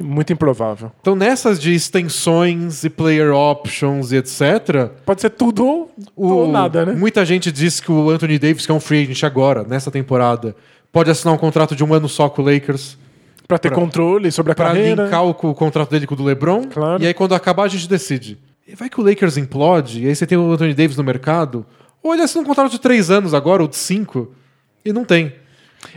muito 0.00 0.32
improvável. 0.32 0.92
Então 1.00 1.16
nessas 1.16 1.60
de 1.60 1.74
extensões 1.74 2.84
e 2.84 2.88
player 2.88 3.34
options 3.34 4.12
e 4.12 4.16
etc... 4.16 4.90
Pode 5.04 5.20
ser 5.20 5.30
tudo 5.30 5.88
ou, 6.16 6.32
ou 6.32 6.48
nada, 6.48 6.86
né? 6.86 6.92
Muita 6.92 7.24
gente 7.24 7.50
diz 7.50 7.80
que 7.80 7.90
o 7.90 8.10
Anthony 8.10 8.38
Davis, 8.38 8.64
que 8.64 8.72
é 8.72 8.74
um 8.74 8.80
free 8.80 9.02
agent 9.02 9.24
agora, 9.24 9.64
nessa 9.64 9.90
temporada, 9.90 10.54
pode 10.92 11.10
assinar 11.10 11.34
um 11.34 11.38
contrato 11.38 11.74
de 11.74 11.82
um 11.82 11.92
ano 11.92 12.08
só 12.08 12.28
com 12.28 12.42
o 12.42 12.44
Lakers 12.44 12.96
Pra 13.46 13.58
ter 13.58 13.72
controle 13.72 14.30
sobre 14.30 14.52
a 14.52 14.54
pra 14.54 14.66
carreira. 14.66 15.04
linkar 15.04 15.24
o, 15.24 15.30
o 15.30 15.54
contrato 15.54 15.90
dele 15.90 16.06
com 16.06 16.14
o 16.14 16.16
do 16.16 16.24
LeBron. 16.24 16.64
Claro. 16.68 17.02
E 17.02 17.06
aí 17.06 17.14
quando 17.14 17.34
acabar 17.34 17.64
a 17.64 17.68
gente 17.68 17.88
decide. 17.88 18.38
E 18.66 18.74
vai 18.74 18.88
que 18.88 19.00
o 19.00 19.04
Lakers 19.04 19.36
implode 19.36 20.02
e 20.02 20.08
aí 20.08 20.14
você 20.14 20.26
tem 20.26 20.38
o 20.38 20.52
Anthony 20.52 20.74
Davis 20.74 20.96
no 20.96 21.04
mercado. 21.04 21.66
Ou 22.02 22.14
ele 22.14 22.22
assina 22.22 22.42
um 22.42 22.46
contrato 22.46 22.70
de 22.70 22.80
três 22.80 23.10
anos 23.10 23.32
agora, 23.32 23.62
ou 23.62 23.68
de 23.68 23.76
cinco, 23.76 24.32
e 24.84 24.92
não 24.92 25.04
tem. 25.04 25.32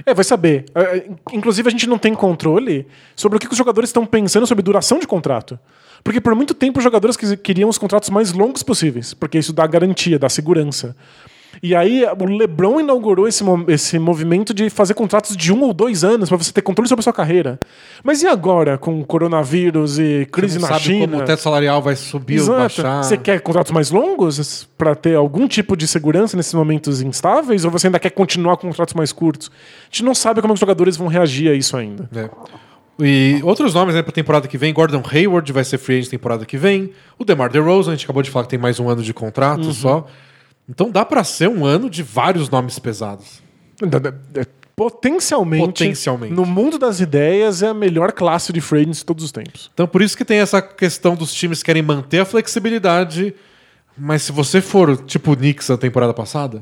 É, 0.05 0.13
vai 0.13 0.23
saber. 0.23 0.65
É, 0.73 0.97
é, 0.97 1.09
Inclusive, 1.33 1.67
a 1.67 1.71
gente 1.71 1.87
não 1.87 1.97
tem 1.97 2.13
controle 2.13 2.87
sobre 3.15 3.37
o 3.37 3.39
que 3.39 3.47
os 3.47 3.57
jogadores 3.57 3.89
estão 3.89 4.05
pensando 4.05 4.45
sobre 4.45 4.63
duração 4.63 4.99
de 4.99 5.07
contrato. 5.07 5.59
Porque 6.03 6.21
por 6.21 6.35
muito 6.35 6.53
tempo 6.53 6.77
os 6.77 6.83
jogadores 6.83 7.17
queriam 7.37 7.69
os 7.69 7.79
contratos 7.79 8.09
mais 8.09 8.31
longos 8.31 8.61
possíveis, 8.61 9.13
porque 9.13 9.39
isso 9.39 9.51
dá 9.51 9.65
garantia, 9.65 10.19
dá 10.19 10.29
segurança. 10.29 10.95
E 11.63 11.73
aí 11.75 12.05
o 12.19 12.25
LeBron 12.25 12.79
inaugurou 12.79 13.27
esse, 13.27 13.43
esse 13.67 13.97
movimento 13.99 14.53
de 14.53 14.69
fazer 14.69 14.93
contratos 14.93 15.35
de 15.37 15.51
um 15.53 15.61
ou 15.63 15.73
dois 15.73 16.03
anos 16.03 16.29
para 16.29 16.37
você 16.37 16.51
ter 16.51 16.61
controle 16.61 16.87
sobre 16.87 17.01
a 17.01 17.03
sua 17.03 17.13
carreira. 17.13 17.59
Mas 18.03 18.21
e 18.21 18.27
agora, 18.27 18.77
com 18.77 19.03
coronavírus 19.03 19.97
e 19.99 20.27
crise 20.31 20.59
na 20.59 20.67
sabe 20.67 20.81
China? 20.81 21.07
como 21.07 21.23
o 21.23 21.25
teto 21.25 21.41
salarial 21.41 21.81
vai 21.81 21.95
subir 21.95 22.35
ou 22.39 22.43
Exato. 22.43 22.59
baixar. 22.59 23.03
Você 23.03 23.17
quer 23.17 23.39
contratos 23.41 23.71
mais 23.71 23.91
longos 23.91 24.67
para 24.77 24.95
ter 24.95 25.15
algum 25.15 25.47
tipo 25.47 25.75
de 25.75 25.87
segurança 25.87 26.35
nesses 26.37 26.53
momentos 26.53 27.01
instáveis? 27.01 27.65
Ou 27.65 27.71
você 27.71 27.87
ainda 27.87 27.99
quer 27.99 28.09
continuar 28.11 28.57
com 28.57 28.67
contratos 28.67 28.93
mais 28.93 29.11
curtos? 29.11 29.49
A 29.83 29.85
gente 29.91 30.03
não 30.03 30.15
sabe 30.15 30.41
como 30.41 30.53
os 30.53 30.59
jogadores 30.59 30.95
vão 30.97 31.07
reagir 31.07 31.49
a 31.49 31.53
isso 31.53 31.75
ainda. 31.77 32.09
É. 32.15 32.29
E 32.97 33.41
outros 33.43 33.73
nomes 33.73 33.93
né, 33.93 34.01
para 34.01 34.13
temporada 34.13 34.47
que 34.47 34.57
vem, 34.57 34.73
Gordon 34.73 35.03
Hayward 35.11 35.51
vai 35.51 35.65
ser 35.65 35.77
free 35.77 35.97
agent 35.97 36.09
temporada 36.11 36.45
que 36.45 36.57
vem. 36.57 36.91
O 37.19 37.25
DeMar 37.25 37.51
DeRozan, 37.51 37.91
a 37.91 37.95
gente 37.95 38.05
acabou 38.05 38.23
de 38.23 38.29
falar 38.31 38.45
que 38.45 38.51
tem 38.51 38.59
mais 38.59 38.79
um 38.79 38.87
ano 38.87 39.01
de 39.03 39.13
contrato 39.13 39.65
Uhum. 39.65 39.73
só. 39.73 40.07
Então 40.67 40.89
dá 40.89 41.05
para 41.05 41.23
ser 41.23 41.47
um 41.49 41.65
ano 41.65 41.89
de 41.89 42.01
vários 42.03 42.49
nomes 42.49 42.79
pesados. 42.79 43.41
Da- 43.81 44.45
Potencialmente, 44.75 45.65
Potencialmente. 45.67 46.33
no 46.33 46.45
mundo 46.45 46.77
das 46.77 46.99
ideias, 46.99 47.63
é 47.63 47.67
a 47.69 47.73
melhor 47.73 48.11
classe 48.11 48.51
de 48.51 48.59
free 48.59 48.81
agents 48.81 48.97
de 48.99 49.05
todos 49.05 49.23
os 49.23 49.31
tempos. 49.31 49.71
Então 49.73 49.87
por 49.87 50.01
isso 50.01 50.17
que 50.17 50.25
tem 50.25 50.39
essa 50.39 50.61
questão 50.61 51.15
dos 51.15 51.33
times 51.33 51.59
que 51.59 51.65
querem 51.67 51.81
manter 51.81 52.19
a 52.19 52.25
flexibilidade, 52.25 53.33
mas 53.97 54.23
se 54.23 54.33
você 54.33 54.59
for 54.59 54.97
tipo 55.05 55.31
o 55.31 55.35
Knicks 55.37 55.69
na 55.69 55.77
temporada 55.77 56.13
passada, 56.13 56.61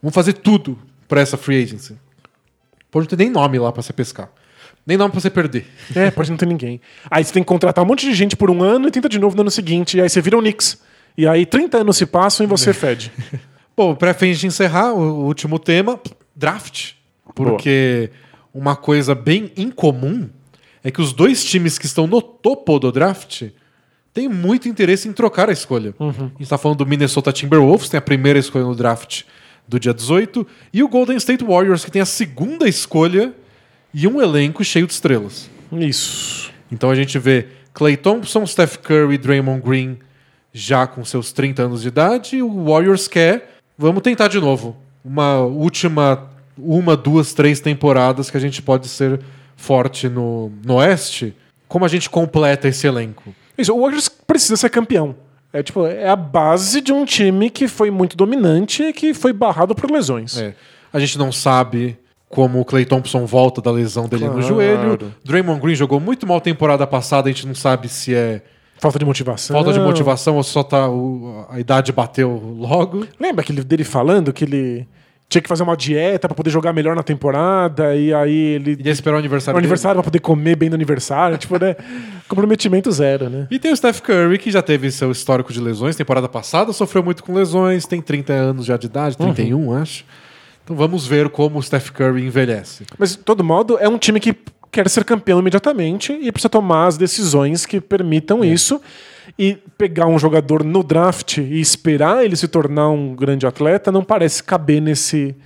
vão 0.00 0.12
fazer 0.12 0.34
tudo 0.34 0.78
para 1.08 1.20
essa 1.20 1.36
free 1.36 1.60
agency. 1.60 1.96
Pode 2.92 3.06
não 3.06 3.08
ter 3.08 3.24
nem 3.24 3.28
nome 3.30 3.58
lá 3.58 3.72
para 3.72 3.82
você 3.82 3.92
pescar. 3.92 4.30
Nem 4.86 4.96
nome 4.96 5.10
para 5.10 5.20
você 5.20 5.28
perder. 5.28 5.66
É, 5.96 6.12
pode 6.12 6.30
não 6.30 6.36
ter 6.38 6.46
ninguém. 6.46 6.80
Aí 7.10 7.24
você 7.24 7.32
tem 7.32 7.42
que 7.42 7.48
contratar 7.48 7.84
um 7.84 7.88
monte 7.88 8.06
de 8.06 8.14
gente 8.14 8.36
por 8.36 8.50
um 8.50 8.62
ano 8.62 8.86
e 8.86 8.90
tenta 8.92 9.08
de 9.08 9.18
novo 9.18 9.34
no 9.34 9.42
ano 9.42 9.50
seguinte. 9.50 9.98
E 9.98 10.00
aí 10.00 10.08
você 10.08 10.20
vira 10.20 10.38
o 10.38 10.40
Knicks. 10.40 10.78
E 11.18 11.26
aí 11.26 11.44
30 11.44 11.78
anos 11.78 11.96
se 11.96 12.06
passam 12.06 12.46
e 12.46 12.48
você 12.48 12.72
fede. 12.72 13.10
Bom, 13.76 13.92
pra 13.92 14.12
gente 14.12 14.46
encerrar, 14.46 14.92
o 14.92 15.24
último 15.24 15.58
tema, 15.58 16.00
draft. 16.34 16.92
Porque 17.34 18.08
uma 18.54 18.76
coisa 18.76 19.16
bem 19.16 19.50
incomum 19.56 20.28
é 20.82 20.92
que 20.92 21.00
os 21.00 21.12
dois 21.12 21.44
times 21.44 21.76
que 21.76 21.86
estão 21.86 22.06
no 22.06 22.22
topo 22.22 22.78
do 22.78 22.92
draft 22.92 23.50
têm 24.14 24.28
muito 24.28 24.68
interesse 24.68 25.08
em 25.08 25.12
trocar 25.12 25.48
a 25.48 25.52
escolha. 25.52 25.92
A 25.98 26.38
gente 26.38 26.48
tá 26.48 26.56
falando 26.56 26.78
do 26.78 26.86
Minnesota 26.86 27.32
Timberwolves, 27.32 27.88
tem 27.88 27.98
a 27.98 28.02
primeira 28.02 28.38
escolha 28.38 28.64
no 28.64 28.76
draft 28.76 29.22
do 29.66 29.80
dia 29.80 29.92
18. 29.92 30.46
E 30.72 30.84
o 30.84 30.88
Golden 30.88 31.16
State 31.16 31.44
Warriors, 31.44 31.84
que 31.84 31.90
tem 31.90 32.00
a 32.00 32.06
segunda 32.06 32.68
escolha 32.68 33.34
e 33.92 34.06
um 34.06 34.22
elenco 34.22 34.62
cheio 34.64 34.86
de 34.86 34.92
estrelas. 34.92 35.50
Isso. 35.72 36.52
Então 36.70 36.90
a 36.90 36.94
gente 36.94 37.18
vê 37.18 37.48
Clay 37.74 37.96
Thompson, 37.96 38.46
Steph 38.46 38.76
Curry, 38.76 39.18
Draymond 39.18 39.62
Green 39.62 39.98
já 40.58 40.86
com 40.86 41.04
seus 41.04 41.32
30 41.32 41.62
anos 41.62 41.82
de 41.82 41.88
idade. 41.88 42.36
E 42.36 42.42
o 42.42 42.64
Warriors 42.64 43.08
quer, 43.08 43.56
vamos 43.76 44.02
tentar 44.02 44.28
de 44.28 44.40
novo. 44.40 44.76
Uma 45.04 45.38
última, 45.40 46.28
uma, 46.56 46.96
duas, 46.96 47.32
três 47.32 47.60
temporadas 47.60 48.30
que 48.30 48.36
a 48.36 48.40
gente 48.40 48.60
pode 48.60 48.88
ser 48.88 49.20
forte 49.56 50.08
no, 50.08 50.50
no 50.64 50.74
Oeste. 50.74 51.34
Como 51.66 51.84
a 51.84 51.88
gente 51.88 52.08
completa 52.08 52.68
esse 52.68 52.86
elenco? 52.86 53.34
Isso, 53.56 53.74
o 53.74 53.80
Warriors 53.80 54.08
precisa 54.08 54.56
ser 54.56 54.70
campeão. 54.70 55.14
É 55.52 55.62
tipo, 55.62 55.86
é 55.86 56.08
a 56.08 56.16
base 56.16 56.80
de 56.80 56.92
um 56.92 57.04
time 57.04 57.48
que 57.50 57.66
foi 57.68 57.90
muito 57.90 58.16
dominante 58.16 58.82
e 58.82 58.92
que 58.92 59.14
foi 59.14 59.32
barrado 59.32 59.74
por 59.74 59.90
lesões. 59.90 60.36
É. 60.38 60.54
A 60.92 60.98
gente 60.98 61.18
não 61.18 61.32
sabe 61.32 61.98
como 62.28 62.60
o 62.60 62.64
Clay 62.64 62.84
Thompson 62.84 63.24
volta 63.24 63.62
da 63.62 63.70
lesão 63.70 64.06
dele 64.06 64.24
no 64.26 64.32
Claro. 64.32 64.46
joelho. 64.46 65.14
Draymond 65.24 65.60
Green 65.60 65.74
jogou 65.74 65.98
muito 65.98 66.26
mal 66.26 66.40
temporada 66.40 66.86
passada, 66.86 67.28
a 67.28 67.32
gente 67.32 67.46
não 67.46 67.54
sabe 67.54 67.88
se 67.88 68.14
é 68.14 68.42
Falta 68.80 68.98
de 68.98 69.04
motivação. 69.04 69.54
falta 69.56 69.72
de 69.72 69.80
motivação 69.80 70.36
ou 70.36 70.42
só 70.42 70.62
tá 70.62 70.88
o- 70.88 71.44
a 71.50 71.58
idade 71.58 71.92
bateu 71.92 72.30
logo. 72.58 73.06
Lembra 73.18 73.42
aquele 73.42 73.62
dele 73.64 73.84
falando 73.84 74.32
que 74.32 74.44
ele 74.44 74.86
tinha 75.28 75.42
que 75.42 75.48
fazer 75.48 75.62
uma 75.62 75.76
dieta 75.76 76.26
pra 76.26 76.34
poder 76.34 76.48
jogar 76.48 76.72
melhor 76.72 76.96
na 76.96 77.02
temporada 77.02 77.94
e 77.94 78.14
aí 78.14 78.32
ele 78.34 78.78
ia 78.82 78.90
esperar 78.92 79.16
o 79.16 79.18
aniversário. 79.18 79.56
o 79.56 79.58
aniversário 79.58 79.96
pra 79.96 80.04
poder 80.04 80.20
comer 80.20 80.56
bem 80.56 80.68
no 80.70 80.74
aniversário, 80.74 81.36
tipo, 81.36 81.58
né? 81.62 81.76
Comprometimento 82.28 82.90
zero, 82.90 83.28
né? 83.28 83.46
E 83.50 83.58
tem 83.58 83.70
o 83.72 83.76
Steph 83.76 84.00
Curry, 84.00 84.38
que 84.38 84.50
já 84.50 84.62
teve 84.62 84.90
seu 84.90 85.10
histórico 85.10 85.52
de 85.52 85.60
lesões. 85.60 85.96
Temporada 85.96 86.28
passada 86.28 86.72
sofreu 86.72 87.02
muito 87.02 87.22
com 87.22 87.34
lesões, 87.34 87.84
tem 87.86 88.00
30 88.00 88.32
anos 88.32 88.64
já 88.64 88.76
de 88.76 88.86
idade, 88.86 89.16
31, 89.18 89.74
acho. 89.74 90.04
Então 90.64 90.76
vamos 90.76 91.06
ver 91.06 91.28
como 91.30 91.58
o 91.58 91.62
Steph 91.62 91.90
Curry 91.90 92.24
envelhece. 92.26 92.84
Mas, 92.98 93.10
de 93.12 93.18
todo 93.18 93.42
modo, 93.42 93.76
é 93.78 93.88
um 93.88 93.98
time 93.98 94.20
que 94.20 94.34
quer 94.70 94.88
ser 94.88 95.04
campeão 95.04 95.38
imediatamente 95.40 96.12
e 96.12 96.30
precisa 96.30 96.48
tomar 96.48 96.86
as 96.86 96.96
decisões 96.96 97.66
que 97.66 97.80
permitam 97.80 98.44
isso. 98.44 98.80
E 99.38 99.58
pegar 99.76 100.06
um 100.06 100.18
jogador 100.18 100.64
no 100.64 100.82
draft 100.82 101.38
e 101.38 101.60
esperar 101.60 102.24
ele 102.24 102.34
se 102.34 102.48
tornar 102.48 102.88
um 102.88 103.14
grande 103.14 103.46
atleta 103.46 103.92
não 103.92 104.02
parece 104.02 104.42
caber 104.42 104.80
nesse, 104.80 105.36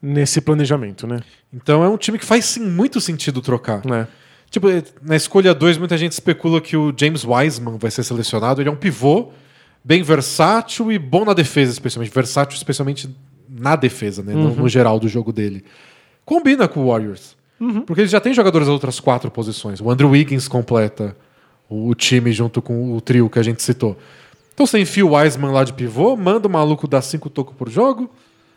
nesse 0.00 0.40
planejamento, 0.40 1.06
né? 1.06 1.20
Então 1.52 1.82
é 1.82 1.88
um 1.88 1.96
time 1.96 2.18
que 2.18 2.24
faz 2.24 2.44
sim 2.44 2.60
muito 2.60 3.00
sentido 3.00 3.40
trocar. 3.40 3.82
É. 3.90 4.06
Tipo, 4.50 4.66
na 5.02 5.16
escolha 5.16 5.54
2, 5.54 5.78
muita 5.78 5.96
gente 5.96 6.12
especula 6.12 6.60
que 6.60 6.76
o 6.76 6.92
James 6.96 7.24
Wiseman 7.24 7.78
vai 7.78 7.90
ser 7.90 8.02
selecionado. 8.02 8.60
Ele 8.60 8.68
é 8.68 8.72
um 8.72 8.76
pivô 8.76 9.30
bem 9.82 10.02
versátil 10.02 10.90
e 10.90 10.98
bom 10.98 11.24
na 11.24 11.32
defesa, 11.32 11.72
especialmente. 11.72 12.12
Versátil, 12.12 12.56
especialmente 12.56 13.08
na 13.48 13.76
defesa, 13.76 14.22
né? 14.22 14.34
No, 14.34 14.54
no 14.54 14.68
geral 14.68 14.98
do 14.98 15.08
jogo 15.08 15.32
dele. 15.32 15.64
Combina 16.24 16.68
com 16.68 16.80
o 16.80 16.88
Warriors. 16.88 17.36
Porque 17.86 18.02
ele 18.02 18.08
já 18.08 18.20
tem 18.20 18.32
jogadores 18.32 18.66
das 18.66 18.72
outras 18.72 18.98
quatro 18.98 19.30
posições. 19.30 19.80
O 19.80 19.90
Andrew 19.90 20.10
Wiggins 20.10 20.48
completa 20.48 21.14
o 21.68 21.94
time 21.94 22.32
junto 22.32 22.62
com 22.62 22.96
o 22.96 23.00
trio 23.00 23.28
que 23.28 23.38
a 23.38 23.42
gente 23.42 23.62
citou. 23.62 23.96
Então 24.54 24.66
você 24.66 24.78
enfia 24.78 25.04
o 25.04 25.14
Wiseman 25.14 25.52
lá 25.52 25.62
de 25.62 25.72
pivô, 25.72 26.16
manda 26.16 26.48
o 26.48 26.50
maluco 26.50 26.88
dar 26.88 27.02
cinco 27.02 27.30
tocos 27.30 27.54
por 27.56 27.70
jogo 27.70 28.10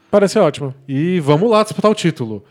Parece 0.10 0.38
ótimo. 0.40 0.74
e 0.88 1.20
vamos 1.20 1.50
lá 1.50 1.64
disputar 1.64 1.90
o 1.92 1.96
título. 1.96 2.44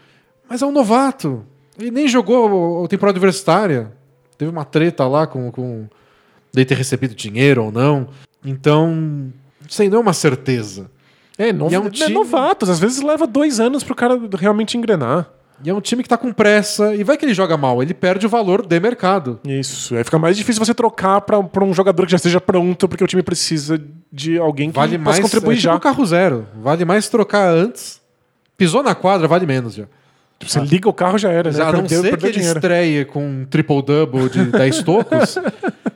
Mas 0.48 0.62
é 0.62 0.66
um 0.66 0.72
novato. 0.72 1.44
Ele 1.78 1.90
nem 1.90 2.08
jogou 2.08 2.84
a 2.84 2.88
temporada 2.88 3.16
universitária. 3.16 3.92
Teve 4.36 4.50
uma 4.50 4.64
treta 4.64 5.06
lá 5.06 5.26
com, 5.26 5.50
com 5.50 5.86
ele 6.54 6.64
ter 6.64 6.76
recebido 6.76 7.14
dinheiro 7.14 7.64
ou 7.64 7.72
não. 7.72 8.08
Então, 8.44 8.88
não 8.90 9.68
sei, 9.68 9.88
não 9.88 9.98
é 9.98 10.00
uma 10.00 10.12
certeza. 10.12 10.90
É, 11.38 11.52
no... 11.52 11.72
É 11.72 11.78
um 11.78 11.86
é 11.86 11.90
time- 11.90 12.12
novatos. 12.12 12.68
Às 12.68 12.78
vezes 12.78 13.00
leva 13.00 13.26
dois 13.26 13.60
anos 13.60 13.82
pro 13.82 13.94
cara 13.94 14.20
realmente 14.38 14.76
engrenar. 14.76 15.30
E 15.64 15.70
é 15.70 15.74
um 15.74 15.80
time 15.80 16.02
que 16.02 16.08
tá 16.08 16.16
com 16.16 16.32
pressa. 16.32 16.94
E 16.94 17.04
vai 17.04 17.16
que 17.16 17.24
ele 17.24 17.34
joga 17.34 17.56
mal, 17.56 17.82
ele 17.82 17.94
perde 17.94 18.26
o 18.26 18.28
valor 18.28 18.66
de 18.66 18.80
mercado. 18.80 19.38
Isso. 19.46 19.94
Aí 19.96 20.02
fica 20.04 20.18
mais 20.18 20.36
difícil 20.36 20.64
você 20.64 20.74
trocar 20.74 21.20
pra, 21.20 21.42
pra 21.42 21.64
um 21.64 21.72
jogador 21.72 22.04
que 22.06 22.10
já 22.12 22.16
esteja 22.16 22.40
pronto, 22.40 22.88
porque 22.88 23.04
o 23.04 23.06
time 23.06 23.22
precisa 23.22 23.80
de 24.12 24.38
alguém 24.38 24.70
que 24.70 24.76
Vale 24.76 24.98
mais 24.98 25.20
contribuir 25.20 25.54
é 25.54 25.60
tipo 25.60 25.72
já. 25.72 25.78
carro 25.80 26.04
zero. 26.04 26.46
Vale 26.56 26.84
mais 26.84 27.08
trocar 27.08 27.48
antes. 27.48 28.00
Pisou 28.56 28.82
na 28.82 28.94
quadra, 28.94 29.26
vale 29.28 29.46
menos 29.46 29.74
já. 29.74 29.84
Tipo, 30.38 30.50
você 30.52 30.60
liga 30.60 30.88
o 30.88 30.92
carro 30.92 31.16
já 31.18 31.30
era? 31.30 31.52
Já 31.52 31.68
a 31.68 31.72
não 31.72 31.80
Perdeu, 31.80 32.02
ser 32.02 32.16
que 32.18 32.26
ele 32.26 32.32
dinheiro. 32.32 32.58
estreie 32.58 33.04
com 33.04 33.24
um 33.24 33.44
triple-double 33.44 34.28
de 34.28 34.44
10 34.50 34.82
tocos, 34.82 35.38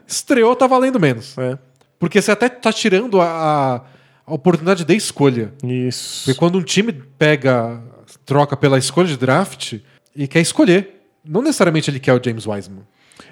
estreou, 0.06 0.54
tá 0.54 0.66
valendo 0.66 1.00
menos. 1.00 1.36
É. 1.38 1.58
Porque 1.98 2.20
você 2.22 2.30
até 2.30 2.48
tá 2.48 2.72
tirando 2.72 3.20
a, 3.20 3.26
a- 3.26 3.80
a 4.26 4.34
oportunidade 4.34 4.84
de 4.84 4.94
escolha. 4.96 5.52
Isso. 5.64 6.24
Porque 6.24 6.38
quando 6.38 6.58
um 6.58 6.62
time 6.62 6.92
pega, 6.92 7.80
troca 8.27 8.57
pela 8.57 8.77
escolha 8.79 9.07
de 9.09 9.16
draft 9.16 9.74
e 10.14 10.27
quer 10.29 10.41
escolher, 10.41 11.07
não 11.24 11.41
necessariamente 11.41 11.91
ele 11.91 12.01
quer 12.01 12.12
o 12.12 12.20
James 12.22 12.47
Wiseman. 12.47 12.83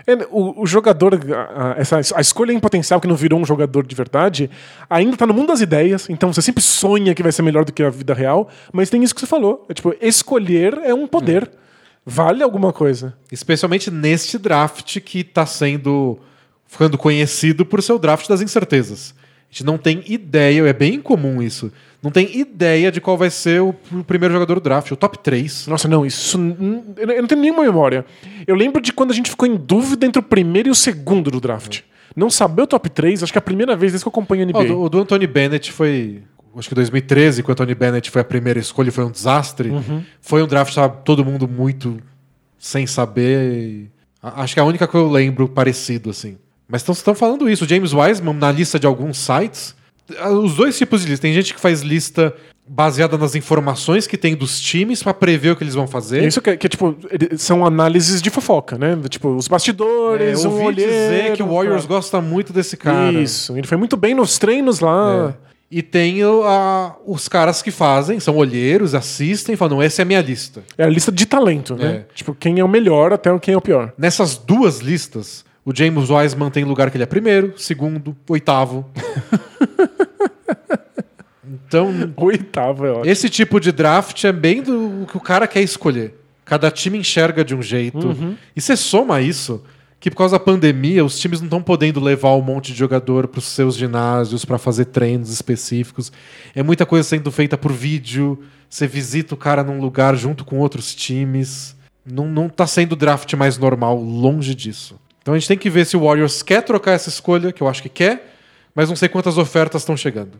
É, 0.06 0.14
o, 0.30 0.62
o 0.62 0.66
jogador, 0.66 1.14
a, 1.14 1.72
a- 1.72 1.74
essa, 1.78 1.98
a 2.16 2.20
escolha 2.20 2.52
em 2.52 2.58
potencial 2.60 3.00
que 3.00 3.06
não 3.08 3.16
virou 3.16 3.38
um 3.38 3.44
jogador 3.44 3.86
de 3.86 3.94
verdade, 3.94 4.50
ainda 4.88 5.16
tá 5.16 5.26
no 5.26 5.34
mundo 5.34 5.48
das 5.48 5.60
ideias, 5.60 6.08
então 6.08 6.32
você 6.32 6.40
sempre 6.40 6.62
sonha 6.62 7.14
que 7.14 7.22
vai 7.22 7.32
ser 7.32 7.42
melhor 7.42 7.64
do 7.64 7.72
que 7.72 7.82
a 7.82 7.90
vida 7.90 8.14
real, 8.14 8.48
mas 8.72 8.88
tem 8.88 9.02
isso 9.02 9.14
que 9.14 9.20
você 9.20 9.26
falou. 9.26 9.66
É, 9.68 9.74
tipo, 9.74 9.94
escolher 10.00 10.78
é 10.84 10.94
um 10.94 11.06
poder. 11.06 11.50
Vale 12.06 12.42
alguma 12.42 12.72
coisa. 12.72 13.14
Especialmente 13.32 13.90
neste 13.90 14.38
draft 14.38 15.00
que 15.00 15.24
tá 15.24 15.44
sendo 15.46 16.18
ficando 16.66 16.98
conhecido 16.98 17.64
por 17.64 17.82
ser 17.82 17.92
o 17.92 17.98
draft 17.98 18.28
das 18.28 18.40
incertezas. 18.42 19.14
A 19.54 19.56
gente 19.56 19.64
não 19.66 19.78
tem 19.78 20.02
ideia, 20.06 20.62
é 20.66 20.72
bem 20.72 20.94
incomum 20.94 21.40
isso. 21.40 21.70
Não 22.02 22.10
tem 22.10 22.36
ideia 22.36 22.90
de 22.90 23.00
qual 23.00 23.16
vai 23.16 23.30
ser 23.30 23.62
o, 23.62 23.72
o 23.92 24.02
primeiro 24.02 24.34
jogador 24.34 24.56
do 24.56 24.60
draft, 24.60 24.90
o 24.90 24.96
top 24.96 25.16
3. 25.20 25.68
Nossa, 25.68 25.86
não, 25.86 26.04
isso. 26.04 26.36
Eu 26.36 27.20
não 27.22 27.28
tenho 27.28 27.40
nenhuma 27.40 27.62
memória. 27.62 28.04
Eu 28.48 28.56
lembro 28.56 28.82
de 28.82 28.92
quando 28.92 29.12
a 29.12 29.14
gente 29.14 29.30
ficou 29.30 29.46
em 29.46 29.54
dúvida 29.56 30.04
entre 30.06 30.18
o 30.18 30.22
primeiro 30.24 30.68
e 30.68 30.72
o 30.72 30.74
segundo 30.74 31.30
do 31.30 31.40
draft. 31.40 31.82
Não 32.16 32.28
saber 32.28 32.62
o 32.62 32.66
top 32.66 32.90
3, 32.90 33.22
acho 33.22 33.32
que 33.32 33.38
é 33.38 33.40
a 33.40 33.42
primeira 33.42 33.76
vez 33.76 33.92
desde 33.92 34.04
que 34.04 34.08
eu 34.08 34.10
acompanho 34.10 34.42
a 34.42 34.46
NBA. 34.46 34.58
O 34.58 34.64
do- 34.66 34.80
o 34.82 34.88
do 34.88 35.00
Anthony 35.00 35.26
Bennett 35.28 35.70
foi. 35.70 36.22
Acho 36.56 36.68
que 36.68 36.74
2013, 36.74 37.42
quando 37.44 37.58
o 37.60 37.62
Anthony 37.62 37.74
Bennett 37.76 38.10
foi 38.10 38.22
a 38.22 38.24
primeira 38.24 38.58
escolha, 38.58 38.90
foi 38.90 39.04
um 39.04 39.10
desastre. 39.10 39.70
Foi 40.20 40.42
um 40.42 40.46
draft, 40.48 40.74
tava 40.74 40.88
todo 40.88 41.24
mundo 41.24 41.46
muito 41.48 41.98
sem 42.58 42.86
saber. 42.88 43.88
Acho 44.20 44.54
que 44.54 44.58
é 44.60 44.62
a 44.62 44.66
única 44.66 44.86
que 44.88 44.94
eu 44.96 45.08
lembro 45.08 45.48
parecido, 45.48 46.10
assim. 46.10 46.38
Mas 46.68 46.88
estão 46.88 47.14
falando 47.14 47.48
isso. 47.48 47.64
O 47.64 47.68
James 47.68 47.92
Wiseman, 47.92 48.34
na 48.34 48.50
lista 48.50 48.78
de 48.78 48.86
alguns 48.86 49.18
sites, 49.18 49.74
ah, 50.18 50.30
os 50.30 50.54
dois 50.54 50.76
tipos 50.76 51.02
de 51.02 51.08
lista. 51.08 51.22
Tem 51.22 51.34
gente 51.34 51.52
que 51.54 51.60
faz 51.60 51.82
lista 51.82 52.34
baseada 52.66 53.18
nas 53.18 53.34
informações 53.34 54.06
que 54.06 54.16
tem 54.16 54.34
dos 54.34 54.58
times 54.58 55.02
pra 55.02 55.12
prever 55.12 55.50
o 55.50 55.56
que 55.56 55.62
eles 55.62 55.74
vão 55.74 55.86
fazer. 55.86 56.24
Isso 56.26 56.40
que, 56.40 56.48
é- 56.50 56.56
que 56.56 56.66
é, 56.66 56.70
tipo, 56.70 56.96
são 57.36 57.64
análises 57.66 58.22
de 58.22 58.30
fofoca, 58.30 58.78
né? 58.78 58.98
Tipo, 59.10 59.36
os 59.36 59.46
É, 59.46 59.50
bastidores, 59.50 60.42
eu 60.44 60.50
um 60.50 60.54
ouvi 60.54 60.66
olheiro, 60.68 60.90
dizer 60.90 61.32
que 61.36 61.42
o 61.42 61.46
Warriors 61.46 61.84
claro. 61.84 62.00
gosta 62.00 62.20
muito 62.22 62.52
desse 62.54 62.76
cara. 62.76 63.12
Isso, 63.20 63.54
ele 63.56 63.66
foi 63.66 63.76
muito 63.76 63.96
bem 63.98 64.14
nos 64.14 64.38
treinos 64.38 64.80
lá. 64.80 65.34
É. 65.40 65.54
E 65.70 65.82
tem 65.82 66.22
a- 66.22 66.94
os 67.06 67.28
caras 67.28 67.60
que 67.60 67.70
fazem, 67.70 68.18
são 68.20 68.36
olheiros, 68.36 68.94
assistem 68.94 69.54
e 69.54 69.56
falam, 69.56 69.82
essa 69.82 70.00
é 70.00 70.04
a 70.04 70.06
minha 70.06 70.20
lista. 70.22 70.62
É 70.78 70.84
a 70.84 70.88
lista 70.88 71.10
de 71.12 71.26
talento, 71.26 71.74
né? 71.76 72.04
É. 72.10 72.14
Tipo, 72.14 72.34
quem 72.34 72.60
é 72.60 72.64
o 72.64 72.68
melhor 72.68 73.12
até 73.12 73.36
quem 73.40 73.52
é 73.52 73.56
o 73.56 73.60
pior. 73.60 73.92
Nessas 73.98 74.36
duas 74.38 74.78
listas, 74.78 75.44
o 75.64 75.74
James 75.74 76.10
Wiseman 76.10 76.50
tem 76.50 76.64
lugar 76.64 76.90
que 76.90 76.96
ele 76.96 77.04
é 77.04 77.06
primeiro, 77.06 77.54
segundo, 77.56 78.16
oitavo. 78.28 78.84
então, 81.46 82.12
Oitavo, 82.16 82.86
é 82.86 82.90
ótimo. 82.90 83.06
esse 83.06 83.28
tipo 83.28 83.58
de 83.58 83.72
draft 83.72 84.24
é 84.24 84.32
bem 84.32 84.62
do 84.62 85.06
que 85.10 85.16
o 85.16 85.20
cara 85.20 85.46
quer 85.46 85.62
escolher. 85.62 86.14
Cada 86.44 86.70
time 86.70 86.98
enxerga 86.98 87.44
de 87.44 87.54
um 87.54 87.62
jeito. 87.62 88.14
E 88.54 88.60
você 88.60 88.76
soma 88.76 89.20
isso, 89.22 89.64
que 89.98 90.10
por 90.10 90.18
causa 90.18 90.38
da 90.38 90.44
pandemia, 90.44 91.02
os 91.02 91.18
times 91.18 91.40
não 91.40 91.46
estão 91.46 91.62
podendo 91.62 91.98
levar 92.00 92.34
um 92.34 92.42
monte 92.42 92.72
de 92.72 92.78
jogador 92.78 93.26
para 93.26 93.38
os 93.38 93.46
seus 93.46 93.76
ginásios 93.76 94.44
para 94.44 94.58
fazer 94.58 94.86
treinos 94.86 95.30
específicos. 95.30 96.12
É 96.54 96.62
muita 96.62 96.84
coisa 96.84 97.08
sendo 97.08 97.30
feita 97.32 97.56
por 97.56 97.72
vídeo. 97.72 98.38
Você 98.68 98.86
visita 98.86 99.32
o 99.32 99.38
cara 99.38 99.64
num 99.64 99.80
lugar 99.80 100.14
junto 100.16 100.44
com 100.44 100.58
outros 100.58 100.94
times. 100.94 101.74
Não, 102.04 102.28
não 102.28 102.50
tá 102.50 102.66
sendo 102.66 102.92
o 102.92 102.96
draft 102.96 103.32
mais 103.32 103.56
normal, 103.56 103.98
longe 103.98 104.54
disso. 104.54 105.00
Então 105.24 105.32
a 105.32 105.38
gente 105.38 105.48
tem 105.48 105.56
que 105.56 105.70
ver 105.70 105.86
se 105.86 105.96
o 105.96 106.04
Warriors 106.04 106.42
quer 106.42 106.60
trocar 106.60 106.92
essa 106.92 107.08
escolha, 107.08 107.50
que 107.50 107.62
eu 107.62 107.66
acho 107.66 107.82
que 107.82 107.88
quer, 107.88 108.36
mas 108.74 108.90
não 108.90 108.94
sei 108.94 109.08
quantas 109.08 109.38
ofertas 109.38 109.80
estão 109.80 109.96
chegando. 109.96 110.32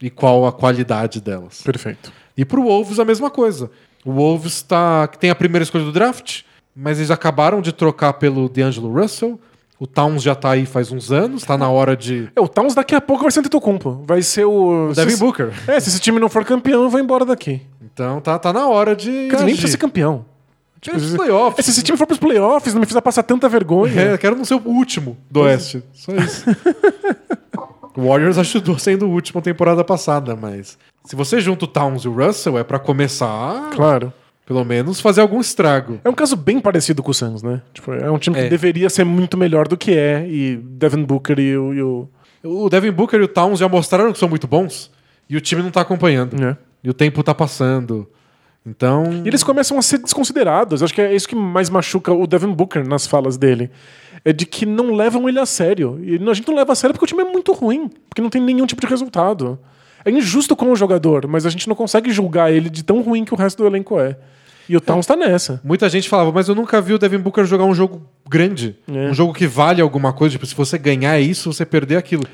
E 0.00 0.10
qual 0.10 0.44
a 0.48 0.52
qualidade 0.52 1.20
delas. 1.20 1.62
Perfeito. 1.62 2.12
E 2.36 2.44
pro 2.44 2.64
Wolves 2.64 2.98
a 2.98 3.04
mesma 3.04 3.30
coisa. 3.30 3.70
O 4.04 4.10
Wolves 4.10 4.60
tá, 4.60 5.06
que 5.06 5.16
tem 5.16 5.30
a 5.30 5.34
primeira 5.36 5.62
escolha 5.62 5.84
do 5.84 5.92
draft, 5.92 6.40
mas 6.74 6.98
eles 6.98 7.12
acabaram 7.12 7.60
de 7.60 7.70
trocar 7.70 8.14
pelo 8.14 8.48
D'Angelo 8.48 8.92
Russell. 8.92 9.38
O 9.78 9.86
Towns 9.86 10.24
já 10.24 10.34
tá 10.34 10.50
aí 10.50 10.66
faz 10.66 10.90
uns 10.90 11.12
anos, 11.12 11.44
tá 11.44 11.56
na 11.56 11.68
hora 11.68 11.96
de. 11.96 12.28
É, 12.34 12.40
o 12.40 12.48
Towns 12.48 12.74
daqui 12.74 12.96
a 12.96 13.00
pouco 13.00 13.22
vai 13.22 13.30
ser 13.30 13.38
Antetokounmpo. 13.40 14.02
Vai 14.04 14.22
ser 14.22 14.44
o... 14.44 14.90
O 14.90 14.92
Devin 14.92 15.18
Booker. 15.18 15.52
É, 15.68 15.78
se 15.78 15.88
esse 15.88 16.00
time 16.00 16.18
não 16.18 16.28
for 16.28 16.44
campeão, 16.44 16.82
eu 16.82 16.90
vou 16.90 16.98
embora 16.98 17.24
daqui. 17.24 17.62
Então 17.80 18.20
tá, 18.20 18.36
tá 18.40 18.52
na 18.52 18.66
hora 18.66 18.96
de. 18.96 19.28
Cara, 19.30 19.44
nem 19.44 19.54
precisa 19.54 19.72
ser 19.72 19.78
campeão. 19.78 20.24
Tipo, 20.82 20.96
os 20.96 21.14
playoffs. 21.14 21.58
É, 21.60 21.62
se 21.62 21.70
esse 21.70 21.82
time 21.82 21.96
for 21.96 22.06
pros 22.06 22.18
playoffs, 22.18 22.74
não 22.74 22.80
me 22.80 22.86
precisa 22.86 23.00
passar 23.00 23.22
tanta 23.22 23.48
vergonha. 23.48 23.98
É, 24.00 24.18
quero 24.18 24.34
não 24.36 24.44
ser 24.44 24.54
o 24.56 24.62
último 24.66 25.16
do 25.30 25.40
Oeste. 25.40 25.82
Só 25.94 26.12
isso. 26.12 26.44
O 27.94 28.08
Warriors 28.08 28.38
ajudou 28.38 28.78
sendo 28.78 29.06
o 29.06 29.10
último 29.10 29.42
temporada 29.42 29.84
passada, 29.84 30.34
mas 30.34 30.78
se 31.04 31.14
você 31.14 31.38
junta 31.42 31.66
o 31.66 31.68
Towns 31.68 32.04
e 32.04 32.08
o 32.08 32.12
Russell, 32.12 32.58
é 32.58 32.64
pra 32.64 32.78
começar, 32.78 33.68
Claro. 33.74 34.10
pelo 34.46 34.64
menos, 34.64 34.98
fazer 34.98 35.20
algum 35.20 35.38
estrago. 35.40 36.00
É 36.02 36.08
um 36.08 36.14
caso 36.14 36.34
bem 36.34 36.58
parecido 36.58 37.02
com 37.02 37.10
o 37.10 37.14
Suns, 37.14 37.42
né? 37.42 37.60
Tipo, 37.74 37.92
é 37.92 38.10
um 38.10 38.16
time 38.18 38.34
que 38.36 38.42
É. 38.44 38.48
deveria 38.48 38.88
ser 38.88 39.04
muito 39.04 39.36
melhor 39.36 39.68
do 39.68 39.76
que 39.76 39.90
é. 39.94 40.26
E 40.26 40.56
Devin 40.56 41.04
Booker 41.04 41.38
e 41.38 41.54
o. 41.54 41.74
E 41.74 41.82
o 41.82 42.08
O 42.64 42.70
Devin 42.70 42.90
Booker 42.92 43.20
e 43.20 43.24
o 43.24 43.28
Towns 43.28 43.58
já 43.58 43.68
mostraram 43.68 44.10
que 44.10 44.18
são 44.18 44.28
muito 44.28 44.46
bons 44.46 44.90
e 45.28 45.36
o 45.36 45.40
time 45.40 45.62
não 45.62 45.70
tá 45.70 45.82
acompanhando. 45.82 46.34
né? 46.34 46.56
E 46.82 46.88
o 46.88 46.94
tempo 46.94 47.22
tá 47.22 47.34
passando. 47.34 48.08
Então. 48.64 49.22
E 49.24 49.28
eles 49.28 49.42
começam 49.42 49.78
a 49.78 49.82
ser 49.82 49.98
desconsiderados. 49.98 50.82
Acho 50.82 50.94
que 50.94 51.00
é 51.00 51.14
isso 51.14 51.28
que 51.28 51.34
mais 51.34 51.68
machuca 51.68 52.12
o 52.12 52.26
Devin 52.26 52.52
Booker 52.52 52.86
nas 52.86 53.06
falas 53.06 53.36
dele. 53.36 53.70
É 54.24 54.32
de 54.32 54.46
que 54.46 54.64
não 54.64 54.94
levam 54.94 55.28
ele 55.28 55.40
a 55.40 55.46
sério. 55.46 55.98
E 56.02 56.14
a 56.14 56.34
gente 56.34 56.46
não 56.46 56.56
leva 56.56 56.72
a 56.72 56.76
sério 56.76 56.94
porque 56.94 57.04
o 57.04 57.08
time 57.08 57.22
é 57.22 57.32
muito 57.32 57.52
ruim. 57.52 57.90
Porque 58.08 58.22
não 58.22 58.30
tem 58.30 58.40
nenhum 58.40 58.66
tipo 58.66 58.80
de 58.80 58.86
resultado. 58.86 59.58
É 60.04 60.10
injusto 60.10 60.54
com 60.54 60.70
o 60.70 60.76
jogador, 60.76 61.26
mas 61.26 61.46
a 61.46 61.50
gente 61.50 61.68
não 61.68 61.74
consegue 61.74 62.10
julgar 62.10 62.52
ele 62.52 62.68
de 62.68 62.82
tão 62.82 63.02
ruim 63.02 63.24
que 63.24 63.34
o 63.34 63.36
resto 63.36 63.58
do 63.58 63.66
elenco 63.66 64.00
é. 64.00 64.16
E 64.68 64.76
o 64.76 64.80
Towns 64.80 65.06
tá 65.06 65.16
nessa. 65.16 65.60
Muita 65.64 65.88
gente 65.88 66.08
falava, 66.08 66.30
mas 66.32 66.48
eu 66.48 66.54
nunca 66.54 66.80
vi 66.80 66.94
o 66.94 66.98
Devin 66.98 67.18
Booker 67.18 67.44
jogar 67.44 67.64
um 67.64 67.74
jogo 67.74 68.02
grande. 68.28 68.76
É. 68.88 69.10
Um 69.10 69.14
jogo 69.14 69.32
que 69.32 69.46
vale 69.46 69.82
alguma 69.82 70.12
coisa. 70.12 70.32
Tipo, 70.32 70.46
se 70.46 70.54
você 70.54 70.78
ganhar 70.78 71.18
isso, 71.20 71.52
você 71.52 71.66
perder 71.66 71.96
aquilo. 71.96 72.24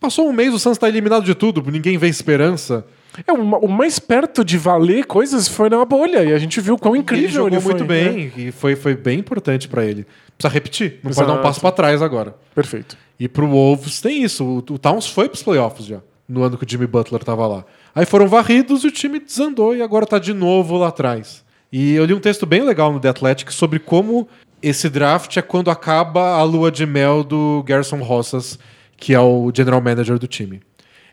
Passou 0.00 0.28
um 0.28 0.32
mês, 0.32 0.52
o 0.52 0.58
Suns 0.58 0.78
tá 0.78 0.88
eliminado 0.88 1.24
de 1.24 1.34
tudo, 1.34 1.62
ninguém 1.70 1.98
vê 1.98 2.08
esperança. 2.08 2.84
É, 3.26 3.32
o, 3.32 3.44
ma- 3.44 3.58
o 3.58 3.68
mais 3.68 3.98
perto 3.98 4.44
de 4.44 4.56
valer 4.56 5.04
coisas 5.04 5.48
foi 5.48 5.68
na 5.68 5.84
bolha. 5.84 6.22
E 6.24 6.32
a 6.32 6.38
gente 6.38 6.60
viu 6.60 6.78
quão 6.78 6.94
ele 6.94 7.02
incrível 7.02 7.30
jogou 7.30 7.48
ele 7.48 7.60
foi, 7.60 7.74
muito 7.74 7.84
né? 7.84 7.88
bem 8.10 8.32
e 8.36 8.52
foi, 8.52 8.76
foi 8.76 8.94
bem 8.94 9.18
importante 9.18 9.68
pra 9.68 9.84
ele. 9.84 10.06
Precisa 10.38 10.52
repetir, 10.54 11.00
não 11.02 11.10
pode 11.12 11.16
dar 11.16 11.24
um 11.26 11.30
Exato. 11.34 11.42
passo 11.42 11.60
pra 11.60 11.72
trás 11.72 12.00
agora. 12.02 12.34
Perfeito. 12.54 12.96
E 13.18 13.28
pro 13.28 13.46
Wolves 13.48 14.00
tem 14.00 14.22
isso. 14.22 14.44
O, 14.44 14.58
o 14.58 14.78
Towns 14.78 15.06
foi 15.06 15.28
pros 15.28 15.42
playoffs 15.42 15.86
já, 15.86 16.00
no 16.28 16.42
ano 16.42 16.56
que 16.56 16.64
o 16.64 16.68
Jimmy 16.68 16.86
Butler 16.86 17.22
tava 17.22 17.46
lá. 17.46 17.64
Aí 17.94 18.06
foram 18.06 18.26
varridos 18.28 18.84
e 18.84 18.86
o 18.86 18.90
time 18.90 19.18
desandou 19.18 19.74
e 19.76 19.82
agora 19.82 20.06
tá 20.06 20.18
de 20.18 20.32
novo 20.32 20.78
lá 20.78 20.88
atrás. 20.88 21.44
E 21.72 21.92
eu 21.94 22.04
li 22.04 22.14
um 22.14 22.20
texto 22.20 22.46
bem 22.46 22.62
legal 22.62 22.92
no 22.92 22.98
The 23.00 23.08
Athletic 23.10 23.52
sobre 23.52 23.78
como 23.78 24.26
esse 24.62 24.88
draft 24.88 25.36
é 25.36 25.42
quando 25.42 25.70
acaba 25.70 26.34
a 26.36 26.42
lua 26.42 26.70
de 26.70 26.86
mel 26.86 27.22
do 27.24 27.62
Garrison 27.66 27.98
Rossas, 28.02 28.58
que 28.96 29.12
é 29.14 29.20
o 29.20 29.50
general 29.54 29.80
manager 29.80 30.18
do 30.18 30.26
time. 30.26 30.60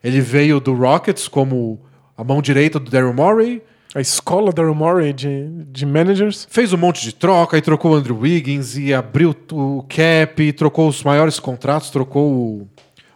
Ele 0.04 0.22
veio 0.22 0.60
do 0.60 0.74
Rockets 0.74 1.28
como 1.28 1.80
a 2.18 2.24
mão 2.24 2.42
direita 2.42 2.80
do 2.80 2.90
Daryl 2.90 3.14
Morey, 3.14 3.62
A 3.94 4.02
escola 4.02 4.52
da 4.52 4.64
Morey 4.64 5.14
de, 5.14 5.48
de 5.72 5.86
managers. 5.86 6.48
fez 6.50 6.74
um 6.74 6.78
monte 6.78 7.02
de 7.02 7.14
troca 7.14 7.58
e 7.58 7.62
trocou 7.62 7.92
o 7.92 7.96
Andrew 7.96 8.20
Wiggins 8.20 8.76
e 8.76 8.94
abriu 8.94 9.36
o 9.52 9.86
cap, 9.88 10.54
trocou 10.54 10.90
os 10.90 11.04
maiores 11.04 11.40
contratos, 11.40 11.90
trocou 11.90 12.30
o 12.30 12.68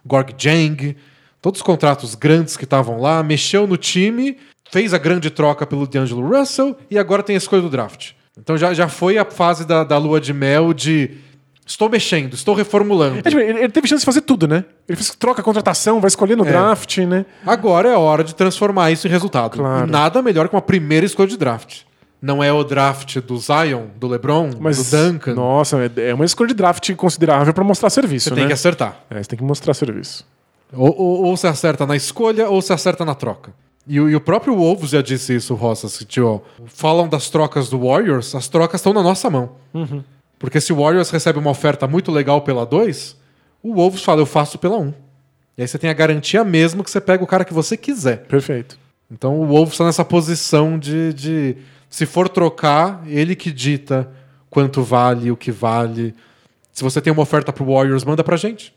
Gorg 0.05 0.33
Jang, 0.37 0.95
todos 1.41 1.59
os 1.59 1.63
contratos 1.63 2.15
grandes 2.15 2.55
que 2.55 2.63
estavam 2.63 3.01
lá, 3.01 3.21
mexeu 3.23 3.67
no 3.67 3.75
time, 3.75 4.37
fez 4.71 4.93
a 4.93 4.97
grande 4.97 5.29
troca 5.29 5.65
pelo 5.65 5.87
D'Angelo 5.87 6.25
Russell 6.25 6.77
e 6.89 6.97
agora 6.97 7.23
tem 7.23 7.35
a 7.35 7.37
escolha 7.37 7.61
do 7.61 7.69
draft. 7.69 8.11
Então 8.39 8.57
já, 8.57 8.73
já 8.73 8.87
foi 8.87 9.17
a 9.17 9.25
fase 9.25 9.65
da, 9.65 9.83
da 9.83 9.97
lua 9.97 10.21
de 10.21 10.33
mel 10.33 10.73
de 10.73 11.11
estou 11.71 11.89
mexendo, 11.89 12.33
estou 12.33 12.53
reformulando. 12.53 13.19
É, 13.19 13.21
tipo, 13.21 13.39
ele, 13.39 13.59
ele 13.59 13.69
teve 13.69 13.87
chance 13.87 14.01
de 14.01 14.05
fazer 14.05 14.21
tudo, 14.21 14.47
né? 14.47 14.63
Ele 14.87 14.95
fez 14.95 15.09
troca, 15.15 15.41
contratação, 15.41 15.99
vai 15.99 16.07
escolher 16.07 16.35
no 16.37 16.45
É. 16.45 16.49
draft, 16.49 16.97
né? 16.99 17.25
Agora 17.45 17.89
é 17.89 17.93
a 17.93 17.99
hora 17.99 18.23
de 18.23 18.35
transformar 18.35 18.91
isso 18.91 19.07
em 19.07 19.09
resultado. 19.09 19.57
Claro. 19.57 19.87
E 19.87 19.91
nada 19.91 20.21
melhor 20.21 20.47
que 20.49 20.55
uma 20.55 20.61
primeira 20.61 21.05
escolha 21.05 21.27
de 21.27 21.37
draft. 21.37 21.79
Não 22.21 22.43
é 22.43 22.53
o 22.53 22.63
draft 22.63 23.17
do 23.21 23.35
Zion, 23.37 23.85
do 23.99 24.07
LeBron, 24.07 24.51
Mas, 24.59 24.77
do 24.91 24.95
Duncan. 25.11 25.33
Nossa, 25.33 25.77
é 25.97 26.09
é 26.09 26.13
uma 26.13 26.23
escolha 26.25 26.49
de 26.49 26.53
draft 26.53 26.93
considerável 26.95 27.51
pra 27.53 27.63
mostrar 27.63 27.89
serviço, 27.89 28.25
Você 28.25 28.29
né? 28.31 28.35
tem 28.41 28.47
que 28.47 28.53
acertar. 28.53 28.99
É, 29.09 29.15
você 29.23 29.29
tem 29.29 29.39
que 29.39 29.43
mostrar 29.43 29.73
serviço. 29.73 30.23
Ou, 30.71 30.95
ou, 30.95 31.23
ou 31.25 31.35
você 31.35 31.47
acerta 31.47 31.85
na 31.87 31.95
escolha 31.95 32.47
ou 32.47 32.61
você 32.61 32.73
acerta 32.73 33.03
na 33.03 33.15
troca. 33.15 33.51
E, 33.87 33.99
o- 33.99 34.07
e 34.07 34.15
o 34.15 34.21
próprio 34.21 34.55
Wolves 34.55 34.91
já 34.91 35.01
disse 35.01 35.35
isso, 35.35 35.55
Rossas. 35.55 35.97
que, 35.97 36.05
Tipo, 36.05 36.43
falam 36.67 37.07
das 37.09 37.27
trocas 37.31 37.67
do 37.69 37.79
Warriors, 37.87 38.35
as 38.35 38.47
trocas 38.47 38.79
estão 38.79 38.93
na 38.93 39.01
nossa 39.01 39.27
mão. 39.27 39.49
Porque 40.41 40.59
se 40.59 40.73
o 40.73 40.77
Warriors 40.77 41.11
recebe 41.11 41.37
uma 41.37 41.51
oferta 41.51 41.85
muito 41.85 42.11
legal 42.11 42.41
pela 42.41 42.65
2, 42.65 43.15
o 43.61 43.75
Wolves 43.75 44.01
fala, 44.01 44.21
eu 44.21 44.25
faço 44.25 44.57
pela 44.57 44.75
1. 44.75 44.81
Um. 44.81 44.93
E 45.55 45.61
aí 45.61 45.67
você 45.67 45.77
tem 45.77 45.87
a 45.87 45.93
garantia 45.93 46.43
mesmo 46.43 46.83
que 46.83 46.89
você 46.89 46.99
pega 46.99 47.23
o 47.23 47.27
cara 47.27 47.45
que 47.45 47.53
você 47.53 47.77
quiser. 47.77 48.25
Perfeito. 48.25 48.79
Então 49.11 49.39
o 49.39 49.45
Wolves 49.45 49.75
está 49.75 49.85
nessa 49.85 50.03
posição 50.03 50.79
de, 50.79 51.13
de. 51.13 51.57
Se 51.91 52.07
for 52.07 52.27
trocar, 52.27 53.03
ele 53.05 53.35
que 53.35 53.51
dita 53.51 54.09
quanto 54.49 54.81
vale, 54.81 55.29
o 55.29 55.37
que 55.37 55.51
vale. 55.51 56.15
Se 56.73 56.83
você 56.83 56.99
tem 56.99 57.13
uma 57.13 57.21
oferta 57.21 57.53
pro 57.53 57.71
Warriors, 57.71 58.03
manda 58.03 58.23
pra 58.23 58.35
gente. 58.35 58.73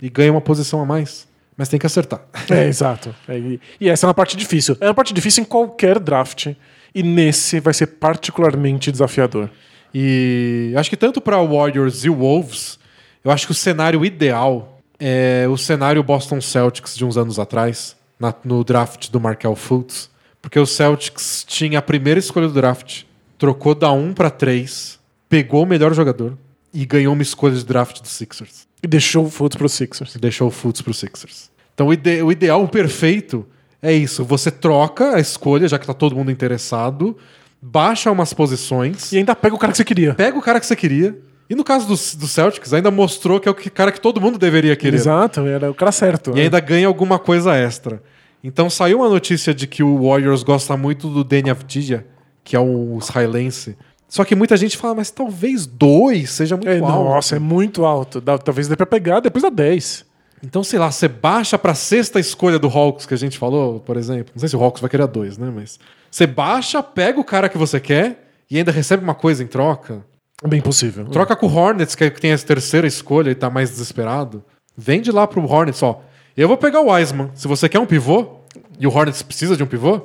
E 0.00 0.08
ganha 0.08 0.30
uma 0.30 0.40
posição 0.40 0.80
a 0.80 0.86
mais. 0.86 1.26
Mas 1.56 1.68
tem 1.68 1.80
que 1.80 1.86
acertar. 1.86 2.20
É, 2.48 2.66
exato. 2.70 3.12
É, 3.26 3.36
e, 3.36 3.60
e 3.80 3.88
essa 3.88 4.06
é 4.06 4.08
uma 4.08 4.14
parte 4.14 4.36
difícil. 4.36 4.76
É 4.80 4.86
uma 4.86 4.94
parte 4.94 5.12
difícil 5.12 5.42
em 5.42 5.46
qualquer 5.46 5.98
draft. 5.98 6.54
E 6.94 7.02
nesse 7.02 7.58
vai 7.58 7.74
ser 7.74 7.86
particularmente 7.86 8.92
desafiador. 8.92 9.50
E 9.94 10.72
acho 10.76 10.88
que 10.90 10.96
tanto 10.96 11.20
para 11.20 11.36
Warriors 11.42 12.04
e 12.04 12.08
Wolves, 12.08 12.78
eu 13.24 13.30
acho 13.30 13.46
que 13.46 13.52
o 13.52 13.54
cenário 13.54 14.04
ideal 14.04 14.80
é 14.98 15.46
o 15.48 15.56
cenário 15.56 16.02
Boston 16.02 16.40
Celtics 16.40 16.96
de 16.96 17.04
uns 17.04 17.16
anos 17.16 17.38
atrás, 17.38 17.96
na- 18.18 18.34
no 18.44 18.62
draft 18.62 19.10
do 19.10 19.18
Markel 19.20 19.56
Fultz. 19.56 20.10
Porque 20.42 20.58
o 20.58 20.66
Celtics 20.66 21.44
tinha 21.46 21.78
a 21.78 21.82
primeira 21.82 22.18
escolha 22.20 22.46
do 22.48 22.54
draft, 22.54 23.02
trocou 23.38 23.74
da 23.74 23.90
1 23.92 24.14
para 24.14 24.30
3, 24.30 24.98
pegou 25.28 25.64
o 25.64 25.66
melhor 25.66 25.92
jogador 25.94 26.36
e 26.72 26.84
ganhou 26.86 27.12
uma 27.12 27.22
escolha 27.22 27.54
de 27.56 27.64
draft 27.64 28.00
dos 28.00 28.10
Sixers. 28.12 28.66
E 28.82 28.86
deixou 28.86 29.26
o 29.26 29.30
Fultz 29.30 29.56
pros 29.56 29.72
Sixers. 29.72 30.16
Deixou 30.16 30.48
o 30.48 30.50
Fultz 30.50 30.80
pro 30.80 30.94
Sixers. 30.94 31.50
Então 31.74 31.88
o, 31.88 31.92
ide- 31.92 32.22
o 32.22 32.30
ideal, 32.32 32.66
perfeito, 32.68 33.46
é 33.82 33.92
isso. 33.92 34.24
Você 34.24 34.50
troca 34.50 35.16
a 35.16 35.20
escolha, 35.20 35.68
já 35.68 35.78
que 35.78 35.86
tá 35.86 35.92
todo 35.94 36.14
mundo 36.16 36.30
interessado, 36.30 37.16
baixa 37.62 38.10
umas 38.10 38.32
posições 38.32 39.12
E 39.12 39.18
ainda 39.18 39.34
pega 39.36 39.54
o 39.54 39.58
cara 39.58 39.72
que 39.72 39.76
você 39.78 39.84
queria. 39.84 40.14
pega 40.14 40.38
o 40.38 40.42
cara 40.42 40.58
que 40.60 40.66
você 40.66 40.76
queria. 40.76 41.18
E 41.48 41.54
no 41.54 41.64
caso 41.64 41.84
do, 41.86 41.92
do 41.94 42.28
Celtics, 42.28 42.72
ainda 42.72 42.90
mostrou 42.90 43.40
que 43.40 43.48
é 43.48 43.50
o 43.50 43.54
que- 43.54 43.68
cara 43.70 43.90
que 43.90 44.00
todo 44.00 44.20
mundo 44.20 44.38
deveria 44.38 44.76
querer. 44.76 44.96
Exato, 44.96 45.40
era 45.40 45.70
o 45.70 45.74
cara 45.74 45.90
certo. 45.90 46.30
E 46.30 46.34
né? 46.34 46.42
ainda 46.42 46.60
ganha 46.60 46.86
alguma 46.86 47.18
coisa 47.18 47.54
extra. 47.56 48.00
Então 48.42 48.70
saiu 48.70 48.98
uma 49.00 49.08
notícia 49.08 49.52
de 49.52 49.66
que 49.66 49.82
o 49.82 50.08
Warriors 50.08 50.42
gosta 50.44 50.76
muito 50.76 51.08
do 51.08 51.24
Danny 51.24 51.50
Avdija, 51.50 52.06
que 52.44 52.54
é 52.54 52.60
o 52.60 52.96
israelense. 52.98 53.76
Só 54.08 54.24
que 54.24 54.34
muita 54.34 54.56
gente 54.56 54.76
fala, 54.76 54.94
mas 54.94 55.10
talvez 55.10 55.66
dois 55.66 56.30
seja 56.30 56.56
muito 56.56 56.68
É, 56.68 56.78
alto. 56.78 56.88
nossa, 56.88 57.36
é 57.36 57.38
muito 57.38 57.84
alto. 57.84 58.20
Dá- 58.20 58.38
talvez 58.38 58.66
dê 58.68 58.76
pra 58.76 58.86
pegar 58.86 59.20
depois 59.20 59.42
da 59.42 59.50
10. 59.50 60.04
Então, 60.42 60.64
sei 60.64 60.78
lá, 60.78 60.90
você 60.90 61.06
baixa 61.06 61.58
pra 61.58 61.74
sexta 61.74 62.18
escolha 62.18 62.58
do 62.58 62.66
Hawks, 62.68 63.04
que 63.06 63.12
a 63.12 63.16
gente 63.16 63.36
falou, 63.38 63.80
por 63.80 63.96
exemplo. 63.96 64.32
Não 64.34 64.40
sei 64.40 64.48
se 64.48 64.56
o 64.56 64.62
Hawks 64.64 64.80
vai 64.80 64.88
querer 64.88 65.02
a 65.02 65.06
dois, 65.06 65.36
né? 65.36 65.52
Mas 65.54 65.78
você 66.10 66.26
baixa, 66.26 66.82
pega 66.82 67.20
o 67.20 67.24
cara 67.24 67.48
que 67.48 67.56
você 67.58 67.78
quer 67.78 68.26
e 68.50 68.58
ainda 68.58 68.72
recebe 68.72 69.02
uma 69.02 69.14
coisa 69.14 69.42
em 69.42 69.46
troca. 69.46 70.04
É 70.42 70.48
bem 70.48 70.60
possível. 70.60 71.04
Troca 71.06 71.36
com 71.36 71.46
o 71.46 71.54
Hornets, 71.54 71.94
que 71.94 72.04
é 72.04 72.10
que 72.10 72.20
tem 72.20 72.32
a 72.32 72.38
terceira 72.38 72.86
escolha 72.86 73.30
e 73.30 73.34
tá 73.34 73.50
mais 73.50 73.70
desesperado. 73.70 74.42
Vende 74.76 75.12
lá 75.12 75.26
pro 75.26 75.44
Hornets, 75.44 75.82
ó. 75.82 76.02
Eu 76.36 76.48
vou 76.48 76.56
pegar 76.56 76.80
o 76.80 76.90
Wiseman. 76.90 77.30
Se 77.34 77.46
você 77.46 77.68
quer 77.68 77.78
um 77.78 77.86
pivô, 77.86 78.38
e 78.78 78.86
o 78.86 78.90
Hornets 78.90 79.22
precisa 79.22 79.56
de 79.56 79.62
um 79.62 79.66
pivô, 79.66 80.00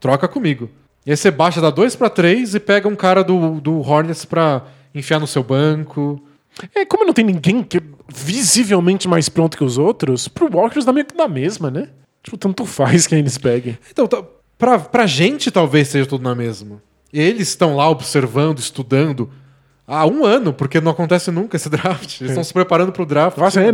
troca 0.00 0.26
comigo. 0.26 0.70
E 1.04 1.10
aí 1.10 1.16
você 1.16 1.30
baixa 1.30 1.60
da 1.60 1.68
2 1.68 1.94
pra 1.96 2.08
3 2.08 2.54
e 2.54 2.60
pega 2.60 2.88
um 2.88 2.96
cara 2.96 3.22
do, 3.22 3.60
do 3.60 3.78
Hornets 3.80 4.24
pra 4.24 4.62
enfiar 4.94 5.20
no 5.20 5.26
seu 5.26 5.42
banco. 5.42 6.18
É, 6.74 6.84
como 6.86 7.04
não 7.04 7.12
tem 7.12 7.24
ninguém 7.24 7.62
que 7.62 7.76
é 7.76 7.80
visivelmente 8.08 9.06
mais 9.06 9.28
pronto 9.28 9.56
que 9.56 9.64
os 9.64 9.76
outros, 9.76 10.28
pro 10.28 10.48
Walkers 10.50 10.84
dá 10.86 10.92
meio 10.92 11.04
que 11.06 11.14
da 11.16 11.28
mesma, 11.28 11.70
né? 11.70 11.88
Tipo, 12.22 12.38
tanto 12.38 12.64
faz 12.64 13.06
quem 13.06 13.18
eles 13.18 13.36
peguem. 13.36 13.76
Então, 13.90 14.06
tá- 14.06 14.24
pra, 14.58 14.78
pra 14.78 15.06
gente 15.06 15.50
talvez 15.50 15.88
seja 15.88 16.06
tudo 16.06 16.22
na 16.22 16.34
mesma. 16.34 16.82
Eles 17.12 17.48
estão 17.48 17.76
lá 17.76 17.88
observando, 17.88 18.58
estudando 18.58 19.30
há 19.86 20.06
um 20.06 20.24
ano, 20.24 20.52
porque 20.52 20.80
não 20.80 20.92
acontece 20.92 21.30
nunca 21.30 21.56
esse 21.56 21.68
draft. 21.70 22.20
Eles 22.20 22.30
estão 22.30 22.44
se 22.44 22.52
preparando 22.52 22.92
pro 22.92 23.06
draft. 23.06 23.38
Nossa, 23.38 23.60
é, 23.60 23.70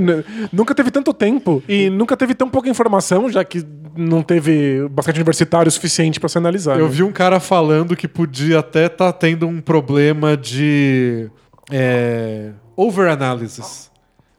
nunca 0.53 0.75
teve 0.75 0.91
tanto 0.91 1.15
tempo 1.15 1.63
e 1.69 1.89
nunca 1.91 2.17
teve 2.17 2.35
tão 2.35 2.49
pouca 2.49 2.69
informação, 2.69 3.31
já 3.31 3.45
que 3.45 3.65
não 3.97 4.23
teve 4.23 4.87
basquete 4.89 5.17
universitário 5.17 5.71
suficiente 5.71 6.21
pra 6.21 6.29
se 6.29 6.39
analisar. 6.39 6.79
Eu 6.79 6.87
né? 6.87 6.93
vi 6.93 7.03
um 7.03 7.13
cara 7.13 7.41
falando 7.41 7.97
que 7.97 8.07
podia 8.07 8.61
até 8.61 8.87
estar 8.87 9.13
tendo 9.13 9.47
um 9.47 9.61
problema 9.61 10.37
de 10.37 11.31
é, 11.71 12.51
overanalysis. 12.77 13.91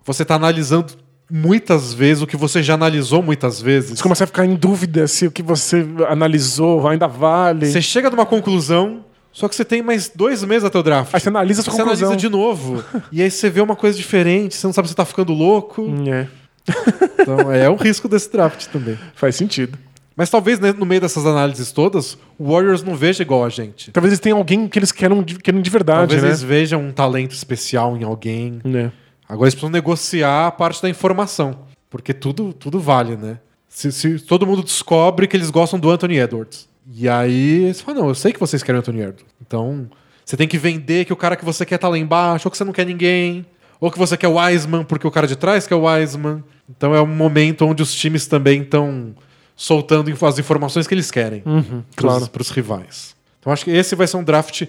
Você 0.05 0.25
tá 0.25 0.35
analisando 0.35 0.93
muitas 1.31 1.93
vezes 1.93 2.21
o 2.21 2.27
que 2.27 2.35
você 2.35 2.61
já 2.61 2.73
analisou 2.73 3.23
muitas 3.23 3.61
vezes. 3.61 3.91
Você 3.97 4.03
começa 4.03 4.23
a 4.25 4.27
ficar 4.27 4.45
em 4.45 4.55
dúvida 4.55 5.07
se 5.07 5.25
o 5.25 5.31
que 5.31 5.41
você 5.41 5.85
analisou 6.09 6.87
ainda 6.87 7.07
vale. 7.07 7.65
Você 7.67 7.81
chega 7.81 8.09
numa 8.09 8.25
conclusão, 8.25 9.05
só 9.31 9.47
que 9.47 9.55
você 9.55 9.63
tem 9.63 9.81
mais 9.81 10.09
dois 10.13 10.43
meses 10.43 10.65
até 10.65 10.77
o 10.77 10.83
draft. 10.83 11.13
Aí 11.13 11.19
você 11.21 11.29
analisa 11.29 11.61
a 11.61 11.63
sua 11.63 11.73
Você 11.73 11.81
conclusão. 11.81 12.07
analisa 12.09 12.27
de 12.27 12.29
novo. 12.29 12.83
e 13.11 13.21
aí 13.21 13.31
você 13.31 13.49
vê 13.49 13.61
uma 13.61 13.75
coisa 13.75 13.97
diferente, 13.97 14.55
você 14.55 14.67
não 14.67 14.73
sabe 14.73 14.87
se 14.87 14.91
você 14.91 14.97
tá 14.97 15.05
ficando 15.05 15.31
louco. 15.33 15.87
É, 16.07 16.27
Então 17.21 17.51
é 17.51 17.69
um 17.69 17.75
risco 17.75 18.07
desse 18.07 18.31
draft 18.31 18.65
também. 18.67 18.97
faz 19.15 19.35
sentido. 19.35 19.77
Mas 20.15 20.29
talvez 20.29 20.59
né, 20.59 20.73
no 20.77 20.85
meio 20.85 20.99
dessas 21.01 21.25
análises 21.25 21.71
todas, 21.71 22.17
o 22.37 22.51
Warriors 22.51 22.83
não 22.83 22.93
veja 22.95 23.23
igual 23.23 23.45
a 23.45 23.49
gente. 23.49 23.91
Talvez 23.91 24.11
eles 24.11 24.19
tenham 24.19 24.37
alguém 24.37 24.67
que 24.67 24.77
eles 24.77 24.91
queiram 24.91 25.23
de, 25.23 25.35
queiram 25.35 25.61
de 25.61 25.69
verdade, 25.69 25.99
Talvez 25.99 26.21
né? 26.21 26.27
eles 26.29 26.43
vejam 26.43 26.81
um 26.81 26.91
talento 26.91 27.31
especial 27.31 27.95
em 27.97 28.03
alguém. 28.03 28.59
É. 28.65 28.91
Agora 29.31 29.45
eles 29.45 29.55
precisam 29.55 29.69
negociar 29.71 30.47
a 30.47 30.51
parte 30.51 30.81
da 30.81 30.89
informação. 30.89 31.59
Porque 31.89 32.13
tudo, 32.13 32.51
tudo 32.51 32.79
vale, 32.79 33.15
né? 33.15 33.39
Se, 33.69 33.91
se 33.91 34.19
todo 34.19 34.45
mundo 34.45 34.61
descobre 34.61 35.27
que 35.27 35.37
eles 35.37 35.49
gostam 35.49 35.79
do 35.79 35.89
Anthony 35.89 36.17
Edwards. 36.17 36.67
E 36.93 37.07
aí 37.07 37.73
você 37.73 37.81
fala, 37.81 37.99
não, 37.99 38.09
eu 38.09 38.15
sei 38.15 38.33
que 38.33 38.39
vocês 38.39 38.61
querem 38.61 38.77
o 38.77 38.81
Anthony 38.81 38.99
Edwards. 38.99 39.25
Então, 39.41 39.89
você 40.25 40.35
tem 40.35 40.47
que 40.47 40.57
vender 40.57 41.05
que 41.05 41.13
o 41.13 41.15
cara 41.15 41.37
que 41.37 41.45
você 41.45 41.65
quer 41.65 41.77
tá 41.77 41.87
lá 41.87 41.97
embaixo, 41.97 42.47
ou 42.47 42.51
que 42.51 42.57
você 42.57 42.65
não 42.65 42.73
quer 42.73 42.85
ninguém. 42.85 43.45
Ou 43.79 43.89
que 43.89 43.97
você 43.97 44.17
quer 44.17 44.27
o 44.27 44.35
Wiseman 44.35 44.83
porque 44.83 45.07
o 45.07 45.11
cara 45.11 45.25
de 45.27 45.35
trás 45.37 45.65
quer 45.65 45.75
o 45.75 45.85
Wiseman. 45.85 46.43
Então 46.69 46.93
é 46.93 47.01
um 47.01 47.07
momento 47.07 47.65
onde 47.65 47.81
os 47.81 47.93
times 47.93 48.27
também 48.27 48.61
estão 48.61 49.15
soltando 49.55 50.11
as 50.25 50.39
informações 50.39 50.87
que 50.87 50.93
eles 50.93 51.09
querem 51.09 51.41
Uhum, 51.45 51.63
pros, 51.63 51.83
claro. 51.95 52.27
pros 52.27 52.49
rivais. 52.49 53.15
Então 53.39 53.51
acho 53.51 53.65
que 53.65 53.71
esse 53.71 53.95
vai 53.95 54.07
ser 54.07 54.17
um 54.17 54.23
draft 54.23 54.67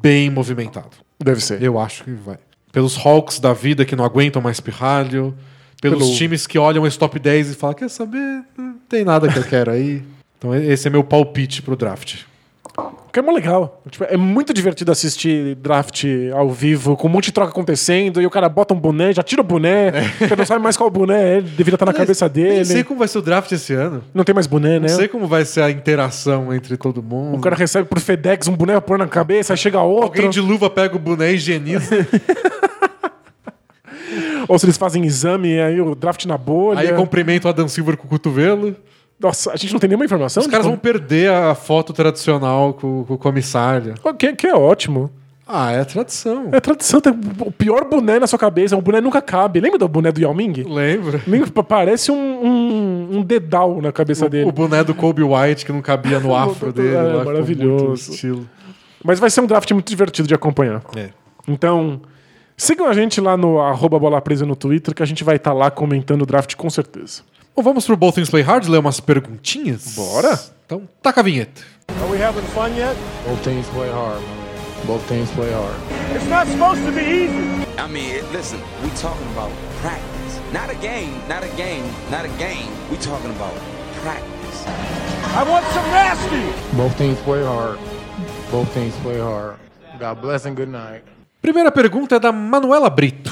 bem 0.00 0.30
movimentado. 0.30 0.90
Deve 1.18 1.40
ser. 1.40 1.62
Eu 1.62 1.78
acho 1.78 2.04
que 2.04 2.12
vai. 2.12 2.38
Pelos 2.72 2.96
Hawks 2.96 3.38
da 3.38 3.52
vida 3.52 3.84
que 3.84 3.94
não 3.94 4.04
aguentam 4.04 4.40
mais 4.42 4.58
pirralho. 4.58 5.34
Pelos 5.80 5.98
Pelo- 5.98 6.14
times 6.16 6.46
que 6.46 6.58
olham 6.58 6.86
esse 6.86 6.98
top 6.98 7.18
10 7.18 7.50
e 7.50 7.54
falam: 7.54 7.74
quer 7.76 7.90
saber? 7.90 8.42
Não 8.56 8.74
tem 8.88 9.04
nada 9.04 9.28
que 9.30 9.38
eu 9.38 9.44
quero 9.44 9.70
aí. 9.70 10.02
Então 10.42 10.52
esse 10.56 10.88
é 10.88 10.90
meu 10.90 11.04
palpite 11.04 11.62
pro 11.62 11.76
draft. 11.76 12.22
Que 13.12 13.18
é 13.18 13.22
mó 13.22 13.30
legal. 13.30 13.82
Tipo, 13.90 14.04
é 14.04 14.16
muito 14.16 14.54
divertido 14.54 14.90
assistir 14.90 15.54
draft 15.56 16.04
ao 16.34 16.48
vivo, 16.48 16.96
com 16.96 17.08
um 17.08 17.10
monte 17.10 17.26
de 17.26 17.32
troca 17.32 17.50
acontecendo, 17.50 18.22
e 18.22 18.26
o 18.26 18.30
cara 18.30 18.48
bota 18.48 18.72
um 18.72 18.80
boné, 18.80 19.12
já 19.12 19.22
tira 19.22 19.42
o 19.42 19.44
boné, 19.44 19.90
você 20.18 20.34
não 20.34 20.46
sabe 20.46 20.62
mais 20.62 20.78
qual 20.78 20.88
boné 20.88 21.38
é, 21.38 21.40
deveria 21.42 21.74
estar 21.74 21.84
na 21.84 21.92
cabeça 21.92 22.30
Nem 22.34 22.64
sei 22.64 22.76
dele. 22.76 22.84
como 22.84 22.98
vai 22.98 23.08
ser 23.08 23.18
o 23.18 23.22
draft 23.22 23.52
esse 23.52 23.74
ano. 23.74 24.02
Não 24.14 24.24
tem 24.24 24.34
mais 24.34 24.46
boné, 24.46 24.80
né? 24.80 24.88
Não 24.88 24.96
sei 24.96 25.08
como 25.08 25.26
vai 25.26 25.44
ser 25.44 25.60
a 25.62 25.70
interação 25.70 26.54
entre 26.54 26.76
todo 26.78 27.02
mundo. 27.02 27.36
O 27.36 27.40
cara 27.40 27.54
recebe 27.54 27.86
por 27.86 28.00
FedEx 28.00 28.48
um 28.48 28.56
boné 28.56 28.72
pra 28.72 28.80
pôr 28.80 28.98
na 28.98 29.06
cabeça, 29.06 29.52
aí 29.52 29.58
chega 29.58 29.80
outro. 29.82 30.06
Alguém 30.06 30.30
de 30.30 30.40
luva 30.40 30.70
pega 30.70 30.96
o 30.96 30.98
boné 30.98 31.32
e 31.32 31.34
higieniza. 31.34 32.06
Ou 34.48 34.58
se 34.58 34.66
eles 34.66 34.76
fazem 34.76 35.04
exame, 35.04 35.50
e 35.54 35.60
aí 35.60 35.80
o 35.80 35.94
draft 35.94 36.24
na 36.24 36.36
bolha. 36.38 36.80
aí 36.80 36.92
cumprimenta 36.94 37.46
o 37.46 37.50
Adam 37.50 37.68
Silver 37.68 37.96
com 37.96 38.06
o 38.06 38.10
cotovelo. 38.10 38.74
Nossa, 39.22 39.52
a 39.52 39.56
gente 39.56 39.72
não 39.72 39.78
tem 39.80 39.88
nenhuma 39.88 40.04
informação. 40.04 40.40
Os 40.42 40.46
caras 40.48 40.66
vão 40.66 40.72
como- 40.76 40.82
perder 40.82 41.30
a 41.30 41.54
foto 41.54 41.92
tradicional 41.92 42.74
com, 42.74 43.04
com 43.04 43.14
o 43.14 43.18
comissário. 43.18 43.94
Que, 44.18 44.32
que 44.34 44.46
é 44.46 44.54
ótimo. 44.54 45.10
Ah, 45.46 45.70
é 45.72 45.80
a 45.80 45.84
tradição. 45.84 46.48
É 46.52 46.60
tradição, 46.60 47.00
tem 47.00 47.12
o 47.40 47.50
pior 47.52 47.84
boné 47.84 48.18
na 48.18 48.26
sua 48.26 48.38
cabeça, 48.38 48.76
o 48.76 48.80
boné 48.80 49.00
nunca 49.00 49.20
cabe. 49.20 49.60
Lembra 49.60 49.78
do 49.78 49.86
boné 49.88 50.10
do 50.10 50.20
Yao 50.20 50.32
Ming? 50.34 50.62
Lembra? 50.64 51.20
Ming 51.26 51.44
parece 51.68 52.10
um, 52.10 52.16
um, 52.16 53.18
um 53.18 53.22
dedal 53.22 53.80
na 53.82 53.92
cabeça 53.92 54.28
dele. 54.28 54.48
O 54.48 54.52
boné 54.52 54.82
do 54.82 54.94
Kobe 54.94 55.22
White 55.22 55.66
que 55.66 55.72
não 55.72 55.82
cabia 55.82 56.18
no 56.20 56.34
afro 56.36 56.70
É, 56.70 56.72
dele. 56.72 56.94
lá, 56.94 57.08
ficou 57.18 57.24
maravilhoso. 57.24 58.12
estilo. 58.12 58.48
Mas 59.04 59.18
vai 59.18 59.28
ser 59.30 59.40
um 59.40 59.46
draft 59.46 59.70
muito 59.72 59.88
divertido 59.88 60.26
de 60.28 60.34
acompanhar. 60.34 60.80
É. 60.96 61.10
Então, 61.46 62.00
sigam 62.56 62.86
a 62.86 62.92
gente 62.94 63.20
lá 63.20 63.36
no 63.36 63.60
arroba 63.60 63.98
bola 63.98 64.20
presa 64.22 64.46
no 64.46 64.54
Twitter, 64.56 64.94
que 64.94 65.02
a 65.02 65.06
gente 65.06 65.24
vai 65.24 65.36
estar 65.36 65.52
lá 65.52 65.70
comentando 65.70 66.22
o 66.22 66.26
draft 66.26 66.54
com 66.54 66.70
certeza. 66.70 67.22
Bom, 67.54 67.62
vamos 67.62 67.84
pro 67.84 67.96
Both 67.96 68.14
Things 68.14 68.30
Play 68.30 68.42
Hard 68.42 68.66
ler 68.66 68.78
umas 68.78 68.98
perguntinhas? 68.98 69.94
Bora. 69.94 70.40
Então, 70.64 70.88
taca 71.02 71.20
a 71.20 71.22
vinheta. 71.22 71.60
Are 72.00 72.10
we 72.10 72.16
having 72.18 72.42
fun 72.54 72.74
yet? 72.74 72.96
Both 73.26 73.42
teams 73.44 73.66
play 73.68 73.90
hard. 73.90 74.22
Both 74.86 75.06
teams 75.06 75.30
play 75.32 75.52
hard. 75.52 75.76
It's 76.16 76.26
not 76.28 76.48
supposed 76.48 76.82
to 76.86 76.92
be 76.92 77.02
easy. 77.02 77.66
I 77.76 77.86
mean, 77.86 78.24
listen, 78.32 78.58
we 78.82 78.88
talking 78.96 79.28
about 79.36 79.50
practice. 79.82 80.40
Not 80.50 80.70
a 80.70 80.74
game, 80.80 81.12
not 81.28 81.44
a 81.44 81.48
game, 81.54 81.84
not 82.10 82.24
a 82.24 82.32
game. 82.40 82.72
We 82.90 82.96
talking 82.96 83.30
about 83.36 83.52
practice. 84.00 84.64
I 85.36 85.44
want 85.44 85.66
some 85.76 85.84
nasty. 85.92 86.42
Both 86.74 86.96
teams 86.96 87.18
play 87.20 87.44
hard. 87.44 87.78
Both 88.50 88.72
teams 88.72 88.94
play 89.02 89.20
hard. 89.20 89.56
God 90.00 90.22
bless 90.22 90.46
and 90.46 90.56
good 90.56 90.70
night. 90.70 91.02
Primeira 91.42 91.70
pergunta 91.70 92.16
é 92.16 92.18
da 92.18 92.32
Manuela 92.32 92.88
Brito. 92.88 93.30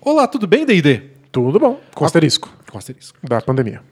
Olá, 0.00 0.28
tudo 0.28 0.46
bem, 0.46 0.64
D&D? 0.64 1.02
Tudo 1.32 1.58
bom. 1.58 1.80
Com 1.94 2.04
asterisco. 2.04 2.55
Com 2.70 2.78
asterisco. 2.78 3.18
Da 3.22 3.40
pandemia. 3.40 3.82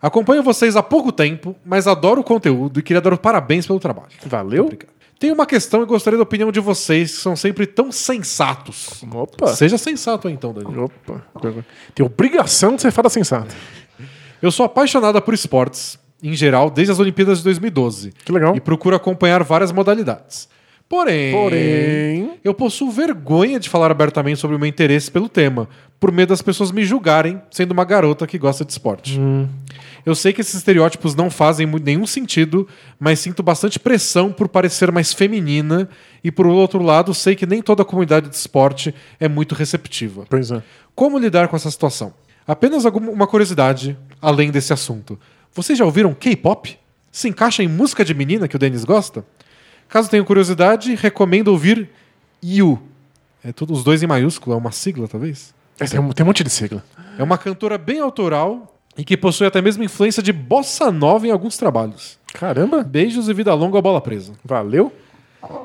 Acompanho 0.00 0.42
vocês 0.42 0.76
há 0.76 0.82
pouco 0.82 1.10
tempo, 1.10 1.56
mas 1.64 1.86
adoro 1.86 2.20
o 2.20 2.24
conteúdo 2.24 2.78
e 2.78 2.82
queria 2.82 3.00
dar 3.00 3.12
os 3.12 3.18
parabéns 3.18 3.66
pelo 3.66 3.80
trabalho. 3.80 4.10
Valeu. 4.26 4.64
Obrigado. 4.64 4.92
Tenho 5.18 5.32
uma 5.32 5.46
questão 5.46 5.82
e 5.82 5.86
gostaria 5.86 6.18
da 6.18 6.22
opinião 6.22 6.52
de 6.52 6.60
vocês, 6.60 7.14
que 7.16 7.22
são 7.22 7.34
sempre 7.34 7.66
tão 7.66 7.90
sensatos. 7.90 9.02
Opa. 9.10 9.46
Seja 9.54 9.78
sensato 9.78 10.28
então, 10.28 10.52
Daniel. 10.52 10.84
Opa. 10.84 11.64
Tem 11.94 12.04
obrigação 12.04 12.76
de 12.76 12.82
ser 12.82 12.90
fada 12.90 13.08
sensata. 13.08 13.54
Eu 14.42 14.50
sou 14.50 14.66
apaixonada 14.66 15.22
por 15.22 15.32
esportes, 15.32 15.98
em 16.22 16.34
geral, 16.34 16.68
desde 16.68 16.92
as 16.92 16.98
Olimpíadas 16.98 17.38
de 17.38 17.44
2012. 17.44 18.12
Que 18.24 18.32
legal. 18.32 18.54
E 18.54 18.60
procuro 18.60 18.94
acompanhar 18.94 19.42
várias 19.42 19.72
modalidades. 19.72 20.48
Porém, 20.88 21.32
Porém- 21.32 22.30
eu 22.44 22.52
possuo 22.54 22.90
vergonha 22.90 23.58
de 23.58 23.68
falar 23.68 23.90
abertamente 23.90 24.38
sobre 24.38 24.56
o 24.56 24.58
meu 24.58 24.68
interesse 24.68 25.10
pelo 25.10 25.28
tema, 25.28 25.68
por 25.98 26.12
medo 26.12 26.28
das 26.28 26.42
pessoas 26.42 26.70
me 26.70 26.84
julgarem 26.84 27.40
sendo 27.50 27.72
uma 27.72 27.84
garota 27.84 28.26
que 28.26 28.38
gosta 28.38 28.64
de 28.64 28.72
esporte. 28.72 29.18
Eu 30.04 30.14
sei 30.14 30.32
que 30.34 30.42
esses 30.42 30.54
estereótipos 30.54 31.14
não 31.14 31.30
fazem 31.30 31.66
nenhum 31.82 32.06
sentido, 32.06 32.68
mas 33.00 33.18
sinto 33.20 33.42
bastante 33.42 33.78
pressão 33.78 34.30
por 34.30 34.46
parecer 34.48 34.92
mais 34.92 35.12
feminina 35.14 35.88
e, 36.22 36.30
por 36.30 36.46
outro 36.46 36.82
lado, 36.82 37.14
sei 37.14 37.34
que 37.34 37.46
nem 37.46 37.62
toda 37.62 37.82
a 37.82 37.86
comunidade 37.86 38.28
de 38.28 38.36
esporte 38.36 38.94
é 39.18 39.26
muito 39.26 39.54
receptiva. 39.54 40.26
Pois 40.28 40.50
é. 40.50 40.62
Como 40.94 41.18
lidar 41.18 41.48
com 41.48 41.56
essa 41.56 41.70
situação? 41.70 42.12
Apenas 42.46 42.84
alguma 42.84 43.10
uma 43.10 43.26
curiosidade 43.26 43.96
além 44.20 44.50
desse 44.50 44.72
assunto. 44.74 45.18
Vocês 45.54 45.78
já 45.78 45.84
ouviram 45.86 46.12
K-pop? 46.12 46.78
Se 47.10 47.26
encaixa 47.28 47.62
em 47.62 47.68
música 47.68 48.04
de 48.04 48.12
menina 48.12 48.46
que 48.46 48.56
o 48.56 48.58
Denis 48.58 48.84
gosta? 48.84 49.24
Caso 49.88 50.10
tenham 50.10 50.24
curiosidade, 50.24 50.94
recomendo 50.94 51.48
ouvir 51.48 51.88
You. 52.42 52.80
É 53.44 53.52
tudo 53.52 53.72
os 53.72 53.84
dois 53.84 54.02
em 54.02 54.06
maiúsculo, 54.06 54.54
é 54.56 54.58
uma 54.58 54.72
sigla, 54.72 55.06
talvez? 55.06 55.54
É, 55.78 55.84
Tem 55.86 56.00
um, 56.00 56.10
tem 56.12 56.24
um 56.24 56.26
monte 56.26 56.42
de 56.44 56.50
sigla. 56.50 56.82
É 57.18 57.22
uma 57.22 57.36
cantora 57.38 57.76
bem 57.78 58.00
autoral 58.00 58.74
e 58.96 59.04
que 59.04 59.16
possui 59.16 59.46
até 59.46 59.60
mesmo 59.60 59.82
influência 59.84 60.22
de 60.22 60.32
bossa 60.32 60.90
nova 60.90 61.26
em 61.26 61.30
alguns 61.30 61.56
trabalhos. 61.56 62.18
Caramba. 62.32 62.82
Beijos 62.82 63.28
e 63.28 63.34
vida 63.34 63.52
longa 63.54 63.78
à 63.78 63.82
bola 63.82 64.00
presa. 64.00 64.32
Valeu. 64.44 64.92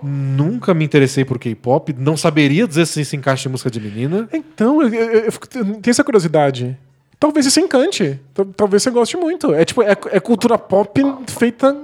Nunca 0.03 0.73
me 0.73 0.83
interessei 0.83 1.23
por 1.23 1.39
K-pop, 1.39 1.93
não 1.97 2.17
saberia 2.17 2.67
dizer 2.67 2.85
se 2.85 3.03
se 3.05 3.15
encaixa 3.15 3.47
em 3.47 3.51
música 3.51 3.71
de 3.71 3.79
menina. 3.79 4.27
Então, 4.33 4.81
eu, 4.81 4.89
eu- 4.93 5.11
eu 5.11 5.23
eu 5.25 5.31
tenho 5.31 5.81
essa 5.87 6.03
curiosidade. 6.03 6.77
Talvez 7.19 7.45
se 7.51 7.59
encante. 7.61 8.19
Tal- 8.33 8.45
Talvez 8.45 8.83
você 8.83 8.89
goste 8.91 9.15
muito. 9.17 9.53
É 9.53 9.63
tipo, 9.65 9.81
é, 9.81 9.91
é 10.11 10.19
cultura 10.19 10.57
pop 10.57 11.01
feita. 11.27 11.75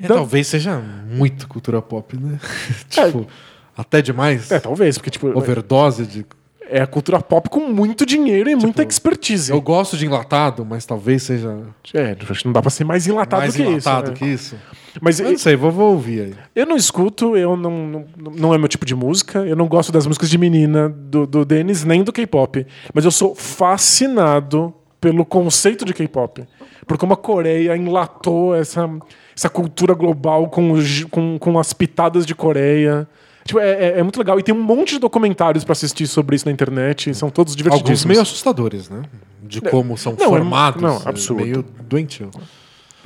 É, 0.00 0.06
Talvez 0.06 0.46
seja 0.46 0.78
muito 1.10 1.48
cultura 1.48 1.80
pop, 1.80 2.16
né? 2.16 2.38
tipo, 2.88 3.26
até 3.76 4.02
demais. 4.02 4.50
É, 4.50 4.60
talvez, 4.60 4.98
porque, 4.98 5.10
tipo, 5.10 5.28
Overdose 5.36 6.06
de. 6.06 6.26
é 6.68 6.82
a 6.82 6.86
cultura 6.86 7.20
pop 7.20 7.48
com 7.48 7.60
muito 7.60 8.04
dinheiro 8.04 8.50
e 8.50 8.54
muita 8.54 8.82
expertise. 8.82 9.50
Eu 9.50 9.60
gosto 9.60 9.96
de 9.96 10.04
enlatado, 10.04 10.66
mas 10.66 10.84
talvez 10.84 11.22
seja 11.22 11.58
É, 11.94 12.16
acho 12.28 12.40
que 12.40 12.46
não 12.46 12.52
dá 12.52 12.60
pra 12.60 12.70
ser 12.70 12.84
mais 12.84 13.06
enlatado 13.06 13.40
mais 13.40 13.56
que 13.56 13.62
enlatado 13.62 14.12
isso. 14.12 14.18
que 14.18 14.24
né? 14.24 14.32
isso. 14.32 14.56
Mas 15.00 15.20
Eu 15.20 15.30
não 15.30 15.38
sei, 15.38 15.56
vou, 15.56 15.70
vou 15.70 15.92
ouvir 15.92 16.20
aí. 16.20 16.34
Eu 16.54 16.66
não 16.66 16.76
escuto, 16.76 17.36
eu 17.36 17.56
não, 17.56 17.86
não, 17.86 18.06
não 18.34 18.54
é 18.54 18.58
meu 18.58 18.68
tipo 18.68 18.84
de 18.84 18.94
música. 18.94 19.40
Eu 19.40 19.56
não 19.56 19.66
gosto 19.68 19.92
das 19.92 20.06
músicas 20.06 20.30
de 20.30 20.38
menina 20.38 20.88
do, 20.88 21.26
do 21.26 21.44
Dennis, 21.44 21.84
nem 21.84 22.02
do 22.02 22.12
K-pop. 22.12 22.66
Mas 22.92 23.04
eu 23.04 23.10
sou 23.10 23.34
fascinado 23.34 24.74
pelo 25.00 25.24
conceito 25.24 25.84
de 25.84 25.92
K-pop. 25.92 26.44
Por 26.86 26.96
como 26.96 27.12
a 27.12 27.16
Coreia 27.16 27.76
enlatou 27.76 28.54
essa, 28.54 28.88
essa 29.36 29.50
cultura 29.50 29.92
global 29.94 30.48
com, 30.48 30.72
os- 30.72 31.04
com, 31.04 31.38
com 31.38 31.58
as 31.58 31.72
pitadas 31.72 32.24
de 32.24 32.34
Coreia. 32.34 33.06
Tipo, 33.44 33.60
é, 33.60 33.70
é- 33.70 33.98
é 33.98 34.02
muito 34.02 34.18
legal. 34.18 34.38
E 34.40 34.42
tem 34.42 34.54
um 34.54 34.62
monte 34.62 34.94
de 34.94 34.98
documentários 34.98 35.62
pra 35.64 35.72
assistir 35.72 36.06
sobre 36.06 36.34
isso 36.36 36.46
na 36.46 36.52
internet. 36.52 37.14
São 37.14 37.30
todos 37.30 37.52
Alguns 37.52 37.56
divertidíssimos. 37.56 38.04
meio 38.08 38.20
assustadores, 38.22 38.88
né? 38.88 39.02
De 39.42 39.60
como 39.60 39.96
são 39.96 40.14
não, 40.18 40.24
é- 40.26 40.28
formados. 40.28 40.82
não, 40.82 40.96
é 41.04 41.08
absurdo. 41.08 41.42
Meio 41.44 41.62
doentio. 41.82 42.30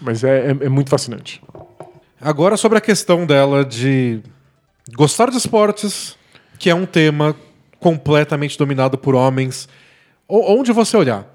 Mas 0.01 0.25
é, 0.25 0.53
é- 0.53 0.65
é 0.67 0.69
muito 0.69 0.89
fascinante. 0.89 1.43
Agora 2.21 2.57
sobre 2.57 2.79
a 2.79 2.81
questão 2.81 3.27
dela 3.27 3.65
de 3.65 4.21
gostar 4.95 5.31
de 5.31 5.37
esportes, 5.37 6.17
que 6.59 6.71
é 6.71 6.75
um 6.75 6.87
tema 6.87 7.35
completamente 7.79 8.57
dominado 8.59 8.97
por 8.97 9.15
homens. 9.15 9.69
Onde 10.29 10.71
você 10.73 10.97
olhar, 10.97 11.27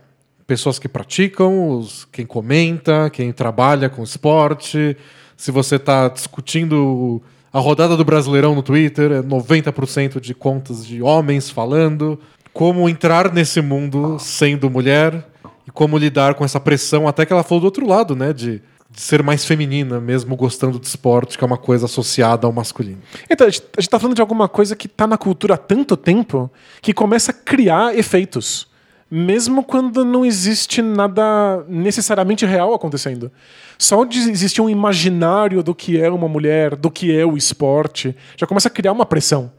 pessoas 0.48 0.80
que 0.80 0.88
praticam, 0.88 1.70
os, 1.70 2.08
quem 2.12 2.26
comenta, 2.26 3.10
quem 3.10 3.32
trabalha 3.32 3.90
com 3.90 4.04
esporte. 4.04 4.96
Se 5.36 5.52
você 5.52 5.76
está 5.76 6.08
discutindo 6.08 7.22
a 7.52 7.60
rodada 7.60 7.98
do 7.98 8.06
Brasileirão 8.06 8.54
no 8.54 8.62
Twitter, 8.62 9.12
é 9.12 9.22
90% 9.22 10.20
de 10.20 10.34
contas 10.34 10.86
de 10.86 11.02
homens 11.02 11.50
falando. 11.50 12.20
Como 12.54 12.88
entrar 12.88 13.34
nesse 13.34 13.62
mundo 13.62 14.18
sendo 14.20 14.70
mulher 14.70 15.26
e 15.68 15.72
como 15.72 15.98
lidar 15.98 16.36
com 16.36 16.46
essa 16.46 16.60
pressão, 16.60 17.08
até 17.08 17.26
que 17.26 17.34
ela 17.34 17.44
falou 17.44 17.62
do 17.62 17.66
outro 17.66 17.88
lado, 17.88 18.16
né? 18.16 18.32
De, 18.32 18.62
de 18.90 19.02
ser 19.02 19.22
mais 19.24 19.44
feminina, 19.44 20.00
mesmo 20.00 20.36
gostando 20.36 20.80
de 20.80 20.88
esporte, 20.88 21.38
que 21.38 21.44
é 21.44 21.48
uma 21.48 21.58
coisa 21.58 21.86
associada 21.86 22.48
ao 22.48 22.54
masculino. 22.54 23.00
Então, 23.30 23.48
a 23.48 23.50
gente, 23.50 23.64
a 23.78 23.82
gente 23.82 23.90
tá 23.90 24.00
falando 24.00 24.16
de 24.16 24.22
alguma 24.22 24.48
coisa 24.48 24.76
que 24.76 24.88
tá 24.88 25.06
na 25.06 25.18
cultura 25.18 25.56
há 25.56 25.58
tanto 25.58 25.98
tempo 25.98 26.50
que 26.82 26.94
começa 26.94 27.32
a 27.32 27.34
criar 27.34 27.98
efeitos. 27.98 28.68
Mesmo 29.10 29.64
quando 29.64 30.04
não 30.04 30.26
existe 30.26 30.82
nada 30.82 31.64
necessariamente 31.68 32.46
real 32.46 32.74
acontecendo. 32.74 33.32
Só 33.78 34.04
de 34.04 34.18
existir 34.20 34.62
um 34.62 34.70
imaginário 34.70 35.62
do 35.62 35.76
que 35.76 36.00
é 36.02 36.10
uma 36.10 36.28
mulher, 36.28 36.76
do 36.76 36.90
que 36.90 37.16
é 37.16 37.26
o 37.26 37.38
esporte, 37.38 38.16
já 38.36 38.48
começa 38.48 38.68
a 38.68 38.72
criar 38.72 38.92
uma 38.92 39.06
pressão. 39.06 39.52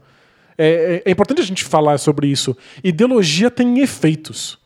É, 0.57 1.01
é- 1.05 1.09
é 1.09 1.11
importante 1.11 1.39
a 1.41 1.45
gente 1.45 1.63
falar 1.63 1.97
sobre 1.97 2.27
isso. 2.27 2.57
Ideologia 2.83 3.49
tem 3.49 3.79
efeitos. 3.79 4.57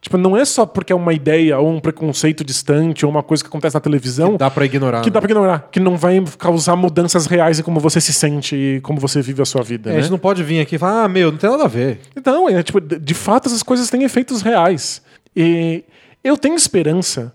Tipo, 0.00 0.16
não 0.16 0.34
é 0.34 0.46
só 0.46 0.64
porque 0.64 0.94
é 0.94 0.96
uma 0.96 1.12
ideia 1.12 1.58
ou 1.58 1.68
um 1.68 1.78
preconceito 1.78 2.42
distante 2.42 3.04
ou 3.04 3.10
uma 3.12 3.22
coisa 3.22 3.42
que 3.44 3.48
acontece 3.48 3.74
na 3.74 3.80
televisão 3.80 4.36
Dá 4.36 4.50
pra 4.50 4.64
ignorar. 4.64 5.02
que 5.02 5.10
né? 5.10 5.12
dá 5.12 5.20
pra 5.20 5.30
ignorar, 5.30 5.68
que 5.70 5.78
não 5.78 5.94
vai 5.98 6.24
causar 6.38 6.74
mudanças 6.74 7.26
reais 7.26 7.58
em 7.58 7.62
como 7.62 7.78
você 7.78 8.00
se 8.00 8.12
sente 8.12 8.56
e 8.56 8.80
como 8.80 8.98
você 8.98 9.20
vive 9.20 9.42
a 9.42 9.44
sua 9.44 9.62
vida. 9.62 9.90
É, 9.90 9.92
a 9.92 9.96
né? 9.96 10.02
gente 10.02 10.10
não 10.10 10.18
pode 10.18 10.42
vir 10.42 10.60
aqui 10.60 10.76
e 10.76 10.78
falar, 10.78 11.04
ah, 11.04 11.08
meu, 11.08 11.30
não 11.30 11.36
tem 11.38 11.50
nada 11.50 11.64
a 11.64 11.68
ver. 11.68 12.00
Então, 12.16 12.48
é, 12.48 12.62
tipo, 12.62 12.80
de 12.80 12.98
de 12.98 13.14
fato, 13.14 13.48
essas 13.48 13.62
coisas 13.62 13.90
têm 13.90 14.02
efeitos 14.02 14.40
reais. 14.40 15.02
E 15.36 15.84
eu 16.24 16.36
tenho 16.38 16.54
esperança, 16.54 17.32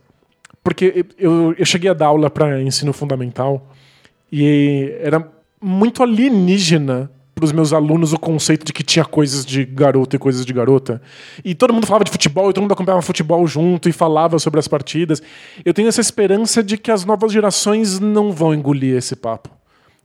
porque 0.63 1.05
eu, 1.19 1.53
eu 1.57 1.65
cheguei 1.65 1.91
a 1.91 1.93
dar 1.93 2.07
aula 2.07 2.31
para 2.31 2.59
ensino 2.61 2.91
fundamental 2.93 3.69
e 4.31 4.95
era 5.01 5.27
muito 5.61 6.01
alienígena 6.01 7.11
para 7.35 7.43
os 7.43 7.51
meus 7.51 7.73
alunos 7.73 8.13
o 8.13 8.17
conceito 8.17 8.65
de 8.65 8.71
que 8.71 8.81
tinha 8.81 9.03
coisas 9.03 9.45
de 9.45 9.65
garoto 9.65 10.15
e 10.15 10.19
coisas 10.19 10.45
de 10.45 10.53
garota. 10.53 11.01
E 11.43 11.53
todo 11.53 11.73
mundo 11.73 11.85
falava 11.85 12.05
de 12.05 12.11
futebol, 12.11 12.49
e 12.49 12.53
todo 12.53 12.63
mundo 12.63 12.71
acompanhava 12.71 13.01
futebol 13.01 13.45
junto 13.45 13.89
e 13.89 13.91
falava 13.91 14.39
sobre 14.39 14.57
as 14.57 14.69
partidas. 14.69 15.21
Eu 15.65 15.73
tenho 15.73 15.89
essa 15.89 15.99
esperança 15.99 16.63
de 16.63 16.77
que 16.77 16.89
as 16.89 17.03
novas 17.03 17.33
gerações 17.33 17.99
não 17.99 18.31
vão 18.31 18.53
engolir 18.53 18.95
esse 18.95 19.17
papo. 19.17 19.49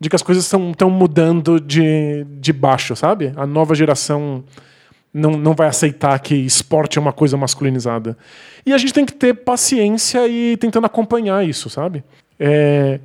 De 0.01 0.11
que 0.11 0.17
as 0.17 0.23
coisas 0.23 0.45
estão 0.45 0.91
mudando 0.91 1.61
de, 1.61 2.27
de 2.41 2.53
baixo, 2.53 2.97
sabe? 2.97 3.33
A 3.37 3.47
nova 3.47 3.77
geração 3.77 4.43
não, 5.15 5.33
não 5.33 5.55
vai 5.55 5.69
aceitar 5.69 6.19
que 6.19 6.35
esporte 6.35 6.99
é 6.99 7.01
uma 7.01 7.13
coisa 7.13 7.37
masculinizada. 7.37 8.19
E 8.67 8.73
a 8.73 8.79
gente 8.79 8.93
tem 8.93 9.05
que 9.05 9.13
ter 9.13 9.35
paciência 9.35 10.27
e 10.27 10.57
tentando 10.57 10.87
acompanhar 10.87 11.47
isso, 11.47 11.71
sabe? 11.71 12.03
É, 12.39 12.99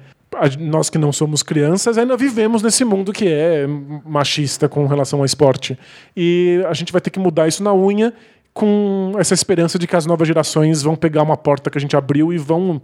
nós 0.60 0.90
que 0.90 0.98
não 0.98 1.12
somos 1.12 1.41
crianças 1.41 1.98
ainda 1.98 2.18
vivemos 2.18 2.62
nesse 2.62 2.84
mundo 2.84 3.14
que 3.14 3.28
é 3.28 3.66
machista 4.06 4.68
com 4.68 4.86
relação 4.88 5.20
ao 5.20 5.26
esporte. 5.26 5.78
E 6.16 6.64
a 6.68 6.74
gente 6.74 6.91
vai 6.91 7.02
ter 7.02 7.10
que 7.10 7.20
mudar 7.20 7.48
isso 7.48 7.64
na 7.64 7.74
unha 7.74 8.14
com 8.53 9.14
essa 9.18 9.34
esperança 9.34 9.78
de 9.78 9.86
que 9.86 9.95
as 9.95 10.06
novas 10.06 10.28
gerações 10.28 10.82
vão 10.82 10.95
pegar 10.95 11.24
uma 11.24 11.36
porta 11.36 11.70
que 11.70 11.78
a 11.78 11.82
gente 11.82 11.95
abriu 11.95 12.32
e 12.32 12.38
vão 12.38 12.82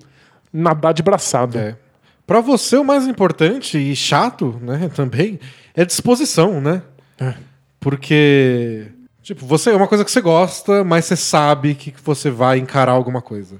nadar 0.52 0.94
de 0.94 1.02
braçada. 1.02 1.60
É. 1.60 1.76
Pra 2.28 2.42
você, 2.42 2.78
o 2.78 2.84
mais 2.84 3.08
importante 3.08 3.78
e 3.78 3.96
chato, 3.96 4.60
né, 4.62 4.90
também, 4.96 5.40
é 5.74 5.86
disposição, 5.86 6.60
né? 6.60 6.82
É. 7.20 7.34
Porque, 7.80 8.88
tipo, 9.24 9.46
você 9.46 9.72
é 9.72 9.76
uma 9.76 9.88
coisa 9.88 10.04
que 10.04 10.12
você 10.12 10.22
gosta, 10.22 10.84
mas 10.84 11.06
você 11.06 11.16
sabe 11.16 11.74
que 11.76 11.94
você 12.04 12.30
vai 12.30 12.58
encarar 12.58 12.92
alguma 12.92 13.22
coisa. 13.22 13.56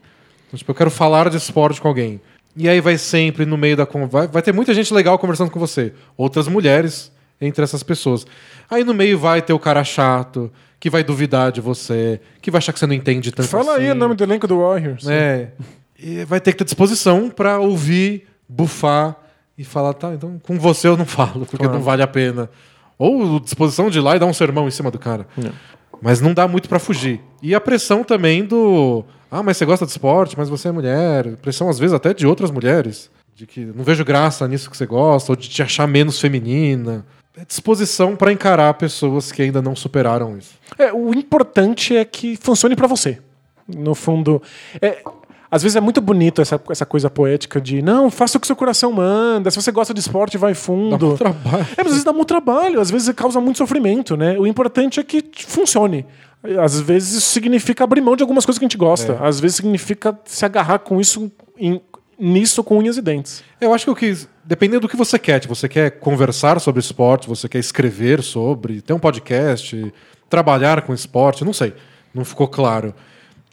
Então, 0.48 0.58
tipo, 0.58 0.70
eu 0.70 0.76
quero 0.76 0.92
falar 0.92 1.30
de 1.30 1.38
esporte 1.38 1.82
com 1.82 1.88
alguém. 1.88 2.20
E 2.56 2.68
aí 2.68 2.82
vai 2.82 2.98
sempre 2.98 3.46
no 3.46 3.58
meio 3.58 3.78
da 3.78 3.86
conversa. 3.86 4.12
Vai, 4.12 4.28
vai 4.28 4.42
ter 4.42 4.54
muita 4.54 4.74
gente 4.74 4.94
legal 4.94 5.18
conversando 5.18 5.50
com 5.52 5.60
você. 5.60 5.94
Outras 6.18 6.48
mulheres 6.48 7.12
entre 7.40 7.64
essas 7.64 7.82
pessoas. 7.82 8.26
Aí 8.70 8.84
no 8.84 8.94
meio 8.94 9.18
vai 9.18 9.42
ter 9.42 9.54
o 9.54 9.60
cara 9.60 9.84
chato, 9.84 10.52
que 10.80 10.90
vai 10.90 11.04
duvidar 11.04 11.52
de 11.52 11.62
você, 11.62 12.20
que 12.42 12.52
vai 12.52 12.60
achar 12.60 12.74
que 12.74 12.80
você 12.80 12.86
não 12.88 12.94
entende 12.94 13.32
tanto 13.32 13.48
Fala 13.50 13.76
aí 13.76 13.84
assim. 13.88 13.92
o 13.92 13.96
nome 13.96 14.16
do 14.16 14.24
elenco 14.24 14.48
do 14.48 14.60
Warriors. 14.60 15.08
É. 15.08 15.52
E 15.98 16.24
vai 16.26 16.40
ter 16.40 16.52
que 16.52 16.58
ter 16.60 16.64
disposição 16.66 17.30
pra 17.30 17.60
ouvir, 17.60 18.28
bufar 18.50 19.16
e 19.58 19.64
falar, 19.64 19.94
tá, 19.94 20.14
então 20.14 20.40
com 20.44 20.58
você 20.60 20.88
eu 20.88 20.98
não 20.98 21.06
falo, 21.06 21.46
porque 21.46 21.58
Claro. 21.58 21.74
não 21.74 21.82
vale 21.82 22.02
a 22.02 22.08
pena. 22.08 22.50
Ou 22.98 23.40
disposição 23.40 23.90
de 23.90 23.98
ir 24.00 24.02
lá 24.02 24.16
e 24.16 24.20
dar 24.20 24.26
um 24.26 24.34
sermão 24.34 24.68
em 24.68 24.72
cima 24.72 24.92
do 24.92 25.00
cara. 25.00 25.26
Mas 26.02 26.20
não 26.20 26.34
dá 26.34 26.48
muito 26.48 26.68
pra 26.68 26.80
fugir. 26.80 27.22
E 27.42 27.54
a 27.54 27.62
pressão 27.62 28.04
também 28.04 28.44
do. 28.44 29.06
Ah, 29.30 29.44
mas 29.44 29.58
você 29.58 29.66
gosta 29.66 29.86
de 29.86 29.92
esporte, 29.92 30.38
mas 30.38 30.50
você 30.50 30.68
é 30.68 30.72
mulher. 30.72 31.36
Pressão, 31.38 31.70
às 31.70 31.80
vezes, 31.80 31.94
até 31.94 32.14
de 32.14 32.26
outras 32.26 32.52
mulheres. 32.52 33.10
De 33.36 33.46
que 33.46 33.62
não 33.62 33.84
vejo 33.84 34.04
graça 34.04 34.48
nisso 34.48 34.70
que 34.70 34.76
você 34.76 34.86
gosta, 34.86 35.32
ou 35.32 35.36
de 35.36 35.48
te 35.48 35.64
achar 35.64 35.88
menos 35.88 36.20
feminina. 36.20 37.06
É 37.38 37.46
disposição 37.46 38.16
pra 38.16 38.32
encarar 38.32 38.74
pessoas 38.74 39.32
que 39.32 39.42
ainda 39.42 39.62
não 39.62 39.76
superaram 39.76 40.38
isso. 40.38 40.56
É, 40.78 40.92
o 40.92 41.14
importante 41.14 41.96
é 41.96 42.04
que 42.04 42.36
funcione 42.36 42.76
pra 42.76 42.88
você. 42.88 43.20
No 43.68 43.96
fundo, 43.96 44.42
é, 44.82 45.02
às 45.52 45.62
vezes 45.62 45.76
é 45.76 45.82
muito 45.82 46.00
bonito 46.00 46.42
essa, 46.42 46.60
essa 46.70 46.86
coisa 46.86 47.10
poética 47.10 47.60
de 47.60 47.82
não, 47.82 48.10
faça 48.10 48.38
o 48.38 48.42
que 48.42 48.48
seu 48.48 48.56
coração 48.56 48.92
manda. 48.94 49.52
Se 49.52 49.62
você 49.62 49.72
gosta 49.72 49.94
de 49.94 50.00
esporte, 50.00 50.38
vai 50.38 50.54
Dá 50.54 50.56
fundo. 50.60 51.06
muito 51.08 51.18
trabalho. 51.20 51.68
É, 51.78 51.84
mas 51.84 51.88
às 51.88 51.92
vezes 51.92 52.04
dá 52.06 52.14
muito 52.14 52.28
trabalho, 52.30 52.80
às 52.80 52.90
vezes 52.90 53.14
causa 53.14 53.42
muito 53.42 53.58
sofrimento, 53.58 54.16
né? 54.16 54.40
O 54.40 54.48
importante 54.48 55.00
é 55.00 55.04
que 55.04 55.22
funcione. 55.46 56.06
Às 56.60 56.80
vezes 56.80 57.14
isso 57.18 57.32
significa 57.32 57.84
abrir 57.84 58.02
mão 58.02 58.16
de 58.16 58.24
algumas 58.24 58.46
coisas 58.46 58.58
que 58.58 58.66
a 58.66 58.68
gente 58.68 58.78
gosta. 58.78 59.18
Às 59.22 59.40
vezes 59.40 59.58
significa 59.58 60.18
se 60.26 60.44
agarrar 60.46 60.80
com 60.80 61.00
isso 61.00 61.32
em- 61.58 61.80
nisso 62.18 62.64
com 62.64 62.78
unhas 62.78 62.98
e 62.98 63.02
dentes. 63.02 63.44
Eu 63.60 63.74
acho 63.74 63.86
que 63.86 63.92
o 63.92 63.96
que. 63.96 64.18
Dependendo 64.44 64.82
do 64.82 64.90
que 64.90 64.96
você 64.98 65.20
quer, 65.20 65.40
tipo, 65.40 65.54
você 65.54 65.70
quer 65.70 65.92
conversar 66.00 66.60
sobre 66.60 66.80
esporte, 66.80 67.28
você 67.28 67.48
quer 67.50 67.60
escrever 67.60 68.24
sobre, 68.24 68.82
ter 68.82 68.94
um 68.94 69.00
podcast, 69.00 69.94
trabalhar 70.30 70.82
com 70.82 70.94
esporte, 70.94 71.44
não 71.46 71.54
sei. 71.54 71.74
Não 72.14 72.26
ficou 72.26 72.48
claro. 72.48 72.94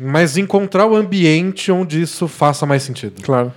Mas 0.01 0.37
encontrar 0.37 0.87
o 0.87 0.95
ambiente 0.95 1.73
onde 1.73 2.01
isso 2.01 2.29
faça 2.29 2.65
mais 2.65 2.83
sentido. 2.83 3.21
Claro. 3.23 3.53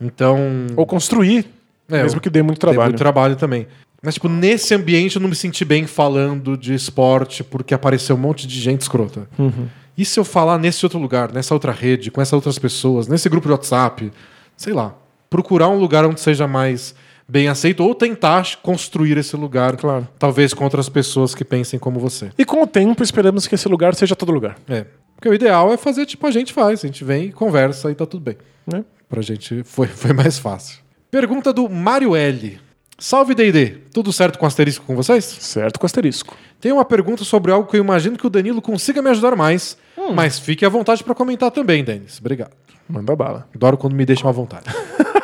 Então. 0.00 0.38
Ou 0.76 0.86
construir, 0.86 1.46
É, 1.90 2.02
mesmo 2.02 2.20
que 2.20 2.30
dê 2.30 2.42
muito 2.42 2.58
trabalho. 2.58 2.90
muito 2.90 2.98
trabalho 2.98 3.36
também. 3.36 3.66
Mas, 4.02 4.14
tipo, 4.14 4.28
nesse 4.28 4.74
ambiente 4.74 5.16
eu 5.16 5.22
não 5.22 5.28
me 5.28 5.34
senti 5.36 5.64
bem 5.64 5.86
falando 5.86 6.56
de 6.56 6.72
esporte 6.74 7.44
porque 7.44 7.74
apareceu 7.74 8.16
um 8.16 8.18
monte 8.18 8.46
de 8.46 8.58
gente 8.60 8.80
escrota. 8.80 9.28
Uhum. 9.38 9.68
E 9.96 10.04
se 10.04 10.18
eu 10.18 10.24
falar 10.24 10.56
nesse 10.58 10.84
outro 10.86 10.98
lugar, 10.98 11.32
nessa 11.32 11.52
outra 11.52 11.72
rede, 11.72 12.10
com 12.10 12.20
essas 12.22 12.32
outras 12.32 12.58
pessoas, 12.58 13.06
nesse 13.06 13.28
grupo 13.28 13.46
de 13.46 13.52
WhatsApp, 13.52 14.10
sei 14.56 14.72
lá, 14.72 14.94
procurar 15.28 15.68
um 15.68 15.78
lugar 15.78 16.06
onde 16.06 16.18
seja 16.20 16.46
mais 16.46 16.94
bem 17.30 17.48
aceito 17.48 17.84
ou 17.84 17.94
tentar 17.94 18.56
construir 18.62 19.16
esse 19.16 19.36
lugar, 19.36 19.76
Claro. 19.76 20.06
talvez 20.18 20.52
com 20.52 20.64
outras 20.64 20.88
pessoas 20.88 21.34
que 21.34 21.44
pensem 21.44 21.78
como 21.78 22.00
você. 22.00 22.30
E 22.36 22.44
com 22.44 22.62
o 22.62 22.66
tempo 22.66 23.02
esperamos 23.02 23.46
que 23.46 23.54
esse 23.54 23.68
lugar 23.68 23.94
seja 23.94 24.16
todo 24.16 24.32
lugar. 24.32 24.56
É. 24.68 24.84
Porque 25.14 25.28
o 25.28 25.34
ideal 25.34 25.72
é 25.72 25.76
fazer 25.76 26.06
tipo 26.06 26.26
a 26.26 26.30
gente 26.30 26.52
faz, 26.52 26.82
a 26.84 26.86
gente 26.86 27.04
vem 27.04 27.26
e 27.26 27.32
conversa 27.32 27.90
e 27.90 27.94
tá 27.94 28.04
tudo 28.06 28.22
bem. 28.22 28.36
Né? 28.66 28.84
Pra 29.08 29.22
gente 29.22 29.62
foi, 29.64 29.86
foi 29.86 30.12
mais 30.12 30.38
fácil. 30.38 30.78
Pergunta 31.10 31.52
do 31.52 31.68
Mário 31.68 32.14
L. 32.16 32.58
Salve 32.98 33.34
D&D, 33.34 33.78
tudo 33.94 34.12
certo 34.12 34.38
com 34.38 34.44
asterisco 34.44 34.84
com 34.84 34.94
vocês? 34.94 35.24
Certo 35.24 35.80
com 35.80 35.86
asterisco. 35.86 36.36
Tem 36.60 36.70
uma 36.70 36.84
pergunta 36.84 37.24
sobre 37.24 37.50
algo 37.50 37.66
que 37.68 37.76
eu 37.78 37.82
imagino 37.82 38.18
que 38.18 38.26
o 38.26 38.30
Danilo 38.30 38.60
consiga 38.60 39.00
me 39.00 39.08
ajudar 39.08 39.34
mais, 39.34 39.76
Hum. 39.96 40.12
mas 40.12 40.38
fique 40.38 40.66
à 40.66 40.68
vontade 40.68 41.02
pra 41.02 41.14
comentar 41.14 41.50
também, 41.50 41.82
Denis. 41.82 42.18
Obrigado. 42.20 42.50
Manda 42.88 43.16
bala. 43.16 43.48
Adoro 43.54 43.78
quando 43.78 43.94
me 43.94 44.04
deixam 44.04 44.28
à 44.28 44.32
vontade. 44.32 44.64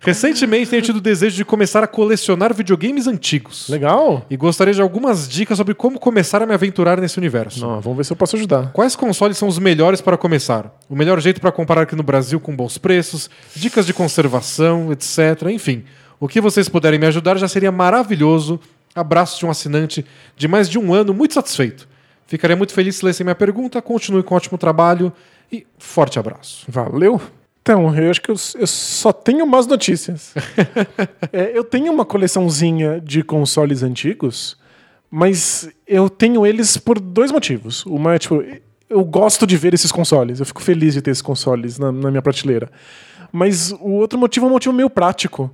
Recentemente 0.00 0.70
tenho 0.70 0.82
tido 0.82 0.96
o 0.96 1.00
desejo 1.00 1.36
de 1.36 1.44
começar 1.44 1.82
a 1.82 1.86
colecionar 1.86 2.54
videogames 2.54 3.06
antigos. 3.06 3.68
Legal? 3.68 4.24
E 4.30 4.36
gostaria 4.36 4.72
de 4.72 4.80
algumas 4.80 5.28
dicas 5.28 5.56
sobre 5.56 5.74
como 5.74 5.98
começar 5.98 6.42
a 6.42 6.46
me 6.46 6.54
aventurar 6.54 7.00
nesse 7.00 7.18
universo. 7.18 7.60
Não, 7.60 7.80
vamos 7.80 7.96
ver 7.96 8.04
se 8.04 8.12
eu 8.12 8.16
posso 8.16 8.36
ajudar. 8.36 8.72
Quais 8.72 8.94
consoles 8.94 9.36
são 9.36 9.48
os 9.48 9.58
melhores 9.58 10.00
para 10.00 10.16
começar? 10.16 10.72
O 10.88 10.94
melhor 10.94 11.20
jeito 11.20 11.40
para 11.40 11.50
comparar 11.50 11.82
aqui 11.82 11.96
no 11.96 12.02
Brasil 12.02 12.38
com 12.38 12.54
bons 12.54 12.78
preços, 12.78 13.28
dicas 13.54 13.86
de 13.86 13.92
conservação, 13.92 14.92
etc. 14.92 15.48
Enfim, 15.50 15.84
o 16.20 16.28
que 16.28 16.40
vocês 16.40 16.68
puderem 16.68 16.98
me 16.98 17.06
ajudar 17.06 17.36
já 17.36 17.48
seria 17.48 17.72
maravilhoso. 17.72 18.60
Abraço 18.94 19.38
de 19.38 19.46
um 19.46 19.50
assinante 19.50 20.04
de 20.36 20.48
mais 20.48 20.68
de 20.68 20.78
um 20.78 20.94
ano, 20.94 21.12
muito 21.12 21.34
satisfeito. 21.34 21.88
Ficaria 22.26 22.56
muito 22.56 22.72
feliz 22.72 22.96
se 22.96 23.04
lessem 23.04 23.24
minha 23.24 23.34
pergunta. 23.34 23.80
Continue 23.80 24.22
com 24.22 24.34
um 24.34 24.36
ótimo 24.36 24.58
trabalho 24.58 25.12
e 25.50 25.66
forte 25.78 26.18
abraço. 26.18 26.64
Valeu. 26.68 27.20
Então, 27.68 27.94
eu 27.94 28.10
acho 28.10 28.22
que 28.22 28.30
eu, 28.30 28.36
eu 28.58 28.66
só 28.66 29.12
tenho 29.12 29.46
más 29.46 29.66
notícias. 29.66 30.32
É, 31.30 31.52
eu 31.54 31.62
tenho 31.62 31.92
uma 31.92 32.06
coleçãozinha 32.06 33.00
de 33.04 33.22
consoles 33.22 33.82
antigos, 33.82 34.56
mas 35.10 35.68
eu 35.86 36.08
tenho 36.08 36.46
eles 36.46 36.78
por 36.78 36.98
dois 36.98 37.30
motivos. 37.30 37.84
Uma 37.84 38.14
é, 38.14 38.18
tipo, 38.18 38.42
eu 38.88 39.04
gosto 39.04 39.46
de 39.46 39.56
ver 39.58 39.74
esses 39.74 39.92
consoles, 39.92 40.40
eu 40.40 40.46
fico 40.46 40.62
feliz 40.62 40.94
de 40.94 41.02
ter 41.02 41.10
esses 41.10 41.20
consoles 41.20 41.78
na, 41.78 41.92
na 41.92 42.10
minha 42.10 42.22
prateleira. 42.22 42.70
Mas 43.30 43.72
o 43.72 43.90
outro 43.90 44.18
motivo 44.18 44.46
é 44.46 44.48
um 44.48 44.52
motivo 44.52 44.74
meio 44.74 44.88
prático. 44.88 45.50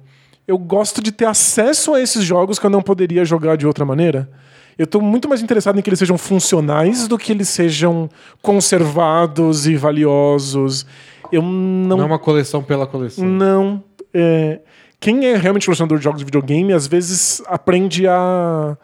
Eu 0.46 0.56
gosto 0.56 1.02
de 1.02 1.10
ter 1.10 1.24
acesso 1.24 1.94
a 1.94 2.00
esses 2.00 2.22
jogos 2.22 2.58
que 2.58 2.66
eu 2.66 2.70
não 2.70 2.82
poderia 2.82 3.24
jogar 3.24 3.56
de 3.56 3.66
outra 3.66 3.84
maneira. 3.84 4.30
Eu 4.78 4.84
estou 4.84 5.00
muito 5.00 5.28
mais 5.28 5.42
interessado 5.42 5.78
em 5.78 5.82
que 5.82 5.88
eles 5.88 5.98
sejam 5.98 6.18
funcionais 6.18 7.08
do 7.08 7.18
que 7.18 7.32
eles 7.32 7.48
sejam 7.48 8.08
conservados 8.40 9.66
e 9.66 9.76
valiosos. 9.76 10.86
Eu 11.32 11.42
não. 11.42 11.96
Não 11.96 12.02
é 12.02 12.04
uma 12.06 12.18
coleção 12.18 12.62
pela 12.62 12.86
coleção. 12.86 13.24
Não. 13.24 13.82
é, 14.12 14.60
quem 15.00 15.26
é 15.26 15.36
realmente 15.36 15.66
colecionador 15.66 15.98
de 15.98 16.04
jogos 16.04 16.18
de 16.20 16.24
videogame, 16.24 16.72
às 16.72 16.86
vezes 16.86 17.42
aprende 17.46 18.06
a, 18.08 18.76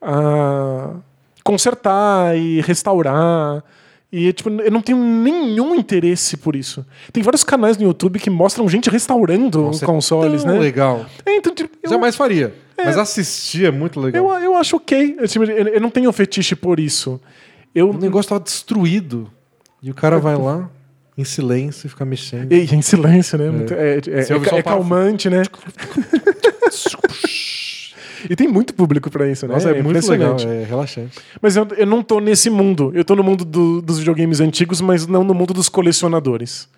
a 0.00 0.90
consertar 1.44 2.36
e 2.36 2.60
restaurar. 2.60 3.62
E 4.12 4.32
tipo, 4.32 4.48
eu 4.48 4.70
não 4.70 4.80
tenho 4.80 4.98
nenhum 4.98 5.74
interesse 5.74 6.36
por 6.36 6.54
isso. 6.56 6.86
Tem 7.12 7.22
vários 7.22 7.42
canais 7.44 7.76
no 7.76 7.84
YouTube 7.84 8.18
que 8.20 8.30
mostram 8.30 8.68
gente 8.68 8.88
restaurando 8.88 9.62
Nossa, 9.62 9.84
é 9.84 9.86
consoles, 9.86 10.44
tão 10.44 10.54
né? 10.54 10.58
legal. 10.60 11.04
É, 11.26 11.36
então, 11.36 11.52
tipo, 11.54 11.70
eu, 11.82 11.90
Jamais 11.90 12.14
faria. 12.16 12.54
Mas 12.78 12.96
assistir 12.96 13.66
é 13.66 13.70
muito 13.70 13.98
legal. 13.98 14.24
eu, 14.24 14.38
eu 14.38 14.54
acho 14.56 14.76
ok. 14.76 15.16
Eu, 15.18 15.26
tipo, 15.28 15.44
eu- 15.44 15.68
eu 15.68 15.80
não 15.80 15.90
tenho 15.90 16.10
fetiche 16.12 16.54
por 16.54 16.78
isso. 16.78 17.20
Eu, 17.74 17.90
O 17.90 17.98
negócio 17.98 18.28
tava 18.28 18.40
destruído. 18.42 19.28
E 19.82 19.90
o 19.90 19.94
cara 19.94 20.18
vai 20.18 20.36
lá, 20.36 20.70
em 21.16 21.24
silêncio, 21.24 21.86
e 21.86 21.90
fica 21.90 22.04
mexendo. 22.04 22.52
E 22.52 22.62
em 22.74 22.82
silêncio, 22.82 23.38
né? 23.38 23.50
Muito- 23.50 23.72
É, 23.74 23.96
é, 23.96 24.54
é- 24.54 24.58
é 24.58 24.62
calmante, 24.62 25.30
né? 25.30 25.42
E 28.28 28.34
tem 28.34 28.48
muito 28.48 28.74
público 28.74 29.08
pra 29.10 29.28
isso, 29.30 29.46
né? 29.46 29.54
Nossa, 29.54 29.70
é, 29.70 29.80
muito 29.82 30.10
legal, 30.10 30.36
é 30.40 30.64
relaxante. 30.64 31.18
Mas 31.40 31.54
eu, 31.54 31.66
eu 31.76 31.86
não 31.86 32.02
tô 32.02 32.18
nesse 32.18 32.50
mundo. 32.50 32.90
Eu 32.94 33.04
tô 33.04 33.14
no 33.14 33.22
mundo 33.22 33.44
do- 33.44 33.80
dos 33.80 33.98
videogames 33.98 34.40
antigos, 34.40 34.80
mas 34.80 35.06
não 35.06 35.22
no 35.22 35.32
mundo 35.32 35.54
dos 35.54 35.68
colecionadores. 35.68 36.68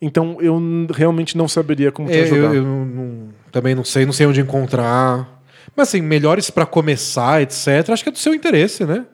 Então 0.00 0.38
eu 0.40 0.60
realmente 0.92 1.36
não 1.36 1.46
saberia 1.46 1.92
como 1.92 2.08
te 2.08 2.16
É, 2.16 2.22
ajudar. 2.22 2.38
eu, 2.48 2.54
eu 2.54 2.62
não- 2.64 2.84
não- 2.84 3.28
também 3.52 3.74
não 3.76 3.84
sei, 3.84 4.06
não 4.06 4.12
sei 4.12 4.26
onde 4.26 4.40
encontrar. 4.40 5.40
Mas 5.76 5.88
assim, 5.88 6.00
melhores 6.00 6.50
pra 6.50 6.66
começar, 6.66 7.42
etc. 7.42 7.90
Acho 7.90 8.02
que 8.02 8.08
é 8.08 8.12
do 8.12 8.18
seu 8.18 8.34
interesse, 8.34 8.84
né? 8.84 9.04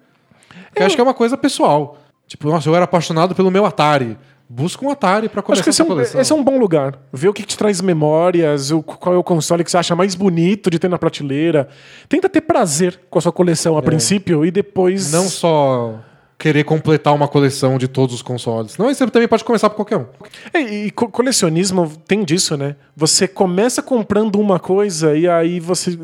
Porque 0.68 0.82
acho 0.82 0.94
que 0.94 1.00
é 1.00 1.04
uma 1.04 1.12
coisa 1.14 1.36
pessoal. 1.36 1.98
Tipo, 2.26 2.48
nossa, 2.48 2.68
eu 2.68 2.74
era 2.74 2.84
apaixonado 2.84 3.34
pelo 3.34 3.50
meu 3.50 3.66
Atari. 3.66 4.16
Busca 4.48 4.84
um 4.84 4.90
Atari 4.90 5.28
pra 5.28 5.42
começar 5.42 5.60
Acho 5.60 5.64
que 5.64 5.70
esse 5.70 5.80
é, 5.80 5.84
essa 5.84 5.92
um, 5.92 5.96
coleção. 5.96 6.20
esse 6.20 6.32
é 6.32 6.34
um 6.34 6.44
bom 6.44 6.58
lugar. 6.58 6.98
Ver 7.12 7.28
o 7.28 7.32
que, 7.32 7.42
te 7.42 7.56
traz 7.56 7.80
memórias, 7.80 8.70
o, 8.70 8.82
qual 8.82 9.14
é 9.14 9.18
o 9.18 9.24
console 9.24 9.64
que 9.64 9.70
você 9.70 9.78
acha 9.78 9.96
mais 9.96 10.14
bonito 10.14 10.70
de 10.70 10.78
ter 10.78 10.88
na 10.88 10.98
prateleira. 10.98 11.68
Tenta 12.08 12.28
ter 12.28 12.42
prazer 12.42 13.00
com 13.08 13.18
a 13.18 13.22
sua 13.22 13.32
coleção 13.32 13.76
a 13.76 13.82
princípio 13.82 14.44
e 14.44 14.50
depois. 14.50 15.12
Não 15.12 15.24
só 15.24 15.98
querer 16.44 16.62
completar 16.64 17.14
uma 17.14 17.26
coleção 17.26 17.78
de 17.78 17.88
todos 17.88 18.14
os 18.14 18.20
consoles. 18.20 18.76
Não, 18.76 18.92
você 18.92 19.06
também 19.06 19.26
pode 19.26 19.42
começar 19.42 19.70
por 19.70 19.76
qualquer 19.76 19.96
um. 19.96 20.04
É, 20.52 20.60
e 20.60 20.90
co- 20.90 21.08
colecionismo 21.08 21.90
tem 22.06 22.22
disso, 22.22 22.54
né? 22.54 22.76
Você 22.94 23.26
começa 23.26 23.80
comprando 23.82 24.36
uma 24.38 24.60
coisa 24.60 25.16
e 25.16 25.26
aí 25.26 25.58
você 25.58 25.98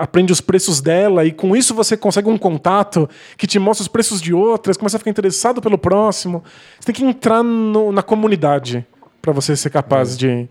aprende 0.00 0.32
os 0.32 0.40
preços 0.40 0.80
dela 0.80 1.24
e 1.24 1.30
com 1.30 1.54
isso 1.54 1.72
você 1.72 1.96
consegue 1.96 2.28
um 2.28 2.36
contato 2.36 3.08
que 3.38 3.46
te 3.46 3.60
mostra 3.60 3.82
os 3.82 3.86
preços 3.88 4.20
de 4.20 4.34
outras, 4.34 4.76
começa 4.76 4.96
a 4.96 4.98
ficar 4.98 5.12
interessado 5.12 5.60
pelo 5.62 5.78
próximo. 5.78 6.42
Você 6.80 6.86
tem 6.86 6.94
que 6.96 7.04
entrar 7.04 7.44
no- 7.44 7.92
na 7.92 8.02
comunidade 8.02 8.84
pra 9.22 9.32
você 9.32 9.54
ser 9.54 9.70
capaz 9.70 10.18
de, 10.18 10.48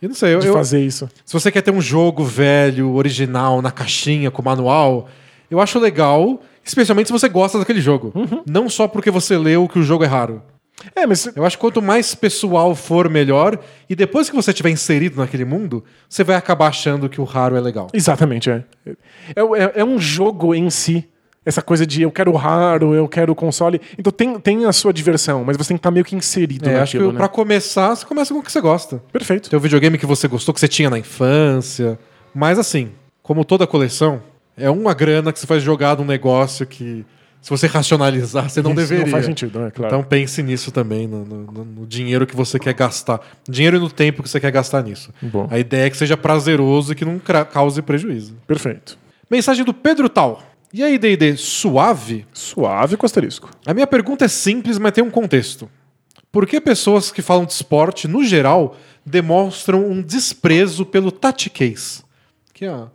Eu 0.00 0.08
não 0.08 0.14
sei, 0.14 0.34
eu, 0.34 0.38
de 0.38 0.46
eu- 0.46 0.52
fazer 0.54 0.78
isso. 0.84 1.08
se 1.24 1.32
você 1.32 1.50
quer 1.50 1.62
ter 1.62 1.72
um 1.72 1.80
jogo 1.80 2.22
velho, 2.22 2.94
original, 2.94 3.60
na 3.60 3.72
caixinha, 3.72 4.30
com 4.30 4.40
manual, 4.40 5.08
eu 5.50 5.58
acho 5.60 5.80
legal, 5.80 6.40
especialmente 6.68 7.06
se 7.06 7.12
você 7.12 7.28
gosta 7.28 7.58
daquele 7.58 7.80
jogo. 7.80 8.12
Uhum. 8.14 8.42
Não 8.46 8.68
só 8.68 8.86
porque 8.86 9.10
você 9.10 9.36
leu 9.36 9.68
que 9.68 9.78
o 9.78 9.82
jogo 9.82 10.04
é 10.04 10.06
raro. 10.06 10.42
É, 10.94 11.06
mas 11.06 11.26
Eu 11.34 11.44
acho 11.44 11.56
que 11.56 11.60
quanto 11.60 11.82
mais 11.82 12.14
pessoal 12.14 12.74
for, 12.74 13.08
melhor. 13.08 13.58
E 13.88 13.96
depois 13.96 14.30
que 14.30 14.36
você 14.36 14.50
estiver 14.50 14.70
inserido 14.70 15.16
naquele 15.16 15.44
mundo, 15.44 15.84
você 16.08 16.22
vai 16.22 16.36
acabar 16.36 16.68
achando 16.68 17.08
que 17.08 17.20
o 17.20 17.24
raro 17.24 17.56
é 17.56 17.60
legal. 17.60 17.88
Exatamente, 17.92 18.50
é. 18.50 18.64
É, 18.86 19.40
é. 19.40 19.72
é 19.80 19.84
um 19.84 19.98
jogo 19.98 20.54
em 20.54 20.70
si. 20.70 21.08
Essa 21.44 21.62
coisa 21.62 21.86
de 21.86 22.02
eu 22.02 22.10
quero 22.10 22.30
o 22.30 22.36
raro, 22.36 22.94
eu 22.94 23.08
quero 23.08 23.32
o 23.32 23.34
console. 23.34 23.80
Então 23.98 24.12
tem, 24.12 24.38
tem 24.38 24.66
a 24.66 24.72
sua 24.72 24.92
diversão, 24.92 25.44
mas 25.44 25.56
você 25.56 25.68
tem 25.68 25.76
que 25.76 25.80
estar 25.80 25.90
meio 25.90 26.04
que 26.04 26.14
inserido 26.14 26.68
É, 26.68 26.80
acho 26.80 26.92
que 26.92 26.98
naquilo, 26.98 27.12
né? 27.12 27.18
pra 27.18 27.28
começar, 27.28 27.94
você 27.94 28.04
começa 28.04 28.34
com 28.34 28.40
o 28.40 28.42
que 28.42 28.52
você 28.52 28.60
gosta. 28.60 29.02
Perfeito. 29.10 29.48
Tem 29.48 29.56
o 29.56 29.60
videogame 29.60 29.96
que 29.96 30.04
você 30.04 30.28
gostou, 30.28 30.52
que 30.52 30.60
você 30.60 30.68
tinha 30.68 30.90
na 30.90 30.98
infância. 30.98 31.98
Mas 32.34 32.58
assim, 32.58 32.90
como 33.22 33.46
toda 33.46 33.66
coleção, 33.66 34.22
é 34.58 34.70
uma 34.70 34.94
grana 34.94 35.32
que 35.32 35.38
você 35.38 35.46
faz 35.46 35.62
jogar 35.62 35.96
num 35.96 36.04
negócio 36.04 36.66
que, 36.66 37.04
se 37.40 37.50
você 37.50 37.66
racionalizar, 37.66 38.48
você 38.50 38.60
não 38.62 38.70
Isso 38.72 38.80
deveria. 38.80 39.04
Não 39.04 39.10
faz 39.12 39.24
sentido, 39.24 39.60
é 39.64 39.70
claro. 39.70 39.94
Então 39.94 40.02
pense 40.08 40.42
nisso 40.42 40.70
também, 40.70 41.06
no, 41.06 41.24
no- 41.24 41.64
no 41.64 41.86
dinheiro 41.86 42.26
que 42.26 42.34
você 42.36 42.58
quer 42.58 42.74
gastar. 42.74 43.20
Dinheiro 43.48 43.76
e 43.76 43.80
no 43.80 43.90
tempo 43.90 44.22
que 44.22 44.28
você 44.28 44.40
quer 44.40 44.50
gastar 44.50 44.82
nisso. 44.82 45.12
Bom. 45.22 45.46
A 45.50 45.58
ideia 45.58 45.86
é 45.86 45.90
que 45.90 45.96
seja 45.96 46.16
prazeroso 46.16 46.92
e 46.92 46.94
que 46.94 47.04
não 47.04 47.20
cause 47.52 47.80
prejuízo. 47.82 48.36
Perfeito. 48.46 48.98
Mensagem 49.30 49.64
do 49.64 49.72
Pedro 49.74 50.08
Tal. 50.08 50.42
E 50.72 50.82
aí, 50.82 50.98
D&D, 50.98 51.36
suave? 51.36 52.26
Suave 52.32 52.96
com 52.96 53.06
asterisco. 53.06 53.50
A 53.64 53.72
minha 53.72 53.86
pergunta 53.86 54.24
é 54.26 54.28
simples, 54.28 54.78
mas 54.78 54.92
tem 54.92 55.02
um 55.02 55.10
contexto. 55.10 55.68
Por 56.30 56.46
que 56.46 56.60
pessoas 56.60 57.10
que 57.10 57.22
falam 57.22 57.46
de 57.46 57.52
esporte, 57.54 58.06
no 58.06 58.22
geral, 58.22 58.76
demonstram 59.04 59.88
um 59.88 60.02
desprezo 60.02 60.84
pelo 60.84 61.10
tactics? 61.10 62.04
Que 62.52 62.66
é 62.66 62.68
a, 62.68 62.88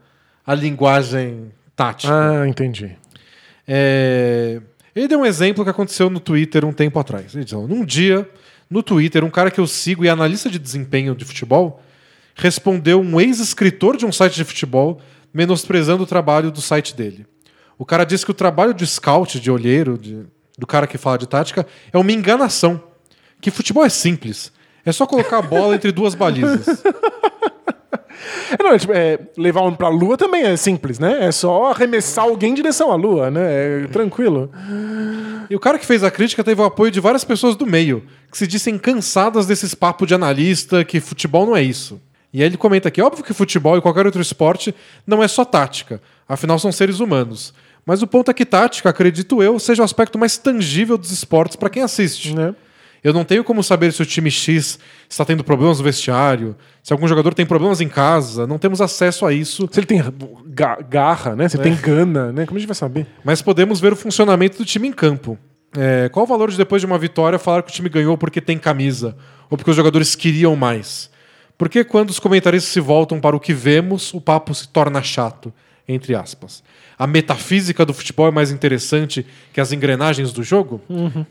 a 0.45 0.53
linguagem 0.55 1.51
tática. 1.75 2.13
Ah, 2.13 2.47
entendi. 2.47 2.95
É, 3.67 4.61
Ele 4.95 5.07
deu 5.07 5.19
um 5.19 5.25
exemplo 5.25 5.63
que 5.63 5.69
aconteceu 5.69 6.09
no 6.09 6.19
Twitter 6.19 6.65
um 6.65 6.73
tempo 6.73 6.99
atrás. 6.99 7.33
Ele 7.33 7.43
disse, 7.43 7.55
num 7.55 7.83
dia, 7.85 8.29
no 8.69 8.83
Twitter, 8.83 9.23
um 9.23 9.29
cara 9.29 9.49
que 9.49 9.59
eu 9.59 9.67
sigo 9.67 10.03
e 10.03 10.07
é 10.07 10.11
analista 10.11 10.49
de 10.49 10.59
desempenho 10.59 11.15
de 11.15 11.25
futebol 11.25 11.81
respondeu 12.35 12.99
um 12.99 13.21
ex-escritor 13.21 13.95
de 13.95 14.05
um 14.07 14.11
site 14.11 14.33
de 14.35 14.43
futebol 14.43 14.99
menosprezando 15.31 16.01
o 16.03 16.07
trabalho 16.07 16.49
do 16.51 16.61
site 16.61 16.95
dele. 16.95 17.25
O 17.77 17.85
cara 17.85 18.03
disse 18.03 18.25
que 18.25 18.31
o 18.31 18.33
trabalho 18.33 18.73
de 18.73 18.85
scout, 18.87 19.39
de 19.39 19.51
olheiro, 19.51 19.97
de- 19.97 20.25
do 20.57 20.65
cara 20.65 20.87
que 20.87 20.97
fala 20.97 21.17
de 21.17 21.27
tática, 21.27 21.65
é 21.91 21.97
uma 21.97 22.11
enganação. 22.11 22.81
Que 23.39 23.51
futebol 23.51 23.85
é 23.85 23.89
simples. 23.89 24.51
É 24.85 24.91
só 24.91 25.05
colocar 25.05 25.37
a 25.37 25.41
bola 25.43 25.75
entre 25.75 25.91
duas 25.91 26.15
balizas. 26.15 26.65
É, 28.57 28.63
não, 28.63 28.71
é, 28.71 28.77
tipo, 28.77 28.93
é, 28.93 29.19
levar 29.37 29.61
um 29.61 29.73
pra 29.73 29.89
lua 29.89 30.17
também 30.17 30.43
é 30.43 30.55
simples, 30.55 30.99
né? 30.99 31.25
É 31.25 31.31
só 31.31 31.71
arremessar 31.71 32.25
alguém 32.25 32.51
em 32.51 32.55
direção 32.55 32.91
à 32.91 32.95
lua, 32.95 33.29
né? 33.29 33.83
É 33.83 33.87
tranquilo. 33.87 34.49
E 35.49 35.55
o 35.55 35.59
cara 35.59 35.77
que 35.77 35.85
fez 35.85 36.03
a 36.03 36.11
crítica 36.11 36.43
teve 36.43 36.61
o 36.61 36.65
apoio 36.65 36.91
de 36.91 36.99
várias 36.99 37.23
pessoas 37.23 37.55
do 37.55 37.65
meio, 37.65 38.03
que 38.31 38.37
se 38.37 38.47
dissem 38.47 38.77
cansadas 38.77 39.45
desses 39.45 39.75
papos 39.75 40.07
de 40.07 40.15
analista, 40.15 40.83
que 40.83 40.99
futebol 40.99 41.45
não 41.45 41.55
é 41.55 41.61
isso. 41.61 42.01
E 42.33 42.41
aí 42.41 42.47
ele 42.47 42.57
comenta 42.57 42.87
aqui: 42.87 43.01
óbvio 43.01 43.23
que 43.23 43.33
futebol 43.33 43.77
e 43.77 43.81
qualquer 43.81 44.05
outro 44.05 44.21
esporte 44.21 44.73
não 45.05 45.21
é 45.21 45.27
só 45.27 45.45
tática, 45.45 46.01
afinal 46.27 46.57
são 46.57 46.71
seres 46.71 46.99
humanos. 46.99 47.53
Mas 47.85 48.01
o 48.01 48.07
ponto 48.07 48.31
é 48.31 48.33
que 48.33 48.45
tática, 48.45 48.89
acredito 48.89 49.43
eu, 49.43 49.59
seja 49.59 49.81
o 49.81 49.85
aspecto 49.85 50.17
mais 50.17 50.37
tangível 50.37 50.97
dos 50.97 51.11
esportes 51.11 51.57
para 51.57 51.69
quem 51.69 51.83
assiste. 51.83 52.33
Né? 52.33 52.55
Eu 53.03 53.11
não 53.13 53.25
tenho 53.25 53.43
como 53.43 53.61
saber 53.61 53.91
se 53.91 54.01
o 54.01 54.05
time 54.05 54.31
X 54.31 54.79
está 55.09 55.25
tendo 55.25 55.43
problemas 55.43 55.77
no 55.79 55.83
vestiário, 55.83 56.55
se 56.81 56.93
algum 56.93 57.07
jogador 57.07 57.33
tem 57.33 57.45
problemas 57.45 57.81
em 57.81 57.89
casa, 57.89 58.47
não 58.47 58.57
temos 58.57 58.79
acesso 58.79 59.25
a 59.25 59.33
isso, 59.33 59.67
Se 59.71 59.79
ele 59.79 59.87
tem 59.87 60.01
ga- 60.47 60.79
garra, 60.89 61.35
né? 61.35 61.49
Se 61.49 61.57
ele 61.57 61.63
tem 61.63 61.75
gana, 61.75 62.31
né? 62.31 62.45
Como 62.45 62.57
a 62.57 62.59
gente 62.59 62.67
vai 62.67 62.75
saber? 62.75 63.05
mas 63.23 63.41
podemos 63.41 63.79
ver 63.81 63.91
o 63.93 63.95
funcionamento 63.95 64.57
do 64.57 64.65
time 64.65 64.87
em 64.87 64.93
campo. 64.93 65.37
É, 65.75 66.07
qual 66.09 66.23
o 66.23 66.27
valor 66.27 66.51
de 66.51 66.57
depois 66.57 66.81
de 66.81 66.85
uma 66.85 66.97
vitória 66.99 67.37
falar 67.39 67.63
que 67.63 67.71
o 67.71 67.73
time 67.73 67.89
ganhou 67.89 68.17
porque 68.17 68.39
tem 68.39 68.57
camisa 68.57 69.17
ou 69.49 69.57
porque 69.57 69.71
os 69.71 69.75
jogadores 69.75 70.15
queriam 70.15 70.55
mais? 70.55 71.09
Porque 71.57 71.83
quando 71.83 72.09
os 72.11 72.19
comentaristas 72.19 72.71
se 72.71 72.79
voltam 72.79 73.19
para 73.19 73.35
o 73.35 73.39
que 73.39 73.53
vemos, 73.53 74.13
o 74.13 74.21
papo 74.21 74.53
se 74.53 74.67
torna 74.67 75.01
chato, 75.03 75.51
entre 75.87 76.15
aspas. 76.15 76.63
A 76.97 77.07
metafísica 77.07 77.85
do 77.85 77.93
futebol 77.93 78.27
é 78.27 78.31
mais 78.31 78.51
interessante 78.51 79.25
que 79.51 79.59
as 79.59 79.71
engrenagens 79.71 80.31
do 80.31 80.43
jogo? 80.43 80.81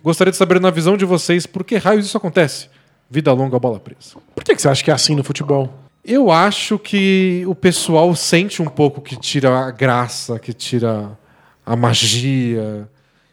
Gostaria 0.02 0.30
de 0.30 0.36
saber 0.36 0.60
na 0.60 0.70
visão 0.70 0.97
de 0.97 1.05
vocês 1.05 1.47
por 1.47 1.64
que 1.64 1.76
raios 1.76 2.06
isso 2.06 2.16
acontece. 2.16 2.68
Vida 3.10 3.32
longa, 3.32 3.59
bola 3.59 3.78
presa. 3.78 4.16
Por 4.34 4.43
que, 4.43 4.55
que 4.55 4.62
você 4.62 4.68
acha 4.68 4.82
que 4.82 4.90
é 4.90 4.94
assim 4.94 5.14
no 5.14 5.22
futebol? 5.22 5.72
Eu 6.05 6.30
acho 6.32 6.78
que 6.78 7.44
o 7.47 7.55
pessoal 7.55 8.14
sente 8.16 8.60
um 8.60 8.66
pouco 8.66 9.01
que 9.01 9.16
tira 9.16 9.51
a 9.51 9.70
graça, 9.70 10.39
que 10.39 10.52
tira 10.52 11.16
a 11.64 11.76
magia. 11.76 12.89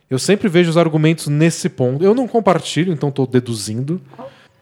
Eu 0.09 0.19
sempre 0.19 0.47
vejo 0.47 0.69
os 0.69 0.77
argumentos 0.77 1.27
nesse 1.27 1.67
ponto. 1.67 2.03
Eu 2.03 2.13
não 2.13 2.27
compartilho, 2.27 2.93
então 2.93 3.09
estou 3.09 3.25
deduzindo. 3.25 3.99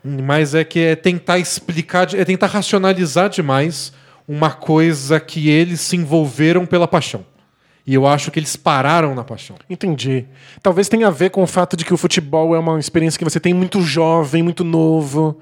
Mas 0.03 0.55
é 0.55 0.63
que 0.63 0.79
é 0.79 0.95
tentar 0.95 1.37
explicar, 1.37 2.13
é 2.15 2.23
tentar 2.23 2.47
racionalizar 2.47 3.29
demais 3.29 3.91
uma 4.27 4.51
coisa 4.51 5.19
que 5.19 5.49
eles 5.49 5.81
se 5.81 5.95
envolveram 5.97 6.65
pela 6.65 6.87
paixão. 6.87 7.25
E 7.87 7.93
eu 7.93 8.05
acho 8.05 8.29
que 8.31 8.37
eles 8.37 8.57
pararam 8.57 9.15
na 9.15 9.23
paixão. 9.23 9.55
Entendi. 9.69 10.25
Talvez 10.61 10.89
tenha 10.89 11.07
a 11.07 11.11
ver 11.11 11.29
com 11.29 11.41
o 11.41 11.47
fato 11.47 11.77
de 11.77 11.85
que 11.85 11.93
o 11.93 11.97
futebol 11.97 12.53
é 12.53 12.59
uma 12.59 12.77
experiência 12.79 13.17
que 13.17 13.23
você 13.23 13.39
tem 13.39 13.53
muito 13.53 13.81
jovem, 13.81 14.43
muito 14.43 14.65
novo, 14.65 15.39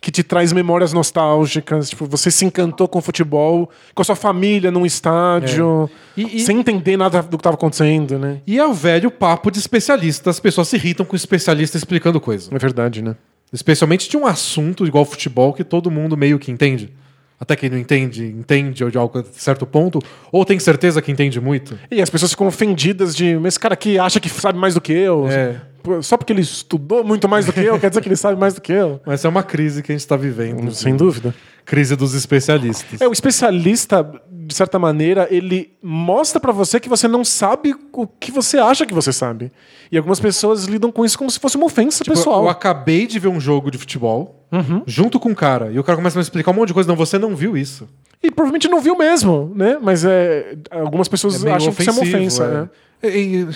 que 0.00 0.10
te 0.10 0.22
traz 0.22 0.54
memórias 0.54 0.94
nostálgicas. 0.94 1.90
Tipo, 1.90 2.06
você 2.06 2.30
se 2.30 2.46
encantou 2.46 2.88
com 2.88 2.98
o 2.98 3.02
futebol, 3.02 3.68
com 3.94 4.00
a 4.00 4.04
sua 4.06 4.16
família 4.16 4.70
num 4.70 4.86
estádio, 4.86 5.88
E- 6.16 6.38
e- 6.38 6.40
sem 6.40 6.58
entender 6.58 6.96
nada 6.96 7.20
do 7.22 7.36
que 7.36 7.40
estava 7.42 7.56
acontecendo, 7.56 8.18
né? 8.18 8.40
E 8.46 8.58
é 8.58 8.66
o 8.66 8.72
velho 8.72 9.10
papo 9.10 9.50
de 9.50 9.58
especialista. 9.58 10.30
As 10.30 10.40
pessoas 10.40 10.68
se 10.68 10.76
irritam 10.76 11.04
com 11.04 11.12
o 11.12 11.16
especialista 11.16 11.76
explicando 11.76 12.18
coisa. 12.20 12.48
É 12.54 12.58
verdade, 12.58 13.02
né? 13.02 13.16
Especialmente 13.52 14.08
de 14.08 14.16
um 14.16 14.24
assunto 14.26 14.86
igual 14.86 15.04
futebol 15.04 15.52
que 15.52 15.62
todo 15.62 15.90
mundo 15.90 16.16
meio 16.16 16.38
que 16.38 16.50
entende. 16.50 16.90
Até 17.42 17.56
quem 17.56 17.68
não 17.68 17.76
entende, 17.76 18.24
entende 18.24 18.88
de 18.88 18.96
algo 18.96 19.18
a 19.18 19.24
certo 19.32 19.66
ponto, 19.66 20.00
ou 20.30 20.44
tem 20.44 20.60
certeza 20.60 21.02
que 21.02 21.10
entende 21.10 21.40
muito. 21.40 21.76
E 21.90 22.00
as 22.00 22.08
pessoas 22.08 22.30
ficam 22.30 22.46
ofendidas 22.46 23.16
de, 23.16 23.34
mas 23.34 23.54
esse 23.54 23.58
cara 23.58 23.74
aqui 23.74 23.98
acha 23.98 24.20
que 24.20 24.28
sabe 24.28 24.56
mais 24.56 24.74
do 24.74 24.80
que 24.80 24.92
eu. 24.92 25.26
É. 25.28 25.60
Só 26.02 26.16
porque 26.16 26.32
ele 26.32 26.42
estudou 26.42 27.02
muito 27.02 27.28
mais 27.28 27.44
do 27.44 27.52
que 27.52 27.58
eu, 27.58 27.80
quer 27.80 27.88
dizer 27.88 28.00
que 28.00 28.06
ele 28.06 28.14
sabe 28.14 28.38
mais 28.38 28.54
do 28.54 28.60
que 28.60 28.70
eu. 28.70 29.00
Mas 29.04 29.24
é 29.24 29.28
uma 29.28 29.42
crise 29.42 29.82
que 29.82 29.90
a 29.90 29.94
gente 29.94 30.02
está 30.02 30.16
vivendo. 30.16 30.72
Sem 30.72 30.96
dúvida. 30.96 31.34
Crise 31.64 31.96
dos 31.96 32.14
especialistas. 32.14 33.00
É, 33.00 33.08
o 33.08 33.12
especialista, 33.12 34.08
de 34.30 34.54
certa 34.54 34.78
maneira, 34.78 35.26
ele 35.28 35.72
mostra 35.82 36.38
pra 36.38 36.52
você 36.52 36.78
que 36.78 36.88
você 36.88 37.08
não 37.08 37.24
sabe 37.24 37.74
o 37.92 38.06
que 38.06 38.30
você 38.30 38.58
acha 38.58 38.86
que 38.86 38.94
você 38.94 39.12
sabe. 39.12 39.50
E 39.90 39.96
algumas 39.96 40.20
pessoas 40.20 40.66
lidam 40.66 40.92
com 40.92 41.04
isso 41.04 41.18
como 41.18 41.28
se 41.28 41.40
fosse 41.40 41.56
uma 41.56 41.66
ofensa 41.66 42.04
Tipo, 42.04 42.16
pessoal. 42.16 42.44
Eu 42.44 42.48
acabei 42.48 43.04
de 43.04 43.18
ver 43.18 43.28
um 43.28 43.40
jogo 43.40 43.68
de 43.68 43.78
futebol 43.78 44.41
Uhum. 44.52 44.82
junto 44.86 45.18
com 45.18 45.30
um 45.30 45.34
cara. 45.34 45.72
E 45.72 45.78
o 45.78 45.82
cara 45.84 45.96
começa 45.96 46.18
a 46.18 46.20
me 46.20 46.22
explicar 46.22 46.50
um 46.50 46.54
monte 46.54 46.68
de 46.68 46.74
coisa. 46.74 46.86
Não, 46.88 46.94
você 46.94 47.18
não 47.18 47.34
viu 47.34 47.56
isso. 47.56 47.88
E 48.22 48.30
provavelmente 48.30 48.68
não 48.68 48.80
viu 48.80 48.96
mesmo, 48.96 49.50
né? 49.56 49.78
Mas 49.82 50.04
é, 50.04 50.56
algumas 50.70 51.08
pessoas 51.08 51.42
meio 51.42 51.56
acham 51.56 51.72
que 51.72 51.80
isso 51.82 51.90
é 51.90 51.92
uma 51.92 52.02
ofensa. 52.02 52.44
é. 52.44 52.48
né? 52.50 52.68
E- 53.04 53.46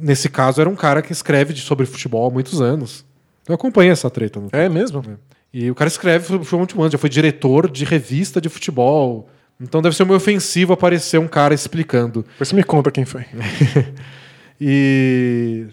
nesse 0.00 0.28
caso, 0.30 0.60
era 0.60 0.70
um 0.70 0.76
cara 0.76 1.02
que 1.02 1.12
escreve 1.12 1.54
sobre 1.56 1.84
futebol 1.84 2.26
há 2.26 2.30
muitos 2.30 2.60
anos. 2.62 3.04
Eu 3.48 3.54
acompanhei 3.54 3.90
essa 3.92 4.08
treta. 4.08 4.40
No 4.40 4.48
É 4.52 4.68
mesmo? 4.68 5.02
E 5.52 5.70
o 5.70 5.74
cara 5.74 5.88
escreve 5.88 6.24
sobre 6.26 6.44
futebol 6.44 6.58
há 6.58 6.62
muitos 6.62 6.78
anos. 6.78 6.92
Já 6.92 6.98
foi 6.98 7.10
diretor 7.10 7.68
de 7.70 7.84
revista 7.84 8.40
de 8.40 8.48
futebol. 8.48 9.28
Então 9.60 9.82
deve 9.82 9.94
ser 9.94 10.04
meio 10.04 10.16
ofensivo 10.16 10.72
aparecer 10.72 11.18
um 11.18 11.28
cara 11.28 11.52
explicando. 11.52 12.24
Você 12.38 12.54
me 12.56 12.62
conta 12.64 12.90
quem 12.90 13.04
foi. 13.04 13.24
E. 14.60 15.66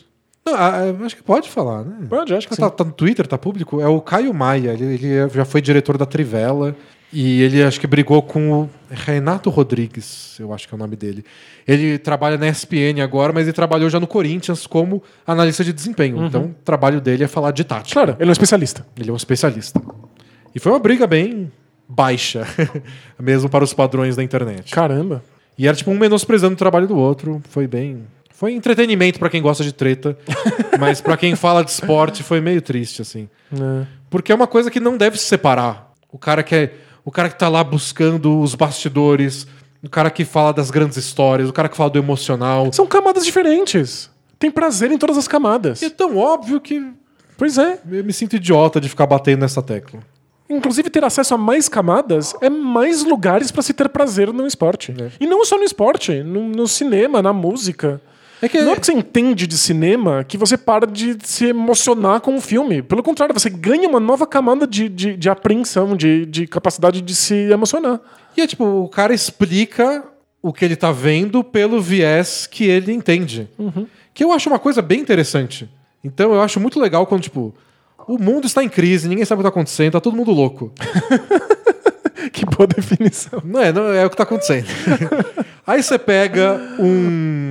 Não, 0.45 1.05
acho 1.05 1.15
que 1.15 1.23
pode 1.23 1.49
falar, 1.49 1.83
né? 1.83 2.07
Pode, 2.09 2.33
acho 2.33 2.47
que 2.47 2.55
tá, 2.55 2.69
tá 2.69 2.83
no 2.83 2.91
Twitter, 2.91 3.27
tá 3.27 3.37
público. 3.37 3.79
É 3.79 3.87
o 3.87 4.01
Caio 4.01 4.33
Maia. 4.33 4.73
Ele, 4.73 4.85
ele 4.95 5.29
já 5.29 5.45
foi 5.45 5.61
diretor 5.61 5.97
da 5.97 6.05
Trivela. 6.05 6.75
E 7.13 7.41
ele 7.41 7.61
acho 7.61 7.79
que 7.79 7.85
brigou 7.85 8.21
com 8.21 8.53
o 8.53 8.69
Renato 8.89 9.49
Rodrigues, 9.49 10.37
eu 10.39 10.53
acho 10.53 10.65
que 10.65 10.73
é 10.73 10.77
o 10.77 10.79
nome 10.79 10.95
dele. 10.95 11.25
Ele 11.67 11.97
trabalha 11.97 12.37
na 12.37 12.47
ESPN 12.47 13.01
agora, 13.03 13.33
mas 13.33 13.43
ele 13.43 13.53
trabalhou 13.53 13.89
já 13.89 13.99
no 13.99 14.07
Corinthians 14.07 14.65
como 14.65 15.03
analista 15.27 15.61
de 15.61 15.73
desempenho. 15.73 16.25
Então 16.25 16.45
o 16.45 16.55
trabalho 16.63 17.01
dele 17.01 17.25
é 17.25 17.27
falar 17.27 17.51
de 17.51 17.65
tática. 17.65 17.93
Claro, 17.93 18.15
ele 18.17 18.29
é 18.29 18.31
um 18.31 18.31
especialista. 18.31 18.85
Ele 18.97 19.09
é 19.09 19.13
um 19.13 19.17
especialista. 19.17 19.81
E 20.55 20.59
foi 20.59 20.71
uma 20.71 20.79
briga 20.79 21.05
bem 21.05 21.51
baixa, 21.87 22.47
mesmo 23.19 23.49
para 23.49 23.63
os 23.63 23.73
padrões 23.73 24.15
da 24.15 24.23
internet. 24.23 24.71
Caramba. 24.71 25.21
E 25.57 25.67
era 25.67 25.75
tipo 25.75 25.91
um 25.91 25.97
menosprezando 25.97 26.53
o 26.53 26.57
trabalho 26.57 26.87
do 26.87 26.97
outro. 26.97 27.41
Foi 27.49 27.67
bem. 27.67 28.05
Foi 28.41 28.53
entretenimento 28.53 29.19
pra 29.19 29.29
quem 29.29 29.39
gosta 29.39 29.63
de 29.63 29.71
treta, 29.71 30.17
mas 30.79 30.99
pra 30.99 31.15
quem 31.15 31.35
fala 31.35 31.63
de 31.63 31.69
esporte 31.69 32.23
foi 32.23 32.41
meio 32.41 32.59
triste, 32.59 32.99
assim. 32.99 33.29
É. 33.53 33.85
Porque 34.09 34.31
é 34.31 34.35
uma 34.35 34.47
coisa 34.47 34.71
que 34.71 34.79
não 34.79 34.97
deve 34.97 35.15
se 35.19 35.25
separar. 35.25 35.93
O 36.11 36.17
cara 36.17 36.41
que 36.41 36.55
é. 36.55 36.73
O 37.05 37.11
cara 37.11 37.29
que 37.29 37.37
tá 37.37 37.47
lá 37.47 37.63
buscando 37.63 38.39
os 38.39 38.55
bastidores, 38.55 39.45
o 39.83 39.87
cara 39.87 40.09
que 40.09 40.25
fala 40.25 40.51
das 40.53 40.71
grandes 40.71 40.97
histórias, 40.97 41.49
o 41.49 41.53
cara 41.53 41.69
que 41.69 41.77
fala 41.77 41.91
do 41.91 41.99
emocional. 41.99 42.73
São 42.73 42.87
camadas 42.87 43.23
diferentes. 43.23 44.09
Tem 44.39 44.49
prazer 44.49 44.91
em 44.91 44.97
todas 44.97 45.19
as 45.19 45.27
camadas. 45.27 45.79
E 45.83 45.85
é 45.85 45.89
tão 45.91 46.17
óbvio 46.17 46.59
que 46.59 46.83
Pois 47.37 47.59
é. 47.59 47.79
eu 47.91 48.03
me 48.03 48.11
sinto 48.11 48.37
idiota 48.37 48.81
de 48.81 48.89
ficar 48.89 49.05
batendo 49.05 49.41
nessa 49.41 49.61
tecla. 49.61 49.99
Inclusive, 50.49 50.89
ter 50.89 51.03
acesso 51.03 51.35
a 51.35 51.37
mais 51.37 51.69
camadas 51.69 52.33
é 52.41 52.49
mais 52.49 53.03
lugares 53.03 53.51
pra 53.51 53.61
se 53.61 53.71
ter 53.71 53.87
prazer 53.89 54.33
no 54.33 54.47
esporte. 54.47 54.95
É. 54.99 55.11
E 55.19 55.27
não 55.27 55.45
só 55.45 55.59
no 55.59 55.63
esporte, 55.63 56.23
no, 56.23 56.49
no 56.49 56.67
cinema, 56.67 57.21
na 57.21 57.31
música. 57.31 58.01
É 58.41 58.49
que 58.49 58.59
Não 58.59 58.71
é 58.71 58.75
porque 58.75 58.85
você 58.85 58.93
entende 58.93 59.45
de 59.45 59.57
cinema 59.57 60.23
que 60.23 60.37
você 60.37 60.57
para 60.57 60.87
de 60.87 61.17
se 61.23 61.45
emocionar 61.45 62.21
com 62.21 62.35
o 62.35 62.41
filme. 62.41 62.81
Pelo 62.81 63.03
contrário, 63.03 63.33
você 63.33 63.49
ganha 63.49 63.87
uma 63.87 63.99
nova 63.99 64.25
camada 64.25 64.65
de, 64.65 64.89
de, 64.89 65.15
de 65.15 65.29
apreensão, 65.29 65.95
de, 65.95 66.25
de 66.25 66.47
capacidade 66.47 67.01
de 67.01 67.15
se 67.15 67.35
emocionar. 67.51 67.99
E 68.35 68.41
é 68.41 68.47
tipo, 68.47 68.65
o 68.65 68.89
cara 68.89 69.13
explica 69.13 70.03
o 70.41 70.51
que 70.51 70.65
ele 70.65 70.75
tá 70.75 70.91
vendo 70.91 71.43
pelo 71.43 71.79
viés 71.79 72.47
que 72.47 72.63
ele 72.63 72.91
entende. 72.91 73.47
Que 74.13 74.23
eu 74.23 74.31
acho 74.31 74.49
uma 74.49 74.59
coisa 74.59 74.81
bem 74.81 74.99
interessante. 74.99 75.69
Então 76.03 76.33
eu 76.33 76.41
acho 76.41 76.59
muito 76.59 76.79
legal 76.79 77.05
quando, 77.05 77.21
tipo, 77.21 77.53
o 78.07 78.17
mundo 78.17 78.47
está 78.47 78.63
em 78.63 78.69
crise, 78.69 79.07
ninguém 79.07 79.23
sabe 79.23 79.39
o 79.39 79.43
que 79.43 79.49
tá 79.49 79.53
acontecendo, 79.53 79.91
tá 79.91 80.01
todo 80.01 80.17
mundo 80.17 80.31
louco. 80.31 80.71
Que 82.31 82.45
boa 82.45 82.67
definição. 82.67 83.41
Não 83.43 83.59
é, 83.59 83.73
não 83.73 83.91
é 83.91 84.05
o 84.05 84.09
que 84.09 84.15
tá 84.15 84.23
acontecendo. 84.23 84.67
Aí 85.65 85.81
você 85.81 85.97
pega 85.97 86.59
um, 86.79 87.50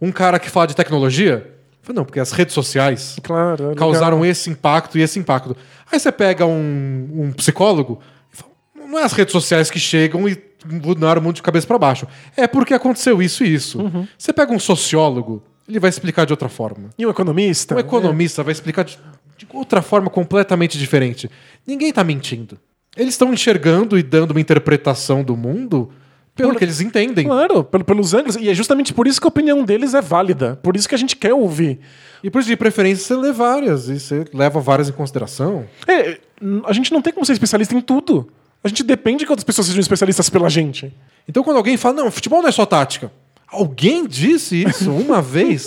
um 0.00 0.12
cara 0.12 0.38
que 0.38 0.50
fala 0.50 0.66
de 0.66 0.76
tecnologia. 0.76 1.50
Fala, 1.82 1.96
Não, 1.96 2.04
porque 2.04 2.20
as 2.20 2.32
redes 2.32 2.54
sociais 2.54 3.16
Claro. 3.22 3.72
é 3.72 3.74
causaram 3.74 4.24
esse 4.24 4.48
impacto 4.50 4.98
e 4.98 5.02
esse 5.02 5.18
impacto. 5.18 5.56
Aí 5.90 5.98
você 6.00 6.10
pega 6.10 6.46
um, 6.46 7.08
um 7.12 7.32
psicólogo 7.32 8.00
e 8.32 8.36
fala, 8.36 8.50
não 8.88 8.98
é 8.98 9.02
as 9.04 9.12
redes 9.12 9.32
sociais 9.32 9.70
que 9.70 9.78
chegam 9.78 10.28
e 10.28 10.42
mudaram 10.66 11.20
o 11.20 11.24
mundo 11.24 11.36
de 11.36 11.42
cabeça 11.42 11.66
para 11.66 11.78
baixo. 11.78 12.06
É 12.36 12.46
porque 12.46 12.72
aconteceu 12.72 13.20
isso 13.20 13.44
e 13.44 13.52
isso. 13.54 13.80
Uhum. 13.80 14.08
Você 14.16 14.32
pega 14.32 14.52
um 14.52 14.58
sociólogo, 14.58 15.42
ele 15.68 15.78
vai 15.78 15.90
explicar 15.90 16.24
de 16.24 16.32
outra 16.32 16.48
forma. 16.48 16.88
E 16.98 17.06
um 17.06 17.10
economista? 17.10 17.74
Um 17.74 17.78
economista 17.78 18.42
vai 18.42 18.52
explicar 18.52 18.84
de, 18.84 18.98
de 19.36 19.46
outra 19.52 19.82
forma 19.82 20.08
completamente 20.08 20.78
diferente. 20.78 21.30
Ninguém 21.66 21.92
tá 21.92 22.02
mentindo. 22.02 22.58
Eles 22.96 23.14
estão 23.14 23.32
enxergando 23.32 23.98
e 23.98 24.02
dando 24.02 24.30
uma 24.30 24.40
interpretação 24.40 25.22
do 25.22 25.36
mundo 25.36 25.90
pelo 26.34 26.50
Por- 26.50 26.58
que 26.58 26.64
eles 26.64 26.80
entendem. 26.80 27.24
Claro, 27.26 27.62
pelo- 27.64 27.84
pelos 27.84 28.12
ângulos. 28.14 28.36
E 28.36 28.48
é 28.48 28.54
justamente 28.54 28.92
por 28.92 29.06
isso 29.06 29.20
que 29.20 29.26
a 29.26 29.28
opinião 29.28 29.64
deles 29.64 29.94
é 29.94 30.00
válida. 30.00 30.58
Por 30.62 30.76
isso 30.76 30.88
que 30.88 30.94
a 30.94 30.98
gente 30.98 31.14
quer 31.16 31.32
ouvir. 31.32 31.78
E 32.22 32.30
por 32.30 32.40
isso, 32.40 32.48
de 32.48 32.56
preferência, 32.56 33.04
você 33.04 33.14
lê 33.16 33.32
várias. 33.32 33.88
E 33.88 34.00
você 34.00 34.24
leva 34.32 34.58
várias 34.60 34.88
em 34.88 34.92
consideração. 34.92 35.64
É, 35.86 36.18
a 36.64 36.72
gente 36.72 36.92
não 36.92 37.00
tem 37.02 37.12
como 37.12 37.24
ser 37.24 37.32
especialista 37.34 37.74
em 37.74 37.80
tudo. 37.80 38.28
A 38.62 38.68
gente 38.68 38.82
depende 38.82 39.24
que 39.26 39.30
outras 39.30 39.44
pessoas 39.44 39.66
sejam 39.66 39.80
especialistas 39.80 40.28
pela 40.30 40.48
gente. 40.48 40.92
Então, 41.28 41.44
quando 41.44 41.58
alguém 41.58 41.76
fala, 41.76 41.96
não, 41.96 42.10
futebol 42.10 42.40
não 42.42 42.48
é 42.48 42.52
só 42.52 42.64
tática. 42.66 43.12
Alguém 43.46 44.06
disse 44.06 44.62
isso 44.64 44.90
uma 44.90 45.20
vez? 45.22 45.66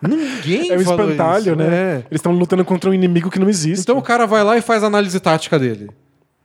Ninguém 0.00 0.70
É 0.70 0.78
um 0.78 0.80
espantalho, 0.80 1.46
isso. 1.52 1.56
né? 1.56 1.66
É. 1.66 1.94
Eles 2.10 2.18
estão 2.20 2.32
lutando 2.32 2.64
contra 2.64 2.88
um 2.88 2.94
inimigo 2.94 3.30
que 3.30 3.38
não 3.38 3.48
existe. 3.48 3.82
Então 3.82 3.98
o 3.98 4.02
cara 4.02 4.26
vai 4.26 4.42
lá 4.44 4.56
e 4.56 4.62
faz 4.62 4.82
a 4.84 4.86
análise 4.86 5.18
tática 5.18 5.58
dele. 5.58 5.90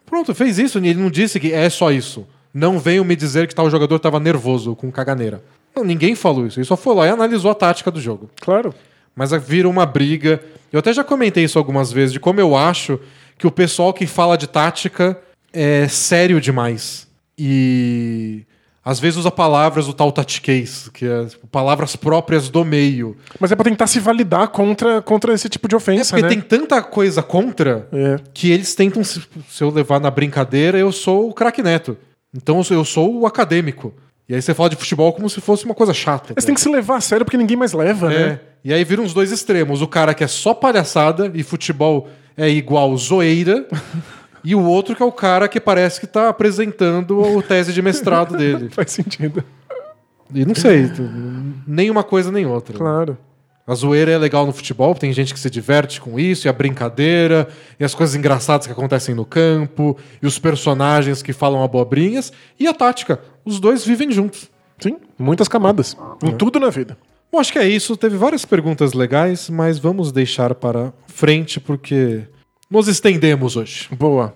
Pronto, 0.06 0.34
fez 0.34 0.60
isso. 0.60 0.80
E 0.80 0.88
ele 0.88 1.00
não 1.00 1.10
disse 1.10 1.40
que 1.40 1.52
é 1.52 1.70
só 1.70 1.92
isso. 1.92 2.28
Não 2.54 2.80
venham 2.80 3.04
me 3.04 3.16
dizer 3.16 3.48
que 3.48 3.56
tal 3.56 3.70
jogador 3.70 3.96
estava 3.96 4.20
nervoso, 4.20 4.76
com 4.76 4.92
caganeira. 4.92 5.44
Não, 5.76 5.84
ninguém 5.84 6.16
falou 6.16 6.46
isso. 6.46 6.60
Ele 6.60 6.66
só 6.66 6.78
foi 6.78 6.96
lá 6.96 7.08
e 7.08 7.10
analisou 7.10 7.50
a 7.50 7.56
tática 7.56 7.90
do 7.90 8.00
jogo. 8.00 8.30
Claro. 8.40 8.74
Mas 9.16 9.32
vira 9.32 9.68
uma 9.68 9.86
briga. 9.86 10.42
Eu 10.72 10.80
até 10.80 10.94
já 10.94 11.04
comentei 11.04 11.44
isso 11.44 11.58
algumas 11.58 11.92
vezes, 11.92 12.14
de 12.14 12.20
como 12.20 12.40
eu 12.40 12.56
acho 12.56 13.00
que 13.38 13.48
o 13.48 13.52
pessoal 13.52 13.94
que 13.94 14.06
fala 14.06 14.38
de 14.38 14.48
tática 14.48 15.20
é 15.52 15.88
sério 15.88 16.40
demais. 16.40 17.08
E 17.38 18.44
às 18.85 18.99
vezes 18.99 19.18
usa 19.18 19.31
palavras 19.31 19.85
do 19.88 19.93
tal 19.93 20.11
tatiquês, 20.11 20.89
que 20.93 21.05
é 21.05 21.26
tipo, 21.26 21.47
palavras 21.47 21.95
próprias 21.95 22.49
do 22.49 22.65
meio. 22.65 23.15
Mas 23.39 23.51
é 23.51 23.55
pra 23.55 23.64
tentar 23.64 23.88
se 23.88 23.99
validar 23.99 24.47
contra, 24.49 25.01
contra 25.01 25.34
esse 25.34 25.47
tipo 25.47 25.68
de 25.68 25.76
É 25.76 25.77
ofensa, 25.77 26.11
porque 26.18 26.23
né? 26.23 26.30
tem 26.30 26.41
tanta 26.41 26.81
coisa 26.84 27.23
contra 27.23 27.88
É. 27.93 28.18
que 28.34 28.51
eles 28.51 28.76
tentam, 28.76 29.03
se, 29.03 29.22
se 29.49 29.64
eu 29.64 29.69
levar 29.69 29.99
na 30.01 30.11
brincadeira, 30.11 30.77
eu 30.77 30.91
sou 30.91 31.30
o 31.30 31.34
craque 31.34 31.61
neto. 31.64 31.97
Então 32.35 32.57
eu 32.57 32.64
sou- 32.64 32.77
eu 32.77 32.85
sou 32.85 33.19
o 33.22 33.26
acadêmico. 33.26 33.93
E 34.27 34.34
aí 34.35 34.41
você 34.41 34.53
fala 34.53 34.69
de 34.69 34.76
futebol 34.76 35.11
como 35.14 35.30
se 35.30 35.39
fosse 35.41 35.65
uma 35.65 35.76
coisa 35.76 35.93
chata. 35.93 36.34
Mas 36.35 36.45
tem 36.45 36.55
que 36.55 36.61
se 36.61 36.69
levar 36.69 36.95
a 36.97 37.01
sério 37.01 37.26
porque 37.26 37.38
ninguém 37.38 37.57
mais 37.57 37.73
leva, 37.73 38.11
É. 38.11 38.27
né? 38.27 38.39
E 38.65 38.73
aí 38.73 38.84
viram 38.84 39.03
os 39.03 39.14
dois 39.14 39.31
extremos. 39.31 39.81
O 39.81 39.88
cara 39.88 40.14
que 40.14 40.23
é 40.23 40.27
só 40.27 40.53
palhaçada 40.53 41.30
e 41.34 41.43
futebol 41.43 42.07
é 42.38 42.49
igual 42.49 42.95
zoeira. 42.97 43.68
e 44.44 44.56
o 44.56 44.64
outro 44.64 44.95
que 44.95 45.02
é 45.02 45.06
o 45.06 45.11
cara 45.11 45.48
que 45.48 45.60
parece 45.60 45.99
que 45.99 46.07
tá 46.07 46.30
apresentando 46.30 47.20
o 47.20 47.41
tese 47.41 47.72
de 47.74 47.82
mestrado 47.82 48.36
dele. 48.38 48.70
Faz 48.70 48.91
sentido. 48.91 49.44
E 50.34 50.45
não 50.45 50.56
sei, 50.56 50.91
nem 51.68 51.90
uma 51.90 52.03
coisa 52.03 52.32
nem 52.32 52.45
outra. 52.45 52.78
Claro. 52.78 53.18
A 53.65 53.76
zoeira 53.76 54.11
é 54.11 54.18
legal 54.18 54.45
no 54.45 54.52
futebol, 54.52 54.94
tem 54.94 55.14
gente 55.14 55.34
que 55.34 55.40
se 55.40 55.49
diverte 55.49 56.02
com 56.02 56.20
isso, 56.20 56.45
e 56.45 56.49
a 56.49 56.53
brincadeira, 56.53 57.48
e 57.80 57.84
as 57.84 57.95
coisas 57.95 58.14
engraçadas 58.14 58.68
que 58.68 58.74
acontecem 58.74 59.15
no 59.15 59.24
campo, 59.24 59.98
e 60.22 60.28
os 60.28 60.38
personagens 60.38 61.22
que 61.22 61.32
falam 61.32 61.64
abobrinhas, 61.64 62.34
e 62.60 62.68
a 62.68 62.74
tática. 62.74 63.22
Os 63.45 63.61
dois 63.61 63.86
vivem 63.86 64.11
juntos. 64.11 64.52
Sim, 64.80 64.98
muitas 65.18 65.48
camadas. 65.48 65.95
Em 66.22 66.36
tudo 66.36 66.60
na 66.60 66.70
vida. 66.70 66.98
Bom, 67.32 67.40
acho 67.40 67.53
que 67.53 67.60
é 67.60 67.68
isso. 67.68 67.95
Teve 67.95 68.18
várias 68.18 68.44
perguntas 68.44 68.91
legais, 68.91 69.49
mas 69.49 69.80
vamos 69.80 70.11
deixar 70.11 70.53
para 70.53 70.91
frente 71.07 71.57
porque 71.57 72.28
nos 72.74 72.88
estendemos 72.88 73.56
hoje. 73.56 73.88
Boa. 73.91 74.34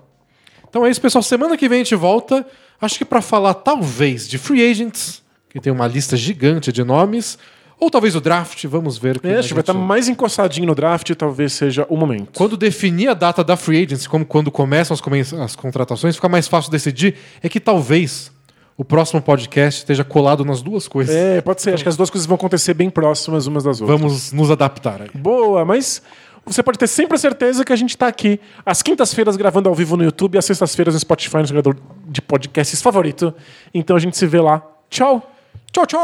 Então 0.70 0.86
é 0.86 0.90
isso, 0.90 1.02
pessoal. 1.02 1.22
Semana 1.24 1.58
que 1.58 1.68
vem 1.68 1.78
a 1.82 1.84
gente 1.84 1.96
volta. 1.96 2.46
Acho 2.80 2.98
que 3.00 3.06
para 3.06 3.22
falar 3.22 3.56
talvez 3.56 4.28
de 4.28 4.38
free 4.38 4.70
agents, 4.70 5.24
que 5.50 5.60
tem 5.60 5.74
uma 5.74 5.88
lista 5.88 6.16
gigante 6.16 6.72
de 6.72 6.84
nomes, 6.84 7.38
ou 7.80 7.90
talvez 7.90 8.16
o 8.16 8.22
draft. 8.22 8.64
Vamos 8.66 8.98
ver. 8.98 9.20
É, 9.24 9.36
a 9.36 9.40
acho 9.40 9.48
que 9.50 9.54
vai 9.56 9.62
estar 9.62 9.74
mais 9.74 10.08
encostadinho 10.08 10.68
no 10.68 10.76
draft, 10.76 11.10
talvez 11.16 11.54
seja 11.54 11.86
o 11.90 11.98
momento. 11.98 12.38
Quando 12.38 12.56
definir 12.56 13.08
a 13.10 13.14
data 13.16 13.44
da 13.44 13.58
free 13.58 13.84
agency, 13.84 14.08
como 14.08 14.26
quando 14.26 14.52
começam 14.52 14.94
as, 14.94 15.02
come- 15.02 15.22
as 15.22 15.56
contratações, 15.56 16.16
fica 16.16 16.30
mais 16.30 16.48
fácil 16.48 16.70
decidir. 16.72 17.16
É 17.42 17.50
que 17.50 17.60
talvez 17.60 18.32
o 18.78 18.86
próximo 18.86 19.20
podcast 19.20 19.80
esteja 19.80 20.04
colado 20.04 20.46
nas 20.46 20.62
duas 20.62 20.88
coisas. 20.88 21.16
É, 21.16 21.42
pode 21.42 21.64
ser. 21.64 21.74
Acho 21.74 21.82
que 21.82 21.90
as 21.90 21.98
duas 21.98 22.12
coisas 22.12 22.28
vão 22.28 22.36
acontecer 22.36 22.76
bem 22.76 22.92
próximas 22.92 23.48
umas 23.48 23.64
das 23.64 23.82
outras. 23.82 24.00
Vamos 24.00 24.32
nos 24.32 24.52
adaptar 24.52 25.02
aí. 25.02 25.10
Boa, 25.16 25.66
mas 25.66 26.04
você 26.54 26.64
pode 26.64 26.80
ter 26.80 26.88
sempre 26.88 27.16
a 27.16 27.20
certeza 27.20 27.64
que 27.66 27.74
a 27.74 27.76
gente 27.76 27.90
está 27.92 28.08
aqui 28.08 28.40
às 28.66 28.82
quintas-feiras 28.82 29.36
gravando 29.36 29.68
ao 29.70 29.76
vivo 29.76 29.98
no 29.98 30.04
YouTube 30.04 30.36
e 30.36 30.38
às 30.38 30.46
sextas-feiras 30.46 30.94
no 30.94 31.00
Spotify, 31.00 31.38
no 31.38 31.46
jogador 31.46 31.78
de 32.08 32.22
podcasts 32.22 32.82
favorito. 32.82 33.34
Então 33.74 33.96
a 33.96 34.00
gente 34.00 34.18
se 34.18 34.26
vê 34.26 34.40
lá. 34.40 34.62
Tchau! 34.90 35.32
Tchau, 35.72 35.86
tchau! 35.86 35.98